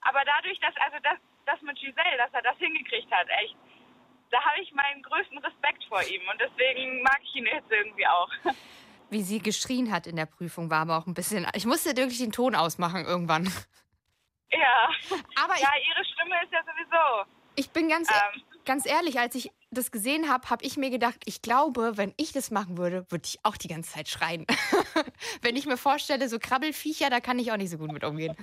Aber 0.01 0.23
dadurch, 0.25 0.59
dass 0.59 0.75
also 0.77 0.97
das, 1.03 1.17
das 1.45 1.61
mit 1.61 1.77
Giselle, 1.77 2.17
dass 2.17 2.33
er 2.33 2.41
das 2.41 2.57
hingekriegt 2.57 3.11
hat, 3.11 3.27
echt, 3.29 3.55
da 4.31 4.41
habe 4.43 4.61
ich 4.61 4.71
meinen 4.73 5.01
größten 5.03 5.37
Respekt 5.39 5.83
vor 5.85 6.01
ihm 6.03 6.21
und 6.29 6.39
deswegen 6.39 7.01
mag 7.01 7.19
ich 7.23 7.35
ihn 7.35 7.45
jetzt 7.45 7.71
irgendwie 7.71 8.07
auch. 8.07 8.29
Wie 9.09 9.23
sie 9.23 9.39
geschrien 9.39 9.91
hat 9.91 10.07
in 10.07 10.15
der 10.15 10.25
Prüfung, 10.25 10.69
war 10.69 10.81
aber 10.81 10.97
auch 10.97 11.07
ein 11.07 11.13
bisschen. 11.13 11.47
Ich 11.53 11.65
musste 11.65 11.95
wirklich 11.97 12.19
den 12.19 12.31
Ton 12.31 12.55
ausmachen 12.55 13.05
irgendwann. 13.05 13.51
Ja. 14.51 14.89
Aber 15.43 15.55
ja, 15.59 15.71
ihre 15.87 16.05
Stimme 16.05 16.35
ist 16.43 16.51
ja 16.51 16.59
sowieso. 16.63 17.29
Ich 17.55 17.71
bin 17.71 17.89
ganz, 17.89 18.09
Ähm. 18.09 18.41
ganz 18.65 18.85
ehrlich, 18.85 19.19
als 19.19 19.35
ich 19.35 19.51
das 19.71 19.91
gesehen 19.91 20.29
habe, 20.31 20.49
habe 20.49 20.63
ich 20.63 20.77
mir 20.77 20.89
gedacht, 20.89 21.17
ich 21.25 21.41
glaube, 21.41 21.97
wenn 21.97 22.13
ich 22.17 22.31
das 22.31 22.49
machen 22.51 22.77
würde, 22.77 23.05
würde 23.11 23.25
ich 23.25 23.39
auch 23.43 23.57
die 23.57 23.67
ganze 23.67 23.91
Zeit 23.93 24.07
schreien. 24.07 24.45
wenn 25.41 25.55
ich 25.55 25.65
mir 25.65 25.77
vorstelle, 25.77 26.29
so 26.29 26.39
Krabbelfiecher, 26.39 27.09
da 27.09 27.19
kann 27.19 27.37
ich 27.39 27.51
auch 27.51 27.57
nicht 27.57 27.69
so 27.69 27.77
gut 27.77 27.91
mit 27.91 28.03
umgehen. 28.03 28.35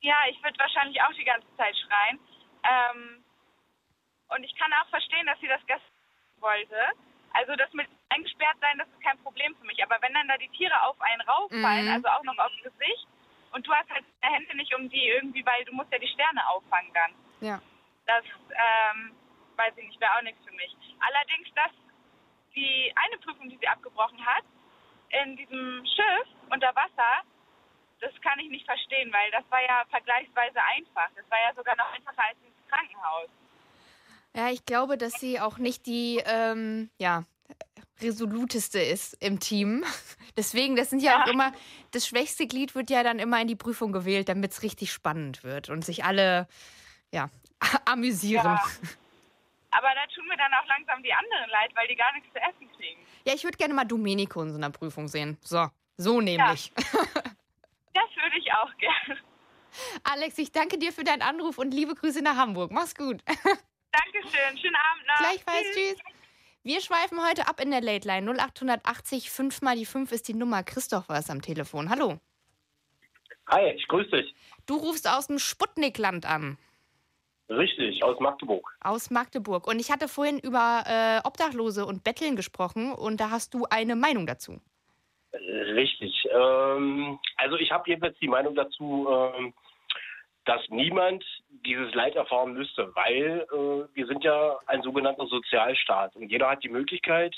Ja, 0.00 0.16
ich 0.30 0.42
würde 0.42 0.58
wahrscheinlich 0.58 1.00
auch 1.02 1.12
die 1.16 1.24
ganze 1.24 1.46
Zeit 1.56 1.74
schreien. 1.76 2.18
Ähm, 2.64 3.24
und 4.28 4.44
ich 4.44 4.54
kann 4.56 4.72
auch 4.74 4.88
verstehen, 4.90 5.26
dass 5.26 5.38
sie 5.40 5.48
das 5.48 5.60
gestern 5.66 5.90
wollte. 6.40 6.76
Also 7.36 7.54
das 7.56 7.72
mit 7.74 7.86
eingesperrt 8.08 8.56
sein, 8.60 8.78
das 8.78 8.88
ist 8.88 9.02
kein 9.02 9.18
Problem 9.22 9.54
für 9.56 9.66
mich. 9.66 9.82
Aber 9.82 9.96
wenn 10.00 10.14
dann 10.14 10.28
da 10.28 10.36
die 10.38 10.48
Tiere 10.50 10.80
auf 10.82 11.00
einen 11.00 11.20
rauffallen, 11.22 11.86
Mhm. 11.86 11.92
also 11.94 12.08
auch 12.08 12.22
noch 12.24 12.38
aufs 12.38 12.62
Gesicht, 12.62 13.06
und 13.52 13.66
du 13.66 13.72
hast 13.72 13.88
halt 13.90 14.04
deine 14.22 14.34
Hände 14.36 14.56
nicht 14.56 14.74
um 14.74 14.88
die 14.88 15.08
irgendwie, 15.08 15.44
weil 15.44 15.64
du 15.64 15.72
musst 15.74 15.92
ja 15.92 15.98
die 15.98 16.08
Sterne 16.08 16.46
auffangen 16.48 16.92
dann. 16.94 17.12
Ja. 17.40 17.60
Das, 18.06 18.24
ähm, 18.50 19.14
weiß 19.56 19.72
ich 19.76 19.86
nicht, 19.86 20.00
wäre 20.00 20.12
auch 20.16 20.22
nichts 20.22 20.44
für 20.44 20.52
mich. 20.52 20.74
Allerdings, 21.00 21.48
dass 21.54 21.70
die 22.54 22.92
eine 22.96 23.18
Prüfung, 23.18 23.48
die 23.48 23.56
sie 23.58 23.68
abgebrochen 23.68 24.24
hat, 24.24 24.44
in 25.22 25.36
diesem 25.36 25.84
Schiff 25.86 26.28
unter 26.50 26.74
Wasser, 26.74 27.22
das 28.00 28.12
kann 28.20 28.38
ich 28.38 28.48
nicht 28.50 28.66
verstehen, 28.66 29.12
weil 29.12 29.30
das 29.30 29.44
war 29.50 29.62
ja 29.62 29.84
vergleichsweise 29.90 30.62
einfach. 30.62 31.08
Das 31.16 31.30
war 31.30 31.38
ja 31.40 31.54
sogar 31.54 31.76
noch 31.76 31.90
einfacher 31.92 32.24
als 32.28 32.38
ins 32.42 32.68
Krankenhaus. 32.68 33.28
Ja, 34.36 34.50
ich 34.50 34.66
glaube, 34.66 34.98
dass 34.98 35.14
sie 35.14 35.40
auch 35.40 35.56
nicht 35.56 35.86
die, 35.86 36.22
ähm, 36.26 36.90
ja, 36.98 37.24
resoluteste 38.02 38.78
ist 38.78 39.14
im 39.22 39.40
Team. 39.40 39.82
Deswegen, 40.36 40.76
das 40.76 40.90
sind 40.90 41.02
ja, 41.02 41.22
auch 41.22 41.26
immer, 41.28 41.52
das 41.92 42.06
schwächste 42.06 42.46
Glied 42.46 42.74
wird 42.74 42.90
ja 42.90 43.02
dann 43.02 43.18
immer 43.18 43.40
in 43.40 43.48
die 43.48 43.56
Prüfung 43.56 43.92
gewählt, 43.92 44.28
damit 44.28 44.52
es 44.52 44.62
richtig 44.62 44.92
spannend 44.92 45.42
wird 45.42 45.70
und 45.70 45.84
sich 45.84 46.04
alle, 46.04 46.46
ja, 47.12 47.30
amüsieren. 47.86 48.44
Ja. 48.44 48.62
Aber 49.70 49.88
da 49.94 50.06
tun 50.14 50.26
mir 50.28 50.36
dann 50.36 50.52
auch 50.52 50.66
langsam 50.66 51.02
die 51.02 51.12
anderen 51.12 51.50
leid, 51.50 51.70
weil 51.74 51.88
die 51.88 51.96
gar 51.96 52.12
nichts 52.12 52.28
zu 52.32 52.38
essen 52.38 52.70
kriegen. 52.76 53.00
Ja, 53.26 53.34
ich 53.34 53.44
würde 53.44 53.56
gerne 53.56 53.72
mal 53.72 53.84
Domenico 53.84 54.42
in 54.42 54.50
so 54.50 54.56
einer 54.56 54.70
Prüfung 54.70 55.08
sehen. 55.08 55.38
So, 55.42 55.68
so 55.96 56.20
nämlich. 56.20 56.72
Das 57.94 58.14
würde 58.22 58.36
ich 58.36 58.52
auch 58.52 58.76
gerne. 58.76 59.18
Alex, 60.04 60.36
ich 60.36 60.52
danke 60.52 60.76
dir 60.76 60.92
für 60.92 61.02
deinen 61.02 61.22
Anruf 61.22 61.56
und 61.56 61.72
liebe 61.72 61.94
Grüße 61.94 62.20
nach 62.20 62.36
Hamburg. 62.36 62.70
Mach's 62.70 62.94
gut. 62.94 63.22
Dankeschön. 64.04 64.58
Schönen 64.58 64.76
Abend 64.76 65.06
noch. 65.06 65.18
Gleichfalls, 65.18 65.66
tschüss. 65.74 65.98
Wir 66.62 66.80
schweifen 66.80 67.18
heute 67.24 67.48
ab 67.48 67.60
in 67.60 67.70
der 67.70 67.80
Late 67.80 68.08
Line. 68.08 68.30
0880 68.30 69.30
5 69.30 69.62
mal 69.62 69.76
die 69.76 69.86
5 69.86 70.10
ist 70.12 70.28
die 70.28 70.34
Nummer. 70.34 70.62
Christoph 70.62 71.08
war 71.08 71.18
es 71.18 71.30
am 71.30 71.40
Telefon. 71.40 71.90
Hallo. 71.90 72.18
Hi, 73.48 73.70
ich 73.70 73.86
grüße 73.86 74.10
dich. 74.10 74.34
Du 74.66 74.74
rufst 74.76 75.08
aus 75.08 75.28
dem 75.28 75.38
Sputnikland 75.38 76.26
an. 76.26 76.58
Richtig, 77.48 78.02
aus 78.02 78.18
Magdeburg. 78.18 78.68
Aus 78.80 79.10
Magdeburg. 79.10 79.68
Und 79.68 79.78
ich 79.78 79.92
hatte 79.92 80.08
vorhin 80.08 80.40
über 80.40 80.82
äh, 80.86 81.26
Obdachlose 81.26 81.86
und 81.86 82.02
Betteln 82.02 82.34
gesprochen 82.34 82.92
und 82.92 83.20
da 83.20 83.30
hast 83.30 83.54
du 83.54 83.66
eine 83.70 83.94
Meinung 83.94 84.26
dazu. 84.26 84.60
Richtig. 85.32 86.28
Ähm, 86.32 87.20
also 87.36 87.56
ich 87.56 87.70
habe 87.70 87.84
jedenfalls 87.86 88.18
die 88.18 88.26
Meinung 88.26 88.56
dazu, 88.56 89.06
ähm, 89.08 89.54
dass 90.44 90.60
niemand 90.70 91.24
dieses 91.64 91.94
Leid 91.94 92.16
erfahren 92.16 92.52
müsste, 92.52 92.94
weil 92.94 93.46
äh, 93.52 93.94
wir 93.94 94.06
sind 94.06 94.24
ja 94.24 94.58
ein 94.66 94.82
sogenannter 94.82 95.26
Sozialstaat 95.26 96.14
und 96.16 96.30
jeder 96.30 96.50
hat 96.50 96.62
die 96.62 96.68
Möglichkeit, 96.68 97.34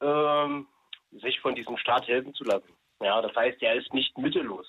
ähm, 0.00 0.66
sich 1.12 1.40
von 1.40 1.54
diesem 1.54 1.76
Staat 1.76 2.06
helfen 2.06 2.34
zu 2.34 2.44
lassen. 2.44 2.72
Ja, 3.00 3.20
das 3.22 3.34
heißt, 3.34 3.62
er 3.62 3.74
ist 3.74 3.92
nicht 3.94 4.16
mittellos. 4.18 4.66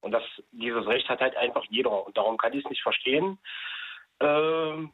Und 0.00 0.12
das, 0.12 0.22
dieses 0.52 0.86
Recht 0.86 1.08
hat 1.08 1.20
halt 1.20 1.36
einfach 1.36 1.64
jeder. 1.70 2.06
Und 2.06 2.16
darum 2.16 2.36
kann 2.36 2.52
ich 2.52 2.64
es 2.64 2.70
nicht 2.70 2.82
verstehen. 2.82 3.38
Ähm, 4.20 4.92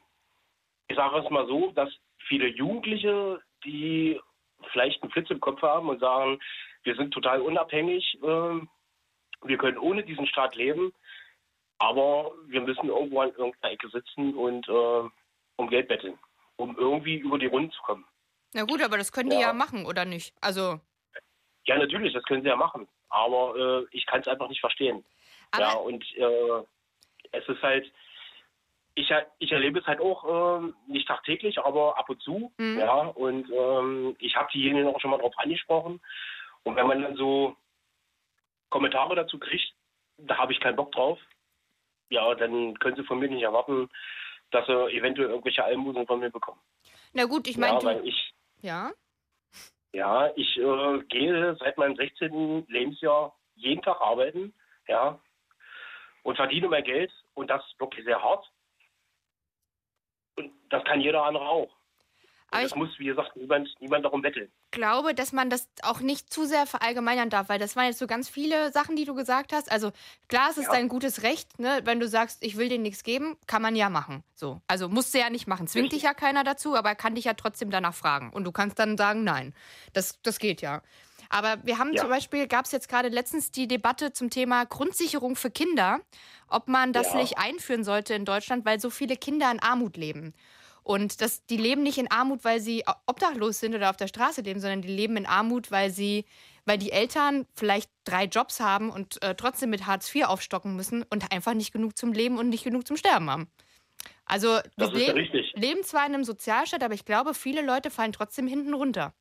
ich 0.89 0.97
sage 0.97 1.19
es 1.19 1.31
mal 1.31 1.47
so, 1.47 1.73
dass 1.73 1.91
viele 2.27 2.47
Jugendliche, 2.47 3.41
die 3.65 4.21
vielleicht 4.73 5.03
einen 5.03 5.13
Flitz 5.13 5.31
im 5.31 5.41
Kopf 5.41 5.61
haben 5.63 5.89
und 5.89 6.01
sagen, 6.01 6.41
wir 6.85 6.95
sind 6.95 7.13
total 7.13 7.41
unabhängig, 7.41 8.19
ähm, 8.23 8.69
wir 9.43 9.59
können 9.59 9.79
ohne 9.79 10.05
diesen 10.05 10.27
Staat 10.27 10.55
leben, 10.55 10.93
aber 11.85 12.33
wir 12.47 12.63
müssen 12.63 12.89
irgendwo 12.89 13.21
an 13.21 13.31
irgendeiner 13.31 13.75
Ecke 13.75 13.89
sitzen 13.91 14.35
und 14.35 14.67
äh, 14.69 15.09
um 15.57 15.69
Geld 15.69 15.89
betteln, 15.89 16.19
um 16.57 16.77
irgendwie 16.79 17.17
über 17.17 17.39
die 17.39 17.47
Runden 17.47 17.71
zu 17.73 17.83
kommen. 17.83 18.07
Na 18.55 18.63
gut, 18.63 18.83
aber 18.83 18.97
das 18.97 19.13
können 19.13 19.31
die 19.31 19.41
ja 19.41 19.53
machen, 19.53 19.85
oder 19.85 20.05
nicht? 20.05 20.35
Also. 20.41 20.81
Ja, 21.67 21.79
natürlich, 21.79 22.15
das 22.15 22.23
können 22.25 22.43
sie 22.43 22.49
ja 22.49 22.57
machen. 22.57 22.89
Aber 23.11 23.55
äh, 23.57 23.87
ich 23.91 24.07
kann 24.07 24.21
es 24.21 24.29
einfach 24.29 24.49
nicht 24.49 24.61
verstehen. 24.61 25.05
ja, 25.59 25.75
und 25.75 26.05
äh, 26.17 26.63
es 27.33 27.49
ist 27.49 27.63
halt, 27.63 27.93
ich, 28.95 29.13
ich 29.39 29.53
erlebe 29.53 29.81
es 29.81 29.87
halt 29.87 30.01
auch 30.01 30.25
äh, 30.63 30.73
nicht 30.87 31.07
tagtäglich, 31.07 31.59
aber 31.59 31.99
ab 31.99 32.09
und 32.09 32.23
zu. 32.23 32.53
Mhm. 32.59 32.79
Ja, 32.79 33.09
und 33.09 33.51
ähm, 33.51 34.17
ich 34.21 34.37
habe 34.37 34.51
diejenigen 34.53 34.89
auch 34.89 35.01
schon 35.01 35.11
mal 35.11 35.19
drauf 35.19 35.35
angesprochen. 35.37 36.01
Und 36.63 36.77
wenn 36.77 36.87
man 36.87 37.03
dann 37.03 37.17
so 37.17 37.57
Kommentare 38.71 39.15
dazu 39.17 39.39
kriegt, 39.39 39.75
da 40.17 40.39
habe 40.39 40.53
ich 40.53 40.61
keinen 40.61 40.77
Bock 40.77 40.93
drauf. 40.93 41.19
Ja, 42.15 42.33
dann 42.37 42.79
können 42.79 42.97
sie 42.97 43.03
von 43.03 43.19
mir 43.19 43.29
nicht 43.29 43.43
erwarten, 43.43 43.91
dass 44.53 44.67
sie 44.67 44.97
eventuell 44.97 45.31
irgendwelche 45.31 45.65
Almosen 45.65 46.07
von 46.07 46.21
mir 46.21 46.31
bekommen. 46.31 46.61
Na 47.13 47.25
gut, 47.25 47.49
ich 47.49 47.59
meine, 47.59 47.81
ja, 47.83 47.95
du. 47.95 48.05
ich, 48.05 48.35
Ja? 48.61 48.93
ja, 49.93 50.31
ich 50.37 50.57
äh, 50.57 50.99
gehe 51.09 51.57
seit 51.57 51.77
meinem 51.77 51.97
16. 51.97 52.67
Lebensjahr 52.69 53.37
jeden 53.57 53.83
Tag 53.83 54.01
arbeiten, 54.01 54.55
ja, 54.87 55.19
und 56.23 56.37
verdiene 56.37 56.69
mein 56.69 56.85
Geld 56.85 57.13
und 57.35 57.51
das 57.51 57.63
wirklich 57.79 58.05
sehr 58.05 58.23
hart. 58.23 58.49
Und 60.37 60.53
das 60.71 60.85
kann 60.85 61.01
jeder 61.01 61.25
andere 61.25 61.49
auch. 61.49 61.77
Aber 62.55 62.65
es 62.65 62.75
muss, 62.75 62.91
wie 62.99 63.07
gesagt, 63.07 63.37
niemand, 63.37 63.69
niemand 63.81 64.05
darum 64.05 64.23
betteln. 64.23 64.51
glaube, 64.71 65.15
dass 65.15 65.33
man 65.33 65.51
das 65.51 65.69
auch 65.83 66.01
nicht 66.01 66.33
zu 66.33 66.45
sehr 66.47 66.67
verallgemeinern 66.67 67.31
darf, 67.31 67.49
weil 67.49 67.59
das 67.59 67.77
waren 67.77 67.87
jetzt 67.87 67.99
so 67.99 68.07
ganz 68.07 68.29
viele 68.29 68.73
Sachen, 68.73 68.97
die 68.97 69.05
du 69.05 69.15
gesagt 69.15 69.53
hast. 69.53 69.71
Also 69.71 69.93
klar, 70.29 70.49
es 70.51 70.59
ist 70.59 70.67
Ja. 70.67 70.73
dein 70.73 70.89
gutes 70.89 71.23
Recht, 71.23 71.59
ne? 71.59 71.81
wenn 71.85 72.01
du 72.01 72.09
sagst, 72.09 72.43
ich 72.43 72.57
will 72.57 72.69
dir 72.69 72.79
nichts 72.79 73.05
geben, 73.05 73.37
kann 73.47 73.63
man 73.63 73.77
ja 73.77 73.89
machen. 73.89 74.25
So, 74.35 74.61
also 74.67 74.89
musst 74.89 75.15
du 75.15 75.19
ja 75.19 75.31
nicht 75.31 75.47
machen, 75.47 75.69
zwingt 75.69 75.93
dich 75.93 76.03
ja 76.03 76.13
keiner 76.15 76.43
dazu, 76.45 76.75
aber 76.77 76.89
er 76.91 76.97
kann 76.97 77.15
dich 77.15 77.25
ja 77.25 77.35
trotzdem 77.35 77.71
danach 77.71 77.95
fragen 77.95 78.31
und 78.33 78.45
du 78.45 78.53
kannst 78.53 78.79
dann 78.79 78.97
sagen, 78.97 79.23
nein, 79.23 79.55
das, 79.93 80.21
das 80.23 80.39
geht 80.39 80.61
ja. 80.61 80.83
Aber 81.31 81.65
wir 81.65 81.79
haben 81.79 81.93
Ja. 81.95 82.03
zum 82.03 82.11
Beispiel, 82.11 82.47
gab 82.47 82.65
es 82.67 82.73
jetzt 82.73 82.89
gerade 82.89 83.09
letztens 83.09 83.51
die 83.51 83.67
Debatte 83.67 84.13
zum 84.13 84.29
Thema 84.31 84.65
Grundsicherung 84.67 85.37
für 85.37 85.51
Kinder, 85.51 86.01
ob 86.49 86.69
man 86.69 86.93
das 86.93 87.13
Ja. 87.13 87.21
nicht 87.21 87.39
einführen 87.39 87.85
sollte 87.85 88.15
in 88.15 88.25
Deutschland, 88.25 88.65
weil 88.65 88.79
so 88.81 88.91
viele 88.91 89.17
Kinder 89.17 89.51
in 89.51 89.61
Armut 89.61 89.97
leben. 89.97 90.35
Und 90.85 91.23
das, 91.23 91.47
die 91.47 91.57
leben 91.57 91.83
nicht 91.83 91.97
in 91.97 92.11
Armut, 92.11 92.45
weil 92.45 92.61
sie 92.61 92.85
obdachlos 93.07 93.59
sind 93.59 93.75
oder 93.75 93.89
auf 93.89 93.97
der 93.97 94.07
Straße 94.07 94.43
leben, 94.43 94.61
sondern 94.61 94.83
die 94.83 94.95
leben 94.95 95.17
in 95.17 95.25
Armut, 95.25 95.71
weil 95.71 95.91
sie, 95.91 96.27
weil 96.67 96.77
die 96.77 96.93
Eltern 96.93 97.47
vielleicht 97.55 97.91
drei 98.05 98.25
Jobs 98.25 98.61
haben 98.61 98.91
und 98.91 99.23
äh, 99.23 99.35
trotzdem 99.35 99.71
mit 99.71 99.87
Hartz 99.87 100.15
IV 100.15 100.27
aufstocken 100.27 100.77
müssen 100.77 101.03
und 101.11 101.33
einfach 101.33 101.55
nicht 101.55 101.73
genug 101.73 101.97
zum 101.97 102.13
Leben 102.13 102.37
und 102.39 102.51
nicht 102.51 102.65
genug 102.65 102.87
zum 102.87 102.99
Sterben 102.99 103.31
haben. 103.31 103.51
Also 104.27 104.59
Das 104.77 104.93
wir 104.93 105.01
ist 105.01 105.07
ja 105.09 105.15
leben, 105.15 105.19
richtig. 105.19 105.53
leben 105.57 105.83
zwar 105.85 106.07
in 106.07 106.15
einem 106.15 106.25
Sozialstaat, 106.25 106.83
aber 106.83 106.95
ich 106.95 107.07
glaube, 107.07 107.33
viele 107.33 107.65
Leute 107.65 107.91
fallen 107.91 108.13
trotzdem 108.13 108.47
hinten 108.47 108.75
runter. 108.75 109.15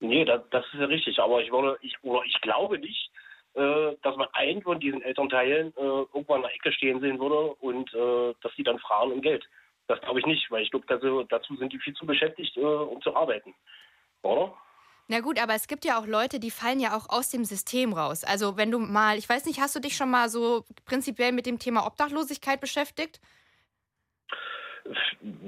Nee, 0.00 0.24
das, 0.24 0.42
das 0.50 0.64
ist 0.72 0.80
ja 0.80 0.86
richtig. 0.86 1.20
Aber 1.20 1.40
ich 1.40 1.52
würde, 1.52 1.78
ich, 1.82 1.94
oder 2.02 2.24
ich 2.24 2.40
glaube 2.40 2.78
nicht, 2.80 3.10
äh, 3.54 3.94
dass 4.02 4.16
man 4.16 4.28
einen 4.32 4.62
von 4.62 4.80
diesen 4.80 5.02
Elternteilen 5.02 5.72
äh, 5.76 5.80
irgendwann 5.80 6.38
in 6.38 6.42
der 6.42 6.54
Ecke 6.54 6.72
stehen 6.72 7.00
sehen 7.00 7.20
würde 7.20 7.54
und 7.54 7.94
äh, 7.94 8.34
dass 8.42 8.52
die 8.56 8.64
dann 8.64 8.80
fragen 8.80 9.12
um 9.12 9.22
Geld. 9.22 9.48
Das 9.88 10.00
glaube 10.02 10.20
ich 10.20 10.26
nicht, 10.26 10.50
weil 10.50 10.62
ich 10.62 10.70
glaube, 10.70 10.86
dazu, 10.86 11.24
dazu 11.24 11.56
sind 11.56 11.72
die 11.72 11.78
viel 11.78 11.94
zu 11.94 12.06
beschäftigt, 12.06 12.56
äh, 12.56 12.60
um 12.60 13.00
zu 13.02 13.16
arbeiten. 13.16 13.54
Oder? 14.22 14.54
Na 15.08 15.20
gut, 15.20 15.40
aber 15.42 15.54
es 15.54 15.66
gibt 15.66 15.86
ja 15.86 15.98
auch 15.98 16.06
Leute, 16.06 16.38
die 16.38 16.50
fallen 16.50 16.80
ja 16.80 16.94
auch 16.94 17.08
aus 17.08 17.30
dem 17.30 17.44
System 17.44 17.94
raus. 17.94 18.24
Also 18.24 18.58
wenn 18.58 18.70
du 18.70 18.78
mal, 18.78 19.16
ich 19.16 19.26
weiß 19.26 19.46
nicht, 19.46 19.58
hast 19.58 19.74
du 19.74 19.80
dich 19.80 19.96
schon 19.96 20.10
mal 20.10 20.28
so 20.28 20.66
prinzipiell 20.84 21.32
mit 21.32 21.46
dem 21.46 21.58
Thema 21.58 21.86
Obdachlosigkeit 21.86 22.60
beschäftigt? 22.60 23.18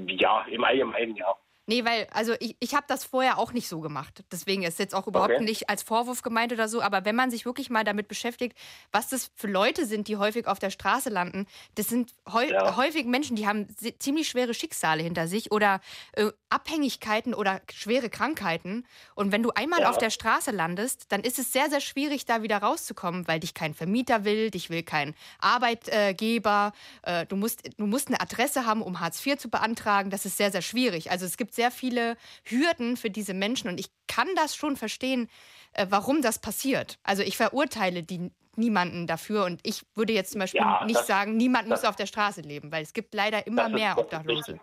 Ja, 0.07 0.47
im 0.51 0.65
Allgemeinen 0.65 1.15
ja. 1.17 1.37
Nee, 1.71 1.85
weil, 1.85 2.09
also 2.13 2.35
ich, 2.41 2.57
ich 2.59 2.75
habe 2.75 2.85
das 2.89 3.05
vorher 3.05 3.39
auch 3.39 3.53
nicht 3.53 3.69
so 3.69 3.79
gemacht. 3.81 4.25
Deswegen 4.33 4.65
ist 4.65 4.81
jetzt 4.81 4.93
auch 4.93 5.07
überhaupt 5.07 5.37
Okay. 5.37 5.45
nicht 5.45 5.71
als 5.71 5.85
Vorwurf 5.85 6.23
gemeint 6.23 6.53
oder 6.53 6.67
so. 6.67 6.83
Aber 6.83 7.05
wenn 7.05 7.15
man 7.15 7.31
sich 7.31 7.45
wirklich 7.45 7.71
mal 7.71 7.85
damit 7.85 8.09
beschäftigt, 8.09 8.59
was 8.91 9.09
das 9.09 9.31
für 9.37 9.47
Leute 9.47 9.87
sind, 9.87 10.09
die 10.09 10.17
häufig 10.17 10.49
auf 10.49 10.59
der 10.59 10.71
Straße 10.71 11.11
landen, 11.11 11.47
das 11.77 11.87
sind 11.87 12.11
häu 12.29 12.45
Ja. 12.51 12.77
häufig 12.77 13.07
Menschen, 13.07 13.37
die 13.37 13.47
haben 13.47 13.69
ziemlich 14.01 14.29
schwere 14.29 14.53
Schicksale 14.53 15.05
hinter 15.05 15.29
sich 15.29 15.53
oder 15.53 15.81
äh, 16.15 16.33
Abhängigkeiten 16.49 17.35
oder 17.35 17.61
schwere 17.73 18.11
Krankheiten. 18.11 18.85
Und 19.15 19.31
wenn 19.31 19.45
du 19.45 19.51
einmal 19.53 19.83
Ja. 19.83 19.91
auf 19.91 19.99
der 19.99 20.11
Straße 20.11 20.51
landest, 20.51 21.13
dann 21.13 21.21
ist 21.21 21.39
es 21.39 21.53
sehr, 21.53 21.71
sehr 21.71 21.81
schwierig, 21.81 22.25
da 22.25 22.43
wieder 22.43 22.59
rauszukommen, 22.59 23.29
weil 23.29 23.39
dich 23.39 23.55
kein 23.55 23.75
Vermieter 23.75 24.25
will, 24.25 24.51
dich 24.51 24.71
will 24.71 24.83
kein 24.83 25.15
Arbeitgeber. 25.39 26.73
Äh, 27.03 27.27
du, 27.27 27.37
musst, 27.37 27.63
du 27.79 27.87
musst 27.87 28.09
eine 28.09 28.21
Adresse 28.21 28.67
haben, 28.67 28.83
um 28.83 29.01
Hartz 29.01 29.25
IV 29.25 29.37
zu 29.39 29.49
beantragen. 29.51 30.11
Das 30.11 30.27
ist 30.27 30.37
sehr, 30.37 30.51
sehr 30.51 30.63
schwierig. 30.63 31.11
Also 31.11 31.27
es 31.27 31.37
gibt 31.37 31.55
sehr 31.61 31.71
viele 31.71 32.17
Hürden 32.47 32.97
für 32.97 33.11
diese 33.11 33.35
Menschen 33.35 33.69
und 33.69 33.79
ich 33.79 33.89
kann 34.09 34.29
das 34.35 34.57
schon 34.57 34.77
verstehen, 34.77 35.29
äh, 35.75 35.87
warum 35.91 36.23
das 36.23 36.41
passiert. 36.41 36.99
Also 37.03 37.23
ich 37.23 37.37
verurteile 37.37 38.03
die 38.03 38.31
niemanden 38.57 39.07
dafür 39.07 39.45
und 39.45 39.61
ich 39.63 39.83
würde 39.95 40.15
jetzt 40.15 40.33
zum 40.33 40.41
Beispiel 40.41 40.61
Ja, 40.63 40.85
nicht 40.87 40.99
das- 41.01 41.07
sagen, 41.07 41.37
niemand 41.37 41.69
muss 41.69 41.83
das- 41.83 41.91
auf 41.91 41.97
der 41.97 42.07
Straße 42.07 42.41
leben, 42.41 42.73
weil 42.73 42.83
es 42.83 42.93
gibt 42.95 43.13
leider 43.15 43.47
immer 43.47 43.67
ist- 43.67 43.73
mehr 43.75 43.99
Obdachlose. 43.99 44.59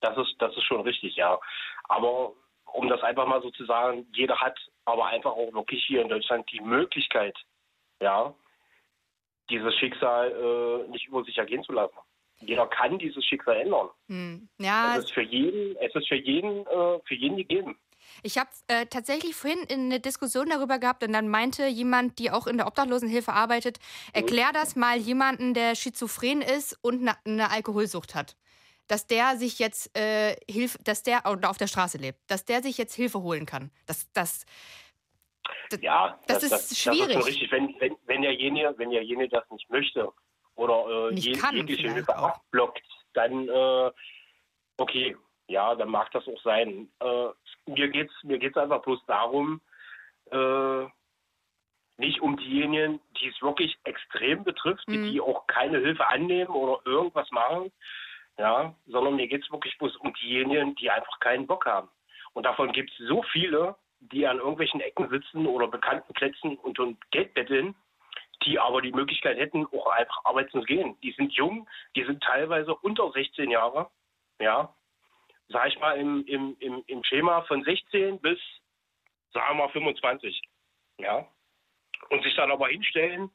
Das 0.00 0.16
ist, 0.16 0.34
das 0.38 0.56
ist 0.56 0.64
schon 0.64 0.80
richtig, 0.80 1.14
ja. 1.16 1.38
Aber 1.84 2.32
um 2.72 2.88
das 2.88 3.02
einfach 3.02 3.26
mal 3.26 3.42
so 3.42 3.50
zu 3.50 3.64
sagen, 3.66 4.06
jeder 4.14 4.36
hat 4.40 4.58
aber 4.86 5.06
einfach 5.06 5.32
auch 5.32 5.52
wirklich 5.52 5.84
hier 5.86 6.00
in 6.02 6.08
Deutschland 6.08 6.50
die 6.50 6.60
Möglichkeit, 6.60 7.36
ja, 8.00 8.34
dieses 9.50 9.74
Schicksal 9.78 10.30
äh, 10.32 10.90
nicht 10.90 11.06
über 11.06 11.22
sich 11.24 11.36
ergehen 11.38 11.62
zu 11.62 11.72
lassen. 11.72 11.96
Jeder 12.46 12.66
kann 12.66 12.98
dieses 12.98 13.24
Schicksal 13.24 13.56
ändern. 13.56 13.88
Hm. 14.08 14.48
Ja, 14.58 14.96
Es 14.96 15.04
ist 15.04 15.12
für 15.12 15.22
jeden, 15.22 15.76
es 15.76 15.94
ist 15.94 16.08
für 16.08 16.16
jeden, 16.16 16.66
äh, 16.66 16.98
für 17.06 17.14
jeden 17.14 17.36
gegeben. 17.36 17.78
Ich 18.22 18.36
habe 18.36 18.50
äh, 18.68 18.86
tatsächlich 18.86 19.34
vorhin 19.34 19.60
in 19.68 19.86
eine 19.86 20.00
Diskussion 20.00 20.48
darüber 20.50 20.78
gehabt 20.78 21.02
und 21.02 21.12
dann 21.12 21.28
meinte 21.28 21.66
jemand, 21.66 22.18
die 22.18 22.30
auch 22.30 22.46
in 22.46 22.56
der 22.58 22.66
Obdachlosenhilfe 22.66 23.32
arbeitet, 23.32 23.78
erklär 24.12 24.50
das 24.52 24.76
mal 24.76 24.96
jemanden, 24.98 25.54
der 25.54 25.74
schizophren 25.74 26.42
ist 26.42 26.78
und 26.82 27.00
eine, 27.00 27.16
eine 27.24 27.50
Alkoholsucht 27.50 28.14
hat. 28.14 28.36
Dass 28.88 29.06
der 29.06 29.36
sich 29.36 29.58
jetzt 29.58 29.96
äh, 29.96 30.36
Hilfe, 30.50 30.78
dass 30.84 31.02
der 31.02 31.26
auf 31.26 31.56
der 31.56 31.68
Straße 31.68 31.98
lebt, 31.98 32.18
dass 32.26 32.44
der 32.44 32.62
sich 32.62 32.76
jetzt 32.76 32.94
Hilfe 32.94 33.22
holen 33.22 33.46
kann. 33.46 33.70
Das, 33.86 34.10
das, 34.12 34.44
Ja, 35.80 36.18
das 36.26 36.42
ist 36.42 36.52
Das 36.52 36.70
ist 36.72 36.78
schwierig. 36.80 37.12
schon 37.14 37.22
richtig. 37.22 37.50
Wenn, 37.50 37.74
wenn, 37.78 37.96
wenn 38.06 38.22
derjenige, 38.22 38.74
wenn 38.76 38.90
derjenige 38.90 39.30
das 39.30 39.48
nicht 39.50 39.70
möchte, 39.70 40.12
oder 40.56 41.10
äh, 41.10 41.14
je- 41.14 41.32
kann 41.32 41.56
jegliche 41.56 41.92
Hilfe 41.92 42.16
auch. 42.18 42.36
abblockt, 42.36 42.82
dann 43.14 43.48
äh, 43.48 43.90
okay, 44.76 45.16
ja, 45.48 45.74
dann 45.74 45.88
mag 45.90 46.10
das 46.12 46.26
auch 46.28 46.40
sein. 46.42 46.88
Äh, 47.00 47.26
mir 47.66 47.88
geht's 47.88 48.14
mir 48.22 48.38
geht's 48.38 48.56
einfach 48.56 48.82
bloß 48.82 49.04
darum, 49.06 49.60
äh, 50.30 50.86
nicht 51.98 52.20
um 52.20 52.36
diejenigen, 52.36 53.00
die 53.20 53.28
es 53.28 53.40
wirklich 53.42 53.76
extrem 53.84 54.44
betrifft, 54.44 54.84
die, 54.88 54.96
die 55.12 55.20
auch 55.20 55.46
keine 55.46 55.78
Hilfe 55.78 56.06
annehmen 56.08 56.50
oder 56.50 56.80
irgendwas 56.86 57.30
machen, 57.30 57.70
ja, 58.38 58.74
sondern 58.86 59.16
mir 59.16 59.28
geht 59.28 59.44
es 59.44 59.52
wirklich 59.52 59.76
bloß 59.78 59.96
um 59.96 60.12
diejenigen, 60.14 60.74
die 60.76 60.90
einfach 60.90 61.20
keinen 61.20 61.46
Bock 61.46 61.66
haben. 61.66 61.88
Und 62.32 62.44
davon 62.44 62.72
gibt 62.72 62.90
es 62.90 63.06
so 63.06 63.22
viele, 63.30 63.76
die 64.00 64.26
an 64.26 64.38
irgendwelchen 64.38 64.80
Ecken 64.80 65.08
sitzen 65.10 65.46
oder 65.46 65.68
bekannten 65.68 66.12
Plätzen 66.14 66.56
und 66.56 66.78
um 66.80 66.98
Geld 67.10 67.34
betteln, 67.34 67.74
die 68.44 68.58
aber 68.58 68.80
die 68.82 68.92
Möglichkeit 68.92 69.38
hätten, 69.38 69.66
auch 69.66 69.86
einfach 69.86 70.24
arbeiten 70.24 70.50
zu 70.50 70.60
gehen. 70.62 70.96
Die 71.02 71.12
sind 71.12 71.32
jung, 71.32 71.68
die 71.96 72.04
sind 72.04 72.22
teilweise 72.22 72.74
unter 72.74 73.10
16 73.12 73.50
Jahre, 73.50 73.90
ja, 74.40 74.74
sag 75.48 75.68
ich 75.68 75.78
mal 75.78 75.98
im, 75.98 76.24
im, 76.26 76.56
im, 76.60 76.82
im 76.86 77.04
Schema 77.04 77.42
von 77.42 77.62
16 77.64 78.20
bis, 78.20 78.38
sagen 79.32 79.56
wir 79.58 79.66
mal, 79.66 79.68
25, 79.72 80.40
ja, 80.98 81.26
und 82.10 82.22
sich 82.22 82.34
dann 82.36 82.50
aber 82.50 82.68
hinstellen 82.68 83.30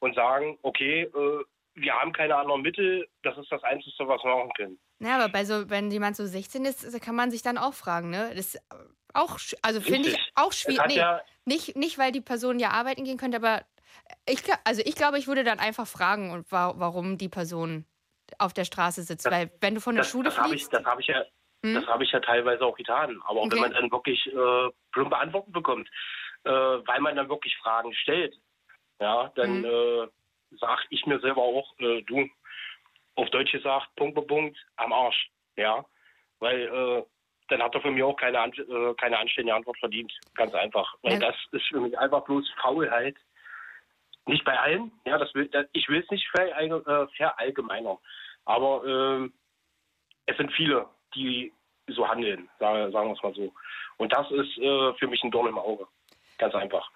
und 0.00 0.14
sagen, 0.14 0.58
okay, 0.62 1.02
äh, 1.02 1.44
wir 1.74 1.94
haben 1.94 2.12
keine 2.12 2.36
anderen 2.36 2.62
Mittel, 2.62 3.08
das 3.22 3.38
ist 3.38 3.50
das 3.50 3.62
Einzige, 3.62 4.06
was 4.08 4.22
wir 4.24 4.34
machen 4.36 4.52
können. 4.56 4.78
Ja, 4.98 5.16
aber 5.16 5.28
bei 5.32 5.44
so, 5.44 5.70
wenn 5.70 5.90
jemand 5.90 6.16
so 6.16 6.26
16 6.26 6.64
ist, 6.64 7.00
kann 7.00 7.14
man 7.14 7.30
sich 7.30 7.42
dann 7.42 7.58
auch 7.58 7.74
fragen, 7.74 8.10
ne? 8.10 8.28
Das 8.34 8.54
ist 8.54 8.60
auch, 9.14 9.38
also 9.62 9.80
finde 9.80 10.10
ich 10.10 10.32
auch 10.34 10.52
schwierig. 10.52 10.86
Nee, 10.88 10.96
ja- 10.96 11.22
nicht, 11.46 11.76
nicht, 11.76 11.98
weil 11.98 12.12
die 12.12 12.20
Person 12.20 12.58
ja 12.58 12.70
arbeiten 12.70 13.04
gehen 13.04 13.16
könnte, 13.16 13.38
aber 13.38 13.64
ich, 14.26 14.42
also 14.64 14.82
ich 14.84 14.94
glaube, 14.94 15.18
ich 15.18 15.26
würde 15.26 15.44
dann 15.44 15.58
einfach 15.58 15.86
fragen, 15.86 16.30
und 16.30 16.50
warum 16.50 17.18
die 17.18 17.28
Person 17.28 17.84
auf 18.38 18.52
der 18.52 18.64
Straße 18.64 19.02
sitzt. 19.02 19.28
weil 19.30 19.50
wenn 19.60 19.74
du 19.74 19.80
von 19.80 19.94
der 19.94 20.04
das, 20.04 20.10
Schule 20.12 20.24
das 20.24 20.38
habe 20.38 20.54
ich, 20.54 20.62
fliegst, 20.62 20.72
das 20.72 20.84
habe 20.84 21.00
ich 21.00 21.06
ja, 21.08 21.24
Hm? 21.64 21.74
das 21.74 21.86
habe 21.86 22.04
ich 22.04 22.12
ja 22.12 22.20
teilweise 22.20 22.64
auch 22.64 22.76
getan. 22.76 23.20
Aber 23.26 23.42
Okay. 23.42 23.52
wenn 23.52 23.60
man 23.60 23.72
dann 23.72 23.90
wirklich 23.90 24.26
äh, 24.26 24.70
plumpe 24.92 25.16
Antworten 25.16 25.52
bekommt, 25.52 25.88
äh, 26.44 26.50
weil 26.50 27.00
man 27.00 27.16
dann 27.16 27.28
wirklich 27.28 27.56
Fragen 27.58 27.92
stellt, 27.94 28.34
ja, 29.00 29.30
dann 29.34 29.62
Hm. 29.62 29.64
äh, 29.64 30.08
sage 30.58 30.82
ich 30.90 31.04
mir 31.06 31.20
selber 31.20 31.42
auch, 31.42 31.74
äh, 31.78 32.02
du, 32.02 32.28
auf 33.16 33.28
Deutsch 33.30 33.52
gesagt, 33.52 33.88
Punkt 33.96 34.26
Punkt, 34.26 34.56
am 34.76 34.92
Arsch, 34.92 35.30
ja, 35.56 35.84
weil 36.38 36.62
äh, 36.62 37.04
dann 37.48 37.62
hat 37.62 37.74
er 37.74 37.80
von 37.82 37.94
mir 37.94 38.06
auch 38.06 38.16
keine, 38.16 38.38
äh, 38.38 38.94
keine 38.94 39.18
anständige 39.18 39.54
Antwort 39.54 39.78
verdient, 39.78 40.12
ganz 40.34 40.54
einfach. 40.54 40.94
Weil 41.02 41.14
Ja. 41.14 41.18
das 41.30 41.36
ist 41.52 41.66
für 41.66 41.80
mich 41.80 41.98
einfach 41.98 42.24
bloß 42.24 42.48
Faulheit. 42.62 43.16
Nicht 44.30 44.44
bei 44.44 44.56
allen, 44.58 44.92
ja, 45.04 45.18
das 45.18 45.34
will, 45.34 45.48
das, 45.48 45.66
ich 45.72 45.88
will 45.88 46.00
es 46.02 46.10
nicht 46.10 46.24
äh, 46.34 47.06
verallgemeinern, 47.16 47.98
aber 48.44 48.84
ähm, 48.86 49.32
es 50.26 50.36
sind 50.36 50.52
viele, 50.52 50.86
die 51.16 51.52
so 51.88 52.08
handeln, 52.08 52.48
sagen, 52.60 52.92
sagen 52.92 53.08
wir 53.08 53.16
es 53.16 53.22
mal 53.24 53.34
so. 53.34 53.52
Und 53.96 54.12
das 54.12 54.30
ist 54.30 54.56
äh, 54.58 54.94
für 54.94 55.08
mich 55.08 55.24
ein 55.24 55.32
Dorn 55.32 55.48
im 55.48 55.58
Auge, 55.58 55.88
ganz 56.38 56.54
einfach. 56.54 56.88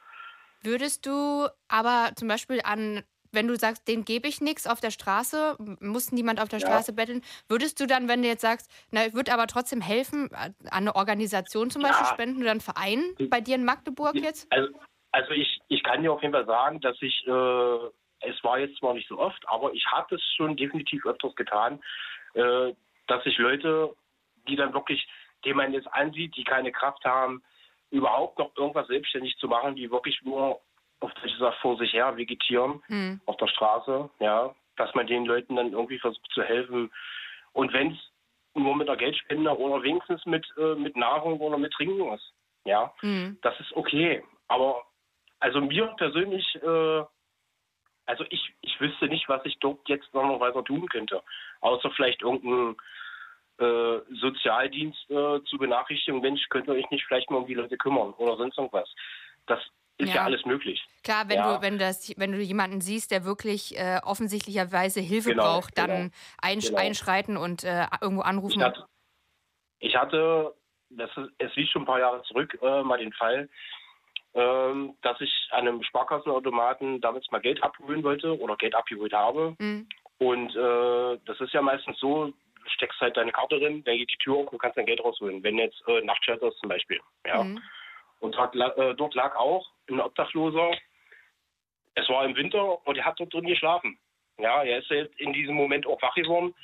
würdest 0.62 1.06
du 1.06 1.48
aber 1.66 2.12
zum 2.14 2.28
Beispiel 2.28 2.60
an, 2.62 3.02
wenn 3.32 3.48
du 3.48 3.56
sagst, 3.56 3.88
den 3.88 4.04
gebe 4.04 4.28
ich 4.28 4.40
nichts 4.40 4.68
auf 4.68 4.80
der 4.80 4.92
Straße, 4.92 5.56
muss 5.80 6.12
niemand 6.12 6.40
auf 6.40 6.48
der 6.48 6.60
Ja. 6.60 6.66
Straße 6.68 6.92
betteln, 6.92 7.20
würdest 7.48 7.80
du 7.80 7.88
dann, 7.88 8.06
wenn 8.06 8.22
du 8.22 8.28
jetzt 8.28 8.42
sagst, 8.42 8.70
na, 8.92 9.06
ich 9.06 9.14
würde 9.14 9.34
aber 9.34 9.48
trotzdem 9.48 9.80
helfen, 9.80 10.32
an 10.32 10.54
eine 10.70 10.94
Organisation 10.94 11.68
zum 11.70 11.82
Beispiel 11.82 12.06
Ja. 12.06 12.12
spenden 12.14 12.42
oder 12.42 12.52
einen 12.52 12.60
Verein 12.60 13.02
bei 13.28 13.40
dir 13.40 13.56
in 13.56 13.64
Magdeburg 13.64 14.14
jetzt? 14.14 14.46
Also, 14.52 14.68
also 15.10 15.30
ich, 15.32 15.53
ich 15.68 15.82
kann 15.82 16.02
dir 16.02 16.12
auf 16.12 16.22
jeden 16.22 16.34
Fall 16.34 16.46
sagen, 16.46 16.80
dass 16.80 17.00
ich, 17.00 17.26
äh, 17.26 17.78
es 18.20 18.42
war 18.42 18.58
jetzt 18.58 18.78
zwar 18.78 18.94
nicht 18.94 19.08
so 19.08 19.18
oft, 19.18 19.42
aber 19.48 19.72
ich 19.72 19.84
habe 19.86 20.14
es 20.14 20.22
schon 20.36 20.56
definitiv 20.56 21.04
öfters 21.06 21.34
getan, 21.36 21.82
äh, 22.34 22.72
dass 23.06 23.24
ich 23.26 23.36
Leute, 23.38 23.94
die 24.48 24.56
dann 24.56 24.72
wirklich, 24.74 25.06
denen 25.44 25.56
man 25.56 25.72
jetzt 25.72 25.88
ansieht, 25.92 26.36
die 26.36 26.44
keine 26.44 26.72
Kraft 26.72 27.04
haben, 27.04 27.42
überhaupt 27.90 28.38
noch 28.38 28.50
irgendwas 28.56 28.86
selbstständig 28.88 29.36
zu 29.36 29.46
machen, 29.46 29.76
die 29.76 29.90
wirklich 29.90 30.20
nur 30.22 30.60
auf 31.00 31.12
Deutsch 31.14 31.32
gesagt 31.34 31.58
vor 31.60 31.76
sich 31.76 31.92
her 31.92 32.16
vegetieren 32.16 32.82
Hm. 32.86 33.20
auf 33.26 33.36
der 33.36 33.46
Straße, 33.48 34.10
ja, 34.20 34.54
dass 34.76 34.94
man 34.94 35.06
den 35.06 35.26
Leuten 35.26 35.56
dann 35.56 35.72
irgendwie 35.72 35.98
versucht 35.98 36.30
zu 36.32 36.42
helfen. 36.42 36.90
Und 37.52 37.72
wenn 37.72 37.92
es 37.92 37.98
nur 38.54 38.74
mit 38.74 38.88
einer 38.88 38.96
Geldspende 38.96 39.56
oder 39.56 39.82
wenigstens 39.82 40.24
mit, 40.26 40.46
äh, 40.56 40.74
mit 40.74 40.96
Nahrung 40.96 41.40
oder 41.40 41.58
mit 41.58 41.72
Trinken 41.72 42.12
ist, 42.12 42.32
ja, 42.64 42.92
Hm. 43.00 43.38
das 43.42 43.58
ist 43.60 43.72
okay. 43.76 44.24
Aber 44.48 44.82
also 45.44 45.60
mir 45.60 45.86
persönlich, 45.98 46.46
äh, 46.62 47.04
also 48.06 48.24
ich, 48.30 48.54
ich 48.62 48.80
wüsste 48.80 49.08
nicht, 49.08 49.28
was 49.28 49.44
ich 49.44 49.58
dort 49.60 49.86
jetzt 49.90 50.12
noch 50.14 50.40
weiter 50.40 50.64
tun 50.64 50.88
könnte. 50.88 51.22
Außer 51.60 51.90
vielleicht 51.90 52.22
irgendein 52.22 52.76
äh, 53.58 54.00
Sozialdienst 54.20 55.10
äh, 55.10 55.44
zu 55.44 55.58
benachrichtigen, 55.58 56.22
Mensch, 56.22 56.48
könnt 56.48 56.66
ihr 56.66 56.72
euch 56.74 56.88
nicht 56.90 57.04
vielleicht 57.06 57.30
mal 57.30 57.36
um 57.38 57.46
die 57.46 57.54
Leute 57.54 57.76
kümmern 57.76 58.14
oder 58.14 58.38
sonst 58.38 58.56
irgendwas. 58.56 58.88
Das 59.46 59.60
ist 59.98 60.08
ja, 60.08 60.16
Ja. 60.16 60.24
alles 60.24 60.46
möglich. 60.46 60.82
Klar, 61.02 61.28
wenn 61.28 61.36
Ja. 61.36 61.56
du, 61.56 61.62
wenn 61.62 61.78
das, 61.78 62.14
wenn 62.16 62.32
du 62.32 62.38
jemanden 62.38 62.80
siehst, 62.80 63.10
der 63.10 63.26
wirklich 63.26 63.78
äh, 63.78 64.00
offensichtlicherweise 64.02 65.00
Hilfe 65.00 65.28
Genau, 65.30 65.42
braucht, 65.42 65.76
dann 65.76 65.90
genau, 65.90 66.10
einsch 66.40 66.68
genau. 66.68 66.78
einschreiten 66.78 67.36
und 67.36 67.64
äh, 67.64 67.86
irgendwo 68.00 68.22
anrufen. 68.22 68.60
Ich 68.60 68.64
hatte, 68.64 68.86
ich 69.80 69.94
hatte 69.94 70.54
das 70.96 71.10
ist, 71.18 71.30
es 71.38 71.54
liegt 71.56 71.70
schon 71.70 71.82
ein 71.82 71.86
paar 71.86 71.98
Jahre 71.98 72.22
zurück, 72.22 72.56
äh, 72.62 72.82
mal 72.82 72.98
den 72.98 73.12
Fall, 73.12 73.48
ähm, 74.34 74.96
dass 75.02 75.20
ich 75.20 75.32
an 75.50 75.68
einem 75.68 75.82
Sparkassenautomaten 75.82 77.00
damals 77.00 77.30
mal 77.30 77.40
Geld 77.40 77.62
abholen 77.62 78.02
wollte 78.02 78.38
oder 78.38 78.56
Geld 78.56 78.74
abgeholt 78.74 79.12
habe. 79.12 79.54
Mhm. 79.58 79.88
Und 80.18 80.56
äh, 80.56 81.18
das 81.24 81.40
ist 81.40 81.52
ja 81.52 81.62
meistens 81.62 81.98
so, 81.98 82.26
du 82.26 82.34
steckst 82.70 83.00
halt 83.00 83.16
deine 83.16 83.32
Karte 83.32 83.58
drin, 83.58 83.84
dann 83.84 83.96
geht 83.96 84.10
die 84.12 84.18
Tür 84.18 84.36
auf, 84.36 84.50
du 84.50 84.58
kannst 84.58 84.76
dein 84.76 84.86
Geld 84.86 85.02
rausholen. 85.02 85.42
Wenn 85.42 85.58
jetzt 85.58 85.82
äh, 85.86 86.00
Nachtshelter 86.02 86.48
ist 86.48 86.58
zum 86.58 86.68
Beispiel. 86.68 87.00
Ja. 87.26 87.44
Mhm. 87.44 87.62
Und 88.20 88.34
dort, 88.34 88.56
äh, 88.56 88.94
dort 88.94 89.14
lag 89.14 89.36
auch 89.36 89.70
ein 89.90 90.00
Obdachloser. 90.00 90.72
Es 91.94 92.08
war 92.08 92.24
im 92.24 92.34
Winter 92.34 92.86
und 92.86 92.96
er 92.96 93.04
hat 93.04 93.20
dort 93.20 93.32
drin 93.32 93.46
geschlafen. 93.46 93.98
Ja, 94.38 94.64
er 94.64 94.78
ist 94.78 94.90
jetzt 94.90 95.14
in 95.20 95.32
diesem 95.32 95.54
Moment 95.54 95.86
auch 95.86 96.00
wach 96.02 96.14
geworden. 96.14 96.54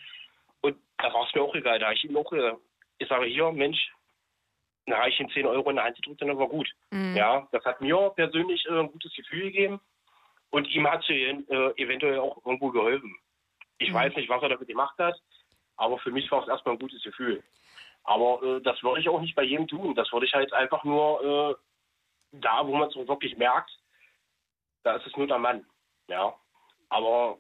Und 0.61 0.77
da 0.99 1.13
war 1.13 1.27
es 1.27 1.35
mir 1.35 1.43
auch 1.43 1.55
egal. 1.55 1.79
Da 1.79 1.87
habe 1.87 1.95
ich 1.95 2.05
ihm 2.05 2.17
auch 2.17 2.29
gesagt, 2.29 2.59
ich 2.99 3.09
sage 3.09 3.27
hier, 3.27 3.53
Mensch, 3.53 3.93
dann 4.91 5.09
ich 5.09 5.21
ihm 5.21 5.31
10 5.31 5.47
Euro 5.47 5.71
in 5.71 5.77
der 5.77 5.85
Hand 5.87 5.97
gedrückt 5.97 6.23
und 6.23 6.29
das 6.29 6.39
war 6.39 6.49
gut. 6.49 6.69
Mhm. 6.91 7.17
Ja, 7.17 7.49
das 7.53 7.65
hat 7.65 7.81
mir 7.81 8.11
persönlich 8.17 8.65
äh, 8.67 8.79
ein 8.81 8.91
gutes 8.93 9.15
Gefühl 9.15 9.43
gegeben. 9.45 9.81
Und 10.51 10.69
ihm 10.69 10.91
hat 10.91 11.05
sie 11.05 11.23
äh, 11.23 11.73
eventuell 11.83 12.19
auch 12.19 12.45
irgendwo 12.45 12.71
geholfen. 12.71 13.17
Ich 13.79 13.91
Mhm. 13.91 13.95
weiß 13.95 14.17
nicht, 14.17 14.29
was 14.29 14.43
er 14.43 14.49
damit 14.51 14.67
gemacht 14.69 14.99
hat, 14.99 15.15
aber 15.77 15.99
für 15.99 16.11
mich 16.11 16.31
war 16.31 16.43
es 16.43 16.49
erstmal 16.49 16.75
ein 16.75 16.79
gutes 16.81 17.03
Gefühl. 17.03 17.43
Aber 18.05 18.43
äh, 18.43 18.61
das 18.63 18.83
würde 18.83 19.01
ich 19.01 19.09
auch 19.09 19.21
nicht 19.21 19.35
bei 19.37 19.43
jedem 19.45 19.69
tun. 19.69 19.95
Das 19.95 20.11
würde 20.13 20.27
ich 20.27 20.33
halt 20.35 20.53
einfach 20.53 20.83
nur 20.85 21.23
äh, 21.53 21.55
da, 22.33 22.67
wo 22.67 22.75
man 22.75 22.89
es 22.89 22.97
wirklich 22.97 23.37
merkt, 23.37 23.71
da 24.83 24.97
ist 24.97 25.07
es 25.07 25.17
nur 25.17 25.27
der 25.27 25.39
Mann. 25.39 25.65
Ja. 26.09 26.35
Aber 26.89 27.39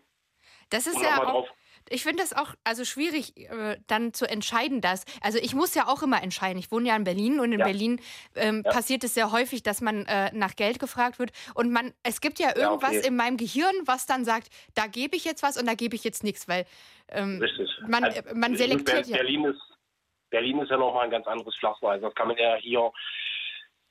Das 0.70 0.86
ist 0.86 1.02
ja 1.02 1.18
auch, 1.18 1.24
drauf. 1.24 1.48
Ich 1.88 2.02
finde 2.02 2.22
das 2.22 2.32
auch 2.32 2.54
also 2.64 2.84
schwierig, 2.84 3.36
äh, 3.36 3.76
dann 3.86 4.12
zu 4.12 4.28
entscheiden, 4.28 4.80
dass. 4.80 5.04
Also 5.22 5.38
ich 5.38 5.54
muss 5.54 5.74
ja 5.74 5.88
auch 5.88 6.02
immer 6.02 6.22
entscheiden. 6.22 6.58
Ich 6.58 6.70
wohne 6.70 6.88
ja 6.88 6.96
in 6.96 7.04
Berlin 7.04 7.40
und 7.40 7.52
in 7.52 7.60
Ja. 7.60 7.64
Berlin 7.66 8.00
ähm, 8.36 8.62
Ja. 8.64 8.72
passiert 8.72 9.02
es 9.04 9.14
sehr 9.14 9.32
häufig, 9.32 9.62
dass 9.62 9.80
man 9.80 10.06
äh, 10.06 10.30
nach 10.34 10.54
Geld 10.56 10.78
gefragt 10.78 11.18
wird. 11.18 11.32
Und 11.54 11.72
man, 11.72 11.92
es 12.02 12.20
gibt 12.20 12.38
ja 12.38 12.50
Ja, 12.50 12.62
irgendwas 12.70 12.96
okay. 12.98 13.06
in 13.06 13.16
meinem 13.16 13.36
Gehirn, 13.36 13.74
was 13.86 14.06
dann 14.06 14.24
sagt, 14.24 14.48
da 14.74 14.86
gebe 14.86 15.16
ich 15.16 15.24
jetzt 15.24 15.42
was 15.42 15.56
und 15.56 15.66
da 15.66 15.74
gebe 15.74 15.94
ich 15.96 16.04
jetzt 16.04 16.22
nichts, 16.24 16.48
weil 16.48 16.66
ähm, 17.08 17.42
man, 17.88 18.04
Also, 18.04 18.22
man 18.34 18.56
selektiert 18.56 19.06
ja. 19.06 19.16
Berlin 19.16 19.44
ist, 19.46 19.60
Berlin 20.30 20.60
ist 20.60 20.70
ja 20.70 20.76
nochmal 20.76 21.04
ein 21.04 21.10
ganz 21.10 21.26
anderes 21.26 21.56
Pflaster. 21.56 21.88
Also 21.88 22.06
das 22.06 22.14
kann 22.14 22.28
man 22.28 22.36
ja 22.36 22.54
hier, 22.56 22.92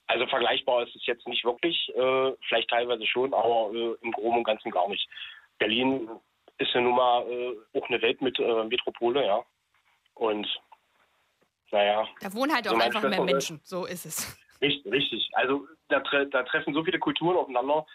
also 0.07 0.25
vergleichbar 0.27 0.83
ist 0.87 0.95
es 0.95 1.05
jetzt 1.05 1.27
nicht 1.27 1.43
wirklich, 1.43 1.89
äh, 1.95 2.31
vielleicht 2.47 2.69
teilweise 2.69 3.05
schon, 3.05 3.33
aber 3.33 3.71
äh, 3.73 3.95
im 4.01 4.11
Groben 4.13 4.37
und 4.37 4.43
Ganzen 4.45 4.71
gar 4.71 4.87
nicht. 4.87 5.05
Berlin 5.57 6.09
ist 6.59 6.73
ja 6.73 6.81
nun 6.81 6.95
mal 6.95 7.25
äh, 7.29 7.57
auch 7.77 7.87
eine 7.89 8.01
Welt 8.01 8.21
mit 8.21 8.37
äh, 8.39 8.63
Metropole, 8.65 9.25
ja. 9.25 9.43
Und 10.13 10.47
naja, 11.71 12.07
Da 12.21 12.33
wohnen 12.33 12.53
halt 12.53 12.65
so 12.65 12.71
auch 12.71 12.77
meine 12.77 12.95
einfach 12.95 13.09
mehr 13.09 13.21
Menschen. 13.23 13.59
So 13.63 13.85
ist 13.85 14.05
es. 14.05 14.37
Richtig, 14.61 14.91
richtig. 14.91 15.29
Also 15.33 15.67
da, 15.87 15.99
tre 16.01 16.27
da 16.27 16.43
treffen 16.43 16.73
so 16.73 16.83
viele 16.83 16.99
Kulturen 16.99 17.37
aufeinander 17.37 17.85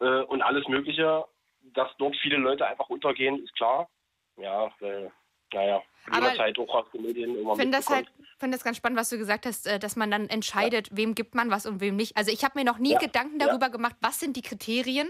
äh, 0.00 0.22
und 0.22 0.42
alles 0.42 0.66
Mögliche, 0.68 1.24
dass 1.62 1.88
dort 1.98 2.14
viele 2.16 2.36
Leute 2.36 2.66
einfach 2.66 2.88
untergehen, 2.90 3.42
ist 3.42 3.54
klar. 3.54 3.88
Ja, 4.36 4.70
weil, 4.80 5.10
naja, 5.52 5.80
Aber 6.10 6.36
halt 6.36 6.58
auch 6.58 6.74
aus 6.74 6.86
den 6.92 7.02
Medien 7.02 7.38
immer 7.38 7.52
Ich 7.52 7.60
finde 7.60 7.78
das 7.78 7.88
halt, 7.88 8.08
finde 8.38 8.56
das 8.56 8.64
ganz 8.64 8.76
spannend, 8.76 8.98
was 8.98 9.08
du 9.08 9.16
gesagt 9.16 9.46
hast, 9.46 9.66
äh, 9.66 9.78
dass 9.78 9.96
man 9.96 10.10
dann 10.10 10.28
entscheidet, 10.28 10.88
wem 10.92 11.14
gibt 11.14 11.34
man 11.34 11.50
was 11.50 11.64
und 11.66 11.80
wem 11.80 11.96
nicht. 11.96 12.16
Also 12.16 12.32
ich 12.32 12.44
habe 12.44 12.58
mir 12.58 12.64
noch 12.64 12.78
nie 12.78 12.92
Ja, 12.92 12.98
Gedanken 12.98 13.40
ja. 13.40 13.46
darüber 13.46 13.70
gemacht, 13.70 13.96
was 14.00 14.20
sind 14.20 14.36
die 14.36 14.42
Kriterien. 14.42 15.08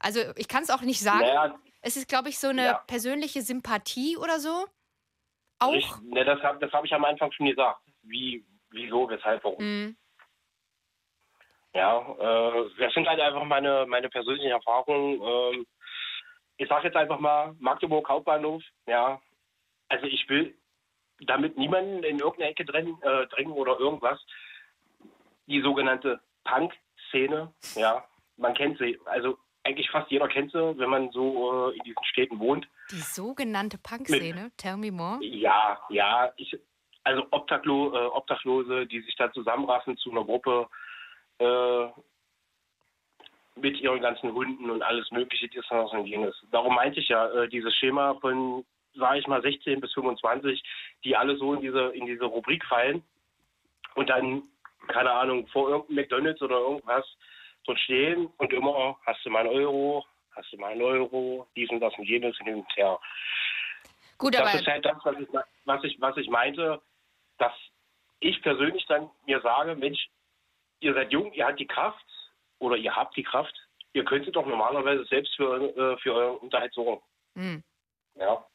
Also 0.00 0.20
ich 0.36 0.48
kann 0.48 0.64
es 0.64 0.70
auch 0.70 0.82
nicht 0.82 1.00
sagen. 1.00 1.20
Naja, 1.20 1.58
Es 1.86 1.98
ist, 1.98 2.08
glaube 2.08 2.30
ich, 2.30 2.38
so 2.38 2.48
eine 2.48 2.64
Ja. 2.64 2.74
persönliche 2.86 3.42
Sympathie 3.42 4.16
oder 4.16 4.40
so. 4.40 4.66
Auch. 5.58 5.74
ich, 5.74 5.86
ne, 6.02 6.24
das 6.24 6.42
habe 6.42 6.58
das 6.58 6.72
hab 6.72 6.84
ich 6.84 6.92
am 6.94 7.04
Anfang 7.04 7.30
schon 7.32 7.46
gesagt. 7.46 7.80
Wie, 8.02 8.44
wieso, 8.70 9.08
weshalb, 9.08 9.44
warum. 9.44 9.62
Mhm. 9.62 9.96
Ja, 11.74 11.98
äh, 12.18 12.70
das 12.78 12.92
sind 12.94 13.06
halt 13.06 13.20
einfach 13.20 13.44
meine, 13.44 13.84
meine 13.86 14.08
persönlichen 14.08 14.50
Erfahrungen. 14.50 15.20
Ähm, 15.22 15.66
ich 16.56 16.68
sage 16.68 16.86
jetzt 16.86 16.96
einfach 16.96 17.18
mal 17.18 17.54
Magdeburg 17.58 18.08
Hauptbahnhof, 18.08 18.62
ja. 18.86 19.20
Also 19.88 20.06
ich 20.06 20.26
will 20.30 20.56
damit 21.20 21.58
niemanden 21.58 22.02
in 22.02 22.18
irgendeine 22.18 22.50
Ecke 22.50 22.64
drängen, 22.64 23.00
äh, 23.02 23.26
drängen 23.26 23.52
oder 23.52 23.78
irgendwas. 23.78 24.18
Die 25.46 25.60
sogenannte 25.60 26.20
Punk-Szene, 26.44 27.52
ja, 27.74 28.08
man 28.36 28.54
kennt 28.54 28.78
sie. 28.78 28.98
Also 29.04 29.38
eigentlich 29.64 29.90
fast 29.90 30.10
jeder 30.10 30.28
kennt 30.28 30.52
sie, 30.52 30.78
wenn 30.78 30.90
man 30.90 31.10
so 31.10 31.70
äh, 31.70 31.76
in 31.76 31.82
diesen 31.84 32.04
Städten 32.04 32.38
wohnt. 32.38 32.68
Die 32.90 32.96
sogenannte 32.96 33.78
Punk-Szene, 33.78 34.52
tell 34.56 34.76
me 34.76 34.92
more. 34.92 35.18
Ja, 35.24 35.80
ja, 35.88 36.32
ich, 36.36 36.56
also 37.02 37.26
Obdachlo, 37.30 37.94
äh, 37.94 38.06
Obdachlose, 38.08 38.86
die 38.86 39.00
sich 39.00 39.16
da 39.16 39.32
zusammenraffen 39.32 39.96
zu 39.96 40.10
einer 40.10 40.24
Gruppe 40.24 40.68
äh, 41.38 41.86
mit 43.56 43.80
ihren 43.80 44.00
ganzen 44.00 44.32
Hunden 44.32 44.70
und 44.70 44.82
alles 44.82 45.10
Mögliche, 45.10 45.48
dies 45.48 45.70
und 45.70 46.06
jenes. 46.06 46.34
Darum 46.50 46.74
meinte 46.74 47.00
ich 47.00 47.08
ja, 47.08 47.26
äh, 47.28 47.48
dieses 47.48 47.74
Schema 47.76 48.14
von, 48.20 48.64
sage 48.94 49.20
ich 49.20 49.26
mal, 49.26 49.42
16 49.42 49.80
bis 49.80 49.92
25, 49.94 50.62
die 51.04 51.16
alle 51.16 51.36
so 51.36 51.54
in 51.54 51.60
diese, 51.60 51.88
in 51.94 52.06
diese 52.06 52.24
Rubrik 52.24 52.64
fallen 52.66 53.02
und 53.94 54.10
dann, 54.10 54.42
keine 54.88 55.12
Ahnung, 55.12 55.46
vor 55.48 55.68
irgendeinem 55.68 55.96
McDonalds 55.96 56.42
oder 56.42 56.58
irgendwas 56.58 57.06
dort 57.64 57.78
stehen 57.80 58.26
und 58.38 58.52
immer, 58.52 58.98
hast 59.06 59.24
du 59.24 59.30
mal 59.30 59.40
einen 59.40 59.48
Euro, 59.50 60.04
hast 60.34 60.52
du 60.52 60.56
mal 60.58 60.72
einen 60.72 60.82
Euro, 60.82 61.46
dies 61.56 61.68
und 61.70 61.80
das 61.80 61.92
und 61.98 62.04
jenes 62.04 62.38
und 62.40 62.46
hin 62.46 62.56
und 62.56 62.76
her. 62.76 62.98
Gut, 64.18 64.34
das 64.34 64.54
ist 64.54 64.66
halt 64.66 64.84
das, 64.84 64.96
was 65.02 65.16
ich, 65.18 65.28
was 65.64 65.84
ich, 65.84 66.00
was 66.00 66.16
ich 66.16 66.28
meinte, 66.28 66.80
dass 67.38 67.52
ich 68.20 68.40
persönlich 68.42 68.84
dann 68.86 69.10
mir 69.26 69.40
sage, 69.40 69.74
Mensch, 69.74 70.08
ihr 70.80 70.94
seid 70.94 71.12
jung, 71.12 71.32
ihr 71.32 71.46
habt 71.46 71.58
die 71.60 71.66
Kraft 71.66 72.04
oder 72.58 72.76
ihr 72.76 72.94
habt 72.94 73.16
die 73.16 73.22
Kraft, 73.24 73.54
ihr 73.92 74.04
könntet 74.04 74.36
doch 74.36 74.46
normalerweise 74.46 75.04
selbst 75.06 75.34
für, 75.36 75.56
äh, 75.76 75.96
für 75.98 76.14
euren 76.14 76.36
Unterhalt 76.38 76.72
sorgen. 76.74 77.02
hm. 77.34 77.62
Ja. 78.16 78.46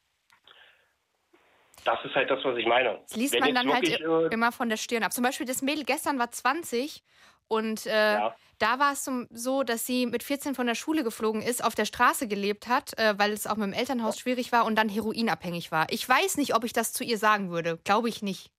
Das 1.86 2.03
ist 2.03 2.14
halt 2.14 2.30
das, 2.30 2.44
was 2.44 2.57
ich 2.57 2.65
meine. 2.65 2.99
das 3.07 3.15
liest 3.15 3.34
Wenn 3.34 3.40
man 3.41 3.56
dann 3.56 3.73
halt 3.73 3.84
wirklich, 3.88 3.99
i- 4.02 4.03
äh, 4.03 4.34
immer 4.34 4.52
von 4.52 4.69
der 4.69 4.77
Stirn 4.77 5.03
ab. 5.03 5.14
Zum 5.14 5.23
Beispiel 5.23 5.45
das 5.45 5.61
Mädel 5.61 5.86
gestern 5.86 6.19
war 6.19 6.30
20 6.30 7.02
und 7.48 7.86
äh, 7.86 8.18
da 8.60 8.77
war 8.80 8.94
es 8.94 9.10
so, 9.31 9.64
dass 9.64 9.86
sie 9.86 10.06
mit 10.06 10.23
14 10.23 10.53
von 10.56 10.68
der 10.68 10.76
Schule 10.76 11.03
geflogen 11.03 11.41
ist, 11.41 11.64
auf 11.64 11.76
der 11.76 11.86
Straße 11.86 12.27
gelebt 12.27 12.68
hat, 12.68 12.98
äh, 12.99 13.18
weil 13.18 13.31
es 13.31 13.48
auch 13.48 13.56
mit 13.56 13.68
dem 13.68 13.73
Elternhaus 13.73 14.19
schwierig 14.19 14.52
war 14.52 14.65
und 14.65 14.76
dann 14.76 14.90
heroinabhängig 14.90 15.72
war. 15.72 15.88
Ich 15.91 16.07
weiß 16.07 16.38
nicht, 16.38 16.56
ob 16.56 16.64
ich 16.64 16.73
das 16.73 16.94
zu 16.94 17.03
ihr 17.03 17.18
sagen 17.18 17.49
würde. 17.49 17.77
Glaube 17.84 18.10
ich 18.10 18.22
nicht. 18.22 18.52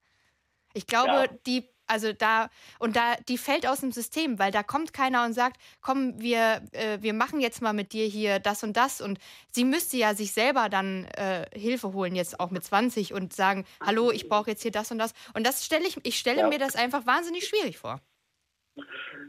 Ich 0.73 0.87
glaube, 0.87 1.11
Ja. 1.11 1.27
die, 1.47 1.69
also 1.87 2.13
da, 2.13 2.49
und 2.79 2.95
da, 2.95 3.17
die 3.29 3.37
fällt 3.37 3.67
aus 3.67 3.81
dem 3.81 3.91
System, 3.91 4.39
weil 4.39 4.53
da 4.53 4.63
kommt 4.63 4.93
keiner 4.93 5.25
und 5.25 5.33
sagt, 5.33 5.61
komm, 5.81 6.21
wir, 6.21 6.63
äh, 6.73 6.99
wir 7.01 7.13
machen 7.13 7.41
jetzt 7.41 7.61
mal 7.61 7.73
mit 7.73 7.93
dir 7.93 8.07
hier 8.07 8.39
das 8.39 8.63
und 8.63 8.77
das. 8.77 9.01
Und 9.01 9.19
sie 9.53 9.65
müsste 9.65 9.97
ja 9.97 10.15
sich 10.15 10.31
selber 10.33 10.69
dann 10.69 11.07
äh, 11.07 11.47
Hilfe 11.53 11.93
holen, 11.93 12.15
jetzt 12.15 12.39
auch 12.39 12.51
mit 12.53 12.65
20 12.65 13.13
und 13.13 13.33
sagen, 13.35 13.67
hallo, 13.85 14.13
ich 14.13 14.29
brauche 14.29 14.51
jetzt 14.51 14.63
hier 14.63 14.71
das 14.71 14.93
und 14.93 14.99
das. 14.99 15.13
Und 15.35 15.45
das 15.45 15.65
stelle 15.65 15.87
ich, 15.87 15.99
ich 16.05 16.17
stelle 16.19 16.43
Ja. 16.43 16.49
mir 16.49 16.59
das 16.61 16.77
einfach 16.77 17.07
wahnsinnig 17.07 17.47
schwierig 17.49 17.79
vor. 17.79 18.01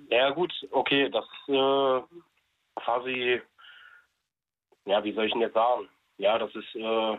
Ja 0.10 0.30
gut, 0.32 0.54
okay, 0.72 1.10
das 1.10 1.26
ist 1.26 1.50
äh, 1.50 2.02
quasi, 2.76 3.42
ja, 4.86 5.04
wie 5.04 5.14
soll 5.14 5.26
ich 5.26 5.34
denn 5.34 5.42
jetzt 5.42 5.54
sagen? 5.54 5.90
Ja, 6.18 6.38
das 6.38 6.54
ist 6.56 6.76
äh, 6.76 7.18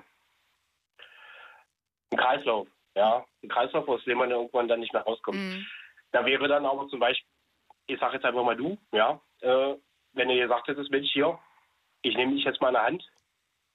ein 2.10 2.18
Kreislauf, 2.18 2.68
ja, 2.94 3.24
ein 3.42 3.48
Kreislauf, 3.48 3.88
aus 3.88 4.04
dem 4.04 4.18
man 4.18 4.30
irgendwann 4.30 4.68
dann 4.68 4.80
nicht 4.80 4.92
mehr 4.92 5.02
rauskommt. 5.02 5.38
Da 6.12 6.24
wäre 6.24 6.46
dann 6.48 6.66
aber 6.66 6.88
zum 6.88 7.00
Beispiel, 7.00 7.28
ich 7.86 7.98
sage 7.98 8.14
jetzt 8.14 8.24
einfach 8.24 8.44
mal 8.44 8.56
du, 8.56 8.78
ja, 8.92 9.20
äh, 9.40 9.74
wenn 10.12 10.30
ihr 10.30 10.42
gesagt 10.42 10.68
hättest, 10.68 10.90
Mensch, 10.90 11.10
hier, 11.12 11.38
ich 12.02 12.16
nehme 12.16 12.34
dich 12.34 12.44
jetzt 12.44 12.60
mal 12.60 12.68
in 12.68 12.74
der 12.74 12.84
Hand, 12.84 13.10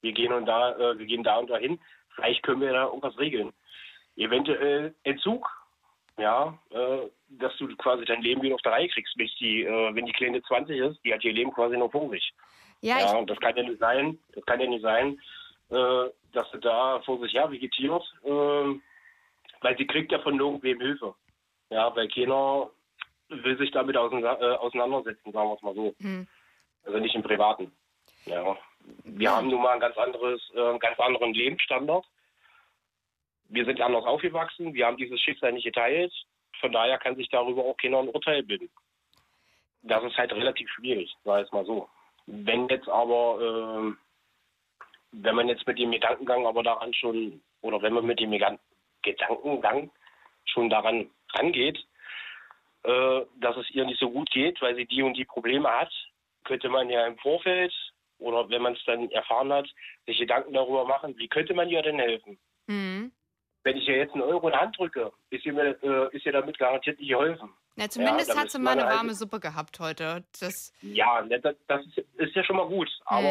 wir 0.01 0.13
gehen 0.13 0.31
und 0.31 0.45
da, 0.45 0.75
äh, 0.77 0.99
wir 0.99 1.05
gehen 1.05 1.23
da 1.23 1.38
und 1.38 1.49
dahin, 1.49 1.79
vielleicht 2.15 2.43
können 2.43 2.61
wir 2.61 2.73
da 2.73 2.85
irgendwas 2.85 3.17
regeln. 3.17 3.53
Eventuell 4.15 4.95
Entzug, 5.03 5.49
ja, 6.18 6.57
äh, 6.72 7.10
dass 7.30 7.56
du 7.57 7.68
quasi 7.77 8.06
dein 8.06 8.22
Leben 8.22 8.41
wieder 8.41 8.56
auf 8.56 8.61
der 8.61 8.73
Reihe 8.73 8.89
kriegst. 8.89 9.15
Nicht 9.18 9.39
die, 9.39 9.64
äh, 9.64 9.95
wenn 9.95 10.06
die 10.06 10.14
Kleine 10.14 10.41
20 10.41 10.77
ist, 10.77 10.99
die 11.03 11.14
hat 11.14 11.23
ihr 11.23 11.34
Leben 11.34 11.53
quasi 11.53 11.77
noch 11.77 11.91
vor 11.91 12.10
sich. 12.10 12.34
Ja, 12.81 12.99
ja 12.99 13.18
und 13.18 13.30
das 13.30 13.39
kann 13.39 13.56
ja 13.56 13.64
nicht 13.64 13.80
sein, 13.80 14.19
das 14.34 14.45
kann 14.45 14.60
ja 14.60 14.68
nicht 14.68 14.81
sein, 14.81 15.19
äh, 15.69 16.10
dass 16.31 16.49
sie 16.52 16.60
da 16.60 17.02
vor 17.02 17.19
sich 17.19 17.34
her 17.34 17.52
vegetiert, 17.52 18.03
äh, 18.23 18.80
weil 19.61 19.77
sie 19.77 19.88
kriegt 19.88 20.11
ja 20.11 20.19
von 20.19 20.39
irgendwem 20.39 20.80
Hilfe. 20.80 21.15
Ja, 21.69 21.94
weil 21.95 22.07
keiner 22.07 22.69
will 23.30 23.57
sich 23.57 23.72
damit 23.72 23.95
äh, 23.95 23.99
auseinandersetzen, 23.99 25.31
sagen 25.31 25.49
wir 25.49 25.56
es 25.56 25.61
mal 25.61 25.76
so. 25.76 25.94
Hm. 25.99 26.27
Also 26.85 26.99
nicht 26.99 27.15
im 27.15 27.23
Privaten. 27.23 27.72
Ja. 28.26 28.57
Wir 29.03 29.35
haben 29.35 29.49
nun 29.49 29.61
mal 29.61 29.73
ein 29.73 29.80
ganz 29.81 29.98
anderes, 29.98 30.41
äh, 30.56 30.61
einen 30.61 30.80
ganz 30.80 30.99
anderen 30.99 31.34
Lebensstandard. 31.34 32.06
Wir 33.49 33.65
sind 33.65 33.82
anders 33.82 34.06
aufgewachsen, 34.06 34.74
wir 34.74 34.86
haben 34.86 34.98
dieses 34.98 35.19
Schicksal 35.22 35.53
nicht 35.53 35.64
geteilt. 35.64 36.14
Von 36.60 36.72
daher 36.72 36.98
kann 36.98 37.15
sich 37.15 37.30
darüber 37.30 37.64
auch 37.64 37.78
keiner 37.78 37.99
ein 37.99 38.10
Urteil 38.10 38.44
bilden. 38.44 38.69
Das 39.84 40.03
ist 40.03 40.18
halt 40.18 40.34
relativ 40.34 40.69
schwierig, 40.69 41.15
ich 41.24 41.32
es 41.32 41.52
mal 41.52 41.65
so. 41.65 41.88
Wenn 42.26 42.68
jetzt 42.68 42.90
aber, 42.90 43.78
ähm, 43.80 43.98
wenn 45.11 45.36
man 45.36 45.48
jetzt 45.48 45.65
mit 45.65 45.80
dem 45.80 45.91
Gedankengang 45.91 46.45
aber 46.45 46.64
daran 46.64 46.94
schon, 46.94 47.41
oder 47.61 47.82
wenn 47.82 47.94
man 47.94 48.06
mit 48.06 48.19
dem 48.19 48.32
Gedan- 48.32 48.60
Gedankengang 49.03 49.91
schon 50.45 50.69
daran 50.69 51.10
rangeht, 51.34 51.78
äh, 52.84 53.22
dass 53.40 53.56
es 53.57 53.69
ihr 53.72 53.86
nicht 53.86 53.99
so 53.99 54.10
gut 54.10 54.30
geht, 54.32 54.61
weil 54.61 54.76
sie 54.76 54.86
die 54.86 55.03
und 55.03 55.14
die 55.15 55.26
Probleme 55.26 55.69
hat, 55.69 55.94
könnte 56.44 56.69
man 56.69 56.90
ja 56.90 57.06
im 57.06 57.18
Vorfeld 57.18 57.74
oder 58.19 58.49
wenn 58.49 58.61
man 58.61 58.74
es 58.74 58.84
dann 58.86 59.10
erfahren 59.11 59.53
hat, 59.53 59.69
sich 60.06 60.18
Gedanken 60.18 60.53
darüber 60.53 60.86
machen, 60.86 61.18
wie 61.18 61.28
könnte 61.28 61.53
man 61.53 61.69
ihr 61.69 61.82
denn 61.82 61.99
helfen? 61.99 62.40
Mhm. 62.68 63.11
Wenn 63.68 63.76
ich 63.76 63.85
ihr 63.85 63.98
jetzt 63.98 64.14
einen 64.14 64.23
Euro 64.23 64.48
in 64.48 64.53
die 64.53 64.60
Hand 64.60 64.77
drücke, 64.77 65.11
ist 65.30 65.45
ihr, 65.45 65.52
mir, 65.52 65.76
äh, 65.84 66.15
ist 66.15 66.26
ihr 66.26 66.31
damit 66.31 66.57
garantiert 66.57 66.98
nicht 66.99 67.10
geholfen. 67.10 67.49
Na, 67.76 67.89
zumindest 67.89 68.31
da 68.34 68.38
hat 68.39 68.49
sie 68.49 68.60
mal 68.60 68.72
eine 68.72 68.85
halt- 68.85 68.95
warme 68.95 69.14
Suppe 69.14 69.41
gehabt 69.41 69.81
heute. 69.81 70.23
Das, 70.39 70.72
Ja, 70.81 71.22
ne, 71.22 71.38
das, 71.41 71.53
das 71.68 71.85
ist, 72.15 72.34
ja 72.34 72.45
schon 72.45 72.56
mal 72.56 72.68
gut. 72.68 72.89
Aber 73.03 73.27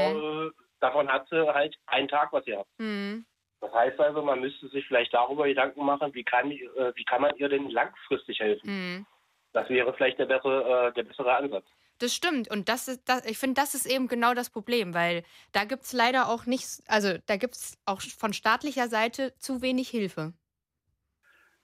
äh, 0.46 0.50
davon 0.80 1.08
hat 1.08 1.26
sie 1.30 1.54
halt 1.54 1.74
einen 1.86 2.08
Tag 2.08 2.34
was 2.34 2.44
gehabt. 2.44 2.68
hm. 2.78 3.24
Das 3.62 3.72
heißt 3.72 3.98
also, 3.98 4.20
man 4.20 4.40
müsste 4.42 4.68
sich 4.68 4.86
vielleicht 4.86 5.14
darüber 5.14 5.46
Gedanken 5.46 5.82
machen, 5.86 6.12
wie 6.12 6.22
kann, 6.22 6.50
äh, 6.50 6.92
wie 6.94 7.04
kann 7.04 7.22
man 7.22 7.34
ihr 7.36 7.48
denn 7.48 7.70
langfristig 7.70 8.38
helfen? 8.38 8.68
Hm. 8.68 9.06
Das 9.54 9.70
wäre 9.70 9.94
vielleicht 9.94 10.18
der 10.18 10.26
bessere, 10.26 10.88
äh, 10.88 10.92
der 10.92 11.04
bessere 11.04 11.34
Ansatz. 11.34 11.64
Das 11.98 12.14
stimmt. 12.14 12.50
Und 12.50 12.68
das 12.68 12.88
ist, 12.88 13.08
das, 13.08 13.24
ich 13.24 13.38
finde, 13.38 13.54
das 13.60 13.74
ist 13.74 13.86
eben 13.86 14.08
genau 14.08 14.34
das 14.34 14.50
Problem, 14.50 14.92
weil 14.94 15.22
da 15.52 15.64
gibt 15.64 15.84
es 15.84 15.92
leider 15.92 16.28
auch 16.28 16.46
nicht, 16.46 16.82
also 16.86 17.16
da 17.26 17.36
gibt 17.36 17.54
es 17.54 17.78
auch 17.86 18.00
von 18.00 18.32
staatlicher 18.32 18.88
Seite 18.88 19.34
zu 19.38 19.62
wenig 19.62 19.88
Hilfe. 19.88 20.34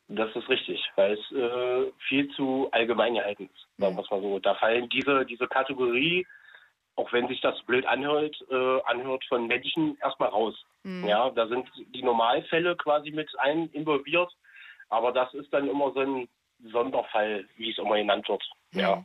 Das 0.08 0.34
ist 0.34 0.48
richtig, 0.48 0.80
weil 0.96 1.14
es 1.14 1.32
äh, 1.32 1.92
viel 2.08 2.28
zu 2.34 2.68
allgemein 2.72 3.14
gehalten 3.14 3.48
ist, 3.52 3.66
sagen 3.78 3.96
wir 3.96 4.02
es 4.02 4.10
mal 4.10 4.20
so. 4.20 4.38
Da 4.38 4.54
fallen 4.56 4.88
diese, 4.88 5.24
diese 5.24 5.46
Kategorie, 5.48 6.26
auch 6.96 7.10
wenn 7.12 7.28
sich 7.28 7.40
das 7.40 7.60
blöd 7.62 7.86
anhört, 7.86 8.36
äh, 8.50 8.80
anhört 8.84 9.24
von 9.28 9.46
Menschen 9.46 9.96
erstmal 10.02 10.28
raus. 10.28 10.54
Mhm. 10.82 11.06
Ja, 11.06 11.30
da 11.30 11.46
sind 11.46 11.66
die 11.94 12.02
Normalfälle 12.02 12.76
quasi 12.76 13.10
mit 13.10 13.30
ein 13.38 13.68
involviert, 13.70 14.30
aber 14.88 15.12
das 15.12 15.32
ist 15.34 15.52
dann 15.52 15.68
immer 15.68 15.92
so 15.92 16.00
ein 16.00 16.28
Sonderfall, 16.70 17.48
wie 17.56 17.70
es 17.70 17.78
immer 17.78 17.96
genannt 17.96 18.28
wird. 18.28 18.42
Ja. 18.72 19.04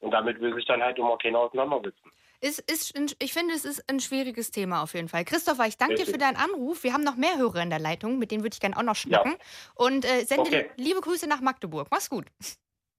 Und 0.00 0.10
damit 0.10 0.40
will 0.40 0.54
sich 0.54 0.64
dann 0.66 0.82
halt 0.82 0.98
immer 0.98 1.16
keiner 1.18 1.40
auseinandersetzen. 1.40 2.10
Ist, 2.40 2.60
ist, 2.70 2.94
ich 3.18 3.32
finde, 3.32 3.54
es 3.54 3.64
ist 3.64 3.88
ein 3.90 3.98
schwieriges 3.98 4.50
Thema 4.50 4.82
auf 4.82 4.92
jeden 4.92 5.08
Fall. 5.08 5.24
Christopher, 5.24 5.66
ich 5.66 5.78
danke 5.78 5.94
dir 5.94 6.04
für 6.06 6.18
deinen 6.18 6.36
Anruf. 6.36 6.84
Wir 6.84 6.92
haben 6.92 7.02
noch 7.02 7.16
mehr 7.16 7.38
Hörer 7.38 7.62
in 7.62 7.70
der 7.70 7.78
Leitung, 7.78 8.18
mit 8.18 8.30
denen 8.30 8.42
würde 8.42 8.52
ich 8.54 8.60
gerne 8.60 8.76
auch 8.76 8.82
noch 8.82 8.94
schnacken. 8.94 9.36
Und 9.74 10.04
äh, 10.04 10.24
sende 10.24 10.42
Okay. 10.42 10.70
liebe 10.76 11.00
Grüße 11.00 11.26
nach 11.26 11.40
Magdeburg. 11.40 11.88
Mach's 11.90 12.10
gut. 12.10 12.26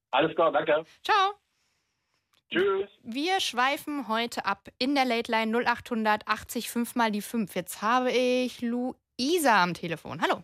Alles 0.10 0.36
klar, 0.36 0.52
danke. 0.52 0.84
Ciao. 1.04 1.34
Tschüss. 2.50 2.90
Wir 3.04 3.40
schweifen 3.40 4.08
heute 4.08 4.46
ab 4.46 4.70
in 4.80 4.96
der 4.96 5.06
Late 5.06 5.32
Line 5.32 5.56
0800 5.66 6.28
80 6.28 6.70
5 6.72 6.96
mal 6.96 7.12
die 7.12 7.22
5. 7.22 7.54
Jetzt 7.56 7.82
habe 7.82 8.10
ich 8.12 8.62
Luisa 8.62 9.62
am 9.62 9.74
Telefon. 9.76 10.22
Hallo. 10.22 10.44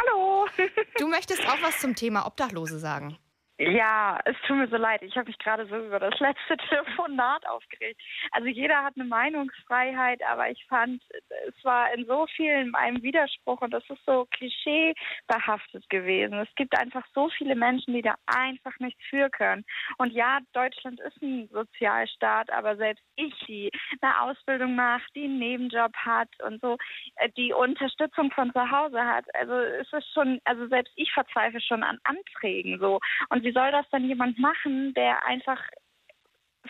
Hallo. 0.00 0.46
Du 0.98 1.08
möchtest 1.08 1.46
auch 1.46 1.60
was 1.60 1.78
zum 1.80 1.94
Thema 1.94 2.24
Obdachlose 2.26 2.78
sagen. 2.78 3.18
Ja, 3.58 4.18
es 4.26 4.36
tut 4.46 4.58
mir 4.58 4.68
so 4.68 4.76
leid. 4.76 5.00
Ich 5.02 5.16
habe 5.16 5.28
mich 5.28 5.38
gerade 5.38 5.66
so 5.66 5.76
über 5.76 5.98
das 5.98 6.18
letzte 6.20 6.56
Telefonat 6.68 7.46
aufgeregt. 7.48 7.98
Also 8.32 8.48
jeder 8.48 8.84
hat 8.84 8.94
eine 8.96 9.06
Meinungsfreiheit, 9.06 10.20
aber 10.30 10.50
ich 10.50 10.62
fand, 10.68 11.02
es 11.48 11.64
war 11.64 11.92
in 11.94 12.04
so 12.04 12.26
vielen 12.36 12.74
einem 12.74 13.02
Widerspruch 13.02 13.62
und 13.62 13.70
das 13.72 13.82
ist 13.88 14.04
so 14.04 14.26
klischeebehaftet 14.32 15.88
gewesen. 15.88 16.34
Es 16.34 16.54
gibt 16.56 16.78
einfach 16.78 17.02
so 17.14 17.30
viele 17.30 17.56
Menschen, 17.56 17.94
die 17.94 18.02
da 18.02 18.16
einfach 18.26 18.78
nichts 18.78 19.02
für 19.08 19.30
können. 19.30 19.64
Und 19.96 20.12
ja, 20.12 20.40
Deutschland 20.52 21.00
ist 21.00 21.22
ein 21.22 21.48
Sozialstaat, 21.50 22.50
aber 22.50 22.76
selbst 22.76 23.04
ich, 23.16 23.34
die 23.46 23.70
eine 24.02 24.20
Ausbildung 24.20 24.74
macht, 24.74 25.08
die 25.14 25.24
einen 25.24 25.38
Nebenjob 25.38 25.96
hat 25.96 26.28
und 26.44 26.60
so, 26.60 26.76
äh, 27.16 27.30
die 27.38 27.54
Unterstützung 27.54 28.30
von 28.32 28.52
zu 28.52 28.70
Hause 28.70 29.02
hat. 29.02 29.24
Also 29.34 29.54
es 29.54 29.90
ist 29.94 30.12
schon, 30.12 30.40
also 30.44 30.66
selbst 30.68 30.92
ich 30.96 31.10
verzweifle 31.12 31.62
schon 31.62 31.82
an 31.82 31.98
Anträgen 32.04 32.78
so. 32.80 33.00
Und 33.30 33.45
wie 33.46 33.52
soll 33.52 33.70
das 33.70 33.86
dann 33.92 34.04
jemand 34.04 34.38
machen, 34.40 34.92
der 34.94 35.24
einfach 35.24 35.62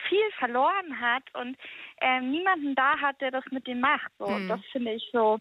viel 0.09 0.31
verloren 0.39 1.01
hat 1.01 1.23
und 1.35 1.57
ähm, 2.03 2.31
niemanden 2.31 2.75
da 2.75 2.99
hat, 2.99 3.19
der 3.23 3.31
das 3.31 3.45
mit 3.51 3.67
dem 3.67 3.81
macht. 3.81 4.13
So. 4.19 4.27
Mhm. 4.27 4.49
Das 4.49 4.61
finde 4.73 4.93
ich 4.93 5.09
so 5.11 5.39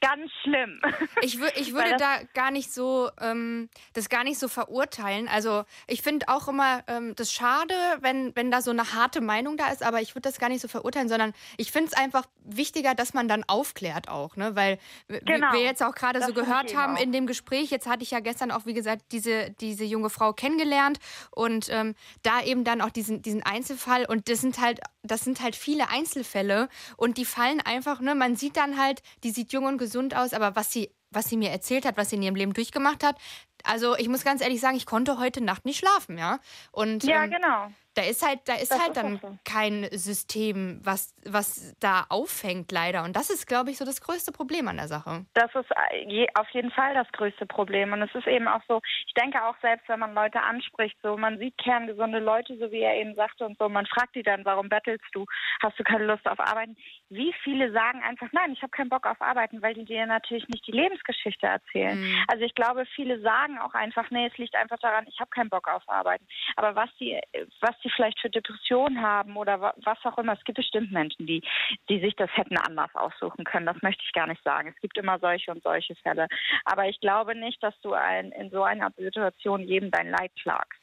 ganz 0.00 0.30
schlimm. 0.42 0.80
Ich, 1.22 1.40
wür 1.40 1.50
ich 1.56 1.72
würde 1.72 1.96
da 1.98 2.18
gar 2.34 2.50
nicht 2.52 2.72
so, 2.72 3.10
ähm, 3.20 3.68
das 3.92 4.08
gar 4.08 4.22
nicht 4.22 4.38
so 4.38 4.46
verurteilen. 4.46 5.26
Also 5.28 5.64
ich 5.88 6.02
finde 6.02 6.28
auch 6.28 6.46
immer 6.48 6.82
ähm, 6.86 7.14
das 7.16 7.32
schade, 7.32 7.74
wenn, 8.00 8.34
wenn 8.36 8.50
da 8.52 8.62
so 8.62 8.70
eine 8.70 8.92
harte 8.94 9.20
Meinung 9.20 9.56
da 9.56 9.68
ist, 9.72 9.82
aber 9.82 10.00
ich 10.00 10.14
würde 10.14 10.28
das 10.28 10.38
gar 10.38 10.48
nicht 10.48 10.60
so 10.60 10.68
verurteilen, 10.68 11.08
sondern 11.08 11.32
ich 11.56 11.72
finde 11.72 11.88
es 11.88 11.92
einfach 11.94 12.24
wichtiger, 12.44 12.94
dass 12.94 13.14
man 13.14 13.26
dann 13.26 13.42
aufklärt 13.44 14.08
auch, 14.08 14.36
ne? 14.36 14.54
Weil 14.54 14.78
Genau. 15.08 15.52
wir 15.52 15.62
jetzt 15.62 15.82
auch 15.82 15.94
gerade 15.94 16.22
so 16.22 16.32
gehört 16.32 16.76
haben 16.76 16.96
auch. 16.96 17.00
in 17.00 17.10
dem 17.12 17.26
Gespräch, 17.26 17.70
jetzt 17.70 17.86
hatte 17.88 18.02
ich 18.04 18.12
ja 18.12 18.20
gestern 18.20 18.50
auch, 18.52 18.64
wie 18.66 18.74
gesagt, 18.74 19.02
diese, 19.12 19.50
diese 19.60 19.84
junge 19.84 20.10
Frau 20.10 20.32
kennengelernt 20.32 20.98
und 21.32 21.68
ähm, 21.70 21.94
da 22.22 22.42
eben 22.42 22.62
dann 22.64 22.80
auch 22.80 22.90
diesen, 22.90 23.22
diesen 23.22 23.42
Einzelfall 23.42 24.04
und 24.06 24.28
das 24.28 24.40
sind 24.40 24.60
halt, 24.60 24.80
das 25.10 25.22
sind 25.22 25.40
halt 25.40 25.56
viele 25.56 25.88
Einzelfälle 25.90 26.68
und 26.96 27.18
die 27.18 27.24
fallen 27.24 27.60
einfach, 27.60 28.00
ne, 28.00 28.14
man 28.14 28.36
sieht 28.36 28.56
dann 28.56 28.78
halt, 28.78 29.02
die 29.24 29.30
sieht 29.30 29.52
jung 29.52 29.64
und 29.64 29.78
gesund 29.78 30.14
aus, 30.14 30.32
aber 30.32 30.56
was 30.56 30.72
sie, 30.72 30.90
was 31.10 31.28
sie 31.28 31.36
mir 31.36 31.50
erzählt 31.50 31.84
hat, 31.84 31.96
was 31.96 32.10
sie 32.10 32.16
in 32.16 32.22
ihrem 32.22 32.34
Leben 32.34 32.52
durchgemacht 32.52 33.02
hat, 33.02 33.16
also 33.64 33.96
ich 33.96 34.08
muss 34.08 34.24
ganz 34.24 34.42
ehrlich 34.42 34.60
sagen, 34.60 34.76
ich 34.76 34.86
konnte 34.86 35.18
heute 35.18 35.42
Nacht 35.42 35.64
nicht 35.64 35.78
schlafen, 35.78 36.18
ja. 36.18 36.38
Und 36.72 37.04
Ja, 37.04 37.24
ähm, 37.24 37.30
genau. 37.30 37.70
da 37.94 38.02
ist 38.02 38.26
halt, 38.26 38.40
da 38.46 38.54
ist 38.54 38.70
Das 38.70 38.78
halt 38.78 38.90
ist 38.90 38.96
dann 38.96 39.18
so. 39.20 39.38
kein 39.44 39.88
System, 39.92 40.80
was, 40.84 41.14
was 41.26 41.74
da 41.80 42.06
auffängt, 42.08 42.70
leider. 42.72 43.04
Und 43.04 43.16
das 43.16 43.30
ist, 43.30 43.46
glaube 43.46 43.70
ich, 43.70 43.78
so 43.78 43.84
das 43.84 44.00
größte 44.00 44.30
Problem 44.32 44.68
an 44.68 44.76
der 44.76 44.88
Sache. 44.88 45.26
Das 45.34 45.52
ist 45.54 45.70
äh, 45.92 46.26
auf 46.34 46.48
jeden 46.50 46.70
Fall 46.70 46.94
das 46.94 47.08
größte 47.12 47.46
Problem. 47.46 47.92
Und 47.92 48.02
es 48.02 48.14
ist 48.14 48.26
eben 48.26 48.46
auch 48.48 48.62
so, 48.68 48.80
ich 49.06 49.14
denke 49.14 49.42
auch 49.44 49.56
selbst, 49.62 49.88
wenn 49.88 50.00
man 50.00 50.14
Leute 50.14 50.40
anspricht, 50.40 50.96
so 51.02 51.16
man 51.16 51.38
sieht 51.38 51.56
kerngesunde 51.58 52.18
Leute, 52.20 52.56
so 52.58 52.70
wie 52.70 52.80
er 52.80 52.94
eben 52.96 53.14
sagte 53.14 53.44
und 53.46 53.58
so, 53.58 53.68
man 53.68 53.86
fragt 53.86 54.14
die 54.14 54.22
dann, 54.22 54.44
warum 54.44 54.68
bettelst 54.68 55.04
du? 55.12 55.26
Hast 55.62 55.78
du 55.78 55.82
keine 55.84 56.04
Lust 56.04 56.26
auf 56.28 56.38
Arbeiten? 56.38 56.76
Wie 57.10 57.34
viele 57.42 57.72
sagen 57.72 58.02
einfach, 58.02 58.28
nein, 58.32 58.52
ich 58.52 58.62
habe 58.62 58.70
keinen 58.70 58.90
Bock 58.90 59.06
auf 59.06 59.20
Arbeiten, 59.20 59.60
weil 59.62 59.74
die 59.74 59.84
dir 59.84 60.06
natürlich 60.06 60.46
nicht 60.48 60.66
die 60.66 60.72
Lebensgeschichte 60.72 61.46
erzählen. 61.46 61.98
Mhm. 62.00 62.24
Also 62.28 62.44
ich 62.44 62.54
glaube, 62.54 62.84
viele 62.94 63.20
sagen 63.20 63.47
auch 63.56 63.72
einfach, 63.72 64.10
nee, 64.10 64.26
es 64.26 64.36
liegt 64.36 64.54
einfach 64.54 64.78
daran, 64.80 65.06
ich 65.08 65.18
habe 65.20 65.30
keinen 65.30 65.48
Bock 65.48 65.68
auf 65.68 65.82
Arbeiten. 65.88 66.26
Aber 66.56 66.74
was 66.74 66.90
die, 67.00 67.18
was 67.60 67.78
die 67.82 67.88
vielleicht 67.88 68.20
für 68.20 68.28
Depressionen 68.28 69.00
haben 69.00 69.36
oder 69.36 69.60
wa- 69.60 69.74
was 69.84 69.98
auch 70.04 70.18
immer, 70.18 70.34
es 70.34 70.44
gibt 70.44 70.56
bestimmt 70.56 70.92
Menschen, 70.92 71.26
die, 71.26 71.42
die 71.88 72.00
sich 72.00 72.14
das 72.16 72.28
hätten 72.36 72.58
anders 72.58 72.94
aussuchen 72.94 73.44
können. 73.44 73.64
Das 73.66 73.80
möchte 73.80 74.02
ich 74.04 74.12
gar 74.12 74.26
nicht 74.26 74.42
sagen. 74.42 74.68
Es 74.74 74.80
gibt 74.80 74.98
immer 74.98 75.18
solche 75.20 75.50
und 75.52 75.62
solche 75.62 75.94
Fälle. 75.96 76.26
Aber 76.64 76.86
ich 76.88 77.00
glaube 77.00 77.34
nicht, 77.34 77.62
dass 77.62 77.78
du 77.80 77.94
ein, 77.94 78.32
in 78.32 78.50
so 78.50 78.64
einer 78.64 78.90
Situation 78.96 79.62
jedem 79.62 79.90
dein 79.90 80.10
Leid 80.10 80.32
klagst. 80.42 80.80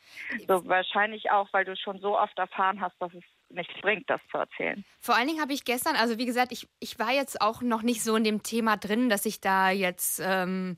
So 0.48 0.66
wahrscheinlich 0.68 1.30
auch, 1.32 1.48
weil 1.52 1.66
du 1.66 1.76
schon 1.76 2.00
so 2.00 2.18
oft 2.18 2.38
erfahren 2.40 2.80
hast, 2.82 2.96
dass 3.02 3.14
es 3.14 3.24
nichts 3.56 3.74
bringt, 3.82 4.10
das 4.10 4.22
zu 4.32 4.38
erzählen. 4.38 4.84
Vor 5.00 5.16
allen 5.16 5.28
Dingen 5.28 5.42
habe 5.42 5.54
ich 5.54 5.66
gestern, 5.66 5.96
also 5.96 6.18
wie 6.18 6.26
gesagt, 6.26 6.52
ich, 6.52 6.68
ich 6.80 6.98
war 7.00 7.12
jetzt 7.12 7.42
auch 7.42 7.62
noch 7.62 7.82
nicht 7.84 8.04
so 8.04 8.16
in 8.16 8.24
dem 8.24 8.44
Thema 8.44 8.76
drin, 8.78 9.08
dass 9.10 9.26
ich 9.26 9.40
da 9.42 9.70
jetzt 9.70 10.20
ähm, 10.24 10.78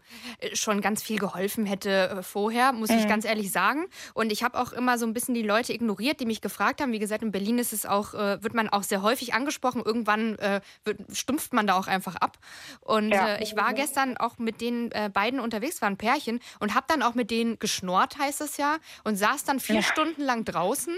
schon 0.54 0.82
ganz 0.82 1.02
viel 1.04 1.18
geholfen 1.18 1.66
hätte 1.66 2.10
äh, 2.10 2.24
vorher, 2.24 2.74
muss 2.74 2.90
ich 2.90 3.04
Mhm. 3.06 3.08
ganz 3.10 3.26
ehrlich 3.26 3.52
sagen. 3.52 3.86
Und 4.14 4.32
ich 4.32 4.44
habe 4.44 4.60
auch 4.60 4.72
immer 4.74 4.98
so 4.98 5.06
ein 5.06 5.14
bisschen 5.14 5.34
die 5.34 5.42
Leute 5.44 5.74
ignoriert, 5.74 6.20
die 6.20 6.26
mich 6.26 6.42
gefragt 6.42 6.82
haben. 6.82 6.92
Wie 6.92 7.00
gesagt, 7.00 7.24
in 7.24 7.32
Berlin 7.32 7.58
ist 7.58 7.74
es 7.74 7.86
auch, 7.86 8.14
äh, 8.14 8.44
wird 8.44 8.54
man 8.54 8.70
auch 8.70 8.84
sehr 8.84 9.02
häufig 9.02 9.34
angesprochen. 9.34 9.82
Irgendwann 9.86 10.38
äh, 10.40 10.62
wird, 10.84 11.00
stumpft 11.16 11.54
man 11.54 11.66
da 11.68 11.78
auch 11.78 11.88
einfach 11.88 12.16
ab. 12.16 12.38
Und 12.82 13.12
Ja. 13.12 13.36
äh, 13.36 13.44
ich 13.44 13.56
war 13.56 13.74
gestern 13.74 14.18
auch 14.18 14.38
mit 14.38 14.62
den 14.62 14.92
äh, 14.92 15.10
beiden 15.12 15.40
unterwegs, 15.40 15.82
war 15.82 15.90
ein 15.90 15.98
Pärchen, 15.98 16.40
und 16.60 16.76
habe 16.76 16.86
dann 16.90 17.02
auch 17.02 17.14
mit 17.16 17.32
denen 17.32 17.60
geschnort, 17.60 18.18
heißt 18.18 18.42
es 18.42 18.58
ja, 18.58 18.78
und 19.04 19.16
saß 19.16 19.44
dann 19.46 19.60
vier 19.60 19.76
Ja. 19.78 19.82
Stunden 19.82 20.22
lang 20.22 20.44
draußen 20.46 20.96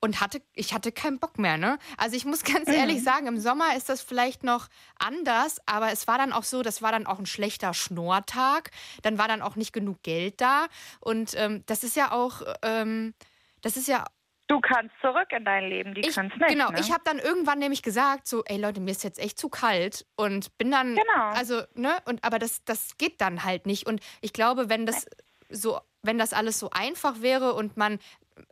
und 0.00 0.20
hatte, 0.20 0.42
ich 0.54 0.72
hatte 0.74 0.92
keinen 0.92 1.18
Bock 1.18 1.38
mehr, 1.38 1.56
ne? 1.56 1.78
Also 1.96 2.16
ich 2.16 2.24
muss 2.24 2.42
ganz 2.44 2.68
Mhm. 2.68 2.74
ehrlich 2.74 3.02
sagen, 3.02 3.26
im 3.26 3.38
Sommer 3.38 3.76
ist 3.76 3.88
das 3.88 4.02
vielleicht 4.02 4.44
noch 4.44 4.68
anders, 4.98 5.60
aber 5.66 5.92
es 5.92 6.06
war 6.08 6.18
dann 6.18 6.32
auch 6.32 6.44
so, 6.44 6.62
das 6.62 6.82
war 6.82 6.92
dann 6.92 7.06
auch 7.06 7.18
ein 7.18 7.26
schlechter 7.26 7.74
Schnorrtag, 7.74 8.70
dann 9.02 9.18
war 9.18 9.28
dann 9.28 9.42
auch 9.42 9.56
nicht 9.56 9.72
genug 9.72 10.02
Geld 10.02 10.40
da 10.40 10.66
und 11.00 11.34
ähm, 11.36 11.62
das 11.66 11.84
ist 11.84 11.96
ja 11.96 12.12
auch, 12.12 12.42
ähm, 12.62 13.14
das 13.62 13.76
ist 13.76 13.88
ja 13.88 14.04
Du 14.48 14.60
kannst 14.60 14.94
zurück 15.00 15.26
in 15.36 15.44
dein 15.44 15.68
Leben, 15.68 15.92
die 15.92 16.02
ich, 16.02 16.08
es 16.10 16.16
nicht. 16.16 16.32
genau, 16.48 16.70
ne? 16.70 16.78
ich 16.78 16.92
habe 16.92 17.02
dann 17.04 17.18
irgendwann 17.18 17.58
nämlich 17.58 17.82
gesagt, 17.82 18.28
so, 18.28 18.44
ey 18.44 18.58
Leute, 18.58 18.80
mir 18.80 18.92
ist 18.92 19.02
jetzt 19.02 19.18
echt 19.18 19.40
zu 19.40 19.48
kalt 19.48 20.06
und 20.14 20.56
bin 20.56 20.70
dann, 20.70 20.94
Genau. 20.94 21.30
also, 21.34 21.62
ne, 21.74 21.96
und 22.04 22.22
aber 22.22 22.38
das, 22.38 22.64
das 22.64 22.96
geht 22.96 23.20
dann 23.20 23.42
halt 23.42 23.66
nicht. 23.66 23.88
Und 23.88 24.00
ich 24.20 24.32
glaube, 24.32 24.68
wenn 24.68 24.86
das 24.86 25.06
so, 25.50 25.80
wenn 26.02 26.16
das 26.18 26.32
alles 26.32 26.60
so 26.60 26.70
einfach 26.70 27.22
wäre 27.22 27.54
und 27.54 27.76
man 27.76 27.98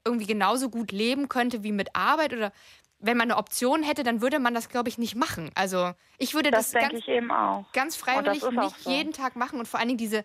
irgendwie 0.05 0.27
genauso 0.27 0.71
gut 0.71 0.93
leben 0.93 1.29
könnte 1.29 1.63
wie 1.63 1.73
mit 1.73 1.95
Arbeit 1.95 2.33
oder 2.33 2.53
wenn 3.01 3.17
man 3.19 3.31
eine 3.31 3.37
Option 3.39 3.83
hätte, 3.83 4.03
dann 4.03 4.23
würde 4.23 4.39
man 4.39 4.55
das, 4.55 4.69
glaube 4.71 4.89
ich, 4.89 4.97
nicht 4.97 5.15
machen. 5.15 5.51
Also 5.55 5.93
ich 6.19 6.35
würde 6.35 6.51
Das 6.51 6.71
das, 6.71 6.81
ganz, 6.83 6.95
ich 6.99 7.09
eben 7.09 7.31
auch. 7.31 7.71
ganz 7.73 7.97
freiwillig 7.97 8.43
auch 8.45 8.51
nicht 8.53 8.79
so. 8.81 8.91
jeden 8.91 9.13
Tag 9.13 9.37
machen 9.37 9.59
und 9.59 9.67
vor 9.69 9.79
allen 9.79 9.89
Dingen 9.89 9.99
diese, 9.99 10.25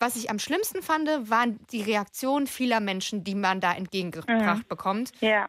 was 0.00 0.16
ich 0.16 0.28
am 0.28 0.38
schlimmsten 0.40 0.82
fand, 0.82 1.08
waren 1.30 1.58
die 1.70 1.82
Reaktionen 1.82 2.46
vieler 2.48 2.80
Menschen, 2.80 3.22
die 3.22 3.34
man 3.36 3.60
da 3.60 3.72
entgegengebracht 3.74 4.68
bekommt. 4.68 5.12
Ja. 5.20 5.48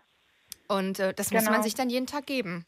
Und 0.68 1.00
äh, 1.00 1.14
das 1.14 1.32
muss 1.32 1.42
Genau. 1.44 1.54
man 1.54 1.64
sich 1.64 1.74
dann 1.74 1.90
jeden 1.90 2.06
Tag 2.08 2.28
geben. 2.28 2.66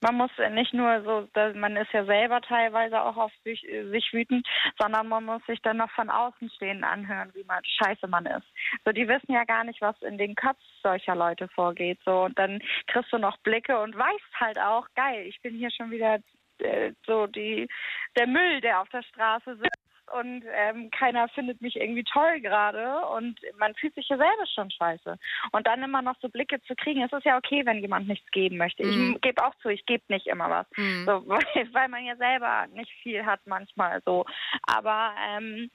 Man 0.00 0.16
muss 0.16 0.30
nicht 0.52 0.74
nur 0.74 1.02
so, 1.02 1.28
man 1.54 1.76
ist 1.76 1.92
ja 1.92 2.04
selber 2.04 2.40
teilweise 2.40 3.00
auch 3.00 3.16
auf 3.16 3.32
sich, 3.44 3.68
äh, 3.68 3.88
sich 3.90 4.12
wütend, 4.12 4.46
sondern 4.78 5.08
man 5.08 5.24
muss 5.24 5.44
sich 5.46 5.60
dann 5.62 5.78
noch 5.78 5.90
von 5.90 6.10
außen 6.10 6.50
stehen 6.50 6.84
anhören, 6.84 7.30
wie 7.34 7.44
man 7.44 7.64
scheiße 7.64 8.06
man 8.06 8.26
ist. 8.26 8.46
So, 8.84 8.92
die 8.92 9.08
wissen 9.08 9.32
ja 9.32 9.44
gar 9.44 9.64
nicht, 9.64 9.80
was 9.80 10.00
in 10.02 10.18
den 10.18 10.34
Köpfen 10.34 10.62
solcher 10.82 11.16
Leute 11.16 11.48
vorgeht. 11.48 11.98
So, 12.04 12.24
und 12.24 12.38
dann 12.38 12.60
kriegst 12.86 13.12
du 13.12 13.18
noch 13.18 13.36
Blicke 13.38 13.78
und 13.80 13.96
weißt 13.96 14.40
halt 14.40 14.58
auch, 14.60 14.86
geil, 14.94 15.26
ich 15.26 15.40
bin 15.42 15.54
hier 15.54 15.70
schon 15.70 15.90
wieder 15.90 16.18
äh, 16.58 16.92
so 17.06 17.26
die 17.26 17.68
der 18.16 18.26
Müll, 18.26 18.60
der 18.60 18.80
auf 18.80 18.88
der 18.90 19.02
Straße 19.02 19.56
sitzt 19.56 19.87
und 20.18 20.44
ähm, 20.52 20.90
keiner 20.90 21.28
findet 21.28 21.60
mich 21.60 21.76
irgendwie 21.76 22.04
toll 22.04 22.40
gerade 22.40 23.06
und 23.08 23.38
man 23.58 23.74
fühlt 23.74 23.94
sich 23.94 24.08
ja 24.08 24.16
selber 24.16 24.46
schon 24.54 24.70
scheiße. 24.70 25.18
Und 25.52 25.66
dann 25.66 25.82
immer 25.82 26.02
noch 26.02 26.16
so 26.20 26.28
Blicke 26.28 26.60
zu 26.62 26.74
kriegen, 26.74 27.02
es 27.02 27.12
ist 27.12 27.24
ja 27.24 27.36
okay, 27.36 27.64
wenn 27.64 27.80
jemand 27.80 28.08
nichts 28.08 28.30
geben 28.30 28.56
möchte. 28.56 28.84
Mhm. 28.84 29.14
Ich 29.16 29.20
gebe 29.22 29.44
auch 29.44 29.54
zu, 29.62 29.68
ich 29.68 29.84
gebe 29.86 30.04
nicht 30.08 30.26
immer 30.26 30.50
was. 30.50 30.66
Mhm. 30.76 31.04
So, 31.06 31.22
weil, 31.26 31.68
weil 31.72 31.88
man 31.88 32.04
ja 32.04 32.16
selber 32.16 32.66
nicht 32.74 32.90
viel 33.02 33.24
hat 33.24 33.40
manchmal 33.46 34.02
so. 34.04 34.24
Aber 34.62 35.12
ähm, 35.30 35.70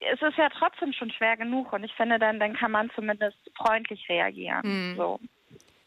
es 0.00 0.20
ist 0.20 0.36
ja 0.36 0.48
trotzdem 0.50 0.92
schon 0.92 1.10
schwer 1.10 1.36
genug 1.36 1.72
und 1.72 1.84
ich 1.84 1.92
finde 1.94 2.18
dann, 2.18 2.40
dann 2.40 2.54
kann 2.54 2.70
man 2.70 2.90
zumindest 2.94 3.38
freundlich 3.56 4.08
reagieren. 4.08 4.62
Mhm. 4.64 4.96
So. 4.96 5.20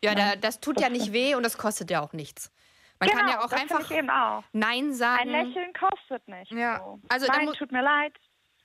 Ja, 0.03 0.14
da, 0.15 0.36
das 0.36 0.60
tut 0.60 0.80
ja 0.80 0.90
nicht 0.90 1.11
weh 1.11 1.36
und 1.36 1.44
das 1.44 1.57
kostet 1.57 1.90
ja 1.90 2.02
auch 2.02 2.14
nichts. 2.14 2.52
Man 2.99 3.10
genau, 3.10 3.22
kann 3.22 3.30
ja 3.30 3.40
auch 3.44 3.49
das 3.49 3.60
finde 3.61 3.76
einfach 4.14 4.38
auch. 4.40 4.44
Nein 4.53 4.94
sagen. 4.94 5.22
Ein 5.22 5.30
Lächeln 5.48 5.74
kostet 5.74 6.28
nicht. 6.28 6.52
Ja. 6.52 6.80
So. 6.80 6.99
Also 7.10 7.28
Nein, 7.28 7.48
tut 7.53 7.72
mir 7.72 7.84
leid. 7.84 8.14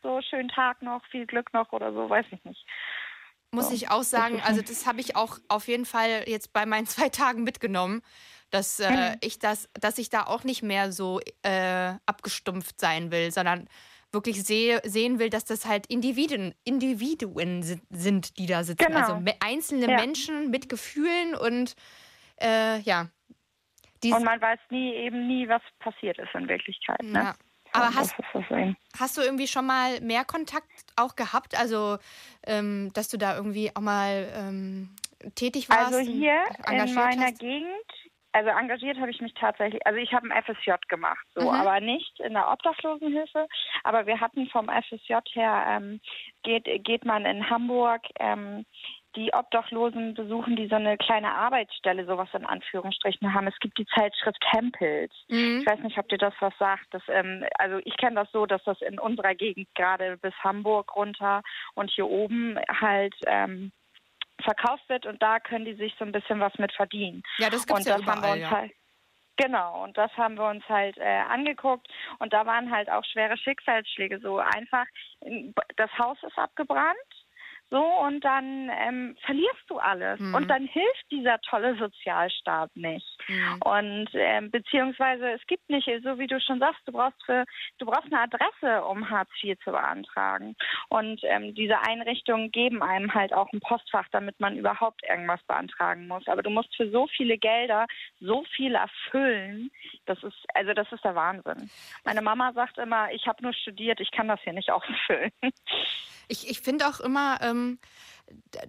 So, 0.02 0.20
schönen 0.22 0.48
Tag 0.48 0.82
noch, 0.82 1.04
viel 1.10 1.26
Glück 1.26 1.52
noch 1.52 1.70
oder 1.72 1.92
so, 1.92 2.08
weiß 2.10 2.26
ich 2.32 2.44
nicht. 2.44 2.66
muss 3.52 3.68
So. 3.68 3.74
ich 3.74 3.90
auch 3.90 4.02
sagen, 4.02 4.40
also 4.44 4.60
das 4.62 4.86
habe 4.86 5.00
ich 5.00 5.14
auch 5.14 5.38
auf 5.48 5.68
jeden 5.68 5.84
Fall 5.84 6.24
jetzt 6.26 6.52
bei 6.52 6.66
meinen 6.66 6.86
zwei 6.86 7.08
Tagen 7.08 7.44
mitgenommen, 7.44 8.02
dass 8.50 8.80
äh, 8.80 8.90
Mhm. 8.90 9.16
ich 9.20 9.38
das, 9.38 9.68
dass 9.74 9.98
ich 9.98 10.08
da 10.10 10.24
auch 10.24 10.44
nicht 10.44 10.62
mehr 10.62 10.90
so 10.92 11.20
äh, 11.42 11.92
abgestumpft 12.06 12.80
sein 12.80 13.10
will, 13.12 13.30
sondern 13.30 13.68
wirklich 14.10 14.42
sehe, 14.44 14.80
sehen 14.84 15.18
will, 15.18 15.30
dass 15.30 15.44
das 15.44 15.64
halt 15.64 15.86
Individuen, 15.86 16.54
Individuen 16.64 17.62
si- 17.62 17.80
sind, 17.90 18.38
die 18.38 18.46
da 18.46 18.64
sitzen. 18.64 18.86
Genau. 18.86 18.98
Also 19.00 19.22
einzelne 19.40 19.88
Ja. 19.90 19.96
Menschen 19.96 20.50
mit 20.50 20.68
Gefühlen 20.68 21.34
und 21.34 21.74
äh, 22.40 22.80
ja. 22.80 23.08
Dies, 24.02 24.14
Und 24.14 24.24
man 24.24 24.40
weiß 24.40 24.58
nie, 24.70 24.94
eben 24.94 25.26
nie, 25.26 25.48
was 25.48 25.62
passiert 25.78 26.18
ist 26.18 26.34
in 26.34 26.48
Wirklichkeit. 26.48 27.02
Ne? 27.02 27.18
ja. 27.18 27.34
Aber 27.74 27.94
hast. 27.94 28.14
Hast 28.98 29.16
du 29.16 29.22
irgendwie 29.22 29.46
schon 29.46 29.66
mal 29.66 29.98
mehr 30.00 30.24
Kontakt 30.24 30.68
auch 30.96 31.16
gehabt? 31.16 31.58
Also, 31.58 31.96
ähm, 32.46 32.90
dass 32.92 33.08
du 33.08 33.16
da 33.16 33.34
irgendwie 33.34 33.70
auch 33.74 33.80
mal 33.80 34.30
ähm, 34.36 34.90
tätig 35.34 35.70
warst? 35.70 35.94
Also 35.94 35.98
hier 36.00 36.44
in 36.70 36.94
meiner 36.94 37.26
hast? 37.28 37.38
Gegend, 37.38 37.70
also 38.32 38.50
engagiert 38.50 38.98
habe 38.98 39.10
ich 39.10 39.20
mich 39.20 39.34
tatsächlich, 39.34 39.86
also 39.86 39.98
ich 39.98 40.12
habe 40.12 40.28
ein 40.30 40.42
FSJ 40.42 40.72
gemacht, 40.88 41.24
so, 41.34 41.42
Mhm. 41.42 41.48
aber 41.60 41.80
nicht 41.80 42.18
in 42.20 42.32
der 42.32 42.50
Obdachlosenhilfe. 42.50 43.46
Aber 43.84 44.06
wir 44.06 44.20
hatten 44.20 44.48
vom 44.48 44.68
FSJ 44.68 45.14
her, 45.32 45.64
ähm, 45.68 46.00
geht, 46.42 46.64
geht 46.84 47.04
man 47.04 47.24
in 47.26 47.48
Hamburg, 47.48 48.02
ähm, 48.18 48.64
die 49.16 49.32
Obdachlosen 49.32 50.14
besuchen, 50.14 50.56
die 50.56 50.68
so 50.68 50.76
eine 50.76 50.96
kleine 50.96 51.34
Arbeitsstelle, 51.34 52.06
sowas 52.06 52.28
in 52.32 52.46
Anführungsstrichen 52.46 53.34
haben. 53.34 53.46
Es 53.46 53.58
gibt 53.60 53.78
die 53.78 53.86
Zeitschrift 53.86 54.42
Hempels. 54.50 55.12
Mhm. 55.28 55.60
Ich 55.60 55.66
weiß 55.66 55.80
nicht, 55.80 55.98
ob 55.98 56.08
dir 56.08 56.18
das 56.18 56.34
was 56.40 56.56
sagt. 56.58 56.86
Das, 56.90 57.02
ähm, 57.08 57.44
also 57.58 57.78
ich 57.84 57.96
kenne 57.96 58.16
das 58.16 58.30
so, 58.32 58.46
dass 58.46 58.62
das 58.64 58.80
in 58.80 58.98
unserer 58.98 59.34
Gegend 59.34 59.68
gerade 59.74 60.16
bis 60.16 60.34
Hamburg 60.42 60.94
runter 60.96 61.42
und 61.74 61.90
hier 61.90 62.08
oben 62.08 62.58
halt 62.68 63.14
ähm, 63.26 63.72
verkauft 64.42 64.88
wird 64.88 65.06
und 65.06 65.22
da 65.22 65.40
können 65.40 65.64
die 65.64 65.74
sich 65.74 65.94
so 65.98 66.04
ein 66.04 66.12
bisschen 66.12 66.40
was 66.40 66.56
mit 66.58 66.72
verdienen. 66.72 67.22
Ja, 67.38 67.50
das 67.50 67.66
gibt's 67.66 67.86
und 67.86 67.90
ja 67.90 67.98
das 67.98 68.06
haben 68.06 68.22
wir 68.22 68.36
überall, 68.36 68.42
uns 68.42 68.50
halt 68.50 68.72
Genau, 69.36 69.84
und 69.84 69.96
das 69.96 70.10
haben 70.16 70.36
wir 70.36 70.46
uns 70.46 70.62
halt 70.68 70.98
äh, 70.98 71.22
angeguckt 71.28 71.88
und 72.18 72.32
da 72.32 72.44
waren 72.44 72.70
halt 72.70 72.90
auch 72.90 73.04
schwere 73.04 73.36
Schicksalsschläge. 73.38 74.20
So 74.20 74.38
einfach, 74.38 74.84
das 75.76 75.90
Haus 75.98 76.18
ist 76.22 76.38
abgebrannt, 76.38 76.96
So, 77.72 77.82
und 77.82 78.22
dann 78.22 78.70
ähm, 78.70 79.16
verlierst 79.24 79.64
du 79.68 79.78
alles. 79.78 80.20
Mhm. 80.20 80.34
Und 80.34 80.48
dann 80.48 80.66
hilft 80.66 81.10
dieser 81.10 81.40
tolle 81.40 81.74
Sozialstaat 81.78 82.70
nicht. 82.76 83.06
Mhm. 83.28 83.62
Und 83.64 84.10
ähm, 84.12 84.50
beziehungsweise 84.50 85.30
es 85.30 85.40
gibt 85.46 85.70
nicht, 85.70 85.88
so 86.04 86.18
wie 86.18 86.26
du 86.26 86.38
schon 86.38 86.58
sagst, 86.58 86.82
du 86.84 86.92
brauchst 86.92 87.24
für, 87.24 87.46
du 87.78 87.86
brauchst 87.86 88.12
eine 88.12 88.20
Adresse, 88.20 88.84
um 88.84 89.08
Hartz 89.08 89.30
IV 89.42 89.58
zu 89.64 89.70
beantragen. 89.70 90.54
Und 90.90 91.22
ähm, 91.24 91.54
diese 91.54 91.80
Einrichtungen 91.80 92.50
geben 92.50 92.82
einem 92.82 93.14
halt 93.14 93.32
auch 93.32 93.50
ein 93.54 93.60
Postfach, 93.60 94.06
damit 94.12 94.38
man 94.38 94.58
überhaupt 94.58 95.00
irgendwas 95.08 95.42
beantragen 95.44 96.06
muss. 96.08 96.28
Aber 96.28 96.42
du 96.42 96.50
musst 96.50 96.76
für 96.76 96.90
so 96.90 97.06
viele 97.16 97.38
Gelder 97.38 97.86
so 98.20 98.44
viel 98.54 98.74
erfüllen. 98.74 99.70
Das 100.04 100.22
ist, 100.22 100.44
also 100.52 100.74
das 100.74 100.92
ist 100.92 101.04
der 101.04 101.14
Wahnsinn. 101.14 101.70
Meine 102.04 102.20
Mama 102.20 102.52
sagt 102.52 102.76
immer, 102.76 103.10
ich 103.12 103.26
habe 103.26 103.42
nur 103.42 103.54
studiert, 103.54 103.98
ich 103.98 104.10
kann 104.10 104.28
das 104.28 104.40
hier 104.42 104.52
nicht 104.52 104.70
ausfüllen. 104.70 105.30
Ich, 106.28 106.48
ich 106.48 106.60
finde 106.60 106.86
auch 106.86 107.00
immer, 107.00 107.38
ähm, 107.62 107.78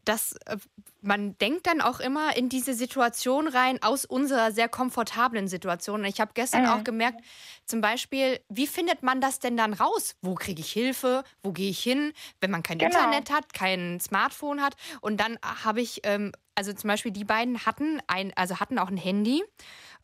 dass 0.06 0.34
äh, 0.46 0.58
man 1.02 1.38
denkt 1.38 1.68
dann 1.68 1.82
auch 1.82 2.00
immer 2.00 2.36
in 2.38 2.50
diese 2.50 2.74
Situation 2.74 3.48
rein 3.48 3.82
aus 3.82 4.06
unserer 4.06 4.52
sehr 4.52 4.70
komfortablen 4.70 5.48
Situation. 5.48 6.02
Und 6.02 6.06
ich 6.06 6.20
habe 6.22 6.32
gestern 6.34 6.64
Mhm. 6.64 6.70
auch 6.70 6.84
gemerkt, 6.84 7.22
zum 7.66 7.82
Beispiel, 7.82 8.40
wie 8.50 8.68
findet 8.68 9.04
man 9.04 9.22
das 9.22 9.40
denn 9.40 9.58
dann 9.58 9.74
raus? 9.74 10.16
Wo 10.22 10.36
kriege 10.36 10.62
ich 10.62 10.72
Hilfe? 10.72 11.24
Wo 11.42 11.52
gehe 11.52 11.70
ich 11.70 11.80
hin? 11.82 12.14
Wenn 12.42 12.52
man 12.52 12.64
kein 12.64 12.80
Genau. 12.80 12.90
Internet 12.90 13.30
hat, 13.32 13.54
kein 13.54 14.00
Smartphone 14.00 14.62
hat. 14.62 14.76
Und 15.02 15.20
dann 15.20 15.38
habe 15.44 15.82
ich, 15.82 16.02
ähm, 16.04 16.32
also 16.56 16.74
zum 16.74 16.88
Beispiel 16.88 17.12
die 17.12 17.26
beiden 17.26 17.66
hatten 17.66 18.00
ein, 18.08 18.32
also 18.36 18.60
hatten 18.60 18.80
auch 18.80 18.90
ein 18.90 18.98
Handy 18.98 19.44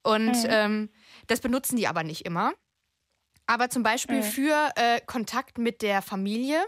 und 0.04 0.36
Mhm. 0.36 0.48
ähm, 0.50 0.90
das 1.28 1.40
benutzen 1.42 1.76
die 1.78 1.88
aber 1.88 2.04
nicht 2.04 2.26
immer. 2.26 2.54
Aber 3.50 3.70
zum 3.72 3.82
Beispiel 3.82 4.18
Mhm. 4.18 4.24
für 4.24 4.72
äh, 4.76 5.02
Kontakt 5.08 5.58
mit 5.58 5.82
der 5.82 6.04
Familie 6.04 6.64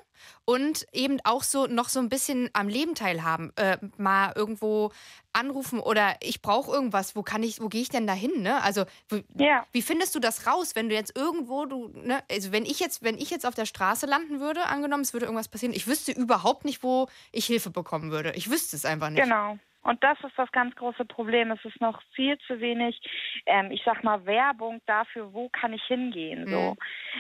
und 0.46 0.88
eben 0.94 1.20
auch 1.24 1.44
so 1.44 1.68
noch 1.68 1.90
so 1.90 2.00
ein 2.00 2.10
bisschen 2.10 2.50
am 2.54 2.68
Leben 2.68 2.96
teilhaben. 2.96 3.52
Äh, 3.56 3.78
mal 3.98 4.34
irgendwo 4.36 4.92
anrufen 5.32 5.80
oder 5.80 6.16
ich 6.22 6.42
brauche 6.42 6.72
irgendwas, 6.72 7.16
wo 7.16 7.22
kann 7.22 7.44
ich, 7.44 7.62
wo 7.62 7.68
gehe 7.70 7.84
ich 7.84 7.90
denn 7.90 8.08
da 8.08 8.14
hin? 8.14 8.32
Ne? 8.42 8.64
Also 8.64 8.86
wie, 9.10 9.24
Ja. 9.38 9.64
wie 9.74 9.84
findest 9.84 10.16
du 10.16 10.20
das 10.20 10.48
raus, 10.48 10.72
wenn 10.74 10.90
du 10.90 10.96
jetzt 10.96 11.16
irgendwo, 11.16 11.66
du, 11.66 11.90
ne, 11.94 12.24
also 12.32 12.52
wenn 12.52 12.66
ich 12.66 12.80
jetzt, 12.80 13.04
wenn 13.04 13.18
ich 13.20 13.30
jetzt 13.30 13.46
auf 13.46 13.54
der 13.54 13.68
Straße 13.68 14.08
landen 14.08 14.40
würde, 14.40 14.66
angenommen, 14.66 15.04
es 15.04 15.14
würde 15.14 15.28
irgendwas 15.28 15.50
passieren, 15.50 15.74
ich 15.76 15.86
wüsste 15.86 16.12
überhaupt 16.14 16.66
nicht, 16.66 16.82
wo 16.82 17.08
ich 17.32 17.46
Hilfe 17.46 17.70
bekommen 17.70 18.10
würde. 18.10 18.32
Ich 18.34 18.50
wüsste 18.50 18.76
es 18.76 18.86
einfach 18.86 19.12
nicht. 19.12 19.22
Genau. 19.24 19.60
Und 19.84 20.04
das 20.04 20.18
ist 20.22 20.38
das 20.38 20.52
ganz 20.52 20.76
große 20.76 21.06
Problem. 21.06 21.52
Es 21.52 21.64
ist 21.66 21.82
noch 21.82 22.02
viel 22.14 22.38
zu 22.40 22.60
wenig, 22.60 23.00
ähm, 23.46 23.72
ich 23.72 23.82
sag 23.84 24.04
mal, 24.04 24.26
Werbung 24.26 24.82
dafür, 24.86 25.34
wo 25.34 25.50
kann 25.50 25.74
ich 25.74 25.84
hingehen. 25.84 26.48
So. 26.50 26.76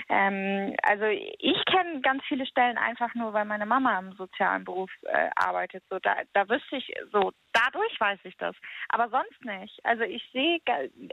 Ähm, 0.09 0.75
also 0.83 1.05
ich 1.05 1.65
kenne 1.65 2.01
ganz 2.01 2.23
viele 2.25 2.45
Stellen 2.45 2.77
einfach 2.77 3.13
nur, 3.15 3.33
weil 3.33 3.45
meine 3.45 3.65
Mama 3.65 3.97
im 3.97 4.13
sozialen 4.13 4.63
Beruf 4.63 4.91
äh, 5.03 5.29
arbeitet. 5.35 5.83
So, 5.89 5.97
da, 5.99 6.17
da 6.33 6.47
wüsste 6.49 6.77
ich, 6.77 6.93
so, 7.11 7.31
dadurch 7.53 7.99
weiß 7.99 8.19
ich 8.23 8.37
das. 8.37 8.55
Aber 8.89 9.09
sonst 9.09 9.43
nicht. 9.43 9.83
Also 9.83 10.03
ich 10.03 10.23
sehe 10.31 10.59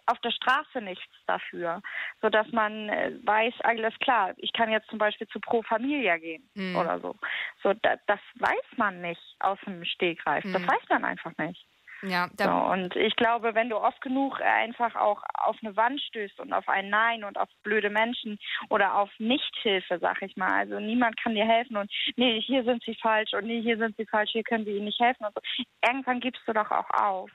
auf 0.06 0.18
der 0.20 0.30
Straße 0.30 0.80
nichts 0.82 1.04
dafür, 1.26 1.80
sodass 2.20 2.50
man 2.52 2.88
äh, 2.90 3.12
weiß, 3.24 3.54
alles 3.62 3.98
klar, 4.00 4.34
ich 4.36 4.52
kann 4.52 4.70
jetzt 4.70 4.88
zum 4.88 4.98
Beispiel 4.98 5.26
zu 5.28 5.40
Pro 5.40 5.62
Familia 5.62 6.18
gehen 6.18 6.48
Mhm. 6.54 6.76
oder 6.76 7.00
so. 7.00 7.14
So, 7.62 7.72
da, 7.72 7.96
das 8.06 8.20
weiß 8.34 8.76
man 8.76 9.00
nicht 9.00 9.22
aus 9.40 9.58
dem 9.66 9.84
Stegreif. 9.84 10.44
Das 10.52 10.62
Mhm. 10.62 10.68
weiß 10.68 10.88
man 10.90 11.04
einfach 11.04 11.37
nicht. 11.38 11.66
Ja, 12.02 12.28
So, 12.38 12.48
und 12.48 12.94
ich 12.94 13.16
glaube, 13.16 13.54
wenn 13.54 13.70
du 13.70 13.76
oft 13.76 14.00
genug 14.00 14.40
einfach 14.40 14.94
auch 14.94 15.22
auf 15.34 15.56
eine 15.62 15.76
Wand 15.76 16.00
stößt 16.00 16.38
und 16.38 16.52
auf 16.52 16.68
ein 16.68 16.90
Nein 16.90 17.24
und 17.24 17.36
auf 17.36 17.48
blöde 17.64 17.90
Menschen 17.90 18.38
oder 18.68 18.94
auf 18.94 19.10
Nichthilfe, 19.18 19.98
sag 20.00 20.22
ich 20.22 20.36
mal, 20.36 20.52
also 20.52 20.78
niemand 20.78 21.20
kann 21.20 21.34
dir 21.34 21.46
helfen 21.46 21.76
und 21.76 21.90
nee, 22.16 22.40
hier 22.40 22.62
sind 22.62 22.84
sie 22.84 22.94
falsch 22.94 23.34
und 23.34 23.46
nee, 23.46 23.60
hier 23.62 23.78
sind 23.78 23.96
sie 23.96 24.06
falsch, 24.06 24.30
hier 24.30 24.44
können 24.44 24.64
wir 24.64 24.76
ihnen 24.76 24.84
nicht 24.84 25.00
helfen 25.00 25.24
und 25.24 25.34
so. 25.34 25.40
Irgendwann 25.84 26.20
gibst 26.20 26.42
du 26.46 26.52
doch 26.52 26.70
auch 26.70 26.90
auf, 26.90 27.30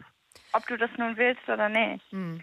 ob 0.53 0.65
du 0.67 0.77
das 0.77 0.91
nun 0.97 1.17
willst 1.17 1.47
oder 1.49 1.67
nicht. 1.67 2.09
Hm. 2.11 2.41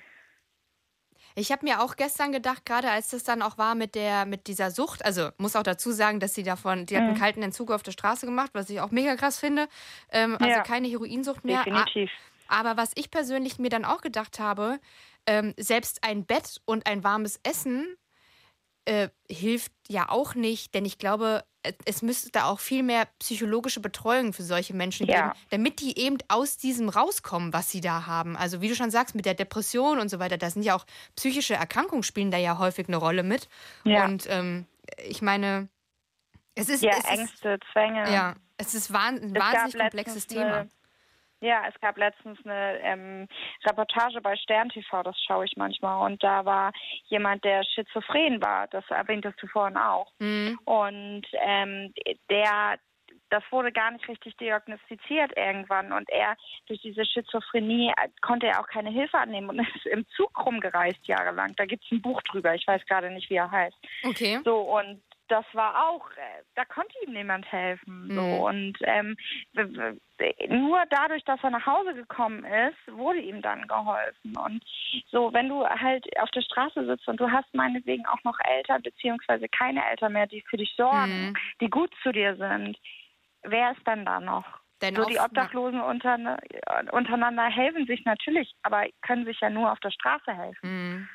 Ich 1.41 1.51
habe 1.53 1.65
mir 1.65 1.81
auch 1.83 1.97
gestern 1.97 2.33
gedacht, 2.33 2.67
gerade 2.67 2.91
als 2.91 3.09
das 3.11 3.25
dann 3.25 3.41
auch 3.41 3.57
war 3.57 3.75
mit 3.75 3.95
der 3.95 4.27
mit 4.27 4.47
dieser 4.47 4.71
Sucht, 4.71 5.03
also 5.05 5.31
muss 5.39 5.57
auch 5.57 5.63
dazu 5.63 5.91
sagen, 5.93 6.21
dass 6.21 6.35
sie 6.35 6.43
davon, 6.43 6.85
die 6.87 6.97
hat 6.97 7.07
einen 7.07 7.15
Mhm. 7.15 7.19
kalten 7.19 7.43
Entzug 7.43 7.71
auf 7.71 7.83
der 7.83 7.93
Straße 7.93 8.27
gemacht, 8.27 8.51
was 8.53 8.69
ich 8.69 8.81
auch 8.81 8.91
mega 8.91 9.17
krass 9.17 9.39
finde. 9.39 9.69
Ähm, 10.11 10.37
also 10.41 10.61
Ja. 10.61 10.63
keine 10.63 10.89
Heroinsucht 10.89 11.45
mehr. 11.45 11.65
Definitiv. 11.65 12.11
Aber 12.49 12.77
was 12.77 12.93
ich 12.97 13.11
persönlich 13.11 13.59
mir 13.59 13.71
dann 13.71 13.85
auch 13.87 14.03
gedacht 14.03 14.39
habe, 14.41 14.81
ähm, 15.27 15.55
selbst 15.57 16.05
ein 16.05 16.27
Bett 16.27 16.61
und 16.67 16.87
ein 16.87 17.05
warmes 17.05 17.41
Essen 17.45 17.97
äh, 18.87 19.09
hilft 19.31 19.73
ja 19.89 20.09
auch 20.09 20.35
nicht, 20.35 20.75
denn 20.75 20.85
ich 20.85 20.99
glaube, 20.99 21.45
es- 21.63 21.75
es 21.85 22.03
müsste 22.03 22.31
da 22.31 22.45
auch 22.47 22.61
viel 22.61 22.83
mehr 22.83 23.07
psychologische 23.19 23.81
Betreuung 23.81 24.33
für 24.33 24.43
solche 24.43 24.75
Menschen 24.75 25.07
Ja. 25.07 25.29
geben, 25.29 25.33
damit 25.51 25.81
die 25.81 25.99
eben 25.99 26.19
aus 26.29 26.57
diesem 26.57 26.89
rauskommen, 26.89 27.53
was 27.53 27.71
sie 27.71 27.81
da 27.81 28.07
haben. 28.07 28.37
Also 28.37 28.61
wie 28.61 28.69
du 28.69 28.75
schon 28.75 28.91
sagst, 28.91 29.15
mit 29.15 29.27
der 29.27 29.35
Depression 29.35 29.99
und 29.99 30.09
so 30.09 30.19
weiter, 30.19 30.39
da 30.39 30.51
sind 30.51 30.63
ja 30.63 30.75
auch 30.75 30.87
psychische 31.17 31.55
Erkrankungen 31.55 32.03
spielen 32.03 32.31
da 32.31 32.39
ja 32.39 32.59
häufig 32.59 32.89
eine 32.89 32.97
Rolle 32.97 33.23
mit. 33.23 33.49
Ja. 33.85 34.05
Und 34.07 34.27
ähm, 34.29 34.67
ich 35.07 35.23
meine, 35.23 35.69
es 36.55 36.69
ist, 36.69 36.83
ja, 36.83 36.91
es 36.93 36.99
ist 36.99 37.07
Ängste, 37.11 37.59
Zwänge. 37.73 38.11
ja, 38.13 38.35
es 38.57 38.75
ist 38.75 38.93
wahn, 38.93 39.17
ein 39.17 39.37
Es 39.37 39.41
wahnsinnig 39.43 39.79
komplexes 39.79 40.27
Thema. 40.27 40.67
Ja, 41.41 41.63
es 41.67 41.81
gab 41.81 41.97
letztens 41.97 42.39
eine 42.45 42.79
ähm, 42.81 43.29
Reportage 43.65 44.21
bei 44.21 44.37
Stern 44.37 44.69
TV, 44.69 45.03
das 45.03 45.19
schaue 45.27 45.47
ich 45.47 45.57
manchmal. 45.57 46.05
Und 46.11 46.23
da 46.23 46.45
war 46.45 46.73
jemand, 47.07 47.45
der 47.45 47.65
schizophren 47.65 48.43
war. 48.43 48.69
Das 48.69 48.85
erwähntest 48.91 49.43
du 49.43 49.47
vorhin 49.47 49.79
auch. 49.79 50.13
Mhm. 50.19 50.59
Und 50.65 51.27
ähm, 51.43 51.95
der, 52.29 52.79
das 53.31 53.43
wurde 53.51 53.73
gar 53.73 53.91
nicht 53.91 54.07
richtig 54.07 54.37
diagnostiziert 54.37 55.35
irgendwann. 55.35 55.93
Und 55.93 56.11
er, 56.11 56.37
durch 56.67 56.83
diese 56.83 57.07
Schizophrenie, 57.07 57.89
äh, 57.89 58.09
konnte 58.21 58.47
er 58.47 58.61
auch 58.61 58.69
keine 58.69 58.91
Hilfe 58.91 59.17
annehmen 59.17 59.49
und 59.49 59.61
ist 59.77 59.87
im 59.87 60.07
Zug 60.17 60.31
rumgereist 60.45 61.07
jahrelang. 61.07 61.55
Da 61.57 61.65
gibt 61.65 61.85
es 61.85 61.91
ein 61.91 62.03
Buch 62.03 62.21
drüber. 62.23 62.55
Ich 62.55 62.67
weiß 62.67 62.85
gerade 62.87 63.11
nicht, 63.11 63.31
wie 63.31 63.37
er 63.37 63.51
heißt. 63.51 63.77
Okay. 64.05 64.41
So, 64.45 64.61
und 64.61 65.03
das 65.29 65.45
war 65.53 65.89
auch, 65.89 66.11
äh, 66.11 66.43
da 66.55 66.65
konnte 66.65 66.93
ihm 67.07 67.15
niemand 67.15 67.51
helfen. 67.51 68.11
So. 68.13 68.21
Mhm. 68.21 68.41
Und 68.41 68.79
ähm, 68.83 69.17
nur 70.49 70.83
dadurch, 70.91 71.25
dass 71.25 71.43
er 71.43 71.51
nach 71.51 71.67
Hause 71.67 71.95
gekommen 71.95 72.45
ist, 72.45 72.97
wurde 72.97 73.21
ihm 73.21 73.43
dann 73.43 73.67
geholfen. 73.67 74.37
Und 74.37 74.65
so, 75.11 75.33
wenn 75.33 75.49
du 75.49 75.67
halt 75.67 76.07
auf 76.21 76.31
der 76.31 76.43
Straße 76.43 76.85
sitzt 76.87 77.09
und 77.09 77.19
du 77.21 77.31
hast 77.31 77.53
meinetwegen 77.55 78.07
auch 78.07 78.23
noch 78.25 78.39
Eltern, 78.45 78.83
beziehungsweise 78.83 79.49
keine 79.49 79.85
Eltern 79.91 80.13
mehr, 80.13 80.27
die 80.27 80.43
für 80.43 80.57
dich 80.57 80.75
sorgen, 80.77 81.29
Mhm. 81.29 81.35
die 81.61 81.71
gut 81.71 81.93
zu 82.03 82.13
dir 82.13 82.37
sind, 82.37 82.79
wer 83.43 83.73
ist 83.73 83.81
dann 83.87 84.05
da 84.05 84.21
noch? 84.21 84.45
Denn 84.83 84.95
so, 84.97 85.05
die 85.05 85.19
Obdachlosen 85.19 85.81
unterne 85.81 86.39
untereinander 86.93 87.45
helfen 87.51 87.87
sich 87.87 88.05
natürlich, 88.05 88.55
aber 88.63 88.87
können 89.03 89.27
sich 89.27 89.39
ja 89.41 89.51
nur 89.51 89.71
auf 89.71 89.81
der 89.81 89.91
Straße 89.91 90.33
helfen. 90.35 90.59
Mhm. 90.63 91.09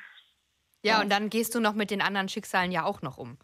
Ja, 0.84 1.02
und 1.02 1.12
dann 1.12 1.30
gehst 1.30 1.56
du 1.56 1.60
noch 1.60 1.74
mit 1.74 1.90
den 1.90 2.02
anderen 2.02 2.30
Schicksalen 2.30 2.72
ja 2.72 2.84
auch 2.84 3.02
noch 3.02 3.18
um. 3.18 3.40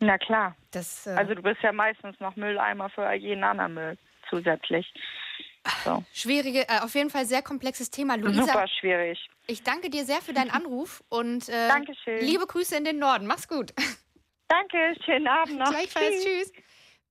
Na 0.00 0.16
klar. 0.18 0.56
Das, 0.72 1.06
äh, 1.06 1.10
Also 1.10 1.34
du 1.34 1.42
bist 1.42 1.62
ja 1.62 1.72
meistens 1.72 2.18
noch 2.20 2.36
Mülleimer 2.36 2.88
für 2.90 3.12
jeden 3.12 3.44
anderen 3.44 3.74
Müll 3.74 3.98
zusätzlich. 4.30 4.92
So. 5.84 6.04
Schwierige, 6.12 6.68
äh, 6.68 6.80
auf 6.80 6.94
jeden 6.94 7.08
Fall 7.10 7.24
sehr 7.24 7.42
komplexes 7.42 7.90
Thema. 7.90 8.16
Luisa, 8.16 8.42
Super 8.42 8.68
schwierig. 8.68 9.18
ich 9.46 9.62
danke 9.62 9.88
dir 9.88 10.04
sehr 10.04 10.20
für 10.20 10.34
deinen 10.34 10.50
Anruf 10.50 11.02
und 11.08 11.48
äh, 11.48 11.68
Dankeschön. 11.68 12.20
liebe 12.20 12.46
Grüße 12.46 12.76
in 12.76 12.84
den 12.84 12.98
Norden. 12.98 13.26
Mach's 13.26 13.48
gut. 13.48 13.72
Danke, 14.48 14.94
schönen 15.04 15.26
Abend 15.26 15.58
noch. 15.58 15.70
Gleichfalls, 15.70 16.22
tschüss. 16.22 16.52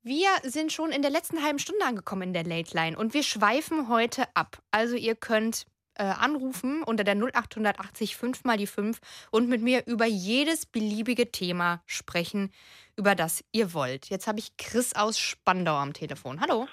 Wir 0.04 0.28
sind 0.44 0.72
schon 0.72 0.92
in 0.92 1.02
der 1.02 1.12
letzten 1.12 1.42
halben 1.44 1.60
Stunde 1.60 1.84
angekommen 1.86 2.24
in 2.24 2.34
der 2.34 2.44
Late 2.44 2.76
Line 2.76 2.98
und 2.98 3.14
wir 3.14 3.24
schweifen 3.24 3.88
heute 3.88 4.26
ab. 4.36 4.62
Also 4.70 4.96
ihr 4.96 5.16
könnt 5.16 5.66
äh, 5.96 6.04
anrufen 6.04 6.84
unter 6.84 7.04
der 7.04 7.16
0880 7.16 8.18
5 8.18 8.44
mal 8.44 8.58
die 8.58 8.68
5 8.68 9.00
und 9.32 9.48
mit 9.50 9.62
mir 9.62 9.84
über 9.88 10.06
jedes 10.06 10.66
beliebige 10.66 11.32
Thema 11.32 11.82
sprechen, 11.86 12.52
über 12.98 13.16
das 13.16 13.44
ihr 13.52 13.74
wollt. 13.74 14.10
Jetzt 14.10 14.28
habe 14.28 14.40
ich 14.40 14.58
Chris 14.58 14.94
aus 14.94 15.18
Spandau 15.18 15.76
am 15.76 15.94
Telefon. 15.94 16.42
Hallo. 16.42 16.68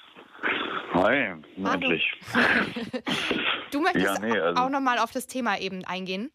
Hi, 1.02 1.32
Hallo. 1.64 1.72
endlich. 1.74 2.12
Du 3.72 3.80
möchtest 3.80 4.04
Ja, 4.04 4.18
nee, 4.18 4.36
also- 4.36 4.60
auch 4.62 4.68
nochmal 4.68 4.98
auf 4.98 5.12
das 5.12 5.28
Thema 5.28 5.56
eben 5.58 5.84
eingehen? 5.84 6.30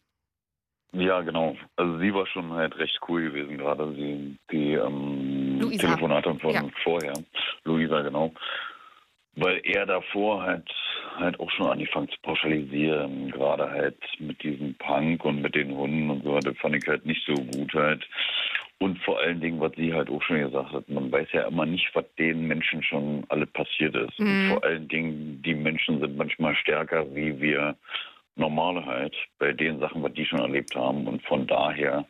Ja, 0.92 1.20
genau. 1.20 1.54
Also 1.76 1.98
sie 1.98 2.14
war 2.14 2.26
schon 2.26 2.50
halt 2.52 2.78
recht 2.78 2.98
cool 3.08 3.24
gewesen 3.24 3.58
gerade, 3.58 3.92
sie, 3.94 4.38
die 4.50 4.72
ähm, 4.72 5.58
Luisa. 5.60 5.82
Telefonatin 5.86 6.40
von 6.40 6.54
Ja. 6.54 6.62
vorher. 6.82 7.12
Luisa, 7.64 8.00
genau. 8.00 8.32
Weil 9.34 9.60
er 9.64 9.84
davor 9.84 10.42
halt 10.42 10.66
halt 11.18 11.38
auch 11.40 11.50
schon 11.50 11.66
angefangen 11.70 12.08
zu 12.08 12.16
pauschalisieren, 12.22 13.30
gerade 13.32 13.68
halt 13.70 13.98
mit 14.18 14.42
diesem 14.42 14.74
Punk 14.76 15.24
und 15.26 15.42
mit 15.42 15.54
den 15.54 15.74
Hunden 15.76 16.08
und 16.10 16.24
so 16.24 16.34
weiter, 16.34 16.54
fand 16.54 16.76
ich 16.76 16.86
halt 16.88 17.04
nicht 17.04 17.22
so 17.26 17.34
gut 17.34 17.74
halt. 17.74 18.06
Und 18.78 18.98
vor 18.98 19.18
allen 19.20 19.40
Dingen, 19.40 19.60
was 19.60 19.72
sie 19.76 19.94
halt 19.94 20.10
auch 20.10 20.22
schon 20.22 20.38
gesagt 20.38 20.72
hat, 20.72 20.88
man 20.88 21.10
weiß 21.10 21.28
ja 21.32 21.48
immer 21.48 21.64
nicht, 21.64 21.88
was 21.94 22.04
den 22.18 22.46
Menschen 22.46 22.82
schon 22.82 23.24
alle 23.30 23.46
passiert 23.46 23.94
ist. 23.96 24.18
Mhm. 24.18 24.26
Und 24.26 24.48
vor 24.50 24.64
allen 24.64 24.88
Dingen, 24.88 25.42
die 25.42 25.54
Menschen 25.54 26.00
sind 26.00 26.16
manchmal 26.16 26.54
stärker, 26.56 27.06
wie 27.14 27.40
wir 27.40 27.76
normale 28.36 28.84
halt, 28.84 29.16
bei 29.38 29.52
den 29.52 29.78
Sachen, 29.80 30.02
was 30.02 30.12
die 30.12 30.26
schon 30.26 30.40
erlebt 30.40 30.74
haben. 30.74 31.06
Und 31.06 31.22
von 31.22 31.46
daher 31.46 32.04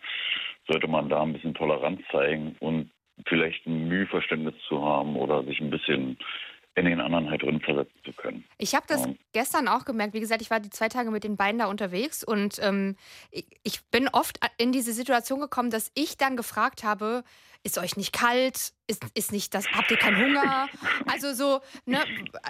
sollte 0.67 0.89
man 0.89 1.09
da 1.09 1.23
ein 1.23 1.33
bisschen 1.33 1.55
Toleranz 1.55 2.01
zeigen 2.11 2.57
und 2.59 2.91
vielleicht 3.27 3.65
ein 3.67 3.87
Müheverständnis 3.89 4.55
zu 4.69 4.85
haben 4.85 5.17
oder 5.17 5.45
sich 5.45 5.61
ein 5.61 5.71
bisschen 5.71 6.19
in 6.77 6.85
den 6.85 7.01
anderen 7.01 7.31
halt 7.31 7.43
drin 7.43 7.61
versetzen 7.61 7.99
zu 8.05 8.13
können. 8.13 8.45
Ich 8.59 8.75
habe 8.75 8.85
das 8.87 9.07
Ja. 9.07 9.15
gestern 9.33 9.67
auch 9.67 9.85
gemerkt. 9.87 10.13
Wie 10.15 10.21
gesagt, 10.21 10.43
ich 10.43 10.51
war 10.51 10.61
die 10.61 10.71
zwei 10.71 10.89
Tage 10.89 11.11
mit 11.11 11.25
den 11.25 11.37
beiden 11.37 11.59
da 11.59 11.67
unterwegs 11.67 12.23
und 12.23 12.59
ähm, 12.63 12.97
ich, 13.31 13.47
ich 13.63 13.83
bin 13.87 14.09
oft 14.09 14.39
in 14.59 14.73
diese 14.73 14.93
Situation 14.93 15.41
gekommen, 15.41 15.71
dass 15.71 15.91
ich 15.95 16.19
dann 16.19 16.37
gefragt 16.37 16.85
habe, 16.85 17.25
ist 17.67 17.79
euch 17.79 17.97
nicht 17.97 18.13
kalt? 18.13 18.73
Ist, 18.87 19.05
ist 19.15 19.33
nicht 19.33 19.53
das, 19.53 19.67
habt 19.73 19.91
ihr 19.91 19.97
keinen 19.97 20.17
Hunger? 20.17 20.69
Also 21.11 21.33
so, 21.35 21.61
ne, 21.87 21.99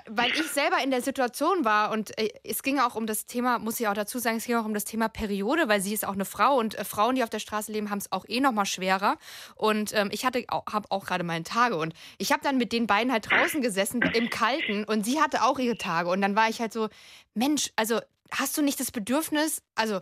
weil 0.07 0.31
ich 0.31 0.43
selber 0.43 0.77
in 0.85 0.91
der 0.91 1.01
Situation 1.01 1.65
war 1.65 1.91
und 1.91 2.17
äh, 2.19 2.29
es 2.45 2.63
ging 2.63 2.79
auch 2.79 2.95
um 2.95 3.07
das 3.07 3.25
Thema, 3.25 3.59
muss 3.59 3.81
ich 3.81 3.89
auch 3.89 3.95
dazu 3.95 4.19
sagen, 4.19 4.37
es 4.37 4.45
ging 4.45 4.57
auch 4.57 4.67
um 4.67 4.75
das 4.75 4.85
Thema 4.85 5.09
Periode, 5.09 5.69
weil 5.69 5.81
sie 5.81 5.95
ist 5.95 6.07
auch 6.07 6.13
eine 6.13 6.27
Frau 6.27 6.59
und 6.59 6.79
äh, 6.79 6.85
Frauen, 6.85 7.15
die 7.15 7.23
auf 7.23 7.31
der 7.31 7.39
Straße 7.39 7.73
leben, 7.73 7.89
haben 7.89 7.99
es 7.99 8.13
auch 8.13 8.27
eh 8.29 8.41
noch 8.41 8.53
mal 8.53 8.67
schwerer. 8.67 9.17
Und 9.55 9.95
ähm, 9.95 10.11
ich 10.13 10.27
hatte 10.27 10.45
habe 10.51 10.91
auch 10.91 11.07
gerade 11.07 11.25
meine 11.25 11.45
Tage 11.45 11.77
und 11.77 11.95
ich 12.19 12.33
habe 12.33 12.43
dann 12.43 12.59
mit 12.59 12.73
den 12.73 12.87
beiden 12.87 13.11
halt 13.11 13.31
draußen 13.31 13.63
gesessen 13.63 14.03
im 14.03 14.29
Kalten 14.29 14.85
und 14.85 15.07
sie 15.07 15.21
hatte 15.21 15.43
auch 15.43 15.59
ihre 15.59 15.79
Tage 15.79 16.11
und 16.11 16.21
dann 16.21 16.37
war 16.37 16.51
ich 16.51 16.61
halt 16.61 16.73
so, 16.73 16.89
Mensch, 17.35 17.71
also 17.77 18.01
hast 18.31 18.59
du 18.59 18.63
nicht 18.63 18.79
das 18.79 18.91
Bedürfnis, 18.91 19.63
also 19.75 20.01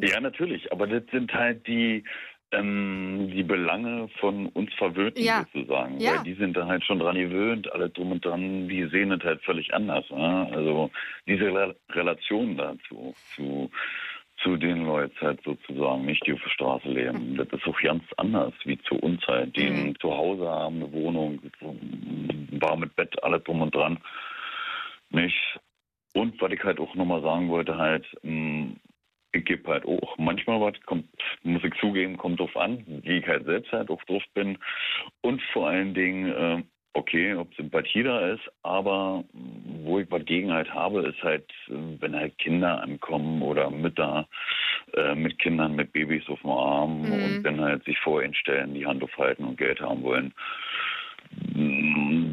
Ja, 0.00 0.20
natürlich, 0.20 0.70
aber 0.70 0.86
das 0.86 1.02
sind 1.10 1.32
halt 1.32 1.66
die, 1.66 2.04
ähm, 2.52 3.30
die 3.32 3.42
Belange 3.42 4.08
von 4.20 4.46
uns 4.48 4.72
Verwöhnten 4.74 5.22
Ja. 5.22 5.44
sozusagen. 5.52 5.98
Ja. 5.98 6.16
Weil 6.16 6.24
die 6.24 6.34
sind 6.34 6.56
da 6.56 6.66
halt 6.66 6.84
schon 6.84 6.98
dran 6.98 7.16
gewöhnt, 7.16 7.72
alle 7.72 7.90
drum 7.90 8.12
und 8.12 8.24
dran, 8.24 8.68
die 8.68 8.84
sehen 8.86 9.10
es 9.12 9.22
halt 9.24 9.42
völlig 9.42 9.72
anders. 9.74 10.08
Ne? 10.10 10.48
Also 10.52 10.90
diese 11.26 11.46
Re 11.46 11.74
Relation 11.90 12.56
dazu, 12.56 13.14
zu, 13.34 13.70
zu 14.42 14.56
den 14.56 14.84
Leuten 14.84 15.14
halt 15.20 15.42
sozusagen, 15.44 16.04
nicht 16.04 16.26
die 16.26 16.34
auf 16.34 16.42
der 16.42 16.50
Straße 16.50 16.88
leben, 16.88 17.36
das 17.36 17.48
ist 17.48 17.66
auch 17.66 17.80
ganz 17.80 18.04
anders 18.16 18.52
wie 18.64 18.78
zu 18.82 18.96
uns 18.96 19.26
halt, 19.26 19.56
die 19.56 19.66
ein 19.66 19.96
Zuhause 20.00 20.48
haben, 20.48 20.76
eine 20.76 20.92
Wohnung, 20.92 21.40
ein 21.60 22.48
warmes 22.60 22.90
Bett, 22.90 23.22
alles 23.22 23.42
drum 23.44 23.62
und 23.62 23.74
dran. 23.74 23.98
Nicht? 25.10 25.58
Und 26.14 26.40
was 26.40 26.52
ich 26.52 26.62
halt 26.62 26.80
auch 26.80 26.94
nochmal 26.94 27.22
sagen 27.22 27.48
wollte, 27.48 27.76
halt, 27.76 28.04
gebe 29.32 29.70
halt 29.70 29.86
auch 29.86 30.18
manchmal 30.18 30.60
was, 30.60 30.80
kommt, 30.82 31.06
muss 31.42 31.64
ich 31.64 31.74
zugeben, 31.80 32.16
kommt 32.16 32.40
drauf 32.40 32.56
an, 32.56 32.84
wie 32.86 33.18
ich 33.18 33.26
halt 33.26 33.46
selbst 33.46 33.72
halt 33.72 33.90
auch 33.90 34.02
drauf 34.04 34.22
bin. 34.34 34.58
Und 35.22 35.40
vor 35.52 35.68
allen 35.68 35.94
Dingen, 35.94 36.32
äh, 36.32 36.62
okay, 36.94 37.34
ob 37.34 37.54
Sympathie 37.54 38.02
da 38.02 38.32
ist, 38.32 38.42
aber 38.62 39.24
wo 39.84 39.98
ich 39.98 40.10
was 40.10 40.24
gegen 40.26 40.52
halt 40.52 40.72
habe, 40.72 41.06
ist 41.08 41.22
halt, 41.22 41.50
wenn 41.68 42.14
halt 42.14 42.36
Kinder 42.38 42.82
ankommen 42.82 43.40
oder 43.42 43.70
Mütter 43.70 44.28
äh, 44.94 45.14
mit 45.14 45.38
Kindern, 45.38 45.74
mit 45.74 45.92
Babys 45.92 46.28
auf 46.28 46.40
dem 46.42 46.50
Arm 46.50 47.02
Mhm. 47.02 47.12
und 47.12 47.42
dann 47.44 47.60
halt 47.60 47.84
sich 47.84 47.98
vor 48.00 48.22
ihnen 48.22 48.34
stellen, 48.34 48.74
die 48.74 48.86
Hand 48.86 49.02
aufhalten 49.02 49.44
und 49.44 49.56
Geld 49.56 49.80
haben 49.80 50.02
wollen. 50.02 50.34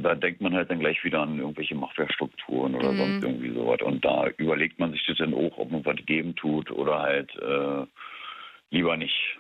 Da 0.03 0.15
denkt 0.15 0.41
man 0.41 0.53
halt 0.53 0.69
dann 0.69 0.79
gleich 0.79 1.03
wieder 1.03 1.21
an 1.21 1.39
irgendwelche 1.39 1.75
Mafia-Strukturen 1.75 2.75
oder 2.75 2.93
Mhm. 2.93 2.97
sonst 2.97 3.23
irgendwie 3.23 3.53
sowas. 3.53 3.81
Und 3.81 4.03
da 4.03 4.27
überlegt 4.37 4.79
man 4.79 4.91
sich 4.91 5.05
das 5.07 5.17
dann 5.17 5.33
auch, 5.33 5.57
ob 5.57 5.71
man 5.71 5.85
was 5.85 5.97
geben 6.05 6.35
tut 6.35 6.71
oder 6.71 6.99
halt 6.99 7.35
äh, 7.35 7.85
lieber 8.69 8.97
nicht. 8.97 9.37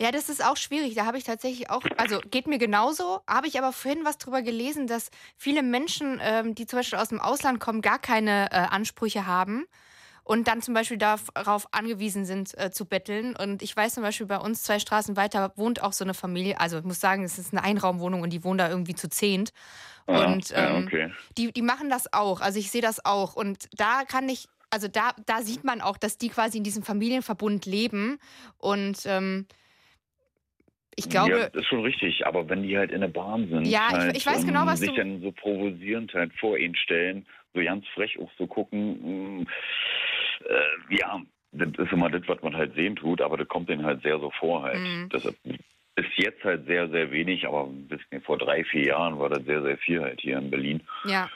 Ja, 0.00 0.10
das 0.10 0.28
ist 0.28 0.44
auch 0.44 0.58
schwierig. 0.58 0.94
Da 0.94 1.06
habe 1.06 1.16
ich 1.16 1.24
tatsächlich 1.24 1.70
auch, 1.70 1.82
also 1.96 2.20
geht 2.30 2.46
mir 2.46 2.58
genauso, 2.58 3.20
habe 3.26 3.46
ich 3.46 3.58
aber 3.58 3.72
vorhin 3.72 4.04
was 4.04 4.18
drüber 4.18 4.42
gelesen, 4.42 4.86
dass 4.86 5.10
viele 5.38 5.62
Menschen, 5.62 6.20
ähm, 6.22 6.54
die 6.54 6.66
zum 6.66 6.80
Beispiel 6.80 6.98
aus 6.98 7.08
dem 7.08 7.20
Ausland 7.20 7.60
kommen, 7.60 7.80
gar 7.80 7.98
keine 7.98 8.48
äh, 8.50 8.56
Ansprüche 8.56 9.26
haben 9.26 9.66
und 10.28 10.48
dann 10.48 10.60
zum 10.60 10.74
Beispiel 10.74 10.98
darauf 10.98 11.68
angewiesen 11.72 12.24
sind, 12.24 12.52
äh, 12.58 12.72
zu 12.72 12.84
betteln. 12.84 13.36
Und 13.36 13.62
ich 13.62 13.76
weiß 13.76 13.94
zum 13.94 14.02
Beispiel, 14.02 14.26
bei 14.26 14.38
uns 14.38 14.64
zwei 14.64 14.80
Straßen 14.80 15.16
weiter 15.16 15.52
wohnt 15.54 15.80
auch 15.82 15.92
so 15.92 16.04
eine 16.04 16.14
Familie, 16.14 16.58
also 16.60 16.78
ich 16.78 16.84
muss 16.84 16.98
sagen, 17.00 17.22
es 17.22 17.38
ist 17.38 17.52
eine 17.54 17.62
Einraumwohnung 17.62 18.22
und 18.22 18.32
die 18.32 18.42
wohnen 18.42 18.58
da 18.58 18.68
irgendwie 18.68 18.96
zu 18.96 19.08
zehnt. 19.08 19.52
Ah, 20.08 20.32
Und 20.32 20.50
ja, 20.50 20.76
ähm, 20.76 20.86
okay. 20.86 21.12
die, 21.38 21.52
die 21.52 21.62
machen 21.62 21.90
das 21.90 22.12
auch. 22.12 22.40
Also 22.40 22.58
ich 22.58 22.72
sehe 22.72 22.82
das 22.82 23.04
auch. 23.04 23.36
Und 23.36 23.68
da 23.78 24.02
kann 24.02 24.28
ich, 24.28 24.46
also 24.70 24.88
da, 24.88 25.12
da 25.26 25.42
sieht 25.42 25.62
man 25.62 25.80
auch, 25.80 25.96
dass 25.96 26.18
die 26.18 26.28
quasi 26.28 26.58
in 26.58 26.64
diesem 26.64 26.82
Familienverbund 26.82 27.64
leben. 27.64 28.18
Und 28.58 28.98
ähm, 29.06 29.46
ich 30.96 31.08
glaube. 31.08 31.30
Ja, 31.30 31.48
das 31.50 31.62
ist 31.62 31.66
schon 31.68 31.82
richtig, 31.82 32.26
aber 32.26 32.48
wenn 32.48 32.62
die 32.62 32.76
halt 32.76 32.90
in 32.90 33.00
der 33.00 33.08
Bahn 33.08 33.48
sind, 33.48 33.66
Ja, 33.66 33.88
ich- 33.90 33.94
halt, 33.96 34.16
ich 34.16 34.26
weiß 34.26 34.44
genau, 34.44 34.66
was 34.66 34.80
sich 34.80 34.88
du- 34.90 34.96
dann 34.96 35.20
so 35.20 35.30
provozierend 35.30 36.12
halt 36.14 36.32
vor 36.40 36.58
ihnen 36.58 36.74
stellen, 36.74 37.26
so 37.54 37.62
ganz 37.62 37.84
frech 37.94 38.18
auch 38.18 38.30
so 38.38 38.46
gucken, 38.46 39.40
mh, 39.42 39.46
äh, 40.48 40.96
ja, 40.96 41.20
das 41.52 41.68
ist 41.78 41.92
immer 41.92 42.10
das, 42.10 42.22
was 42.26 42.42
man 42.42 42.56
halt 42.56 42.74
sehen 42.74 42.96
tut, 42.96 43.20
aber 43.20 43.36
das 43.36 43.48
kommt 43.48 43.68
denen 43.68 43.84
halt 43.84 44.02
sehr 44.02 44.18
so 44.18 44.30
vor 44.38 44.62
halt. 44.62 44.80
Mhm. 44.80 45.08
Deshalb 45.12 45.36
ist 45.96 46.10
jetzt 46.16 46.44
halt 46.44 46.66
sehr, 46.66 46.88
sehr 46.88 47.10
wenig, 47.10 47.46
aber 47.46 47.66
bis 47.66 48.00
vor 48.24 48.38
drei, 48.38 48.64
vier 48.64 48.86
Jahren 48.86 49.18
war 49.18 49.30
das 49.30 49.44
sehr, 49.44 49.62
sehr 49.62 49.78
viel 49.78 50.02
halt 50.02 50.20
hier 50.20 50.38
in 50.38 50.50
Berlin. 50.50 50.82
Ja. 51.04 51.30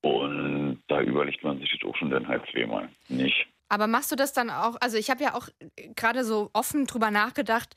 Und 0.00 0.82
da 0.88 1.00
überlegt 1.00 1.42
man 1.44 1.58
sich 1.58 1.70
das 1.70 1.88
auch 1.88 1.96
schon 1.96 2.10
dann 2.10 2.26
halt 2.26 2.42
zweimal. 2.50 2.88
Nicht? 3.08 3.46
Aber 3.68 3.86
machst 3.86 4.12
du 4.12 4.16
das 4.16 4.32
dann 4.32 4.48
auch? 4.48 4.76
Also 4.80 4.96
ich 4.96 5.10
habe 5.10 5.22
ja 5.24 5.34
auch 5.34 5.48
gerade 5.96 6.24
so 6.24 6.50
offen 6.52 6.86
drüber 6.86 7.10
nachgedacht, 7.10 7.74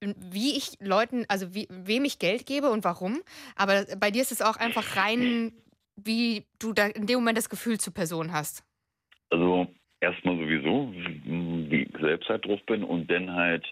wie 0.00 0.56
ich 0.56 0.78
Leuten, 0.80 1.24
also 1.28 1.54
wie, 1.54 1.66
wem 1.68 2.04
ich 2.04 2.18
Geld 2.18 2.46
gebe 2.46 2.70
und 2.70 2.84
warum. 2.84 3.20
Aber 3.56 3.84
bei 3.98 4.10
dir 4.10 4.22
ist 4.22 4.32
es 4.32 4.42
auch 4.42 4.56
einfach 4.56 4.96
rein, 4.96 5.52
wie 5.96 6.44
du 6.58 6.72
da 6.72 6.86
in 6.86 7.06
dem 7.06 7.16
Moment 7.16 7.38
das 7.38 7.50
Gefühl 7.50 7.78
zur 7.80 7.92
Person 7.92 8.32
hast. 8.32 8.62
Also 9.30 9.66
erstmal 10.00 10.36
sowieso, 10.36 10.92
wie 10.94 11.82
ich 11.82 12.00
selbst 12.00 12.28
halt 12.28 12.44
drauf 12.46 12.60
bin 12.66 12.84
und 12.84 13.10
dann 13.10 13.32
halt, 13.32 13.66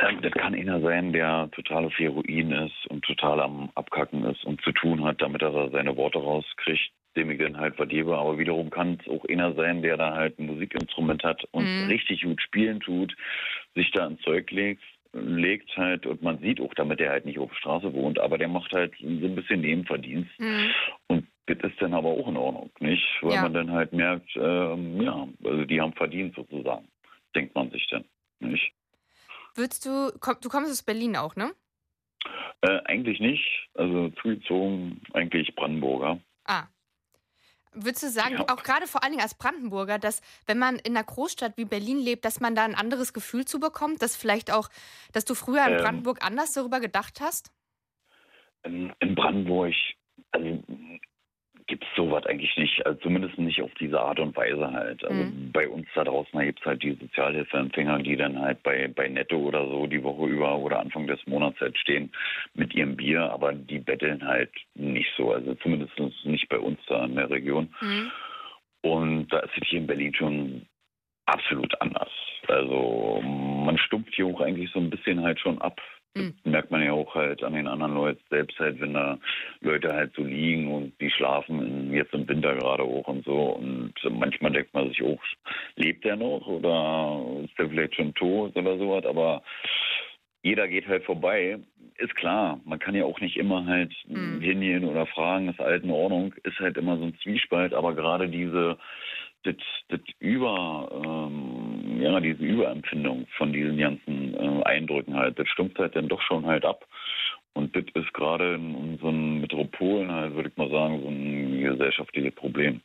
ähm, 0.00 0.20
das 0.22 0.32
kann 0.32 0.54
einer 0.54 0.80
sein, 0.80 1.12
der 1.12 1.48
total 1.52 1.86
auf 1.86 1.98
Heroin 1.98 2.52
ist 2.52 2.86
und 2.88 3.04
total 3.04 3.40
am 3.40 3.70
Abkacken 3.74 4.24
ist 4.24 4.44
und 4.44 4.60
zu 4.62 4.72
tun 4.72 5.04
hat, 5.04 5.20
damit 5.22 5.42
er 5.42 5.70
seine 5.70 5.96
Worte 5.96 6.18
rauskriegt, 6.18 6.90
dem 7.16 7.30
ich 7.30 7.38
dann 7.38 7.56
halt 7.56 7.78
was 7.78 7.88
gebe. 7.88 8.16
Aber 8.16 8.38
wiederum 8.38 8.70
kann 8.70 8.98
es 9.00 9.10
auch 9.10 9.24
einer 9.28 9.54
sein, 9.54 9.82
der 9.82 9.96
da 9.96 10.14
halt 10.14 10.38
ein 10.38 10.46
Musikinstrument 10.46 11.24
hat 11.24 11.44
und 11.52 11.64
Mhm. 11.64 11.86
richtig 11.86 12.22
gut 12.22 12.40
spielen 12.42 12.80
tut, 12.80 13.16
sich 13.74 13.90
da 13.92 14.06
ins 14.06 14.20
Zeug 14.22 14.50
legt 14.50 14.82
legt 15.12 15.74
halt 15.78 16.06
und 16.06 16.22
man 16.22 16.38
sieht 16.38 16.60
auch, 16.60 16.74
damit 16.74 17.00
er 17.00 17.10
halt 17.10 17.24
nicht 17.24 17.38
auf 17.38 17.48
der 17.50 17.56
Straße 17.56 17.92
wohnt, 17.94 18.18
aber 18.18 18.36
der 18.38 18.48
macht 18.48 18.72
halt 18.72 18.92
so 18.98 19.06
ein 19.06 19.34
bisschen 19.34 19.62
Nebenverdienst. 19.62 20.30
Und 21.06 21.26
das 21.46 21.70
ist 21.70 21.80
dann 21.80 21.94
aber 21.94 22.08
auch 22.08 22.28
in 22.28 22.36
Ordnung, 22.36 22.70
nicht? 22.80 23.04
Weil 23.22 23.34
Ja. 23.34 23.42
man 23.42 23.54
dann 23.54 23.70
halt 23.70 23.92
merkt, 23.92 24.30
ähm, 24.36 25.00
ja, 25.00 25.28
also 25.44 25.64
die 25.64 25.80
haben 25.80 25.92
verdient 25.92 26.34
sozusagen, 26.34 26.88
denkt 27.34 27.54
man 27.54 27.70
sich 27.70 27.86
dann, 27.90 28.04
nicht? 28.40 28.72
Würdest 29.54 29.86
du, 29.86 30.12
komm, 30.20 30.36
du 30.40 30.48
kommst 30.48 30.70
aus 30.70 30.82
Berlin 30.82 31.16
auch, 31.16 31.36
ne? 31.36 31.54
Äh, 32.62 32.80
eigentlich 32.84 33.20
nicht, 33.20 33.68
also 33.74 34.10
zugezogen 34.20 35.00
eigentlich 35.12 35.54
Brandenburger. 35.54 36.20
Ah. 36.44 36.64
Würdest 37.72 38.02
du 38.02 38.08
sagen, 38.08 38.38
auch 38.38 38.62
gerade 38.62 38.86
vor 38.86 39.02
allen 39.02 39.12
Dingen 39.12 39.22
als 39.22 39.34
Brandenburger, 39.34 39.98
dass 39.98 40.22
wenn 40.46 40.58
man 40.58 40.76
in 40.76 40.96
einer 40.96 41.04
Großstadt 41.04 41.58
wie 41.58 41.66
Berlin 41.66 41.98
lebt, 41.98 42.24
dass 42.24 42.40
man 42.40 42.54
da 42.54 42.64
ein 42.64 42.74
anderes 42.74 43.12
Gefühl 43.12 43.44
zu 43.44 43.60
bekommt, 43.60 44.00
dass 44.00 44.16
vielleicht 44.16 44.50
auch, 44.50 44.70
dass 45.12 45.26
du 45.26 45.34
früher 45.34 45.64
in 45.66 45.72
Ähm. 45.74 45.78
Brandenburg 45.78 46.24
anders 46.24 46.54
darüber 46.54 46.80
gedacht 46.80 47.20
hast? 47.20 47.52
In 48.64 49.14
Brandenburg 49.14 49.74
also, 50.32 50.62
gibt 51.66 51.84
es 51.84 51.88
sowas 51.96 52.24
eigentlich 52.26 52.56
nicht, 52.56 52.86
also 52.86 52.98
zumindest 53.00 53.38
nicht 53.38 53.60
auf 53.60 53.72
diese 53.80 54.00
Art 54.00 54.20
und 54.20 54.36
Weise 54.36 54.70
halt. 54.70 55.04
Also 55.04 55.22
bei 55.52 55.68
uns 55.68 55.86
da 55.94 56.04
draußen 56.04 56.38
gibt 56.40 56.60
es 56.60 56.66
halt 56.66 56.82
die 56.82 56.92
Sozialhilfeempfänger, 56.92 57.98
die 58.00 58.16
dann 58.16 58.38
halt 58.38 58.62
bei, 58.62 58.88
bei 58.88 59.08
Netto 59.08 59.36
oder 59.36 59.66
so 59.66 59.86
die 59.86 60.02
Woche 60.02 60.26
über 60.26 60.56
oder 60.58 60.78
Anfang 60.80 61.06
des 61.06 61.24
Monats 61.26 61.60
halt 61.60 61.76
stehen 61.78 62.12
mit 62.54 62.74
ihrem 62.74 62.96
Bier, 62.96 63.30
aber 63.32 63.52
die 63.52 63.80
betteln 63.80 64.24
halt 64.26 64.50
nicht 64.74 65.10
so, 65.16 65.32
also 65.32 65.54
zumindest 65.56 65.98
nicht 66.24 66.48
bei 66.48 66.58
uns 66.58 66.78
da 66.86 67.04
in 67.04 67.16
der 67.16 67.30
Region. 67.30 67.74
Und 68.82 69.28
da 69.28 69.40
ist 69.40 69.52
es 69.60 69.68
hier 69.68 69.80
in 69.80 69.86
Berlin 69.86 70.14
schon 70.14 70.66
absolut 71.26 71.80
anders. 71.80 72.10
Also 72.46 73.20
man 73.22 73.76
stumpft 73.78 74.14
hier 74.14 74.26
auch 74.26 74.40
eigentlich 74.40 74.70
so 74.70 74.78
ein 74.78 74.90
bisschen 74.90 75.22
halt 75.22 75.40
schon 75.40 75.60
ab. 75.60 75.80
Das 76.16 76.52
merkt 76.52 76.70
man 76.70 76.82
ja 76.82 76.92
auch 76.92 77.14
halt 77.14 77.42
an 77.42 77.52
den 77.52 77.66
anderen 77.66 77.94
Leuten 77.94 78.22
selbst 78.30 78.58
halt, 78.58 78.80
wenn 78.80 78.94
da 78.94 79.18
Leute 79.60 79.92
halt 79.92 80.14
so 80.14 80.22
liegen 80.22 80.72
und 80.72 81.00
die 81.00 81.10
schlafen 81.10 81.60
in, 81.60 81.92
jetzt 81.92 82.14
im 82.14 82.28
Winter 82.28 82.54
gerade 82.54 82.82
auch 82.82 83.06
und 83.06 83.24
so. 83.24 83.56
Und 83.56 83.92
manchmal 84.10 84.52
denkt 84.52 84.72
man 84.72 84.88
sich 84.88 85.02
auch, 85.02 85.22
lebt 85.76 86.04
der 86.04 86.16
noch 86.16 86.46
oder 86.46 87.44
ist 87.44 87.58
der 87.58 87.68
vielleicht 87.68 87.96
schon 87.96 88.14
tot 88.14 88.56
oder 88.56 88.78
sowas, 88.78 89.04
aber 89.04 89.42
jeder 90.42 90.68
geht 90.68 90.86
halt 90.86 91.04
vorbei. 91.04 91.58
Ist 91.98 92.14
klar, 92.14 92.60
man 92.64 92.78
kann 92.78 92.94
ja 92.94 93.04
auch 93.04 93.20
nicht 93.20 93.36
immer 93.36 93.64
halt 93.66 93.92
hingehen 94.40 94.84
oder 94.84 95.06
fragen, 95.06 95.48
ist 95.48 95.60
alt 95.60 95.82
in 95.82 95.90
Ordnung, 95.90 96.34
ist 96.44 96.58
halt 96.60 96.76
immer 96.76 96.96
so 96.98 97.04
ein 97.04 97.18
Zwiespalt, 97.22 97.74
aber 97.74 97.94
gerade 97.94 98.28
diese 98.28 98.78
das, 99.46 99.54
das 99.88 100.00
Über, 100.18 100.88
ähm, 101.04 101.65
ja, 102.00 102.20
diese 102.20 102.42
Überempfindung 102.42 103.26
von 103.36 103.52
diesen 103.52 103.78
ganzen 103.78 104.34
äh, 104.34 104.62
Eindrücken 104.64 105.14
halt, 105.14 105.38
das 105.38 105.48
stumpft 105.48 105.78
halt 105.78 105.96
dann 105.96 106.08
doch 106.08 106.22
schon 106.22 106.46
halt 106.46 106.64
ab. 106.64 106.86
Und 107.54 107.74
das 107.74 107.84
ist 107.94 108.12
gerade 108.12 108.54
in 108.54 108.74
unseren 108.74 109.40
Metropolen 109.40 110.12
halt, 110.12 110.34
würde 110.34 110.50
ich 110.50 110.56
mal 110.56 110.70
sagen, 110.70 111.00
so 111.02 111.08
ein 111.08 111.60
gesellschaftliches 111.60 112.34
Problem. 112.34 112.82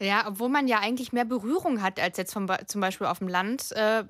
Ja, 0.00 0.24
obwohl 0.26 0.48
man 0.48 0.66
ja 0.66 0.80
eigentlich 0.80 1.12
mehr 1.12 1.24
Berührung 1.24 1.82
hat 1.82 2.00
als 2.00 2.16
jetzt 2.16 2.32
vom, 2.32 2.48
zum 2.66 2.80
Beispiel 2.80 3.06
auf 3.06 3.18
dem 3.18 3.28
Land. 3.28 3.70
Äh, 3.72 4.04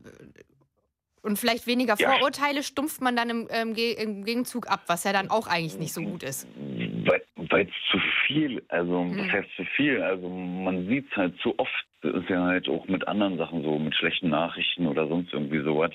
und 1.22 1.38
vielleicht 1.38 1.66
weniger 1.66 1.96
Ja. 1.98 2.12
Vorurteile 2.12 2.62
stumpft 2.62 3.00
man 3.00 3.16
dann 3.16 3.30
im, 3.30 3.48
ähm, 3.50 3.74
im 3.74 4.24
Gegenzug 4.24 4.68
ab, 4.68 4.84
was 4.86 5.04
ja 5.04 5.12
dann 5.12 5.30
auch 5.30 5.46
eigentlich 5.46 5.78
nicht 5.78 5.94
so 5.94 6.02
gut 6.02 6.22
ist. 6.22 6.46
Weil 7.06 7.66
es 7.66 7.90
zu 7.90 7.98
viel, 8.26 8.62
also 8.68 9.00
Hm. 9.00 9.18
was 9.18 9.32
heißt 9.32 9.48
zu 9.56 9.64
viel? 9.76 10.02
Also 10.02 10.28
man 10.28 10.86
sieht 10.86 11.10
es 11.10 11.16
halt 11.16 11.38
zu 11.40 11.58
oft, 11.58 11.86
das 12.02 12.14
ist 12.14 12.28
ja 12.28 12.42
halt 12.42 12.68
auch 12.68 12.86
mit 12.88 13.06
anderen 13.08 13.38
Sachen 13.38 13.62
so, 13.62 13.78
mit 13.78 13.94
schlechten 13.94 14.30
Nachrichten 14.30 14.86
oder 14.86 15.06
sonst 15.08 15.32
irgendwie 15.32 15.62
sowas. 15.62 15.92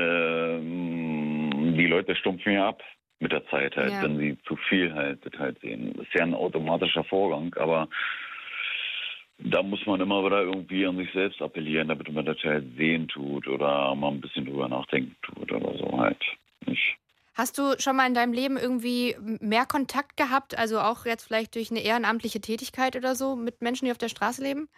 Ähm, 0.00 1.74
die 1.76 1.86
Leute 1.86 2.16
stumpfen 2.16 2.52
ja 2.54 2.68
ab 2.68 2.82
mit 3.20 3.32
der 3.32 3.46
Zeit 3.48 3.76
halt, 3.76 3.92
Ja. 3.92 4.02
wenn 4.02 4.18
sie 4.18 4.38
zu 4.44 4.56
viel 4.68 4.94
halt, 4.94 5.24
das 5.24 5.38
halt 5.38 5.60
sehen. 5.60 5.92
Das 5.96 6.06
ist 6.06 6.14
ja 6.14 6.22
ein 6.22 6.34
automatischer 6.34 7.04
Vorgang, 7.04 7.54
aber 7.56 7.88
da 9.38 9.62
muss 9.62 9.84
man 9.86 10.00
immer 10.00 10.24
wieder 10.24 10.42
irgendwie 10.42 10.86
an 10.86 10.96
sich 10.96 11.12
selbst 11.12 11.40
appellieren, 11.40 11.88
damit 11.88 12.12
man 12.12 12.24
das 12.24 12.42
halt 12.42 12.64
sehen 12.76 13.06
tut 13.08 13.46
oder 13.46 13.94
mal 13.94 14.10
ein 14.10 14.20
bisschen 14.20 14.46
drüber 14.46 14.68
nachdenken 14.68 15.16
tut 15.22 15.50
oder 15.52 15.76
so 15.78 15.98
halt. 15.98 16.22
Nicht. 16.66 16.96
Hast 17.38 17.56
du 17.56 17.78
schon 17.78 17.94
mal 17.94 18.08
in 18.08 18.14
deinem 18.14 18.32
Leben 18.32 18.56
irgendwie 18.56 19.14
mehr 19.20 19.64
Kontakt 19.64 20.16
gehabt, 20.16 20.58
also 20.58 20.80
auch 20.80 21.06
jetzt 21.06 21.24
vielleicht 21.24 21.54
durch 21.54 21.70
eine 21.70 21.78
ehrenamtliche 21.78 22.40
Tätigkeit 22.40 22.96
oder 22.96 23.14
so, 23.14 23.36
mit 23.36 23.62
Menschen, 23.62 23.84
die 23.84 23.92
auf 23.92 23.98
der 23.98 24.08
Straße 24.08 24.42
leben? 24.42 24.68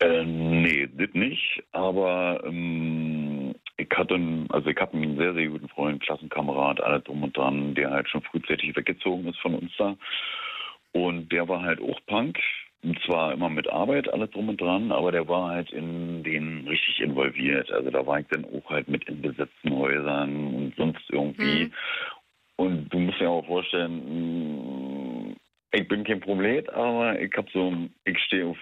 Äh, 0.00 0.24
nee, 0.24 0.88
das 0.92 1.10
nicht. 1.14 1.62
Aber 1.70 2.42
ähm, 2.44 3.54
ich 3.76 3.88
hatte, 3.94 4.14
einen- 4.16 4.50
also 4.50 4.68
ich 4.68 4.76
habe 4.78 4.96
einen 4.96 5.16
sehr, 5.16 5.32
sehr 5.34 5.46
guten 5.46 5.68
Freund, 5.68 6.02
Klassenkamerad, 6.02 6.80
alles 6.80 7.04
drum 7.04 7.22
und 7.22 7.36
dran, 7.36 7.76
der 7.76 7.92
halt 7.92 8.10
schon 8.10 8.22
frühzeitig 8.22 8.74
weggezogen 8.74 9.28
ist 9.28 9.38
von 9.38 9.54
uns 9.54 9.70
da. 9.78 9.96
Und 10.90 11.30
der 11.30 11.48
war 11.48 11.62
halt 11.62 11.80
auch 11.80 12.00
Punk. 12.06 12.40
Und 12.82 12.98
zwar 13.04 13.32
immer 13.32 13.48
mit 13.48 13.68
Arbeit, 13.68 14.12
alles 14.12 14.30
drum 14.30 14.48
und 14.48 14.60
dran, 14.60 14.92
aber 14.92 15.10
der 15.10 15.26
war 15.28 15.50
halt 15.50 15.70
in 15.72 16.22
den 16.22 16.68
richtig 16.68 17.00
involviert. 17.00 17.70
Also 17.72 17.90
da 17.90 18.06
war 18.06 18.20
ich 18.20 18.26
dann 18.28 18.44
auch 18.44 18.70
halt 18.70 18.88
mit 18.88 19.04
in 19.08 19.22
besetzten 19.22 19.72
Häusern 19.72 20.54
und 20.54 20.74
sonst 20.76 21.02
irgendwie. 21.10 21.70
Und 22.56 22.88
du 22.88 22.98
musst 22.98 23.20
dir 23.20 23.28
auch 23.28 23.46
vorstellen, 23.46 25.30
mh, 25.30 25.36
ich 25.72 25.88
bin 25.88 26.04
kein 26.04 26.20
Prolet, 26.20 26.68
aber 26.70 27.20
ich 27.20 27.32
hab 27.36 27.50
so, 27.50 27.72
ich 28.04 28.18
stehe 28.20 28.46
auf 28.46 28.58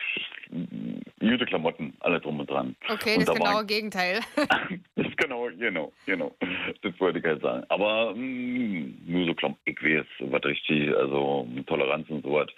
mh, 0.50 1.00
gute 1.20 1.44
Klamotten, 1.46 1.94
alle 2.00 2.20
drum 2.20 2.40
und 2.40 2.50
dran. 2.50 2.74
Okay, 2.88 3.16
und 3.16 3.28
das 3.28 3.34
da 3.34 3.44
genaue 3.44 3.66
Gegenteil. 3.66 4.20
das 4.96 5.06
ist 5.06 5.16
genau, 5.16 5.48
genau, 5.58 5.92
genau. 6.06 6.34
Das 6.82 6.98
wollte 6.98 7.18
ich 7.18 7.24
halt 7.24 7.42
sagen. 7.42 7.64
Aber 7.68 8.14
mh, 8.14 8.94
nur 9.06 9.26
so 9.26 9.34
Klamotten, 9.34 9.62
ich 9.66 9.82
weiß, 9.82 10.06
was 10.30 10.44
richtig, 10.44 10.96
also 10.96 11.46
Toleranz 11.66 12.08
und 12.08 12.24
sowas 12.24 12.48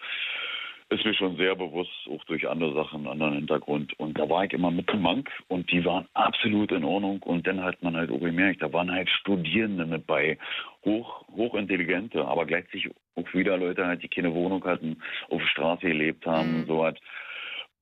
ist 0.88 1.04
mir 1.04 1.14
schon 1.14 1.36
sehr 1.36 1.56
bewusst, 1.56 1.90
auch 2.08 2.22
durch 2.24 2.48
andere 2.48 2.72
Sachen, 2.74 3.08
anderen 3.08 3.34
Hintergrund. 3.34 3.98
Und 3.98 4.18
da 4.18 4.28
war 4.28 4.44
ich 4.44 4.52
immer 4.52 4.70
mit 4.70 4.90
dem 4.92 5.02
Mank 5.02 5.30
und 5.48 5.70
die 5.72 5.84
waren 5.84 6.06
absolut 6.14 6.70
in 6.70 6.84
Ordnung. 6.84 7.22
Und 7.24 7.46
dann 7.46 7.62
hat 7.62 7.82
man 7.82 7.96
halt 7.96 8.10
auch 8.10 8.20
gemerkt, 8.20 8.62
da 8.62 8.72
waren 8.72 8.90
halt 8.92 9.08
Studierende 9.10 9.84
mit 9.84 10.06
bei, 10.06 10.38
hoch, 10.84 11.24
hochintelligente, 11.34 12.24
aber 12.24 12.46
gleichzeitig 12.46 12.90
auch 13.16 13.34
wieder 13.34 13.56
Leute 13.56 13.84
halt, 13.84 14.02
die 14.02 14.08
keine 14.08 14.32
Wohnung 14.32 14.64
hatten, 14.64 14.98
auf 15.28 15.40
der 15.40 15.48
Straße 15.48 15.86
gelebt 15.88 16.24
haben 16.24 16.60
und 16.60 16.66
so 16.66 16.78
was. 16.78 16.94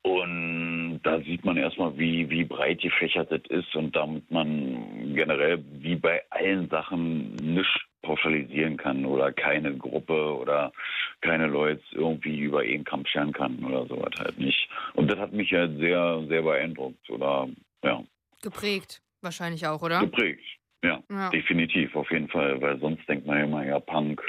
Und 0.03 1.01
da 1.03 1.21
sieht 1.21 1.45
man 1.45 1.57
erstmal, 1.57 1.97
wie, 1.97 2.29
wie 2.29 2.45
breit 2.45 2.81
gefächert 2.81 3.31
das 3.31 3.41
ist 3.49 3.75
und 3.75 3.97
damit 3.97 4.31
man 4.31 5.15
generell 5.15 5.65
wie 5.79 5.97
bei 5.97 6.23
allen 6.31 6.69
Sachen 6.69 7.35
nichts 7.37 7.81
pauschalisieren 8.05 8.77
kann 8.77 9.05
oder 9.05 9.33
keine 9.33 9.77
Gruppe 9.77 10.37
oder 10.37 10.73
keine 11.21 11.47
Leute 11.47 11.83
irgendwie 11.93 12.39
über 12.39 12.61
einen 12.61 12.85
Kampf 12.85 13.09
scheren 13.09 13.33
kann 13.33 13.65
oder 13.65 13.87
sowas 13.87 14.13
halt 14.19 14.39
nicht. 14.39 14.69
Und 14.95 15.11
das 15.11 15.19
hat 15.19 15.33
mich 15.33 15.53
halt 15.53 15.79
sehr, 15.79 16.23
sehr 16.29 16.43
beeindruckt 16.43 17.09
oder 17.11 17.49
ja, 17.83 18.03
Geprägt, 18.43 19.01
wahrscheinlich 19.23 19.67
auch, 19.67 19.83
oder? 19.83 20.01
geprägt. 20.01 20.45
Ja, 20.85 21.03
Ja. 21.11 21.31
definitiv, 21.31 21.97
auf 21.97 22.11
jeden 22.11 22.29
Fall, 22.29 22.61
weil 22.61 22.79
sonst 22.79 23.09
denkt 23.09 23.27
man 23.27 23.39
ja 23.39 23.45
immer, 23.45 23.65
ja, 23.65 23.81
Punk, 23.81 24.21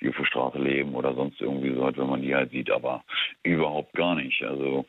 die 0.00 0.08
auf 0.08 0.16
der 0.16 0.24
Straße 0.24 0.58
leben 0.58 0.92
oder 0.96 1.14
sonst 1.14 1.40
irgendwie 1.40 1.72
so, 1.72 1.88
wenn 1.96 2.08
man 2.08 2.22
die 2.22 2.34
halt 2.34 2.50
sieht, 2.50 2.68
aber 2.68 3.04
überhaupt 3.44 3.92
gar 3.92 4.16
nicht. 4.16 4.42
Also 4.42 4.84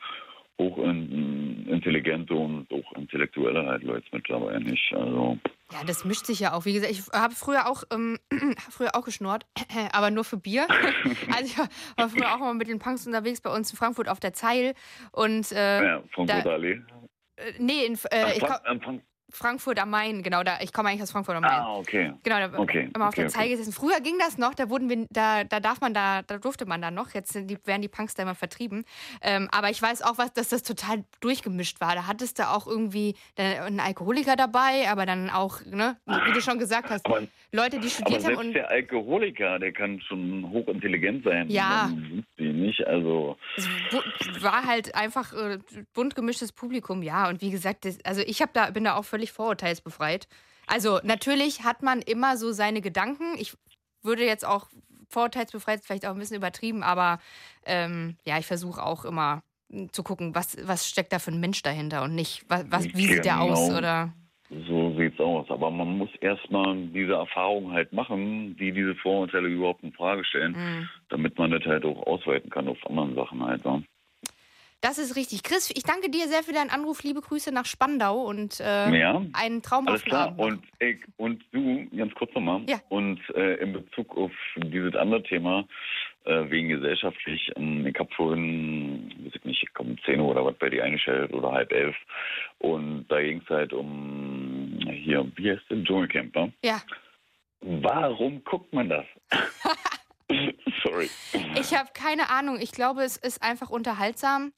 hochintelligente 0.59 2.33
und 2.33 2.67
auch 2.73 2.91
intellektuelle 2.93 3.65
halt 3.65 3.83
Leute 3.83 4.05
mit 4.11 4.27
dabei 4.29 4.57
nicht. 4.59 4.93
Also 4.93 5.37
Ja, 5.71 5.83
das 5.85 6.03
mischt 6.05 6.25
sich 6.25 6.39
ja 6.39 6.53
auch. 6.53 6.65
Wie 6.65 6.73
gesagt, 6.73 6.91
ich 6.91 7.01
habe 7.13 7.33
früher 7.33 7.67
auch, 7.67 7.83
ähm, 7.93 8.19
früher 8.69 8.95
auch 8.95 9.05
geschnurrt, 9.05 9.45
aber 9.93 10.11
nur 10.11 10.23
für 10.23 10.37
Bier. 10.37 10.67
also 11.35 11.45
ich 11.45 11.57
war- 11.57 11.69
war 11.97 12.09
früher 12.09 12.33
auch 12.33 12.39
mal 12.39 12.53
mit 12.53 12.67
den 12.67 12.79
Punks 12.79 13.07
unterwegs 13.07 13.41
bei 13.41 13.49
uns 13.53 13.71
in 13.71 13.77
Frankfurt 13.77 14.09
auf 14.09 14.19
der 14.19 14.33
Zeil. 14.33 14.73
Und 15.11 15.51
äh, 15.51 15.83
ja, 15.83 16.03
von 16.13 16.27
da- 16.27 16.39
Allee. 16.41 16.81
äh, 17.37 17.53
nee, 17.57 17.85
in, 17.85 17.97
Ach, 17.97 18.05
äh, 18.11 18.39
Frank- 18.39 18.61
am 18.65 18.81
Frank- 18.81 19.03
Frankfurt 19.31 19.79
am 19.79 19.89
Main, 19.89 20.23
genau, 20.23 20.43
da, 20.43 20.59
ich 20.61 20.73
komme 20.73 20.89
eigentlich 20.89 21.01
aus 21.03 21.11
Frankfurt 21.11 21.35
am 21.35 21.41
Main. 21.43 21.51
Ah, 21.51 21.75
okay. 21.77 22.13
Genau, 22.23 22.37
da 22.37 22.59
Okay, 22.59 22.89
immer 22.93 23.05
auf 23.07 23.13
okay, 23.13 23.21
der 23.21 23.29
Zeil 23.29 23.41
okay. 23.43 23.51
gesessen. 23.51 23.73
Früher 23.73 23.99
ging 24.01 24.17
das 24.19 24.37
noch, 24.37 24.53
da 24.53 24.69
wurden 24.69 24.89
wir, 24.89 25.05
da, 25.09 25.43
da 25.43 25.59
darf 25.59 25.81
man 25.81 25.93
da, 25.93 26.21
da 26.21 26.37
durfte 26.37 26.65
man 26.65 26.81
da 26.81 26.91
noch. 26.91 27.11
Jetzt 27.13 27.33
sind 27.33 27.47
die, 27.47 27.57
werden 27.65 27.81
die 27.81 27.87
Punks 27.87 28.13
da 28.13 28.23
immer 28.23 28.35
vertrieben. 28.35 28.83
Ähm, 29.21 29.47
aber 29.51 29.69
ich 29.69 29.81
weiß 29.81 30.01
auch, 30.01 30.17
was, 30.17 30.33
dass 30.33 30.49
das 30.49 30.63
total 30.63 31.03
durchgemischt 31.21 31.79
war. 31.81 31.95
Da 31.95 32.07
hattest 32.07 32.39
du 32.39 32.47
auch 32.49 32.67
irgendwie 32.67 33.15
einen 33.37 33.79
Alkoholiker 33.79 34.35
dabei, 34.35 34.89
aber 34.89 35.05
dann 35.05 35.29
auch, 35.29 35.61
ne, 35.65 35.97
wie 36.05 36.33
du 36.33 36.41
schon 36.41 36.59
gesagt 36.59 36.89
hast, 36.89 37.05
Aber- 37.05 37.21
Leute, 37.53 37.79
die 37.79 37.87
Aber 37.87 37.89
studiert 37.89 38.23
haben 38.23 38.35
selbst 38.35 38.45
und 38.45 38.53
der 38.53 38.69
Alkoholiker, 38.69 39.59
der 39.59 39.73
kann 39.73 39.99
schon 40.01 40.49
hochintelligent 40.51 41.25
sein. 41.25 41.49
Ja. 41.49 41.91
Sie 42.37 42.45
nicht, 42.45 42.87
also 42.87 43.37
es 43.57 43.67
war 44.41 44.65
halt 44.65 44.95
einfach 44.95 45.33
äh, 45.33 45.59
bunt 45.93 46.15
gemischtes 46.15 46.53
Publikum, 46.53 47.03
ja. 47.03 47.27
Und 47.27 47.41
wie 47.41 47.51
gesagt, 47.51 47.83
das, 47.83 47.99
also 48.05 48.21
ich 48.21 48.41
hab 48.41 48.53
da, 48.53 48.69
bin 48.71 48.85
da 48.85 48.95
auch 48.95 49.03
völlig 49.03 49.33
vorurteilsbefreit. 49.33 50.27
Also 50.65 50.99
natürlich 51.03 51.63
hat 51.63 51.83
man 51.83 52.01
immer 52.01 52.37
so 52.37 52.53
seine 52.53 52.79
Gedanken. 52.79 53.35
Ich 53.37 53.53
würde 54.01 54.25
jetzt 54.25 54.45
auch 54.45 54.67
vorurteilsbefreit 55.09 55.81
vielleicht 55.83 56.05
auch 56.05 56.11
ein 56.11 56.19
bisschen 56.19 56.37
übertrieben, 56.37 56.83
aber 56.83 57.19
ähm, 57.65 58.15
ja, 58.25 58.37
ich 58.37 58.45
versuche 58.45 58.81
auch 58.81 59.03
immer 59.03 59.43
mm, 59.67 59.87
zu 59.91 60.03
gucken, 60.03 60.33
was, 60.35 60.55
was 60.65 60.87
steckt 60.87 61.11
da 61.11 61.19
für 61.19 61.31
ein 61.31 61.41
Mensch 61.41 61.61
dahinter 61.63 62.03
und 62.03 62.15
nicht, 62.15 62.45
was, 62.47 62.63
was, 62.69 62.85
wie 62.95 63.07
sieht 63.07 63.25
der 63.25 63.41
aus 63.41 63.67
Genau. 63.67 63.77
oder 63.77 64.13
So 64.49 64.80
aus. 65.21 65.49
Aber 65.49 65.71
man 65.71 65.97
muss 65.97 66.09
erstmal 66.19 66.75
diese 66.87 67.13
Erfahrung 67.13 67.71
halt 67.71 67.93
machen, 67.93 68.55
die 68.57 68.71
diese 68.71 68.95
Vorurteile 68.95 69.47
überhaupt 69.47 69.83
in 69.83 69.93
Frage 69.93 70.25
stellen, 70.25 70.53
Mhm. 70.53 70.89
damit 71.09 71.37
man 71.37 71.51
das 71.51 71.63
halt 71.65 71.85
auch 71.85 72.05
ausweiten 72.07 72.49
kann 72.49 72.67
auf 72.67 72.77
anderen 72.85 73.15
Sachen 73.15 73.43
halt. 73.45 73.63
Ne? 73.63 73.83
Das 74.81 74.97
ist 74.97 75.15
richtig. 75.15 75.43
Chris, 75.43 75.69
ich 75.69 75.83
danke 75.83 76.09
dir 76.09 76.27
sehr 76.27 76.41
für 76.41 76.53
deinen 76.53 76.71
Anruf. 76.71 77.03
Liebe 77.03 77.21
Grüße 77.21 77.53
nach 77.53 77.65
Spandau 77.65 78.23
und 78.23 78.59
äh, 78.59 78.99
Ja, 78.99 79.17
einen 79.33 79.33
Alles 79.33 79.61
traumhaften 79.61 80.09
klar. 80.09 80.33
Und 80.39 80.63
ich 80.79 80.97
und 81.17 81.43
du, 81.51 81.87
ganz 81.95 82.13
kurz 82.15 82.33
nochmal. 82.33 82.61
Ja. 82.67 82.77
Und 82.89 83.19
äh, 83.35 83.57
in 83.57 83.73
Bezug 83.73 84.17
auf 84.17 84.31
dieses 84.57 84.95
andere 84.95 85.21
Thema, 85.21 85.65
äh, 86.25 86.49
wegen 86.49 86.69
gesellschaftlich, 86.69 87.51
ähm, 87.57 87.85
ich 87.85 87.97
habe 87.99 88.09
vorhin, 88.15 89.13
weiß 89.23 89.33
ich 89.35 89.45
nicht, 89.45 89.61
ich 89.61 89.73
komme 89.75 89.91
um 89.91 89.97
10 90.03 90.19
Uhr 90.19 90.29
oder 90.29 90.45
was 90.45 90.55
bei 90.55 90.69
dir 90.71 90.83
eingestellt 90.83 91.31
oder 91.31 91.51
halb 91.51 91.71
elf. 91.71 91.95
Und 92.57 93.05
da 93.09 93.21
ging 93.21 93.39
es 93.43 93.49
halt 93.51 93.73
um 93.73 94.79
hier, 95.01 95.29
wie 95.35 95.51
heißt 95.51 95.63
denn 95.69 95.85
Dschungelcamp, 95.85 96.35
ne? 96.35 96.53
Ja. 96.63 96.81
Warum 97.61 98.43
guckt 98.43 98.73
man 98.73 98.89
das? 98.89 99.05
Sorry. 100.83 101.09
Ich 101.59 101.75
habe 101.75 101.89
keine 101.93 102.29
Ahnung. 102.29 102.59
Ich 102.59 102.71
glaube, 102.71 103.03
es 103.03 103.17
ist 103.17 103.43
einfach 103.43 103.69
unterhaltsam. 103.69 104.53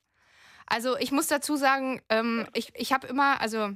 Also 0.65 0.97
ich 0.97 1.11
muss 1.11 1.27
dazu 1.27 1.55
sagen, 1.55 2.01
ähm, 2.09 2.47
ich, 2.53 2.71
ich 2.75 2.93
habe 2.93 3.07
immer, 3.07 3.41
also 3.41 3.71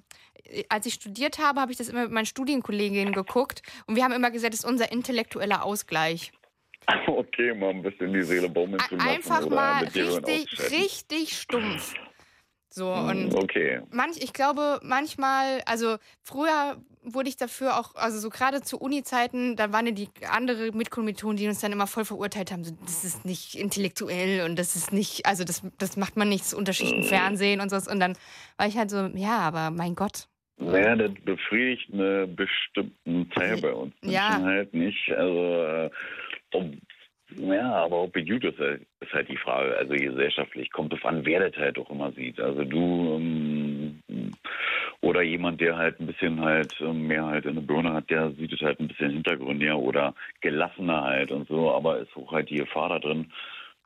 als 0.69 0.85
ich 0.85 0.93
studiert 0.93 1.39
habe, 1.39 1.59
habe 1.59 1.71
ich 1.71 1.77
das 1.77 1.89
immer 1.89 2.03
mit 2.03 2.11
meinen 2.11 2.25
Studienkolleginnen 2.25 3.13
geguckt 3.13 3.61
und 3.87 3.95
wir 3.95 4.03
haben 4.03 4.13
immer 4.13 4.31
gesagt, 4.31 4.53
das 4.53 4.61
ist 4.61 4.69
unser 4.69 4.91
intellektueller 4.91 5.63
Ausgleich. 5.63 6.31
Okay, 7.05 7.53
mal 7.53 7.71
ein 7.71 7.81
bisschen 7.81 8.13
die 8.13 8.23
Seele 8.23 8.47
baumeln 8.47 8.79
zu 8.87 8.95
lassen. 8.95 9.09
Einfach 9.09 9.49
mal 9.49 9.83
richtig, 9.83 10.47
richtig 10.71 11.37
stumpf. 11.37 11.93
So 12.69 12.93
Hm, 12.93 13.07
und 13.09 13.35
Okay. 13.35 13.81
manch, 13.91 14.17
ich 14.17 14.33
glaube, 14.33 14.79
manchmal, 14.83 15.61
also 15.65 15.97
früher 16.23 16.77
wurde 17.01 17.29
ich 17.29 17.37
dafür 17.37 17.79
auch, 17.79 17.95
also 17.95 18.19
so 18.19 18.29
gerade 18.29 18.61
zu 18.61 18.77
Uni-Zeiten, 18.77 19.55
da 19.55 19.71
waren 19.71 19.85
ja 19.87 19.93
die 19.93 20.09
andere 20.29 20.71
Mitkommilitonen, 20.73 21.37
die 21.37 21.47
uns 21.47 21.61
dann 21.61 21.71
immer 21.71 21.87
voll 21.87 22.03
verurteilt 22.03 22.51
haben, 22.51 22.63
so, 22.65 22.75
das 22.85 23.05
ist 23.05 23.23
nicht 23.25 23.55
intellektuell 23.55 24.45
und 24.45 24.57
das 24.59 24.75
ist 24.75 24.91
nicht, 24.91 25.25
also 25.25 25.43
das, 25.45 25.61
das 25.77 25.95
macht 25.95 26.17
man 26.17 26.27
nicht, 26.29 26.43
das 26.43 26.53
Unterschicht 26.53 26.95
im 26.97 27.03
Fernsehen 27.03 27.61
und 27.61 27.69
so. 27.69 27.77
Und 27.89 27.99
dann 27.99 28.17
war 28.57 28.67
ich 28.67 28.77
halt 28.77 28.89
so, 28.89 29.07
ja, 29.15 29.39
aber 29.39 29.71
mein 29.71 29.95
Gott. 29.95 30.27
Naja, 30.59 30.95
das 30.95 31.11
befriedigt 31.23 31.93
einen 31.93 32.35
bestimmten 32.35 33.29
Teil 33.29 33.57
bei 33.57 33.71
uns 33.71 33.93
Menschen 34.01 34.13
Ja. 34.15 34.41
halt 34.41 34.73
nicht. 34.73 35.09
Also, 35.11 35.63
äh, 35.63 35.89
ja, 37.35 37.73
aber 37.73 38.03
ob 38.03 38.15
es 38.15 38.27
gut 38.27 38.43
ist, 38.43 38.57
halt- 38.59 38.85
ist 38.99 39.13
halt 39.13 39.29
die 39.29 39.37
Frage. 39.37 39.75
Also 39.77 39.93
gesellschaftlich 39.93 40.71
kommt 40.71 40.93
es 40.93 41.03
an, 41.03 41.25
wer 41.25 41.49
das 41.49 41.57
halt 41.59 41.77
auch 41.77 41.89
immer 41.89 42.11
sieht. 42.13 42.39
Also 42.39 42.63
du 42.63 43.15
ähm, 43.15 43.99
oder 45.01 45.21
jemand, 45.21 45.61
der 45.61 45.77
halt 45.77 45.99
ein 45.99 46.07
bisschen 46.07 46.41
halt 46.41 46.73
ähm, 46.79 47.07
mehr 47.07 47.25
halt 47.25 47.45
in 47.45 47.55
der 47.55 47.61
Birne 47.61 47.93
hat, 47.93 48.09
der 48.09 48.31
sieht 48.31 48.53
es 48.53 48.61
halt 48.61 48.79
ein 48.79 48.87
bisschen 48.87 49.11
hintergründiger 49.11 49.77
oder 49.77 50.13
gelassener 50.41 51.01
halt 51.03 51.31
und 51.31 51.47
so, 51.47 51.71
aber 51.71 51.99
ist 51.99 52.15
auch 52.15 52.31
halt 52.31 52.49
die 52.49 52.55
Gefahr 52.57 52.89
da 52.89 52.99
drin, 52.99 53.31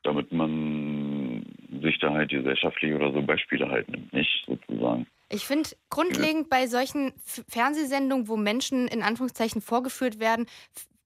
damit 0.04 0.32
man 0.32 1.44
sich 1.82 1.98
da 1.98 2.12
halt 2.12 2.30
gesellschaftlich 2.30 2.94
oder 2.94 3.12
so 3.12 3.22
Beispiele 3.22 3.68
halt 3.68 3.88
nimmt, 3.88 4.12
nicht 4.12 4.44
sozusagen. 4.46 5.06
Ich 5.28 5.46
finde 5.46 5.70
grundlegend 5.88 6.50
bei 6.50 6.66
solchen 6.66 7.12
Fernsehsendungen, 7.48 8.28
wo 8.28 8.36
Menschen 8.36 8.86
in 8.88 9.02
Anführungszeichen 9.02 9.62
vorgeführt 9.62 10.20
werden, 10.20 10.46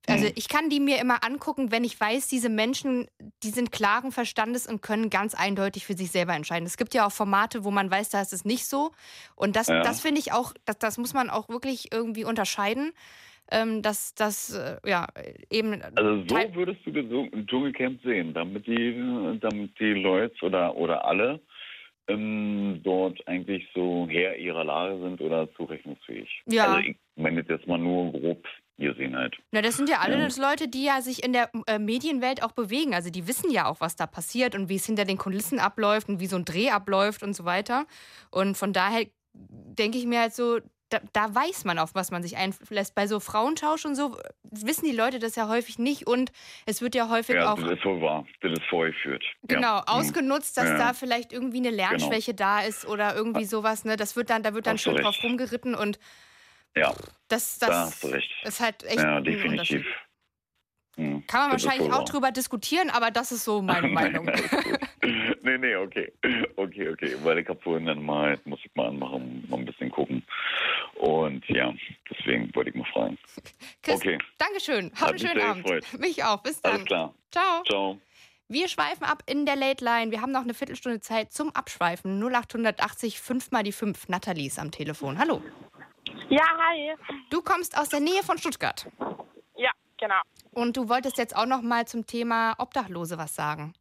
also 0.09 0.27
Hm. 0.27 0.33
ich 0.37 0.49
kann 0.49 0.71
die 0.71 0.81
mir 0.81 1.01
immer 1.01 1.25
angucken, 1.25 1.71
wenn 1.71 1.85
ich 1.85 2.01
weiß, 2.01 2.29
diese 2.29 2.49
Menschen, 2.49 3.09
die 3.43 3.51
sind 3.51 3.73
klaren 3.73 4.13
Verstandes 4.13 4.67
und 4.67 4.83
können 4.83 5.11
ganz 5.11 5.35
eindeutig 5.35 5.87
für 5.87 5.95
sich 5.95 6.11
selber 6.11 6.35
entscheiden. 6.35 6.67
Es 6.67 6.77
gibt 6.77 6.95
ja 6.95 7.07
auch 7.07 7.13
Formate, 7.13 7.65
wo 7.65 7.71
man 7.71 7.91
weiß, 7.91 8.11
da 8.11 8.21
ist 8.21 8.33
es 8.33 8.45
nicht 8.45 8.67
so. 8.67 8.93
Und 9.35 9.57
das, 9.57 9.69
Ja. 9.69 9.83
das 9.83 10.01
finde 10.01 10.21
ich 10.21 10.33
auch, 10.33 10.53
das, 10.65 10.79
das 10.79 10.99
muss 10.99 11.15
man 11.15 11.31
auch 11.31 11.49
wirklich 11.49 11.93
irgendwie 11.93 12.25
unterscheiden. 12.25 12.93
Ähm, 13.53 13.81
dass 13.81 14.13
das, 14.17 14.57
äh, 14.57 14.77
ja, 14.85 15.07
eben. 15.51 15.81
Also 15.95 16.25
so 16.27 16.55
würdest 16.57 16.81
du 16.85 16.91
das 16.91 17.47
Dschungelcamp 17.47 18.03
sehen, 18.03 18.35
damit 18.35 18.67
die, 18.67 19.39
damit 19.41 19.79
die 19.79 19.95
Leute 19.95 20.35
oder, 20.45 20.75
oder 20.75 21.05
alle 21.05 21.39
ähm, 22.09 22.81
dort 22.83 23.27
eigentlich 23.29 23.69
so 23.75 24.09
Herr 24.11 24.37
ihrer 24.37 24.65
Lage 24.65 25.01
sind 25.01 25.21
oder 25.21 25.53
zurechnungsfähig. 25.55 26.29
Ja. 26.47 26.75
Also 26.75 26.89
ich 26.89 26.97
meine 27.15 27.45
jetzt 27.49 27.67
mal 27.67 27.79
nur 27.79 28.13
grob 28.13 28.45
gesehen 28.79 29.17
halt. 29.17 29.37
Na, 29.53 29.63
das 29.63 29.77
sind 29.77 29.89
ja 29.89 29.99
alle 30.01 30.19
Ja. 30.19 30.29
Leute, 30.51 30.69
die 30.69 30.85
ja 30.85 31.01
sich 31.01 31.23
in 31.25 31.33
der 31.33 31.51
äh, 31.67 31.79
Medienwelt 31.79 32.43
auch 32.43 32.53
bewegen. 32.53 32.95
Also 32.95 33.11
die 33.11 33.27
wissen 33.27 33.51
ja 33.51 33.67
auch, 33.67 33.81
was 33.81 33.97
da 33.97 34.07
passiert 34.07 34.55
und 34.55 34.69
wie 34.69 34.77
es 34.77 34.87
hinter 34.87 35.05
den 35.05 35.19
Kulissen 35.19 35.59
abläuft 35.59 36.09
und 36.09 36.21
wie 36.21 36.27
so 36.27 36.37
ein 36.37 36.45
Dreh 36.45 36.71
abläuft 36.71 37.23
und 37.23 37.35
so 37.35 37.45
weiter. 37.45 37.87
Und 38.31 38.57
von 38.57 38.73
daher 38.73 39.07
denke 39.35 39.99
ich 39.99 40.07
mir 40.07 40.21
halt 40.21 40.35
so, 40.35 40.61
da, 40.89 41.01
da 41.13 41.35
weiß 41.35 41.65
man, 41.65 41.81
auf 41.81 41.97
was 41.97 42.13
man 42.13 42.23
sich 42.23 42.37
einlässt. 42.37 42.95
Bei 42.95 43.09
so 43.09 43.19
Frauentausch 43.19 43.85
und 43.87 43.97
so 43.97 44.17
wissen 44.45 44.85
die 44.85 44.95
Leute 44.95 45.19
das 45.19 45.35
ja 45.35 45.49
häufig 45.49 45.81
nicht 45.81 46.07
und 46.07 46.31
es 46.65 46.81
wird 46.81 46.95
ja 46.95 47.09
häufig 47.09 47.35
Ja, 47.35 47.53
auch 47.53 47.59
das 47.59 47.73
ist 47.73 47.85
wohl 47.85 48.01
wahr. 48.01 48.25
Das 48.41 48.53
ist 48.53 48.63
vorgeführt. 48.71 49.25
Genau, 49.43 49.79
ja. 49.79 49.85
ausgenutzt, 49.89 50.57
dass 50.57 50.69
Ja. 50.69 50.79
da 50.79 50.93
vielleicht 50.93 51.33
irgendwie 51.33 51.59
eine 51.59 51.71
Lernschwäche 51.71 52.35
da 52.35 52.61
ist 52.61 52.87
oder 52.87 53.17
irgendwie 53.17 53.47
sowas, 53.47 53.85
ne? 53.85 53.97
Das 53.97 54.15
wird 54.15 54.31
dann, 54.31 54.45
da 54.45 54.55
wird 54.55 54.67
dann 54.69 54.75
Hast 54.75 54.83
schön 54.85 54.95
drauf 54.97 55.17
rumgeritten 55.25 55.75
und 55.75 55.99
Ja, 56.77 56.95
das, 57.29 57.59
da 57.59 57.67
das 57.69 57.77
hast 57.77 58.05
du 58.05 58.09
recht. 58.09 58.31
ist 58.45 58.61
halt 58.61 58.85
echt 58.85 58.97
ja, 58.99 59.21
definitiv. 59.21 59.87
Hm, 60.97 61.27
Kann 61.27 61.41
man 61.43 61.51
wahrscheinlich 61.53 61.93
auch 61.93 62.05
drüber 62.05 62.31
diskutieren, 62.33 62.89
aber 62.91 63.11
das 63.11 63.33
ist 63.33 63.45
so 63.45 63.61
meine 63.61 63.89
Meinung. 64.01 64.31
nee, 65.43 65.59
nee, 65.59 65.77
okay. 65.77 66.13
Okay, 66.57 66.89
okay. 66.89 67.17
Weil 67.23 67.39
ich 67.39 67.49
habe 67.49 67.61
vorhin 67.61 67.87
dann 67.87 68.03
mal, 68.03 68.39
muss 68.45 68.61
ich 68.65 68.75
mal 68.75 68.89
anmachen, 68.89 69.45
mal 69.49 69.59
ein 69.59 69.67
bisschen 69.67 69.91
gucken. 69.91 70.23
Und 70.95 71.47
ja, 71.49 71.73
deswegen 72.11 72.55
wollte 72.55 72.71
ich 72.71 72.77
mal 72.77 72.87
fragen. 72.93 73.19
Chris, 73.83 73.97
Okay. 73.97 74.19
Dankeschön. 74.39 74.91
Hab 74.99 75.11
einen 75.11 75.19
schönen 75.19 75.41
Abend. 75.43 75.65
gefreut. 75.65 75.85
Mich 75.99 76.25
auch. 76.25 76.43
Bis 76.43 76.61
dann. 76.63 76.73
Alles 76.75 76.87
klar. 76.87 77.15
Ciao. 77.31 77.63
Ciao. 77.65 78.01
Wir 78.49 78.69
schweifen 78.69 79.05
ab 79.05 79.23
in 79.27 79.45
der 79.45 79.57
Late 79.57 79.85
Line. 79.85 80.13
Wir 80.13 80.23
haben 80.23 80.31
noch 80.33 80.43
eine 80.43 80.55
Viertelstunde 80.55 81.01
Zeit 81.01 81.33
zum 81.33 81.55
Abschweifen. 81.55 82.23
0880 82.23 83.21
5 83.21 83.51
mal 83.51 83.65
die 83.65 83.73
5. 83.73 84.09
Nathalie 84.09 84.47
ist 84.47 84.59
am 84.59 84.71
Telefon. 84.71 85.19
Hallo. 85.19 85.43
Ja, 86.29 86.45
hi. 86.59 86.95
Du 87.31 87.43
kommst 87.43 87.79
aus 87.79 87.89
der 87.89 88.01
Nähe 88.01 88.23
von 88.23 88.39
Stuttgart. 88.39 88.87
Ja, 89.57 89.71
genau. 89.99 90.21
Und 90.53 90.77
du 90.77 90.89
wolltest 90.89 91.19
jetzt 91.19 91.37
auch 91.37 91.47
noch 91.47 91.63
mal 91.63 91.87
zum 91.87 92.07
Thema 92.07 92.55
Obdachlose 92.59 93.19
was 93.19 93.35
sagen. 93.35 93.75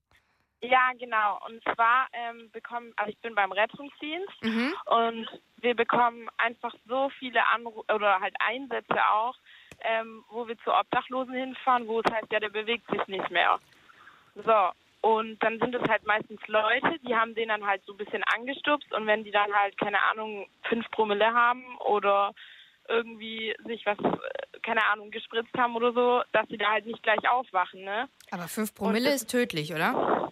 Ja, 0.61 0.91
genau. 0.97 1.39
Und 1.47 1.61
zwar 1.75 2.07
ähm, 2.13 2.49
bekommen, 2.51 2.93
also 2.95 3.11
ich 3.11 3.17
bin 3.19 3.35
beim 3.35 3.51
Rettungsdienst 3.51 4.41
Mhm. 4.41 4.73
und 4.85 5.27
wir 5.57 5.75
bekommen 5.75 6.27
einfach 6.37 6.73
so 6.87 7.09
viele 7.19 7.45
Anrufe 7.47 7.83
oder 7.93 8.19
halt 8.19 8.35
Einsätze 8.39 8.97
auch, 9.11 9.35
ähm, 9.81 10.23
wo 10.29 10.47
wir 10.47 10.57
zu 10.59 10.73
Obdachlosen 10.73 11.33
hinfahren, 11.33 11.87
wo 11.87 11.99
es 11.99 12.11
heißt, 12.11 12.31
ja, 12.31 12.39
der 12.39 12.49
bewegt 12.49 12.89
sich 12.89 13.05
nicht 13.07 13.29
mehr. 13.29 13.59
So. 14.35 14.69
Und 15.05 15.37
dann 15.43 15.59
sind 15.59 15.75
es 15.75 15.87
halt 15.87 16.03
meistens 16.07 16.39
Leute, 16.47 16.97
die 17.07 17.15
haben 17.15 17.35
den 17.35 17.49
dann 17.49 17.63
halt 17.67 17.85
so 17.85 17.93
ein 17.93 17.97
bisschen 17.97 18.23
angestupst 18.23 18.91
und 18.91 19.05
wenn 19.05 19.23
die 19.23 19.29
dann 19.29 19.53
halt, 19.53 19.77
keine 19.77 20.01
Ahnung, 20.01 20.47
fünf 20.67 20.89
Promille 20.89 21.31
haben 21.31 21.63
oder 21.77 22.33
irgendwie 22.89 23.55
sich 23.67 23.85
was, 23.85 23.99
keine 24.63 24.83
Ahnung, 24.87 25.11
gespritzt 25.11 25.55
haben 25.55 25.75
oder 25.75 25.93
so, 25.93 26.23
dass 26.31 26.47
sie 26.47 26.57
da 26.57 26.71
halt 26.71 26.87
nicht 26.87 27.03
gleich 27.03 27.29
aufwachen, 27.29 27.83
ne? 27.83 28.09
Aber 28.31 28.47
5 28.47 28.73
Promille 28.73 29.13
ist 29.13 29.29
tödlich, 29.29 29.75
oder? 29.75 30.31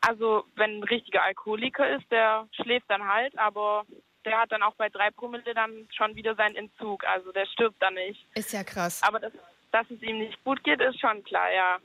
Also, 0.00 0.44
wenn 0.54 0.78
ein 0.78 0.84
richtiger 0.84 1.24
Alkoholiker 1.24 1.96
ist, 1.96 2.08
der 2.12 2.46
schläft 2.52 2.88
dann 2.88 3.08
halt, 3.08 3.36
aber 3.36 3.84
der 4.24 4.38
hat 4.38 4.52
dann 4.52 4.62
auch 4.62 4.76
bei 4.76 4.90
drei 4.90 5.10
Promille 5.10 5.54
dann 5.54 5.88
schon 5.92 6.14
wieder 6.14 6.36
seinen 6.36 6.54
Entzug. 6.54 7.04
Also, 7.04 7.32
der 7.32 7.46
stirbt 7.46 7.82
dann 7.82 7.94
nicht. 7.94 8.24
Ist 8.36 8.52
ja 8.52 8.62
krass. 8.62 9.02
Aber 9.02 9.18
das, 9.18 9.32
dass 9.72 9.90
es 9.90 10.00
ihm 10.02 10.18
nicht 10.18 10.44
gut 10.44 10.62
geht, 10.62 10.80
ist 10.80 11.00
schon 11.00 11.24
klar, 11.24 11.50
ja. 11.52 11.78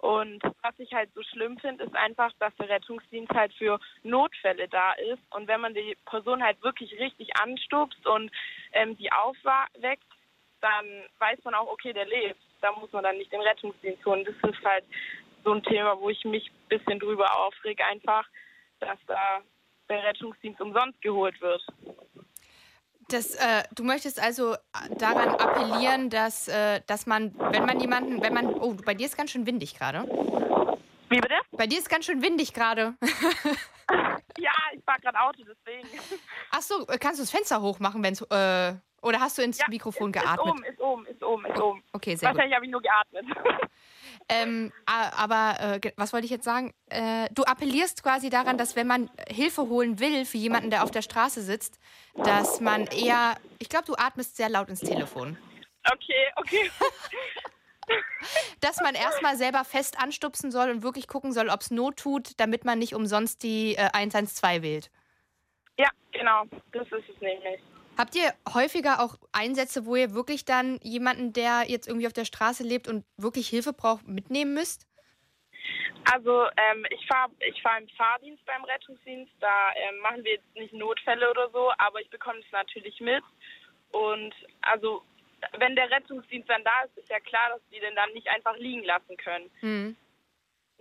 Und 0.00 0.42
was 0.62 0.78
ich 0.78 0.92
halt 0.94 1.12
so 1.14 1.22
schlimm 1.22 1.58
finde, 1.58 1.84
ist 1.84 1.94
einfach, 1.94 2.32
dass 2.38 2.54
der 2.56 2.70
Rettungsdienst 2.70 3.32
halt 3.34 3.52
für 3.52 3.78
Notfälle 4.02 4.66
da 4.66 4.92
ist. 4.94 5.20
Und 5.30 5.46
wenn 5.46 5.60
man 5.60 5.74
die 5.74 5.94
Person 6.06 6.42
halt 6.42 6.62
wirklich 6.62 6.98
richtig 6.98 7.36
anstupst 7.38 8.06
und 8.06 8.30
ähm, 8.72 8.96
die 8.96 9.12
aufweckt, 9.12 10.06
dann 10.62 10.86
weiß 11.18 11.44
man 11.44 11.54
auch, 11.54 11.70
okay, 11.70 11.92
der 11.92 12.06
lebt. 12.06 12.40
Da 12.62 12.72
muss 12.72 12.90
man 12.92 13.04
dann 13.04 13.18
nicht 13.18 13.30
den 13.30 13.42
Rettungsdienst 13.42 14.04
holen. 14.06 14.24
Das 14.24 14.50
ist 14.50 14.64
halt 14.64 14.84
so 15.44 15.52
ein 15.52 15.62
Thema, 15.62 15.98
wo 16.00 16.08
ich 16.08 16.24
mich 16.24 16.50
ein 16.50 16.78
bisschen 16.78 16.98
drüber 16.98 17.36
aufreg, 17.36 17.82
einfach, 17.82 18.26
dass 18.80 18.98
da 19.06 19.42
der 19.90 20.04
Rettungsdienst 20.04 20.62
umsonst 20.62 21.00
geholt 21.02 21.38
wird. 21.42 21.62
Das, 23.10 23.34
äh, 23.34 23.64
du 23.74 23.82
möchtest 23.82 24.22
also 24.22 24.54
daran 24.98 25.30
appellieren, 25.30 26.10
dass, 26.10 26.46
äh, 26.46 26.80
dass 26.86 27.06
man, 27.06 27.34
wenn 27.52 27.66
man 27.66 27.80
jemanden, 27.80 28.22
wenn 28.22 28.32
man, 28.32 28.46
oh, 28.46 28.74
bei 28.74 28.94
dir 28.94 29.06
ist 29.06 29.16
ganz 29.16 29.30
schön 29.32 29.46
windig 29.46 29.74
gerade. 29.76 30.04
Wie 31.08 31.20
bitte? 31.20 31.34
Bei 31.50 31.66
dir 31.66 31.78
ist 31.78 31.90
ganz 31.90 32.04
schön 32.06 32.22
windig 32.22 32.52
gerade. 32.54 32.94
Ja, 34.38 34.52
ich 34.72 34.82
fahr 34.84 34.98
gerade 35.00 35.18
Auto, 35.20 35.42
deswegen. 35.42 35.88
Ach 36.52 36.62
so, 36.62 36.86
äh, 36.86 36.96
kannst 36.98 37.18
du 37.18 37.24
das 37.24 37.30
Fenster 37.32 37.60
hochmachen, 37.60 38.00
wenn's, 38.04 38.22
äh, 38.22 38.74
oder 39.02 39.18
hast 39.18 39.36
du 39.36 39.42
ins 39.42 39.58
Mikrofon 39.66 40.14
Ist 40.14 40.22
geatmet? 40.22 40.46
oben, 40.46 40.64
ist 40.64 40.80
oben, 40.80 41.06
ist 41.06 41.22
oben, 41.24 41.44
ist 41.46 41.60
oben. 41.60 41.82
Okay, 41.92 42.14
sehr 42.14 42.28
gut. 42.28 42.36
Wahrscheinlich 42.36 42.54
habe 42.54 42.66
ich 42.66 42.70
nur 42.70 42.80
geatmet. 42.80 43.24
Ähm, 44.30 44.72
aber 44.86 45.80
äh, 45.82 45.92
was 45.96 46.12
wollte 46.12 46.24
ich 46.24 46.30
jetzt 46.30 46.44
sagen? 46.44 46.72
Äh, 46.88 47.28
du 47.32 47.42
appellierst 47.42 48.04
quasi 48.04 48.30
daran, 48.30 48.56
dass 48.58 48.76
wenn 48.76 48.86
man 48.86 49.10
Hilfe 49.28 49.62
holen 49.62 49.98
will 49.98 50.24
für 50.24 50.38
jemanden, 50.38 50.70
der 50.70 50.84
auf 50.84 50.92
der 50.92 51.02
Straße 51.02 51.42
sitzt, 51.42 51.80
dass 52.14 52.60
man 52.60 52.86
eher, 52.86 53.36
ich 53.58 53.68
glaube, 53.68 53.86
du 53.86 53.94
atmest 53.94 54.36
sehr 54.36 54.48
laut 54.48 54.68
ins 54.68 54.80
Telefon. 54.80 55.36
Okay, 55.84 56.32
okay. 56.36 56.70
Dass 58.60 58.80
man 58.80 58.94
erstmal 58.94 59.36
selber 59.36 59.64
fest 59.64 60.00
anstupsen 60.00 60.52
soll 60.52 60.70
und 60.70 60.84
wirklich 60.84 61.08
gucken 61.08 61.32
soll, 61.32 61.48
ob 61.48 61.62
es 61.62 61.72
Not 61.72 61.96
tut, 61.96 62.38
damit 62.38 62.64
man 62.64 62.78
nicht 62.78 62.94
umsonst 62.94 63.42
die 63.42 63.74
äh, 63.74 63.88
112 63.92 64.62
wählt. 64.62 64.90
Ja, 65.76 65.88
genau. 66.12 66.44
Das 66.70 66.86
ist 66.86 67.08
es 67.08 67.20
nämlich. 67.20 67.60
Habt 68.00 68.16
ihr 68.16 68.32
häufiger 68.54 69.02
auch 69.04 69.16
Einsätze, 69.30 69.84
wo 69.84 69.94
ihr 69.94 70.14
wirklich 70.14 70.46
dann 70.46 70.78
jemanden, 70.82 71.34
der 71.34 71.64
jetzt 71.68 71.86
irgendwie 71.86 72.06
auf 72.06 72.14
der 72.14 72.24
Straße 72.24 72.62
lebt 72.62 72.88
und 72.88 73.04
wirklich 73.18 73.46
Hilfe 73.50 73.74
braucht, 73.74 74.08
mitnehmen 74.08 74.54
müsst? 74.54 74.88
Also 76.10 76.46
ähm, 76.56 76.86
ich 76.88 77.06
fahre 77.06 77.30
ich 77.46 77.60
fahr 77.60 77.78
im 77.78 77.86
Fahrdienst 77.90 78.42
beim 78.46 78.64
Rettungsdienst. 78.64 79.30
Da 79.40 79.72
ähm, 79.76 79.98
machen 79.98 80.24
wir 80.24 80.32
jetzt 80.32 80.54
nicht 80.54 80.72
Notfälle 80.72 81.30
oder 81.30 81.50
so, 81.50 81.70
aber 81.76 82.00
ich 82.00 82.08
bekomme 82.08 82.38
es 82.38 82.50
natürlich 82.52 82.98
mit. 83.00 83.22
Und 83.92 84.32
also 84.62 85.02
wenn 85.58 85.76
der 85.76 85.90
Rettungsdienst 85.90 86.48
dann 86.48 86.64
da 86.64 86.84
ist, 86.86 86.96
ist 86.96 87.10
ja 87.10 87.20
klar, 87.20 87.50
dass 87.50 87.60
die 87.70 87.80
den 87.80 87.94
dann 87.96 88.14
nicht 88.14 88.28
einfach 88.28 88.56
liegen 88.56 88.84
lassen 88.84 89.14
können. 89.18 89.50
Hm. 89.60 89.96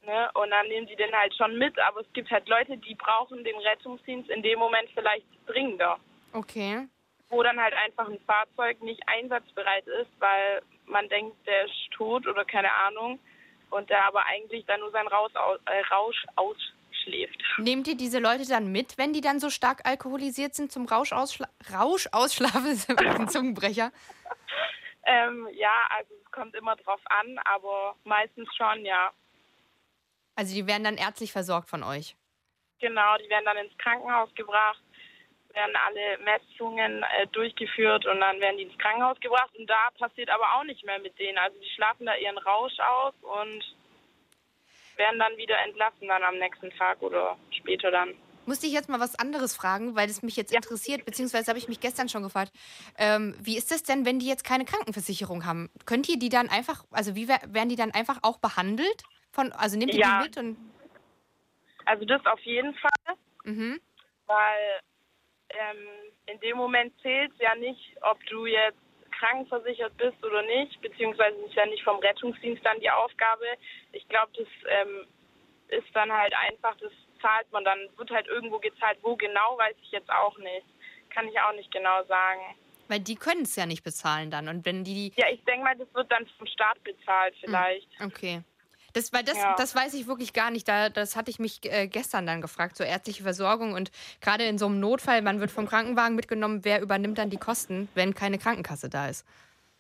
Ne? 0.06 0.32
Und 0.36 0.52
dann 0.52 0.70
nehmen 0.70 0.88
die 0.88 0.96
den 0.96 1.12
halt 1.12 1.36
schon 1.36 1.58
mit. 1.58 1.78
Aber 1.80 2.00
es 2.00 2.14
gibt 2.14 2.32
halt 2.32 2.48
Leute, 2.48 2.78
die 2.78 2.96
brauchen 2.96 3.44
den 3.44 3.58
Rettungsdienst 3.58 4.30
in 4.30 4.42
dem 4.42 4.58
Moment 4.58 4.90
vielleicht 4.96 5.28
dringender. 5.48 6.00
Okay. 6.32 6.88
Wo 7.30 7.44
dann 7.44 7.60
halt 7.60 7.74
einfach 7.74 8.08
ein 8.08 8.20
Fahrzeug 8.26 8.82
nicht 8.82 9.02
einsatzbereit 9.08 9.86
ist, 9.88 10.10
weil 10.20 10.62
man 10.86 11.08
denkt, 11.10 11.36
der 11.46 11.66
ist 11.66 11.92
tot 11.92 12.28
oder 12.28 12.44
keine 12.46 12.74
Ahnung. 12.74 13.20
Und 13.70 13.90
der 13.90 14.04
aber 14.06 14.26
eigentlich 14.26 14.66
dann 14.66 14.80
nur 14.80 14.90
seinen 14.92 15.08
Rausch, 15.08 15.36
aus, 15.36 15.60
äh, 15.66 15.82
Rausch 15.94 16.26
ausschläft. 16.36 17.40
Nehmt 17.60 17.88
ihr 17.88 17.96
diese 17.96 18.18
Leute 18.18 18.48
dann 18.48 18.72
mit, 18.72 18.98
wenn 18.98 19.14
die 19.14 19.22
dann 19.22 19.40
so 19.40 19.52
stark 19.52 19.88
alkoholisiert 19.88 20.56
sind 20.56 20.72
zum 20.72 20.88
Rausch 20.88 21.14
ausschla 21.14 21.48
Rausch 21.72 22.08
ausschlafen? 22.12 22.66
Das 22.88 22.88
ist 22.88 22.90
ein 22.90 23.30
Zungenbrecher. 23.30 23.92
Ähm, 25.04 25.48
ja, 25.54 25.88
also 25.90 26.14
es 26.24 26.32
kommt 26.32 26.56
immer 26.56 26.76
drauf 26.78 27.02
an, 27.06 27.38
aber 27.46 27.96
meistens 28.04 28.48
schon, 28.56 28.86
ja. 28.86 29.12
Also 30.36 30.56
die 30.56 30.68
werden 30.68 30.84
dann 30.84 30.98
ärztlich 30.98 31.32
versorgt 31.32 31.70
von 31.70 31.84
euch. 31.84 32.16
Genau, 32.80 33.18
die 33.18 33.30
werden 33.30 33.46
dann 33.46 33.58
ins 33.58 33.78
Krankenhaus 33.78 34.34
gebracht, 34.36 34.82
werden 35.54 35.76
alle 35.76 36.18
Messungen 36.20 37.04
äh, 37.04 37.28
durchgeführt 37.28 38.06
und 38.06 38.20
dann 38.20 38.40
werden 38.40 38.58
die 38.58 38.64
ins 38.64 38.78
Krankenhaus 38.78 39.20
gebracht 39.20 39.50
und 39.58 39.68
da 39.70 39.90
passiert 39.98 40.30
aber 40.30 40.54
auch 40.56 40.64
nicht 40.64 40.86
mehr 40.86 41.00
mit 41.00 41.18
denen. 41.20 41.38
Also 41.38 41.58
die 41.60 41.70
schlafen 41.72 42.06
da 42.06 42.16
ihren 42.16 42.38
Rausch 42.38 42.78
aus 42.80 43.14
und 43.22 43.64
werden 44.96 45.20
dann 45.20 45.36
wieder 45.38 45.58
entlassen 45.60 46.08
dann 46.08 46.24
am 46.24 46.38
nächsten 46.38 46.70
Tag 46.72 47.02
oder 47.02 47.38
später 47.52 47.90
dann. 47.90 48.14
Musste 48.46 48.66
ich 48.68 48.74
jetzt 48.74 48.90
mal 48.90 49.00
was 49.00 49.18
anderes 49.18 49.56
fragen, 49.56 49.96
weil 49.96 50.10
es 50.10 50.24
mich 50.24 50.36
jetzt 50.36 50.54
interessiert, 50.54 51.06
beziehungsweise 51.06 51.50
habe 51.50 51.60
ich 51.60 51.68
mich 51.68 51.80
gestern 51.80 52.10
schon 52.10 52.24
gefragt. 52.24 52.52
Ähm, 52.98 53.36
wie 53.40 53.58
ist 53.58 53.70
das 53.72 53.84
denn, 53.84 54.06
wenn 54.06 54.18
die 54.20 54.28
jetzt 54.28 54.44
keine 54.44 54.66
Krankenversicherung 54.66 55.46
haben? 55.46 55.70
Könnt 55.86 56.10
ihr 56.10 56.18
die 56.18 56.30
dann 56.30 56.50
einfach, 56.50 56.84
also 56.92 57.16
wie 57.16 57.28
wer- 57.28 57.42
werden 57.48 57.70
die 57.70 57.76
dann 57.76 57.92
einfach 57.92 58.20
auch 58.24 58.40
behandelt? 58.40 59.04
Von, 59.32 59.52
also 59.52 59.78
nehmt 59.78 59.94
ihr 59.94 60.00
Ja. 60.00 60.20
die 60.20 60.26
mit 60.30 60.38
und. 60.38 60.58
Also 61.86 62.06
das 62.06 62.26
auf 62.26 62.40
jeden 62.42 62.74
Fall, 62.76 63.16
Mhm. 63.44 63.80
weil 64.26 64.80
ähm, 65.50 65.88
in 66.28 66.40
dem 66.40 66.58
Moment 66.58 66.94
zählt 67.02 67.32
ja 67.40 67.56
nicht, 67.56 67.96
ob 68.02 68.24
du 68.28 68.46
jetzt, 68.46 68.78
krankenversichert 69.20 69.96
bist 69.98 70.24
oder 70.24 70.42
nicht, 70.44 70.80
beziehungsweise 70.82 71.36
ist 71.40 71.54
ja 71.54 71.66
nicht 71.66 71.84
vom 71.84 71.98
Rettungsdienst 71.98 72.66
dann 72.66 72.80
die 72.80 72.90
Aufgabe. 72.90 73.46
Ich 73.92 74.08
glaube, 74.08 74.32
das 74.38 74.48
ähm, 74.70 75.06
ist 75.68 75.88
dann 75.94 76.12
halt 76.12 76.34
einfach, 76.48 76.76
das 76.78 76.92
zahlt 77.22 77.52
man 77.52 77.64
dann, 77.64 77.80
wird 77.98 78.10
halt 78.12 78.28
irgendwo 78.28 78.60
gezahlt. 78.60 78.98
Wo 79.02 79.16
genau, 79.16 79.58
weiß 79.58 79.76
ich 79.82 79.92
jetzt 79.92 80.10
auch 80.10 80.38
nicht. 80.38 80.66
Kann 81.10 81.28
ich 81.28 81.40
auch 81.40 81.54
nicht 81.54 81.72
genau 81.72 82.04
sagen. 82.06 82.42
Weil 82.88 83.00
die 83.00 83.16
können 83.16 83.44
es 83.44 83.56
ja 83.56 83.66
nicht 83.66 83.84
bezahlen 83.84 84.32
dann. 84.32 84.48
Und 84.48 84.66
wenn 84.66 84.84
die. 84.84 85.12
Ja, 85.16 85.28
ich 85.30 85.44
denke 85.44 85.64
mal, 85.64 85.76
das 85.76 85.94
wird 85.94 86.12
dann 86.12 86.26
vom 86.38 86.48
Staat 86.48 86.84
bezahlt 86.84 87.36
vielleicht. 87.40 87.88
Okay. 88.02 88.42
Das, 89.00 89.14
weil 89.14 89.24
das, 89.24 89.38
Ja. 89.38 89.56
das 89.58 89.74
weiß 89.74 89.94
ich 89.94 90.08
wirklich 90.08 90.34
gar 90.34 90.52
nicht. 90.52 90.68
Da, 90.68 90.90
das 90.90 91.16
hatte 91.16 91.32
ich 91.32 91.40
mich 91.40 91.62
äh, 91.64 91.88
gestern 91.88 92.26
dann 92.26 92.42
gefragt, 92.42 92.76
so 92.76 92.84
ärztliche 92.84 93.24
Versorgung. 93.24 93.72
Und 93.74 93.92
gerade 94.20 94.44
in 94.44 94.58
so 94.58 94.66
einem 94.66 94.82
Notfall, 94.82 95.22
man 95.22 95.40
wird 95.40 95.52
vom 95.52 95.68
Krankenwagen 95.68 96.18
mitgenommen, 96.18 96.66
wer 96.66 96.82
übernimmt 96.82 97.18
dann 97.18 97.30
die 97.30 97.38
Kosten, 97.38 97.88
wenn 97.96 98.14
keine 98.14 98.38
Krankenkasse 98.38 98.90
da 98.90 99.08
ist? 99.08 99.26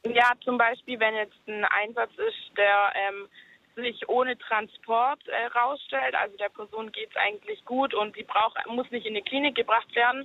Ja, 0.05 0.31
zum 0.45 0.57
Beispiel, 0.57 0.97
wenn 1.01 1.15
jetzt 1.15 1.35
ein 1.47 1.65
Einsatz 1.65 2.11
ist, 2.13 2.57
der 2.57 2.93
ähm, 2.95 3.27
sich 3.75 4.07
ohne 4.07 4.37
Transport 4.37 5.19
äh, 5.27 5.47
rausstellt, 5.47 6.15
also 6.15 6.37
der 6.37 6.49
Person 6.49 6.89
geht 6.93 7.09
es 7.09 7.17
eigentlich 7.17 7.65
gut 7.65 7.93
und 7.93 8.15
die 8.15 8.23
braucht, 8.23 8.55
muss 8.67 8.89
nicht 8.89 9.05
in 9.05 9.15
die 9.15 9.21
Klinik 9.21 9.55
gebracht 9.55 9.93
werden, 9.95 10.23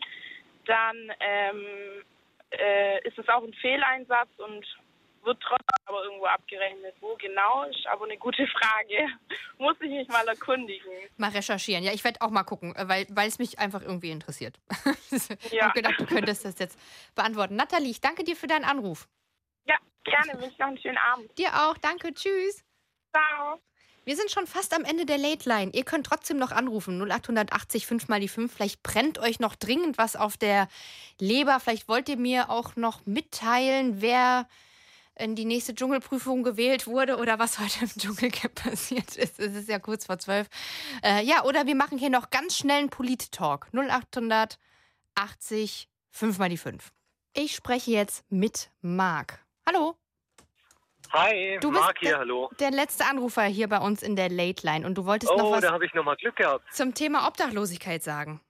dann 0.66 0.96
ähm, 1.18 1.64
äh, 2.50 3.00
ist 3.08 3.18
es 3.18 3.28
auch 3.28 3.42
ein 3.42 3.54
Fehleinsatz 3.54 4.28
und 4.36 4.64
wird 5.24 5.40
trotzdem 5.42 5.66
aber 5.86 6.04
irgendwo 6.04 6.26
abgerechnet. 6.26 6.94
Wo 7.00 7.14
genau, 7.16 7.64
ist 7.64 7.86
aber 7.86 8.04
eine 8.04 8.16
gute 8.16 8.46
Frage. 8.46 9.08
muss 9.58 9.76
ich 9.80 9.90
mich 9.90 10.08
mal 10.08 10.26
erkundigen. 10.26 10.90
Mal 11.16 11.30
recherchieren. 11.30 11.84
Ja, 11.84 11.92
ich 11.92 12.04
werde 12.04 12.20
auch 12.22 12.30
mal 12.30 12.44
gucken, 12.44 12.74
äh, 12.76 12.88
weil, 12.88 13.06
weil 13.10 13.28
es 13.28 13.38
mich 13.38 13.58
einfach 13.58 13.82
irgendwie 13.82 14.10
interessiert. 14.10 14.58
ich 15.10 15.52
Ja. 15.52 15.64
habe 15.66 15.74
gedacht, 15.74 15.98
du 15.98 16.06
könntest 16.06 16.44
das 16.44 16.58
jetzt 16.58 16.78
beantworten. 17.14 17.56
Nathalie, 17.56 17.90
ich 17.90 18.00
danke 18.00 18.24
dir 18.24 18.36
für 18.36 18.46
deinen 18.46 18.64
Anruf. 18.64 19.08
Ja, 19.66 19.76
gerne. 20.04 20.40
Wünsche 20.40 20.56
noch 20.60 20.68
einen 20.68 20.78
schönen 20.78 20.98
Abend. 20.98 21.36
Dir 21.38 21.48
auch. 21.54 21.76
Danke. 21.78 22.12
Tschüss. 22.12 22.64
Ciao. 23.14 23.60
Wir 24.06 24.16
sind 24.16 24.30
schon 24.30 24.46
fast 24.46 24.74
am 24.74 24.84
Ende 24.84 25.06
der 25.06 25.16
Late 25.16 25.48
Line. 25.48 25.70
Ihr 25.72 25.84
könnt 25.84 26.04
trotzdem 26.04 26.36
noch 26.36 26.52
anrufen. 26.52 27.00
0880 27.00 27.86
5 27.86 28.08
mal 28.08 28.20
die 28.20 28.28
5. 28.28 28.52
Vielleicht 28.52 28.82
brennt 28.82 29.18
euch 29.18 29.40
noch 29.40 29.54
dringend 29.54 29.96
was 29.96 30.14
auf 30.14 30.36
der 30.36 30.68
Leber. 31.18 31.58
Vielleicht 31.58 31.88
wollt 31.88 32.10
ihr 32.10 32.18
mir 32.18 32.50
auch 32.50 32.76
noch 32.76 33.06
mitteilen, 33.06 34.02
wer 34.02 34.46
in 35.16 35.36
die 35.36 35.44
nächste 35.44 35.74
Dschungelprüfung 35.74 36.42
gewählt 36.42 36.86
wurde 36.86 37.18
oder 37.18 37.38
was 37.38 37.58
heute 37.60 37.84
im 37.84 37.90
Dschungelcamp 37.90 38.54
passiert 38.54 39.16
ist. 39.16 39.38
Es 39.38 39.54
ist 39.54 39.68
ja 39.68 39.78
kurz 39.78 40.06
vor 40.06 40.18
zwölf. 40.18 40.48
Äh, 41.02 41.22
ja, 41.24 41.44
oder 41.44 41.66
wir 41.66 41.74
machen 41.76 41.98
hier 41.98 42.10
noch 42.10 42.30
ganz 42.30 42.56
schnell 42.56 42.78
einen 42.80 42.90
Polit-Talk. 42.90 43.68
0880 43.72 45.88
5 46.10 46.38
mal 46.38 46.48
die 46.48 46.56
5. 46.58 46.92
Ich 47.34 47.54
spreche 47.56 47.90
jetzt 47.90 48.24
mit 48.30 48.70
Marc. 48.80 49.44
Hallo. 49.66 49.96
Hi, 51.12 51.58
Du 51.60 51.70
bist 51.70 51.82
Marc 51.82 51.98
hier, 51.98 52.10
der, 52.10 52.18
hallo. 52.18 52.50
der 52.58 52.70
letzte 52.72 53.04
Anrufer 53.04 53.44
hier 53.44 53.68
bei 53.68 53.78
uns 53.78 54.02
in 54.02 54.16
der 54.16 54.28
Late 54.30 54.66
Line 54.66 54.84
und 54.86 54.94
du 54.96 55.04
wolltest 55.06 55.30
noch 55.36 55.44
Oh, 55.44 55.52
was 55.52 55.60
da 55.60 55.70
habe 55.72 55.84
ich 55.86 55.94
nochmal 55.94 56.16
Glück 56.16 56.34
gehabt. 56.36 56.64
zum 56.72 56.94
Thema 56.94 57.28
Obdachlosigkeit 57.28 58.02
sagen. 58.02 58.40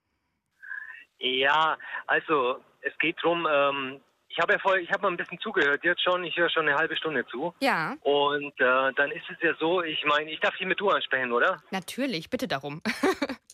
Ja, 1.19 1.77
also 2.07 2.57
es 2.81 2.97
geht 2.99 3.17
drum. 3.23 3.47
Ähm, 3.51 4.01
ich 4.35 4.41
habe 4.41 4.55
ja 4.55 4.59
voll, 4.59 4.81
ich 4.81 4.91
habe 4.91 5.03
mal 5.03 5.11
ein 5.13 5.17
bisschen 5.17 5.39
zugehört 5.39 5.85
jetzt 5.85 6.03
schon. 6.03 6.25
Ich 6.25 6.37
höre 6.37 6.51
schon 6.51 6.67
eine 6.69 6.77
halbe 6.77 6.97
Stunde 6.97 7.25
zu. 7.27 7.55
Ja, 7.61 7.95
Und 8.03 8.53
äh, 8.61 8.93
dann 8.97 9.13
ist 9.13 9.25
es 9.31 9.37
ja 9.41 9.55
so, 9.61 9.81
ich 9.83 10.05
meine, 10.07 10.29
ich 10.31 10.41
darf 10.41 10.57
dich 10.57 10.67
mit 10.67 10.81
du 10.81 10.91
ansprechen, 10.91 11.31
oder? 11.33 11.63
natürlich, 11.71 12.31
bitte 12.31 12.49
darum. 12.49 12.83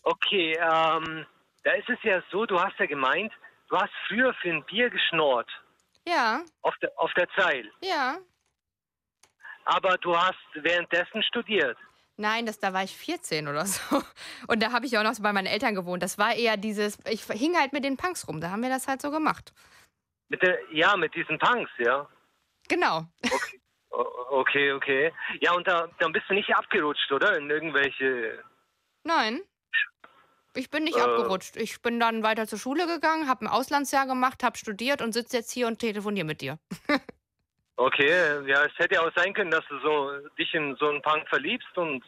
Okay, 0.03 0.53
ähm, 0.53 1.27
da 1.63 1.73
ist 1.73 1.87
es 1.87 1.99
ja 2.01 2.23
so, 2.31 2.47
du 2.47 2.59
hast 2.59 2.73
ja 2.79 2.87
gemeint, 2.87 3.31
du 3.69 3.77
hast 3.77 3.91
früher 4.07 4.33
für 4.41 4.49
ein 4.49 4.65
Bier 4.65 4.89
geschnorrt 4.89 5.47
ja, 6.07 6.41
auf 6.63 6.75
der, 6.81 6.91
auf 6.97 7.13
der 7.13 7.27
Zeil. 7.37 7.71
ja. 7.83 8.17
Aber 9.65 9.95
du 9.99 10.17
hast 10.17 10.39
währenddessen 10.55 11.21
studiert. 11.21 11.77
Nein, 12.17 12.47
das, 12.47 12.59
da 12.59 12.73
war 12.73 12.83
ich 12.83 12.97
14 12.97 13.47
oder 13.47 13.65
so. 13.67 14.01
Und 14.47 14.63
da 14.63 14.71
habe 14.71 14.87
ich 14.87 14.97
auch 14.97 15.03
noch 15.03 15.13
so 15.13 15.21
bei 15.21 15.31
meinen 15.33 15.45
Eltern 15.45 15.75
gewohnt. 15.75 16.01
Das 16.01 16.17
war 16.17 16.33
eher 16.33 16.57
dieses, 16.57 16.97
ich 17.07 17.23
hing 17.25 17.55
halt 17.55 17.71
mit 17.71 17.83
den 17.83 17.95
Punks 17.95 18.27
rum. 18.27 18.41
Da 18.41 18.49
haben 18.49 18.63
wir 18.63 18.69
das 18.69 18.87
halt 18.87 19.03
so 19.03 19.11
gemacht. 19.11 19.53
Mit 20.31 20.41
der, 20.41 20.57
ja, 20.71 20.95
mit 20.95 21.13
diesen 21.13 21.37
Punks, 21.37 21.69
ja. 21.77 22.07
Genau. 22.69 23.03
O- 23.89 24.05
Okay, 24.41 24.71
okay. 24.71 25.11
Ja, 25.41 25.51
und 25.53 25.67
da, 25.67 25.89
dann 25.99 26.13
bist 26.13 26.25
du 26.29 26.33
nicht 26.33 26.55
abgerutscht, 26.55 27.11
oder? 27.11 27.35
In 27.37 27.49
irgendwelche. 27.49 28.41
Nein. 29.03 29.41
Ich 30.55 30.69
bin 30.69 30.85
nicht 30.85 30.97
Äh. 30.97 31.01
abgerutscht. 31.01 31.57
Ich 31.57 31.81
bin 31.81 31.99
dann 31.99 32.23
weiter 32.23 32.47
zur 32.47 32.57
Schule 32.59 32.87
gegangen, 32.87 33.27
habe 33.27 33.43
ein 33.43 33.49
Auslandsjahr 33.49 34.07
gemacht, 34.07 34.41
habe 34.41 34.57
studiert 34.57 35.01
und 35.01 35.11
sitze 35.11 35.35
jetzt 35.37 35.51
hier 35.51 35.67
und 35.67 35.79
telefoniere 35.79 36.25
mit 36.25 36.39
dir. 36.41 36.57
Okay, 37.77 38.09
ja, 38.47 38.63
es 38.65 38.77
hätte 38.77 38.95
ja 38.95 39.01
auch 39.01 39.11
sein 39.15 39.33
können, 39.33 39.49
dass 39.49 39.65
du 39.67 39.79
so 39.79 40.11
dich 40.37 40.53
in 40.53 40.75
so 40.75 40.87
einen 40.89 41.01
Punk 41.01 41.27
verliebst 41.29 41.75
und. 41.77 42.03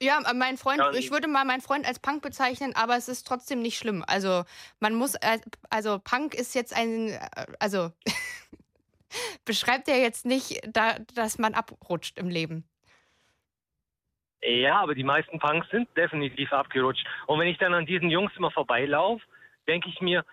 Ja, 0.00 0.20
mein 0.34 0.56
Freund, 0.56 0.78
Dann- 0.80 0.94
ich 0.94 1.10
würde 1.10 1.26
mal 1.28 1.44
meinen 1.44 1.60
Freund 1.60 1.86
als 1.86 1.98
Punk 1.98 2.22
bezeichnen, 2.22 2.74
aber 2.76 2.96
es 2.96 3.08
ist 3.08 3.26
trotzdem 3.26 3.60
nicht 3.60 3.78
schlimm. 3.78 4.04
Also 4.06 4.44
man 4.80 4.94
muss, 4.94 5.14
äh, 5.16 5.38
also 5.70 5.98
Punk 5.98 6.34
ist 6.34 6.54
jetzt 6.54 6.76
ein, 6.76 7.08
äh, 7.08 7.46
also 7.58 7.90
beschreibt 9.44 9.88
ja 9.88 9.96
jetzt 9.96 10.24
nicht, 10.26 10.60
da, 10.72 10.98
dass 11.14 11.38
man 11.38 11.54
abrutscht 11.54 12.18
im 12.18 12.28
Leben. 12.28 12.64
Ja, 14.42 14.80
aber 14.80 14.94
die 14.94 15.02
meisten 15.04 15.38
Punks 15.40 15.68
sind 15.70 15.88
definitiv 15.96 16.52
abgerutscht. 16.52 17.04
Und 17.26 17.40
wenn 17.40 17.48
ich 17.48 17.58
dann 17.58 17.74
an 17.74 17.86
diesen 17.86 18.08
Jungs 18.08 18.30
immer 18.36 18.52
vorbeilaufe, 18.52 19.24
denke 19.66 19.88
ich 19.88 20.00
mir, 20.00 20.24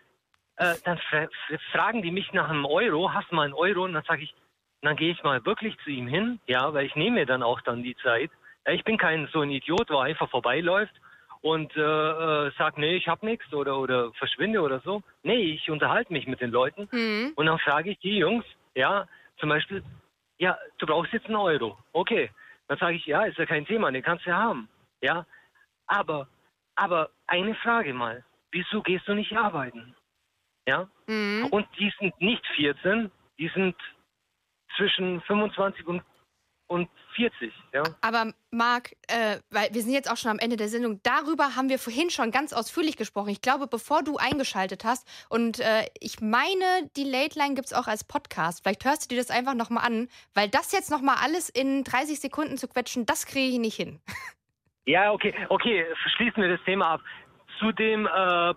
äh, 0.58 0.76
dann 0.84 1.00
fra 1.10 1.28
fra- 1.48 1.58
fragen 1.72 2.02
die 2.04 2.12
mich 2.12 2.32
nach 2.34 2.50
einem 2.50 2.66
Euro, 2.66 3.12
hast 3.14 3.32
du 3.32 3.36
mal 3.36 3.46
einen 3.46 3.54
Euro? 3.54 3.84
Und 3.86 3.94
dann 3.94 4.04
sage 4.04 4.24
ich, 4.24 4.36
dann 4.82 4.96
gehe 4.96 5.12
ich 5.12 5.24
mal 5.24 5.44
wirklich 5.46 5.76
zu 5.84 5.90
ihm 5.90 6.08
hin, 6.08 6.40
ja, 6.46 6.72
weil 6.74 6.86
ich 6.86 6.96
nehme 6.96 7.16
mir 7.22 7.26
dann 7.26 7.42
auch 7.42 7.62
dann 7.62 7.82
die 7.82 7.96
Zeit. 8.04 8.30
Ich 8.72 8.84
bin 8.84 8.98
kein 8.98 9.28
so 9.32 9.42
ein 9.42 9.52
Idiot, 9.52 9.90
der 9.90 10.00
einfach 10.00 10.30
vorbeiläuft 10.30 10.94
und 11.42 11.76
äh, 11.76 11.82
äh, 11.82 12.52
sagt, 12.58 12.78
nee, 12.78 12.96
ich 12.96 13.08
hab 13.08 13.22
nichts 13.22 13.54
oder, 13.54 13.78
oder 13.78 14.12
verschwinde 14.14 14.62
oder 14.62 14.80
so. 14.80 15.04
Nee, 15.24 15.54
ich 15.54 15.70
unterhalte 15.70 16.12
mich 16.12 16.26
mit 16.28 16.42
den 16.42 16.52
Leuten 16.52 16.90
Hm. 16.92 17.34
und 17.36 17.46
dann 17.46 17.60
frage 17.60 17.92
ich 17.92 18.00
die 18.00 18.18
Jungs, 18.18 18.46
ja, 18.74 19.08
zum 19.38 19.50
Beispiel, 19.50 19.84
ja, 20.38 20.58
du 20.80 20.86
brauchst 20.86 21.14
jetzt 21.14 21.28
einen 21.28 21.36
Euro. 21.36 21.78
Okay. 21.94 22.32
Dann 22.68 22.78
sage 22.80 22.96
ich, 22.96 23.06
ja, 23.06 23.24
ist 23.26 23.38
ja 23.38 23.46
kein 23.46 23.66
Thema, 23.66 23.92
den 23.92 24.02
kannst 24.02 24.26
du 24.26 24.32
ja 24.32 24.38
haben. 24.38 24.68
Ja. 25.02 25.26
Aber, 25.88 26.28
aber 26.76 27.12
eine 27.28 27.54
Frage 27.56 27.94
mal. 27.94 28.24
Wieso 28.52 28.82
gehst 28.82 29.08
du 29.08 29.14
nicht 29.14 29.38
arbeiten? 29.38 29.96
Ja. 30.68 30.90
Mhm. 31.08 31.48
Und 31.52 31.68
die 31.78 31.94
sind 32.00 32.20
nicht 32.20 32.46
14, 32.56 33.12
die 33.38 33.50
sind 33.50 33.76
zwischen 34.76 35.22
25 35.22 35.86
und, 35.86 36.02
und 36.68 36.90
40, 37.16 37.54
ja. 37.74 37.84
Aber 38.02 38.34
Marc, 38.52 38.92
äh, 39.08 39.38
weil 39.52 39.70
wir 39.72 39.82
sind 39.82 39.94
jetzt 39.94 40.12
auch 40.12 40.18
schon 40.18 40.32
am 40.32 40.40
Ende 40.40 40.58
der 40.58 40.68
Sendung, 40.68 41.00
darüber 41.04 41.56
haben 41.56 41.70
wir 41.70 41.80
vorhin 41.80 42.10
schon 42.10 42.32
ganz 42.32 42.54
ausführlich 42.54 42.98
gesprochen. 42.98 43.30
Ich 43.30 43.42
glaube, 43.42 43.68
bevor 43.68 44.04
du 44.04 44.18
eingeschaltet 44.18 44.84
hast, 44.84 45.08
und 45.30 45.60
äh, 45.60 45.86
ich 46.00 46.22
meine, 46.22 46.90
die 46.96 47.04
Late 47.04 47.38
Line 47.40 47.56
gibt 47.56 47.68
es 47.68 47.74
auch 47.74 47.88
als 47.88 48.04
Podcast. 48.04 48.64
Vielleicht 48.64 48.84
hörst 48.86 49.06
du 49.06 49.16
dir 49.16 49.22
das 49.22 49.30
einfach 49.30 49.54
nochmal 49.54 49.86
an, 49.86 50.08
weil 50.34 50.50
das 50.50 50.72
jetzt 50.72 50.92
nochmal 50.92 51.18
alles 51.22 51.50
in 51.50 51.84
30 51.84 52.20
Sekunden 52.20 52.58
zu 52.58 52.68
quetschen, 52.68 53.06
das 53.06 53.26
kriege 53.26 53.54
ich 53.54 53.60
nicht 53.60 53.76
hin. 53.76 54.00
Ja, 54.88 55.12
okay, 55.12 55.34
okay, 55.50 55.84
schließen 56.16 56.44
wir 56.44 56.50
das 56.50 56.64
Thema 56.64 56.94
ab. 56.94 57.02
Zu 57.60 57.72
dem, 57.72 58.06
äh, 58.06 58.54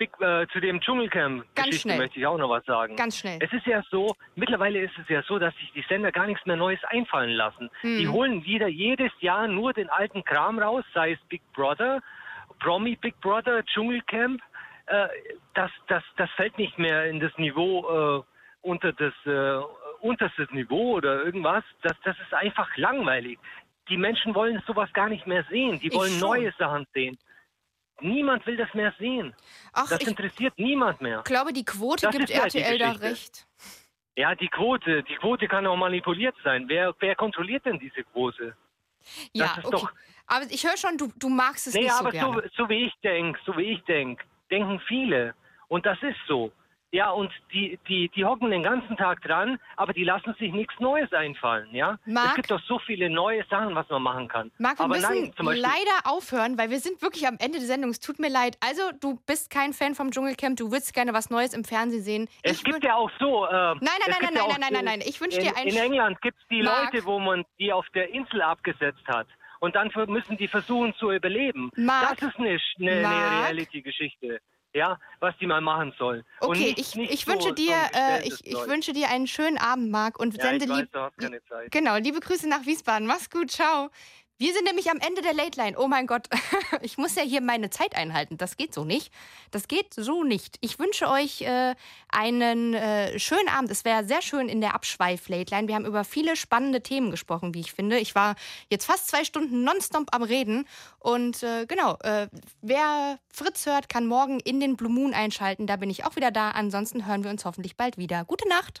Big, 0.00 0.18
äh, 0.18 0.46
zu 0.50 0.60
dem 0.60 0.80
Dschungelcamp-Geschichte 0.80 1.94
möchte 1.98 2.18
ich 2.18 2.26
auch 2.26 2.38
noch 2.38 2.48
was 2.48 2.64
sagen. 2.64 2.96
Ganz 2.96 3.18
schnell. 3.18 3.38
Es 3.42 3.52
ist 3.52 3.66
ja 3.66 3.82
so, 3.90 4.16
mittlerweile 4.34 4.80
ist 4.80 4.96
es 4.98 5.06
ja 5.10 5.22
so, 5.24 5.38
dass 5.38 5.54
sich 5.56 5.70
die 5.74 5.84
Sender 5.90 6.10
gar 6.10 6.26
nichts 6.26 6.44
mehr 6.46 6.56
Neues 6.56 6.80
einfallen 6.84 7.32
lassen. 7.32 7.68
Hm. 7.82 7.98
Die 7.98 8.08
holen 8.08 8.42
wieder 8.46 8.66
jedes 8.66 9.12
Jahr 9.20 9.46
nur 9.46 9.74
den 9.74 9.90
alten 9.90 10.24
Kram 10.24 10.58
raus, 10.58 10.84
sei 10.94 11.12
es 11.12 11.18
Big 11.28 11.42
Brother, 11.52 12.00
Promi 12.60 12.96
Big 12.96 13.20
Brother, 13.20 13.62
Dschungelcamp. 13.62 14.40
Äh, 14.86 15.08
das, 15.52 15.70
das, 15.88 16.02
das 16.16 16.30
fällt 16.30 16.56
nicht 16.56 16.78
mehr 16.78 17.04
in 17.04 17.20
das 17.20 17.36
Niveau 17.36 18.22
äh, 18.22 18.22
unter 18.62 18.94
das 18.94 19.12
äh, 19.26 19.60
unterstes 20.00 20.50
Niveau 20.50 20.92
oder 20.96 21.22
irgendwas. 21.22 21.62
Das, 21.82 21.92
das 22.04 22.16
ist 22.20 22.32
einfach 22.32 22.74
langweilig. 22.78 23.38
Die 23.90 23.98
Menschen 23.98 24.34
wollen 24.34 24.62
sowas 24.66 24.90
gar 24.94 25.10
nicht 25.10 25.26
mehr 25.26 25.44
sehen. 25.50 25.78
Die 25.78 25.92
wollen 25.92 26.18
neue 26.18 26.52
Sachen 26.52 26.86
sehen. 26.94 27.18
Niemand 28.02 28.46
will 28.46 28.56
das 28.56 28.72
mehr 28.74 28.92
sehen. 28.98 29.34
Ach, 29.72 29.88
das 29.88 30.00
interessiert 30.06 30.54
niemand 30.58 31.00
mehr. 31.00 31.18
Ich 31.18 31.24
glaube, 31.24 31.52
die 31.52 31.64
Quote 31.64 32.06
Das 32.06 32.16
gibt 32.16 32.30
RTL 32.30 32.78
da 32.78 32.86
Geschichte. 32.92 33.06
recht. 33.08 33.46
Ja, 34.16 34.34
die 34.34 34.48
Quote, 34.48 35.02
die 35.04 35.14
Quote 35.16 35.48
kann 35.48 35.66
auch 35.66 35.76
manipuliert 35.76 36.34
sein. 36.44 36.64
Wer, 36.68 36.94
wer 37.00 37.14
kontrolliert 37.14 37.64
denn 37.64 37.78
diese 37.78 38.02
Quote? 38.04 38.54
Ja, 39.32 39.54
okay. 39.58 39.68
doch. 39.70 39.92
Aber 40.26 40.44
ich 40.50 40.64
höre 40.64 40.76
schon, 40.76 40.96
du, 40.98 41.10
du 41.16 41.28
magst 41.28 41.66
es 41.68 41.74
Nee, 41.74 41.82
nicht 41.82 41.92
so 41.92 41.98
aber 42.00 42.10
gerne. 42.10 42.42
so, 42.56 42.64
so 42.64 42.68
wie 42.68 42.84
ich 42.86 42.92
denke, 43.02 43.38
so 43.44 43.56
wie 43.56 43.72
ich 43.72 43.82
denke, 43.84 44.24
denken 44.50 44.80
viele. 44.86 45.34
Und 45.68 45.86
das 45.86 45.98
ist 46.02 46.18
so. 46.26 46.52
Ja, 46.92 47.10
und 47.10 47.30
die, 47.52 47.78
die, 47.86 48.08
die 48.08 48.24
hocken 48.24 48.50
den 48.50 48.64
ganzen 48.64 48.96
Tag 48.96 49.22
dran, 49.22 49.60
aber 49.76 49.92
die 49.92 50.02
lassen 50.02 50.34
sich 50.40 50.52
nichts 50.52 50.74
Neues 50.80 51.12
einfallen, 51.12 51.72
ja? 51.72 51.98
Marc? 52.04 52.30
Es 52.30 52.34
gibt 52.34 52.50
doch 52.50 52.60
so 52.66 52.80
viele 52.80 53.08
neue 53.08 53.44
Sachen, 53.48 53.76
was 53.76 53.88
man 53.90 54.02
machen 54.02 54.26
kann. 54.26 54.50
Marc, 54.58 54.78
wir 54.78 54.86
aber 54.86 54.96
müssen 54.96 55.22
nein, 55.22 55.32
zum 55.36 55.46
Beispiel, 55.46 55.62
leider 55.62 56.12
aufhören, 56.12 56.58
weil 56.58 56.70
wir 56.70 56.80
sind 56.80 57.00
wirklich 57.00 57.28
am 57.28 57.36
Ende 57.38 57.58
der 57.58 57.66
Sendung. 57.68 57.90
Es 57.90 58.00
tut 58.00 58.18
mir 58.18 58.28
leid. 58.28 58.56
Also, 58.60 58.82
du 59.00 59.20
bist 59.24 59.50
kein 59.50 59.72
Fan 59.72 59.94
vom 59.94 60.10
Dschungelcamp, 60.10 60.56
du 60.56 60.72
würdest 60.72 60.92
gerne 60.92 61.14
was 61.14 61.30
Neues 61.30 61.54
im 61.54 61.62
Fernsehen 61.64 62.02
sehen. 62.02 62.28
Es 62.42 62.58
Ich 62.58 62.64
gibt 62.64 62.82
ja 62.82 62.96
auch 62.96 63.10
so. 63.20 63.46
Äh, 63.46 63.50
Nein, 63.50 63.78
nein, 63.80 63.98
nein, 64.08 64.18
nein, 64.22 64.34
ja 64.34 64.42
nein, 64.48 64.60
nein, 64.60 64.72
nein, 64.72 64.84
nein. 64.84 65.00
Ich 65.06 65.20
wünsch 65.20 65.36
in, 65.36 65.44
dir 65.44 65.56
ein 65.56 65.68
In 65.68 65.76
England 65.76 66.20
gibt 66.22 66.38
es 66.40 66.48
die 66.48 66.62
Marc. 66.62 66.92
Leute, 66.92 67.06
wo 67.06 67.20
man 67.20 67.44
die 67.60 67.72
auf 67.72 67.86
der 67.94 68.12
Insel 68.12 68.42
abgesetzt 68.42 69.06
hat. 69.06 69.28
Und 69.60 69.76
dann 69.76 69.92
müssen 70.08 70.36
die 70.38 70.48
versuchen 70.48 70.92
zu 70.94 71.12
überleben. 71.12 71.70
Marc. 71.76 72.18
Das 72.18 72.30
ist 72.30 72.38
eine, 72.38 72.58
eine, 72.78 73.08
eine. 73.08 73.40
Reality-Geschichte. 73.42 74.40
Ja, 74.72 74.98
was 75.18 75.34
die 75.40 75.46
mal 75.46 75.60
machen 75.60 75.92
sollen. 75.98 76.24
Okay, 76.40 76.58
nicht, 76.58 76.78
ich, 76.78 76.94
nicht 76.94 77.12
ich 77.12 77.24
so, 77.24 77.32
wünsche 77.32 77.52
dir, 77.54 77.74
äh, 77.92 78.26
ich, 78.26 78.46
ich 78.46 78.66
wünsche 78.66 78.92
dir 78.92 79.08
einen 79.08 79.26
schönen 79.26 79.58
Abend, 79.58 79.90
Marc, 79.90 80.18
und 80.20 80.36
Ja, 80.36 80.44
sende 80.44 80.64
ich 80.64 80.70
weiß, 80.70 80.78
lieb. 80.78 81.42
Zeit. 81.48 81.72
Genau, 81.72 81.96
liebe 81.96 82.20
Grüße 82.20 82.48
nach 82.48 82.64
Wiesbaden. 82.66 83.06
Mach's 83.06 83.30
gut, 83.30 83.50
ciao. 83.50 83.90
Wir 84.40 84.54
sind 84.54 84.64
nämlich 84.64 84.90
am 84.90 84.96
Ende 85.06 85.20
der 85.20 85.34
Late 85.34 85.60
Line. 85.60 85.78
Oh 85.78 85.86
mein 85.86 86.06
Gott, 86.06 86.26
ich 86.80 86.96
muss 86.96 87.14
ja 87.14 87.22
hier 87.22 87.42
meine 87.42 87.68
Zeit 87.68 87.94
einhalten. 87.94 88.38
Das 88.38 88.56
geht 88.56 88.72
so 88.72 88.86
nicht. 88.86 89.12
Das 89.50 89.68
geht 89.68 89.92
so 89.92 90.24
nicht. 90.24 90.56
Ich 90.62 90.78
wünsche 90.78 91.10
euch 91.10 91.42
äh, 91.42 91.74
einen 92.08 92.72
äh, 92.72 93.18
schönen 93.18 93.50
Abend. 93.50 93.70
Es 93.70 93.84
wäre 93.84 94.02
sehr 94.06 94.22
schön 94.22 94.48
in 94.48 94.62
der 94.62 94.74
Abschweif 94.74 95.28
Late 95.28 95.54
Line. 95.54 95.68
Wir 95.68 95.74
haben 95.74 95.84
über 95.84 96.04
viele 96.04 96.36
spannende 96.36 96.82
Themen 96.82 97.10
gesprochen, 97.10 97.52
wie 97.52 97.60
ich 97.60 97.74
finde. 97.74 97.98
Ich 97.98 98.14
war 98.14 98.34
jetzt 98.70 98.86
fast 98.86 99.08
zwei 99.08 99.24
Stunden 99.24 99.62
nonstop 99.62 100.06
am 100.12 100.22
Reden. 100.22 100.66
Und 101.00 101.42
äh, 101.42 101.66
genau, 101.66 101.98
äh, 102.02 102.28
wer 102.62 103.18
Fritz 103.28 103.66
hört, 103.66 103.90
kann 103.90 104.06
morgen 104.06 104.40
in 104.40 104.58
den 104.58 104.78
Blue 104.78 104.90
Moon 104.90 105.12
einschalten. 105.12 105.66
Da 105.66 105.76
bin 105.76 105.90
ich 105.90 106.06
auch 106.06 106.16
wieder 106.16 106.30
da. 106.30 106.52
Ansonsten 106.52 107.06
hören 107.06 107.24
wir 107.24 107.30
uns 107.30 107.44
hoffentlich 107.44 107.76
bald 107.76 107.98
wieder. 107.98 108.24
Gute 108.24 108.48
Nacht. 108.48 108.80